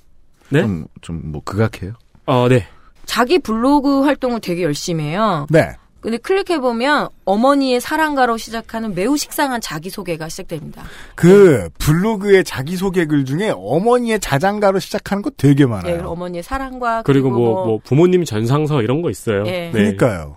[0.49, 0.63] 네?
[1.01, 1.95] 좀뭐 극악해요?
[2.27, 2.67] 어, 네.
[3.05, 5.47] 자기 블로그 활동을 되게 열심히 해요.
[5.51, 5.73] 네.
[6.01, 10.83] 근데 클릭해 보면 어머니의 사랑가로 시작하는 매우 식상한 자기 소개가 시작됩니다.
[11.15, 16.09] 그 블로그의 자기 소개 글 중에 어머니의 자장가로 시작하는 거 되게 예, 많아요.
[16.09, 19.45] 어머니의 사랑과 그리고 그리고, 뭐, 뭐 부모님 전상서 이런 거 있어요.
[19.47, 19.71] 예.
[19.73, 20.37] 그러니까요.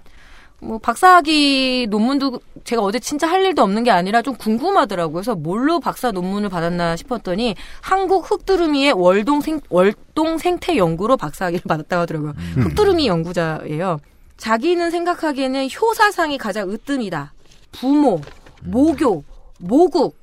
[0.65, 5.13] 뭐 박사학위 논문도 제가 어제 진짜 할 일도 없는 게 아니라 좀 궁금하더라고요.
[5.13, 12.01] 그래서 뭘로 박사 논문을 받았나 싶었더니 한국 흑두루미의 월동 생 월동 생태 연구로 박사학위를 받았다고
[12.01, 12.33] 하더라고요.
[12.55, 13.99] 흑두루미 연구자예요.
[14.37, 17.33] 자기는 생각하기에는 효사상이 가장 으뜸이다.
[17.71, 18.19] 부모,
[18.63, 19.23] 모교,
[19.59, 20.17] 모국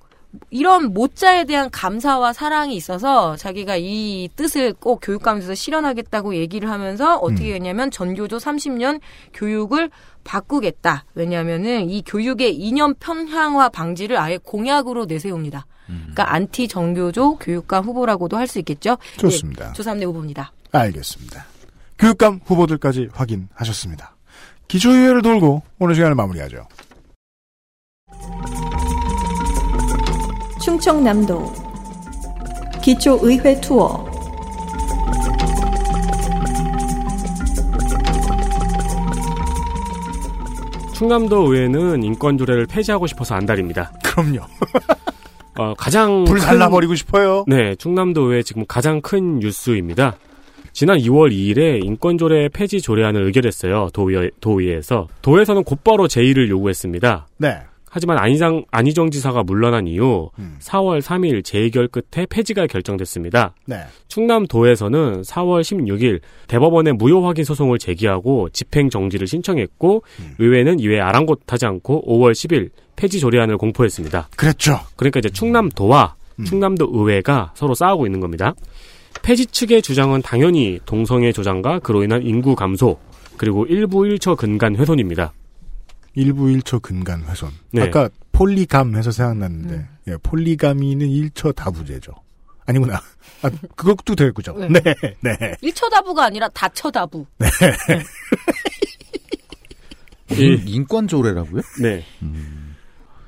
[0.51, 7.55] 이런 모자에 대한 감사와 사랑이 있어서 자기가 이 뜻을 꼭 교육감에서 실현하겠다고 얘기를 하면서 어떻게
[7.55, 9.01] 했냐면 전교조 30년
[9.35, 9.91] 교육을
[10.25, 11.05] 바꾸겠다.
[11.15, 15.67] 왜냐하면은 이 교육의 이념 편향화 방지를 아예 공약으로 내세웁니다.
[15.87, 18.97] 그러니까 안티 정교조 교육감 후보라고도 할 수 있겠죠.
[19.19, 19.69] 좋습니다.
[19.69, 20.53] 예, 조삼래 후보입니다.
[20.73, 21.45] 알겠습니다.
[21.99, 24.17] 교육감 후보들까지 확인하셨습니다.
[24.69, 26.67] 기초의회를 돌고 오늘 시간을 마무리하죠.
[30.63, 31.53] 충청남도
[32.83, 34.12] 기초의회 투어
[41.07, 43.91] 충남도 의회는 인권 조례를 폐지하고 싶어서 안달입니다.
[44.05, 44.39] 그럼요.
[45.59, 47.45] 어, 가장 불 큰- 달라버리고 싶어요.
[47.49, 50.15] 네, 충남도 의회 지금 가장 큰 뉴스입니다.
[50.73, 53.89] 지난 2월 2일에 인권조례 폐지 조례안을 의결했어요.
[53.93, 55.09] 도의, 도의회에서.
[55.23, 57.27] 도에서는 곧바로 제의를 요구했습니다.
[57.39, 57.59] 네.
[57.95, 60.31] 하지만 안희정, 안희정 지사가 물러난 이후
[60.61, 63.55] 4월 3일 재의결 끝에 폐지가 결정됐습니다.
[63.67, 63.83] 네.
[64.09, 70.05] 충남도에서는 4월 16일 대법원에 무효 확인 소송을 제기하고 집행 정지를 신청했고
[70.39, 74.31] 의회는 이외에 아랑곳하지 않고 5월 10일 폐지 조례안을 공포했습니다.
[74.37, 74.79] 그랬죠.
[74.97, 76.15] 그러니까 이제 충남도와
[76.47, 78.55] 충남도 의회가 서로 싸우고 있는 겁니다.
[79.23, 82.99] 폐지 측의 주장은 당연히 동성애 조장과 그로 인한 인구 감소
[83.37, 85.35] 그리고 일부 일처 근간 훼손입니다.
[86.15, 87.51] 일부 일처 근간 훼손.
[87.73, 87.83] 네.
[87.83, 92.13] 아까 폴리감 해서 생각났는데 예, 폴리감이는 일처 다부제죠.
[92.67, 93.01] 아니구나.
[93.43, 94.53] 아, 그것도 되겠죠.
[94.57, 94.69] 네.
[94.69, 94.95] 네.
[95.21, 95.57] 네.
[95.61, 97.27] 일처다부가 아니라 다처 다부.
[100.31, 101.61] 이- 인권 조례라고요?
[101.81, 102.05] 네.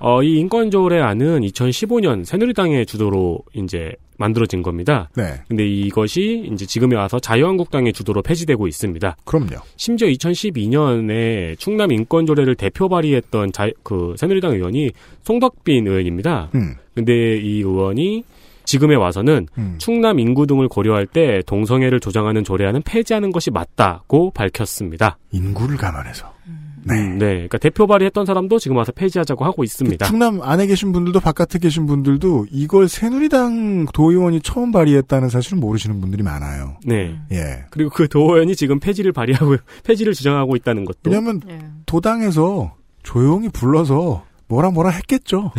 [0.07, 5.09] 어, 이 인권조례안은 2015년 새누리당의 주도로 이제 만들어진 겁니다.
[5.17, 5.41] 네.
[5.49, 9.17] 근데 이것이 이제 지금에 와서 자유한국당의 주도로 폐지되고 있습니다.
[9.25, 9.63] 그럼요.
[9.77, 14.91] 심지어 2012년에 충남 인권조례를 대표 발의했던 자, 그 새누리당 의원이
[15.23, 16.51] 송덕빈 의원입니다.
[16.55, 16.75] 음.
[16.95, 18.25] 근데 이 의원이
[18.65, 19.77] 지금에 와서는 음.
[19.79, 25.17] 충남 인구 등을 고려할 때 동성애를 조장하는 조례안은 폐지하는 것이 맞다고 밝혔습니다.
[25.33, 26.31] 인구를 감안해서.
[26.87, 27.09] 네.
[27.09, 27.19] 네.
[27.19, 30.07] 그러니까 대표 발의했던 사람도 지금 와서 폐지하자고 하고 있습니다.
[30.07, 36.23] 충남 안에 계신 분들도 바깥에 계신 분들도 이걸 새누리당 도의원이 처음 발의했다는 사실을 모르시는 분들이
[36.23, 36.77] 많아요.
[36.85, 37.19] 네.
[37.33, 37.65] 예.
[37.71, 41.59] 그리고 그 도의원이 지금 폐지를 발의하고 폐지를 주장하고 있다는 것도 왜냐하면 네.
[41.87, 45.53] 도당에서 조용히 불러서 뭐라 뭐라 했겠죠.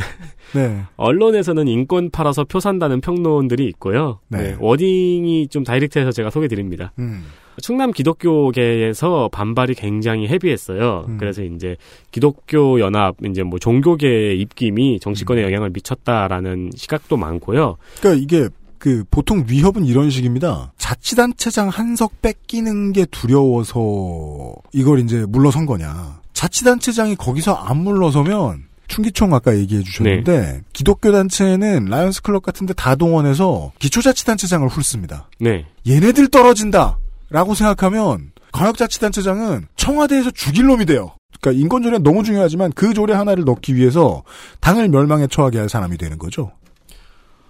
[0.54, 0.84] 네.
[0.98, 4.20] 언론에서는 인권 팔아서 표 산다는 평론들이 있고요.
[4.28, 4.38] 네.
[4.38, 6.92] 네, wording이 좀 direct해서 제가 소개드립니다.
[7.00, 7.26] 음.
[7.62, 11.06] 충남 기독교계에서 반발이 굉장히 heavy했어요.
[11.08, 11.18] 음.
[11.18, 11.78] 그래서 이제
[12.12, 17.78] 기독교 연합 이제 뭐 종교계의 입김이 정치권에 영향을 미쳤다라는 시각도 많고요.
[18.00, 20.74] 그러니까 이게 그 보통 위협은 이런 식입니다.
[20.78, 26.20] 자치단체장 한석 뺏기는 게 두려워서 이걸 이제 물러선 거냐.
[26.34, 33.72] 자치단체장이 거기서 안 물러서면 충기총 아까 얘기해 주셨는데 기독교 단체는 라이언스 클럽 같은데 다 동원해서
[33.80, 35.30] 기초자치단체장을 훑습니다.
[35.40, 35.66] 네.
[35.88, 36.98] 얘네들 떨어진다.
[37.30, 41.16] 라고 생각하면 광역자치단체장은 청와대에서 죽일 놈이 돼요.
[41.42, 44.24] 그러니까 인권조례는 너무 중요하지만 그 조례 하나를 넣기 위해서
[44.62, 46.52] 당을 멸망에 처하게 할 사람이 되는 거죠.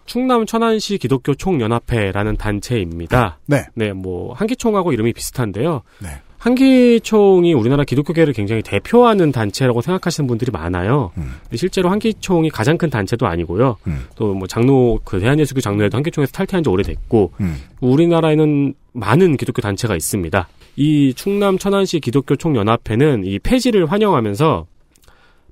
[0.05, 3.39] 충남 천안시 기독교 총연합회라는 단체입니다.
[3.47, 3.65] 네.
[3.73, 5.81] 네, 뭐 한기총하고 이름이 비슷한데요.
[5.99, 6.21] 네.
[6.45, 11.11] 한기총이 우리나라 기독교계를 굉장히 대표하는 단체라고 생각하시는 분들이 많아요.
[11.17, 11.33] 음.
[11.55, 13.77] 실제로 한기총이 가장 큰 단체도 아니고요.
[14.15, 17.57] 또뭐 장로 그 대한예수교 장로회도 한기총에서 탈퇴한 지 오래됐고 음.
[17.81, 20.47] 우리나라에는 많은 기독교 단체가 있습니다.
[20.75, 24.67] 이 충남 천안시 기독교 총연합회는 이 폐지를 환영하면서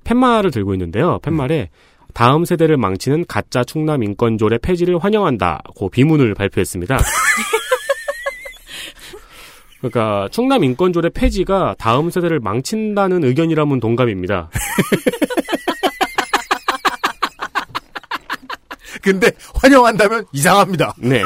[0.04, 1.18] 팻말을 들고 있는데요.
[1.22, 1.70] 팻말에
[2.12, 6.98] 다음 세대를 망치는 가짜 충남 인권조례 폐지를 환영한다고 비문을 발표했습니다.
[9.88, 14.48] 그러니까 충남 인권조례 폐지가 다음 세대를 망친다는 의견이라면 동감입니다.
[19.02, 20.94] 근데 환영한다면 이상합니다.
[20.98, 21.22] 네.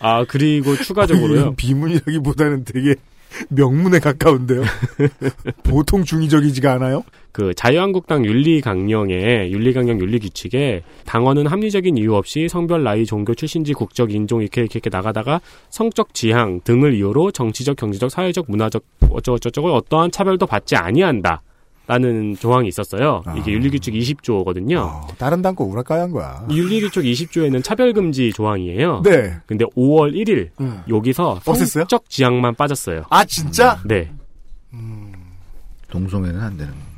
[0.00, 1.54] 아 그리고 추가적으로요.
[1.54, 2.96] 비문이라기보다는 되게
[3.48, 4.62] 명문에 가까운데요.
[5.64, 7.04] 보통 중의적이지가 않아요?
[7.32, 14.42] 그 자유한국당 윤리강령에 윤리강령 윤리규칙에 당원은 합리적인 이유 없이 성별, 나이, 종교, 출신지, 국적, 인종
[14.42, 20.46] 이렇게 이렇게, 이렇게 나가다가 성적 지향 등을 이유로 정치적, 경제적, 사회적, 문화적 어쩌고저쩌고 어떠한 차별도
[20.46, 21.42] 받지 아니한다.
[21.90, 23.20] 라는 조항이 있었어요.
[23.36, 25.08] 이게 윤리규칙 20조거든요.
[25.18, 26.46] 다른 당거 우락가야한 거야.
[26.48, 29.02] 윤리규칙 20조에는 차별금지 조항이에요.
[29.02, 29.34] 네.
[29.44, 30.82] 근데 5월 1일 음.
[30.88, 31.40] 여기서?
[31.42, 33.02] 성적 지향만 빠졌어요.
[33.10, 33.80] 아 진짜?
[33.84, 34.08] 네.
[35.90, 36.89] 동성애는 안 되는 거죠.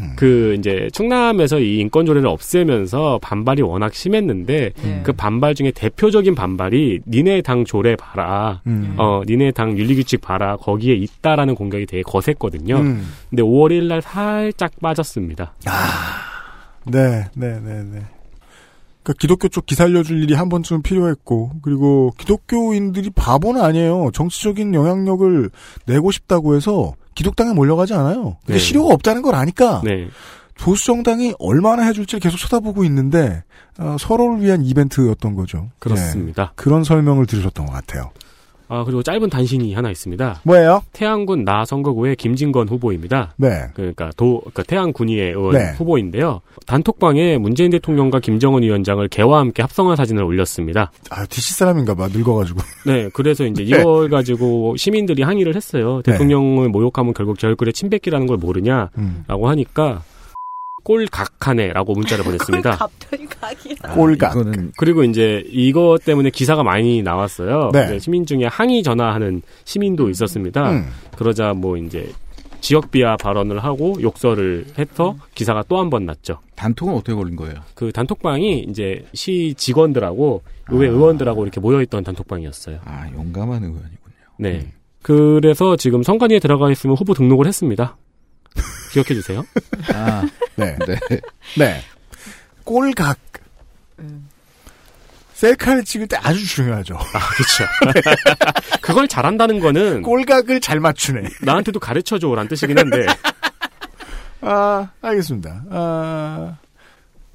[0.00, 0.12] 네.
[0.16, 5.00] 그 이제 충남에서 이 인권 조례를 없애면서 반발이 워낙 심했는데 네.
[5.04, 8.62] 그 반발 중에 대표적인 반발이 니네 당 조례 봐라.
[8.66, 8.94] 음.
[8.96, 10.56] 어, 니네 당 윤리 규칙 봐라.
[10.56, 12.76] 거기에 있다라는 공격이 되게 거셌거든요.
[12.76, 13.06] 음.
[13.28, 15.54] 근데 5월 1일 날 살짝 빠졌습니다.
[16.86, 18.02] 네, 네, 네, 네.
[19.02, 24.10] 그러니까 기독교 쪽 기살려줄 일이 한 번쯤은 필요했고, 그리고 기독교인들이 바보는 아니에요.
[24.12, 25.50] 정치적인 영향력을
[25.86, 28.36] 내고 싶다고 해서 기독당에 몰려가지 않아요.
[28.42, 28.58] 그게 네.
[28.58, 29.82] 실효가 없다는 걸 아니까.
[29.84, 30.08] 네.
[30.58, 33.42] 보수 정당이 얼마나 해줄지 계속 쳐다보고 있는데
[33.78, 35.68] 어, 서로를 위한 이벤트였던 거죠.
[35.78, 36.44] 그렇습니다.
[36.44, 36.50] 네.
[36.54, 38.10] 그런 설명을 들으셨던 것 같아요.
[38.70, 40.42] 아, 그리고 짧은 단신이 하나 있습니다.
[40.44, 40.82] 뭐예요?
[40.92, 43.34] 태안군 나 선거구의 김진건 후보입니다.
[43.36, 43.66] 네.
[43.74, 45.72] 그러니까 도, 그러니까 태안군의회 의원 네.
[45.76, 46.40] 후보인데요.
[46.66, 50.92] 단톡방에 문재인 대통령과 김정은 위원장을 개와 함께 합성한 사진을 올렸습니다.
[51.10, 52.06] 아, DC 사람인가 봐.
[52.06, 52.60] 늙어가지고.
[52.86, 53.70] 네, 그래서 이제 네.
[53.70, 56.00] 이걸 가지고 시민들이 항의를 했어요.
[56.06, 56.12] 네.
[56.12, 58.90] 대통령을 모욕하면 결국 제 얼굴에 침 뱉기라는 걸 모르냐?
[58.98, 59.24] 음.
[59.26, 60.02] 라고 하니까
[60.82, 62.70] 꼴각하네라고 문자를 보냈습니다.
[62.76, 63.94] 갑자기 각이야.
[63.94, 64.34] 꼴각.
[64.76, 67.70] 그리고 이제 이것 때문에 기사가 많이 나왔어요.
[67.72, 67.86] 네.
[67.90, 70.70] 네, 시민 중에 항의 전화하는 시민도 있었습니다.
[70.70, 70.86] 음.
[71.16, 72.10] 그러자 뭐 이제
[72.60, 76.40] 지역 비하 발언을 하고 욕설을 해서 기사가 또 한 번 났죠.
[76.56, 77.54] 단톡은 어떻게 걸린 거예요?
[77.74, 80.90] 그 단톡방이 이제 시 직원들하고 의회 아.
[80.90, 82.80] 의원들하고 이렇게 모여있던 단톡방이었어요.
[82.84, 83.90] 아, 용감한 의원이군요.
[84.38, 84.72] 네.
[85.02, 87.96] 그래서 지금 선관위에 들어가 있으면 후보 등록을 했습니다.
[88.92, 89.44] 기억해 주세요.
[89.94, 90.76] 아, 네.
[90.86, 90.98] 네.
[91.56, 91.82] 네.
[92.64, 93.18] 꼴각.
[95.34, 96.96] 셀카를 찍을 때 아주 중요하죠.
[96.96, 97.64] 아, 그렇죠.
[98.82, 101.22] 그걸 잘한다는 거는 꼴각을 잘 맞추네.
[101.42, 103.06] 나한테도 가르쳐 줘란 뜻이긴 한데.
[104.42, 105.62] 아, 알겠습니다.
[105.70, 106.56] 아,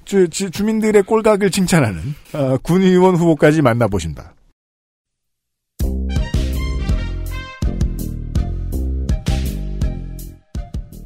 [0.05, 4.33] 주, 주, 주민들의 꼴각을 칭찬하는 아, 군의원 후보까지 만나보신다.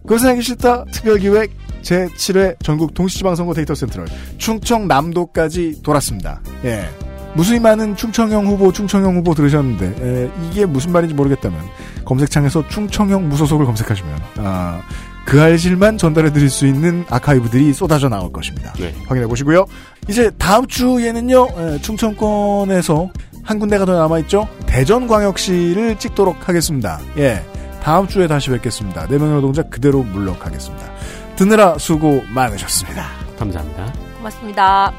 [0.09, 1.51] 그것은 하기 싫다 특별기획
[1.83, 4.07] 제7회 전국 동시지방선거 데이터 센트럴
[4.39, 6.41] 충청남도까지 돌았습니다.
[6.65, 6.89] 예.
[7.35, 11.59] 무수히 많은 충청형 후보, 충청형 후보 들으셨는데 에, 이게 무슨 말인지 모르겠다면
[12.05, 14.81] 검색창에서 충청형 무소속을 검색하시면 아,
[15.27, 18.73] 그 알실만 전달해 드릴 수 있는 아카이브들이 쏟아져 나올 것입니다.
[18.79, 18.95] 네.
[19.05, 19.67] 확인해 보시고요.
[20.07, 23.11] 이제 다음 주에는요 에, 충청권에서
[23.43, 24.47] 한 군데가 더 남아 있죠.
[24.65, 26.99] 대전광역시를 찍도록 하겠습니다.
[27.17, 27.43] 예,
[27.90, 29.08] 다음 주에 다시 뵙겠습니다.
[29.08, 30.92] 네 명의 노동자 그대로 물러가겠습니다.
[31.35, 33.03] 드느라 수고 많으셨습니다.
[33.40, 33.92] 감사합니다.
[34.18, 34.93] 고맙습니다.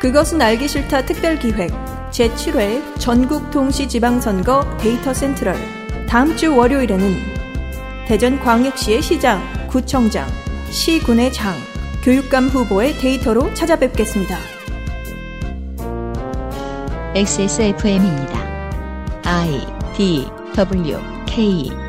[0.00, 1.70] 그것은 알기 싫다 특별기획
[2.12, 5.54] 제7회 전국 동시지방선거 데이터 센트럴
[6.08, 7.14] 다음 주 월요일에는
[8.08, 10.26] 대전 광역시의 시장, 구청장,
[10.70, 11.52] 시군의 장,
[12.02, 14.38] 교육감 후보의 데이터로 찾아뵙겠습니다.
[17.16, 18.40] XSFM입니다.
[19.24, 20.98] I D W
[21.28, 21.81] K